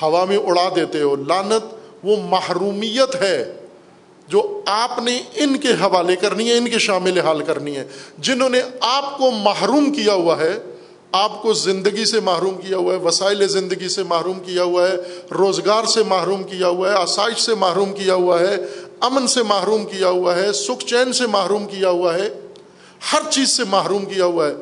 ہوا 0.01 0.25
میں 0.25 0.37
اڑا 0.37 0.69
دیتے 0.75 1.01
ہو۔ 1.01 1.15
لانت 1.15 1.75
وہ 2.03 2.15
محرومیت 2.29 3.15
ہے 3.15 3.53
جو 4.27 4.61
آپ 4.65 4.99
نے 4.99 5.19
ان 5.35 5.57
کے 5.57 5.67
حوالے 5.67 6.15
کرنی 6.15 6.51
ہے، 6.51 6.57
ان 6.57 6.69
کے 6.69 6.77
شامل 6.77 7.19
حال 7.19 7.43
کرنی 7.43 7.77
ہے۔ 7.77 7.87
جنہوں 8.17 8.49
نے 8.49 8.61
آپ 8.79 9.17
کو 9.17 9.31
محروم 9.31 9.91
کیا 9.91 10.13
ہوا 10.13 10.37
ہے، 10.37 10.59
آپ 11.11 11.41
کو 11.41 11.53
زندگی 11.53 12.05
سے 12.05 12.19
محروم 12.19 12.57
کیا 12.57 12.77
ہوا 12.77 12.93
ہے، 12.93 12.99
وسائل 12.99 13.47
زندگی 13.47 13.87
سے 13.87 14.03
محروم 14.03 14.39
کیا 14.39 14.63
ہوا 14.63 14.87
ہے، 14.87 14.95
روزگار 15.31 15.83
سے 15.83 16.03
محروم 16.03 16.43
کیا 16.43 16.67
ہوا 16.67 16.89
ہے، 16.89 16.95
آسائش 16.95 17.41
سے 17.41 17.55
محروم 17.55 17.93
کیا 17.93 18.13
ہوا 18.13 18.39
ہے، 18.39 18.55
امن 18.99 19.27
سے 19.27 19.43
محروم 19.43 19.85
کیا 19.85 20.09
ہوا 20.09 20.35
ہے، 20.35 20.51
سکھ 20.51 20.85
چین 20.85 21.13
سے 21.13 21.27
محروم 21.27 21.65
کیا 21.65 21.89
ہوا 21.89 22.13
ہے۔ 22.13 22.29
ہر 23.13 23.31
چیز 23.31 23.49
سے 23.49 23.63
محروم 23.63 24.05
کیا 24.05 24.25
ہوا 24.25 24.47
ہے۔ 24.47 24.53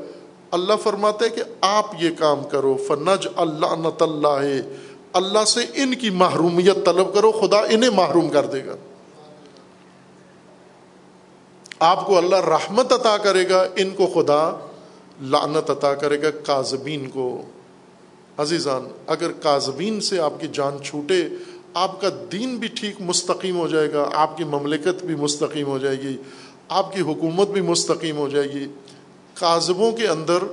اللہ 0.52 0.74
فرماتا 0.84 1.26
ہے 1.26 1.30
کہ 1.30 1.44
آپ 1.62 1.86
یہ 2.00 2.10
کام 2.20 2.44
کرو 2.44 2.78
فنج 2.88 3.28
اللہ 3.36 3.66
نت 3.66 4.02
اللہ۔ 4.02 4.62
اللہ 5.14 5.46
سے 5.46 5.60
ان 5.74 5.96
کی 5.96 6.10
محرومیت 6.10 6.86
طلب 6.86 7.14
کرو، 7.14 7.32
خدا 7.32 7.58
انہیں 7.58 7.90
محروم 7.90 8.30
کر 8.30 8.46
دے 8.46 8.66
گا۔ 8.66 8.76
آپ 11.80 12.06
کو 12.06 12.18
اللہ 12.18 12.36
رحمت 12.36 12.94
عطا 12.94 13.18
کرے 13.18 13.50
گا، 13.50 13.68
ان 13.76 13.90
کو 13.90 14.08
خدا 14.08 14.68
لعنت 15.22 15.70
عطا 15.70 15.94
کرے 15.94 16.22
گا 16.22 16.30
کاذبین 16.32 17.10
کو۔ 17.10 17.42
عزیزان، 18.38 18.88
اگر 19.08 19.32
کاذبین 19.32 20.02
سے 20.02 20.20
آپ 20.20 20.34
کی 20.40 20.48
جان 20.54 20.84
چھوٹے، 20.84 21.28
آپ 21.74 22.02
کا 22.02 22.10
دین 22.32 22.58
بھی 22.58 22.68
ٹھیک 22.68 22.96
مستقیم 23.00 23.58
ہو 23.58 23.68
جائے 23.68 23.94
گا، 23.94 24.10
آپ 24.14 24.38
کی 24.38 24.44
مملکت 24.44 25.06
بھی 25.06 25.16
مستقیم 25.16 25.68
ہو 25.68 25.78
جائے 25.78 26.00
گی۔ 26.00 26.18
آپ 26.70 26.94
کی 26.94 27.02
حکومت 27.02 27.48
بھی 27.48 27.62
مستقیم 27.62 28.18
ہو 28.18 28.30
جائے 28.30 28.48
گی۔ 28.48 28.68
کاذبوں 29.34 29.92
کے 29.92 30.08
اندر 30.08 30.44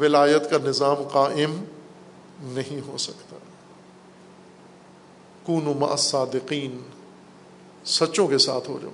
ولایت 0.00 0.50
کا 0.50 0.58
نظام 0.64 0.96
قائم 1.12 1.64
نہیں 2.40 2.88
ہو 2.88 2.96
سکتا۔ 2.96 3.36
کون 5.46 5.96
صادقین 5.98 6.82
سچوں 7.84 8.28
کے 8.28 8.38
ساتھ 8.38 8.70
ہو 8.70 8.78
جاؤ۔ 8.82 8.90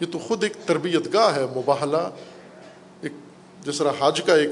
یہ 0.00 0.06
تو 0.12 0.18
خود 0.18 0.42
ایک 0.42 0.52
تربیت 0.66 1.14
گاہ 1.14 1.36
ہے، 1.36 1.46
مباہلہ، 1.56 2.10
ایک 3.00 3.12
جس 3.64 3.78
طرح 3.78 3.92
حج 4.00 4.22
کا 4.22 4.34
ایک 4.34 4.50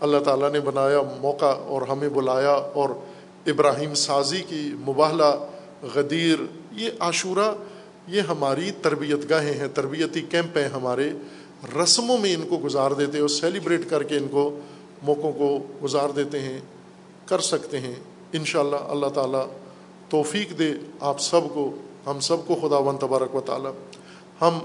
اللہ 0.00 0.18
تعالیٰ 0.18 0.52
نے 0.52 0.60
بنایا 0.60 1.00
موقع 1.20 1.44
اور 1.44 1.82
ہمیں 1.82 2.08
بلایا 2.08 2.52
اور 2.52 2.90
ابراہیم 3.46 3.94
سازی 3.94 4.42
کی 4.48 4.70
مباہلہ، 4.74 5.46
غدیر 5.94 6.38
یہ 6.76 6.90
عاشورہ، 7.00 7.54
یہ 8.08 8.20
ہماری 8.20 8.70
تربیت 8.82 9.30
گاہیں 9.30 9.54
ہیں، 9.54 9.68
تربیتی 9.74 10.20
کیمپ 10.20 10.58
ہیں 10.58 10.68
ہمارے۔ 10.68 11.10
رسموں 11.82 12.18
میں 12.18 12.34
ان 12.34 12.42
کو 12.48 12.60
گزار 12.64 12.90
دیتے 12.90 13.18
اور 13.18 13.28
سیلیبریٹ 13.28 13.90
کر 13.90 14.02
کے 14.02 14.16
ان 14.16 14.28
کو 14.28 14.58
موقعوں 15.02 15.32
کو 15.32 15.58
گزار 15.82 16.08
دیتے 16.08 16.40
ہیں، 16.40 16.60
کر 17.26 17.38
سکتے 17.38 17.80
ہیں۔ 17.80 17.94
انشاءاللہ 18.32 18.76
اللہ 18.76 19.06
تعالیٰ 19.06 19.46
توفیق 20.08 20.58
دے 20.58 20.72
آپ 21.00 21.20
سب 21.20 21.40
کو، 21.54 21.70
ہم 22.06 22.20
سب 22.20 22.36
کو 22.46 22.54
خدا 22.54 22.78
ون 22.78 22.96
تبارک 22.98 23.34
و 23.34 23.40
تعالیٰ۔ 23.40 23.72
ہم 24.40 24.58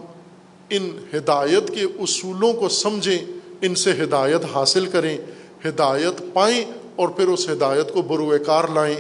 ان 0.70 0.98
ہدایت 1.14 1.68
کے 1.68 1.82
اصولوں 1.82 2.54
کو 2.54 2.70
سمجھیں، 2.70 3.20
ان 3.62 3.76
سے 3.76 3.92
ہدایت 3.92 4.42
حاصل 4.54 4.86
کریں، 4.86 5.18
ہدایت 5.66 6.34
پائیں 6.34 6.66
اور 6.96 7.08
پھر 7.08 7.28
اس 7.28 7.50
ہدایت 7.50 7.94
کو 7.94 8.02
بروئے 8.02 8.40
کار 8.40 8.64
لائیں۔ 8.74 8.96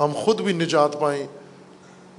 ہم 0.00 0.12
خود 0.14 0.40
بھی 0.40 0.52
نجات 0.52 1.00
پائیں۔ 1.00 1.26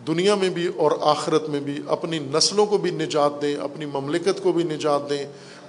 دنیا 0.08 0.36
میں 0.36 0.50
بھی 0.50 0.68
اور 0.78 0.92
آخرت 1.02 1.50
میں 1.50 1.60
بھی 1.60 1.80
اپنی 1.88 2.20
نسلوں 2.20 2.66
کو 2.66 2.78
بھی 2.78 2.92
نجات 2.92 3.42
دیں، 3.42 3.56
اپنی 3.56 3.86
مملکت 3.86 4.44
کو 4.44 4.52
بھی 4.52 4.64
نجات 4.64 5.10
دیں، 5.10 5.26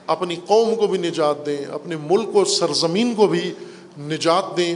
اپنی 0.07 0.37
قوم 0.47 0.75
کو 0.75 0.87
بھی 0.87 0.99
نجات 0.99 1.47
دیں، 1.47 1.65
اپنے 1.65 1.97
ملک 1.97 2.37
و 2.37 2.45
سرزمین 2.45 3.15
کو 3.15 3.27
بھی 3.27 3.53
نجات 3.99 4.57
دیں 4.57 4.75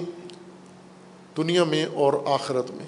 دنیا 1.36 1.64
میں 1.64 1.86
اور 1.94 2.12
آخرت 2.24 2.70
میں۔ 2.70 2.86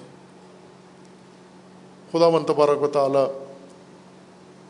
خدا 2.11 2.29
من 2.29 2.43
تبارک 2.43 2.81
و 2.81 2.87
تعالیٰ 2.87 3.25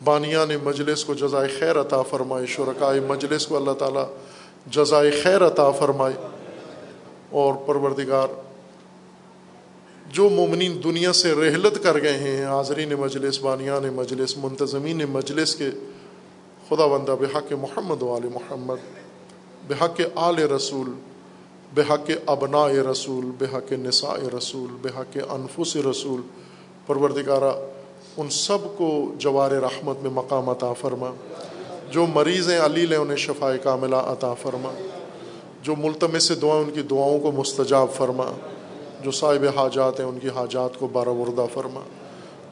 بانیان 0.04 0.48
مجلس 0.64 1.04
کو 1.04 1.14
جزائے 1.14 1.48
خیر 1.48 1.80
عطا 1.80 2.02
فرمائے، 2.02 2.46
شرکائے 2.46 3.00
مجلس 3.00 3.46
کو 3.46 3.56
اللہ 3.56 3.72
تعالیٰ 3.72 4.04
جزائے 4.66 5.10
خیر 5.10 5.46
عطا 5.46 5.70
فرمائے۔ 5.70 6.14
اور 7.30 7.54
پروردگار 7.54 8.28
جو 10.14 10.28
مومنین 10.28 10.80
دنیا 10.84 11.12
سے 11.12 11.32
رحلت 11.32 11.82
کر 11.82 12.02
گئے 12.02 12.18
ہیں، 12.18 12.44
حاضرین 12.44 12.92
مجلس، 12.92 13.40
بانیان 13.40 13.88
مجلس، 13.94 14.36
منتظمین 14.36 15.02
مجلس 15.10 15.56
کے، 15.56 15.70
خدا 16.68 16.86
بندہ، 16.86 17.16
بحق 17.20 17.52
محمد 17.52 18.02
وال 18.02 18.28
محمد، 18.34 18.76
بحق 19.68 20.00
آل 20.14 20.38
رسول، 20.38 20.90
بحق 21.74 22.10
ابناء 22.26 22.90
رسول، 22.90 23.30
بحق 23.38 23.72
نساء 23.72 24.36
رسول، 24.38 24.76
بحق 24.82 25.18
انفس 25.30 25.76
رسول، 25.76 26.20
پروردگارہ، 26.86 27.52
ان 28.16 28.30
سب 28.30 28.58
کو 28.76 29.12
جوار 29.18 29.50
رحمت 29.50 30.02
میں 30.02 30.10
مقام 30.10 30.48
عطا 30.48 30.72
فرما۔ 30.72 31.10
جو 31.90 32.06
مریض 32.06 32.50
ہیں 32.50 32.60
علیل 32.60 32.92
ہیں 32.92 33.00
انہیں 33.00 33.16
شفاء 33.16 33.52
کاملہ 33.62 33.96
عطا 33.96 34.34
فرما۔ 34.34 34.72
جو 35.62 35.74
ملتمس 35.76 36.24
سے 36.24 36.34
دعائیں، 36.34 36.64
ان 36.64 36.70
کی 36.70 36.82
دعاؤں 36.82 37.20
کو 37.20 37.32
مستجاب 37.32 37.92
فرما۔ 37.94 38.32
جو 39.04 39.10
صاحب 39.10 39.58
حاجات 39.58 40.00
ہیں، 40.00 40.06
ان 40.06 40.18
کی 40.18 40.28
حاجات 40.28 40.78
کو 40.78 40.86
بارہ 40.86 41.08
وردہ 41.08 41.46
فرما۔ 41.54 41.80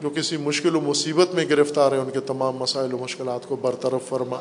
جو 0.01 0.09
کسی 0.09 0.37
مشکل 0.37 0.75
و 0.75 0.81
مصیبت 0.81 1.35
میں 1.35 1.45
گرفتار 1.49 1.91
ہیں، 1.91 1.99
ان 1.99 2.09
کے 2.09 2.19
تمام 2.19 2.55
مسائل 2.55 2.93
و 2.93 2.97
مشکلات 2.97 3.47
کو 3.47 3.55
برطرف 3.55 4.09
فرما۔ 4.09 4.37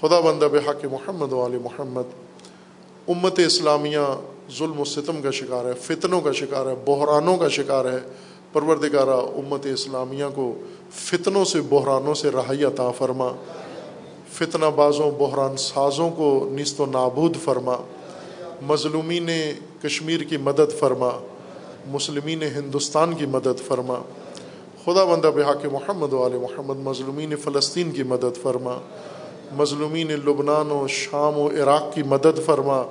خدا 0.00 0.20
بندہ 0.20 0.44
بحق 0.44 0.84
محمد 0.84 1.32
وال 1.32 1.58
محمد۔ 1.58 2.02
امت 3.08 3.38
اسلامیہ 3.38 3.98
ظلم 4.58 4.80
و 4.80 4.84
ستم 4.84 5.22
کا 5.22 5.30
شکار 5.30 5.64
ہے، 5.64 5.72
فتنوں 5.72 6.20
کا 6.20 6.32
شکار 6.32 6.66
ہے، 6.66 6.74
بحرانوں 6.84 7.36
کا 7.36 7.48
شکار 7.48 7.84
ہے۔ 7.84 7.98
پروردگارہ، 8.52 9.10
امت 9.10 9.66
اسلامیہ 9.66 10.24
کو 10.34 10.54
فتنوں 10.90 11.44
سے، 11.44 11.60
بحرانوں 11.60 12.14
سے 12.14 12.30
رہائی 12.30 12.64
عطا 12.64 12.90
فرما۔ 12.90 13.28
فتنہ 14.32 14.66
بازوں، 14.76 15.10
بحران 15.10 15.56
سازوں 15.56 16.10
کو 16.10 16.48
نیست 16.52 16.80
و 16.80 16.86
نابود 16.86 17.36
فرما۔ 17.44 17.76
مظلومین 18.62 19.30
کشمیر 19.84 20.20
کی 20.20 20.36
مدد 20.36 20.78
فرما، 20.78 21.10
مسلمین 21.86 22.42
ہندوستان 22.42 23.14
کی 23.14 23.26
مدد 23.26 23.60
فرما۔ 23.66 23.98
خدا 24.84 25.04
بندہ 25.04 25.26
بحق 25.26 25.66
محمد 25.72 26.12
وال 26.12 26.32
محمد، 26.32 26.76
مظلومین 26.76 27.36
فلسطین 27.36 27.90
کی 27.90 28.02
مدد 28.02 28.42
فرما۔ 28.42 28.78
مظلومین 29.56 30.06
لبنان 30.06 30.70
و 30.70 30.86
شام 30.88 31.38
و 31.38 31.48
عراق 31.48 31.94
کی 31.94 32.02
مدد 32.02 32.46
فرما۔ 32.46 32.82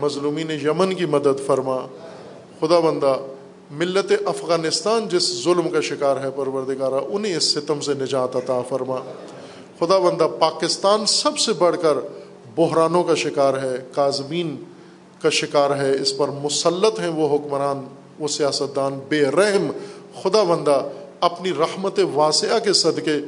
مظلومین 0.00 0.50
یمن 0.50 0.94
کی 0.94 1.06
مدد 1.06 1.46
فرما۔ 1.46 1.86
خدا 2.60 2.80
بندہ، 2.80 3.16
ملت 3.70 4.12
افغانستان 4.26 5.08
جس 5.08 5.44
ظلم 5.44 5.68
کا 5.68 5.80
شکار 5.80 6.16
ہے 6.16 6.30
پروردگارہ، 6.36 7.00
انہیں 7.08 7.36
اس 7.36 7.44
ستم 7.44 7.80
سے 7.80 7.94
نجات 7.94 8.36
عطا 8.36 8.62
فرما۔ 8.68 8.96
خدا 9.78 9.98
بندہ، 9.98 10.28
پاکستان 10.38 11.06
سب 11.06 11.38
سے 11.38 11.52
بڑھ 11.52 11.76
کر 11.82 11.96
بحرانوں 12.56 13.04
کا 13.04 13.14
شکار 13.14 13.54
ہے، 13.62 13.76
کاظمین 13.94 14.56
کا 15.22 15.30
شکار 15.30 15.70
ہے، 15.76 16.00
اس 16.00 16.16
پر 16.16 16.28
مسلط 16.28 17.00
ہیں 17.00 17.08
وہ 17.08 17.36
حکمران، 17.36 17.84
وہ 18.18 18.28
سیاستدان 18.28 19.00
بے 19.08 19.22
رحم 19.22 19.70
خدا 20.22 20.42
بندہ 20.42 20.88
اپنی 21.20 21.50
رحمت 21.50 22.00
واسعہ 22.14 22.58
کے 22.58 22.72
صدقے۔ 22.72 23.18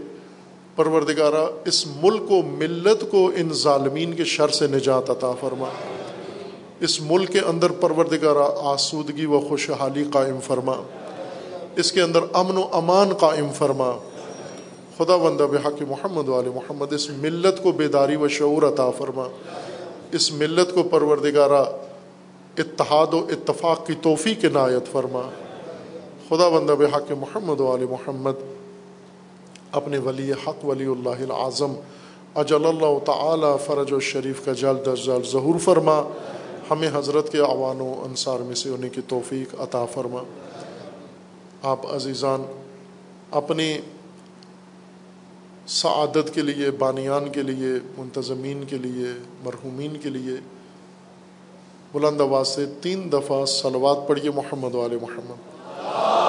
پروردگارہ، 0.77 1.45
اس 1.65 1.87
ملک 2.03 2.31
و 2.31 2.43
ملت 2.43 3.05
کو 3.11 3.31
ان 3.37 3.49
ظالمین 3.53 4.15
کے 4.15 4.25
شر 4.25 4.49
سے 4.49 4.67
نجات 4.67 5.11
عطا 5.11 5.33
فرما۔ 5.41 5.69
اس 6.81 7.01
ملک 7.01 7.33
کے 7.33 7.41
اندر 7.41 7.71
پروردگارہ، 7.71 8.49
آسودگی 8.59 9.27
و 9.27 9.41
خوشحالی 9.41 10.05
قائم 10.13 10.41
فرما۔ 10.41 10.75
اس 11.77 11.93
کے 11.93 12.03
اندر 12.03 12.21
امن 12.33 12.57
و 12.57 12.69
امان 12.73 13.15
قائم 13.15 13.49
فرما۔ 13.55 13.93
خدا 14.99 15.17
بندہ 15.17 15.43
بحق 15.43 15.83
محمد 15.89 16.29
وال 16.29 16.49
محمد، 16.49 16.93
اس 16.93 17.11
ملت 17.11 17.63
کو 17.63 17.73
بیداری 17.73 18.17
و 18.17 18.29
شعور 18.29 18.63
عطا 18.63 18.91
فرما۔ 18.91 19.29
اس 20.13 20.33
ملت 20.33 20.75
کو 20.75 20.83
پروردگارہ 20.83 21.65
اتحاد 22.59 23.15
و 23.15 23.19
اتفاق 23.19 23.87
کی 23.87 23.95
توفیق 24.03 24.45
عنایت 24.45 24.93
فرما۔ 24.93 25.31
خدا 26.29 26.49
بندہ 26.49 26.73
بحق 26.73 27.13
محمد 27.13 27.61
وال 27.61 27.85
محمد 27.91 28.33
اپنے 29.73 29.99
ولی 29.99 30.33
حق، 30.33 30.65
ولی 30.65 30.87
اللہ 30.87 31.33
العظم، 31.33 31.73
اجل 32.35 32.67
اللہ 32.67 33.05
تعالی 33.05 33.65
فرج 33.67 33.93
و 33.93 34.01
شریف 34.01 34.45
کا 34.45 34.53
جلد 34.53 34.89
از 34.89 34.99
جلد 34.99 35.33
ظہور 35.33 35.59
فرما۔ 35.59 36.03
ہمیں 36.71 36.91
حضرت 36.93 37.33
کے 37.33 37.39
عوان 37.39 37.81
و 37.81 38.03
انصار 38.07 38.39
میں 38.39 38.55
سے 38.55 38.69
ہونے 38.71 38.89
کی 38.89 39.01
توفیق 39.09 39.61
عطا 39.61 39.85
فرما۔ 39.85 40.23
آپ 41.63 41.95
عزیزان، 41.95 42.43
اپنی 43.31 43.79
سعادت 45.67 46.35
کے 46.35 46.43
لیے، 46.43 46.71
بانیان 46.71 47.29
کے 47.29 47.43
لیے، 47.43 47.69
منتظمین 47.99 48.65
کے 48.65 48.77
لیے، 48.79 49.07
مرحومین 49.45 49.97
کے 50.03 50.11
لیے 50.11 50.35
بلند 51.95 52.21
آواز 52.21 52.49
سے 52.49 52.67
تین 52.83 53.13
دفعہ 53.13 53.45
سلوات 53.45 54.09
پڑھیے 54.09 54.31
محمد 54.31 54.75
والے 54.75 54.97
محمد۔ 55.03 56.24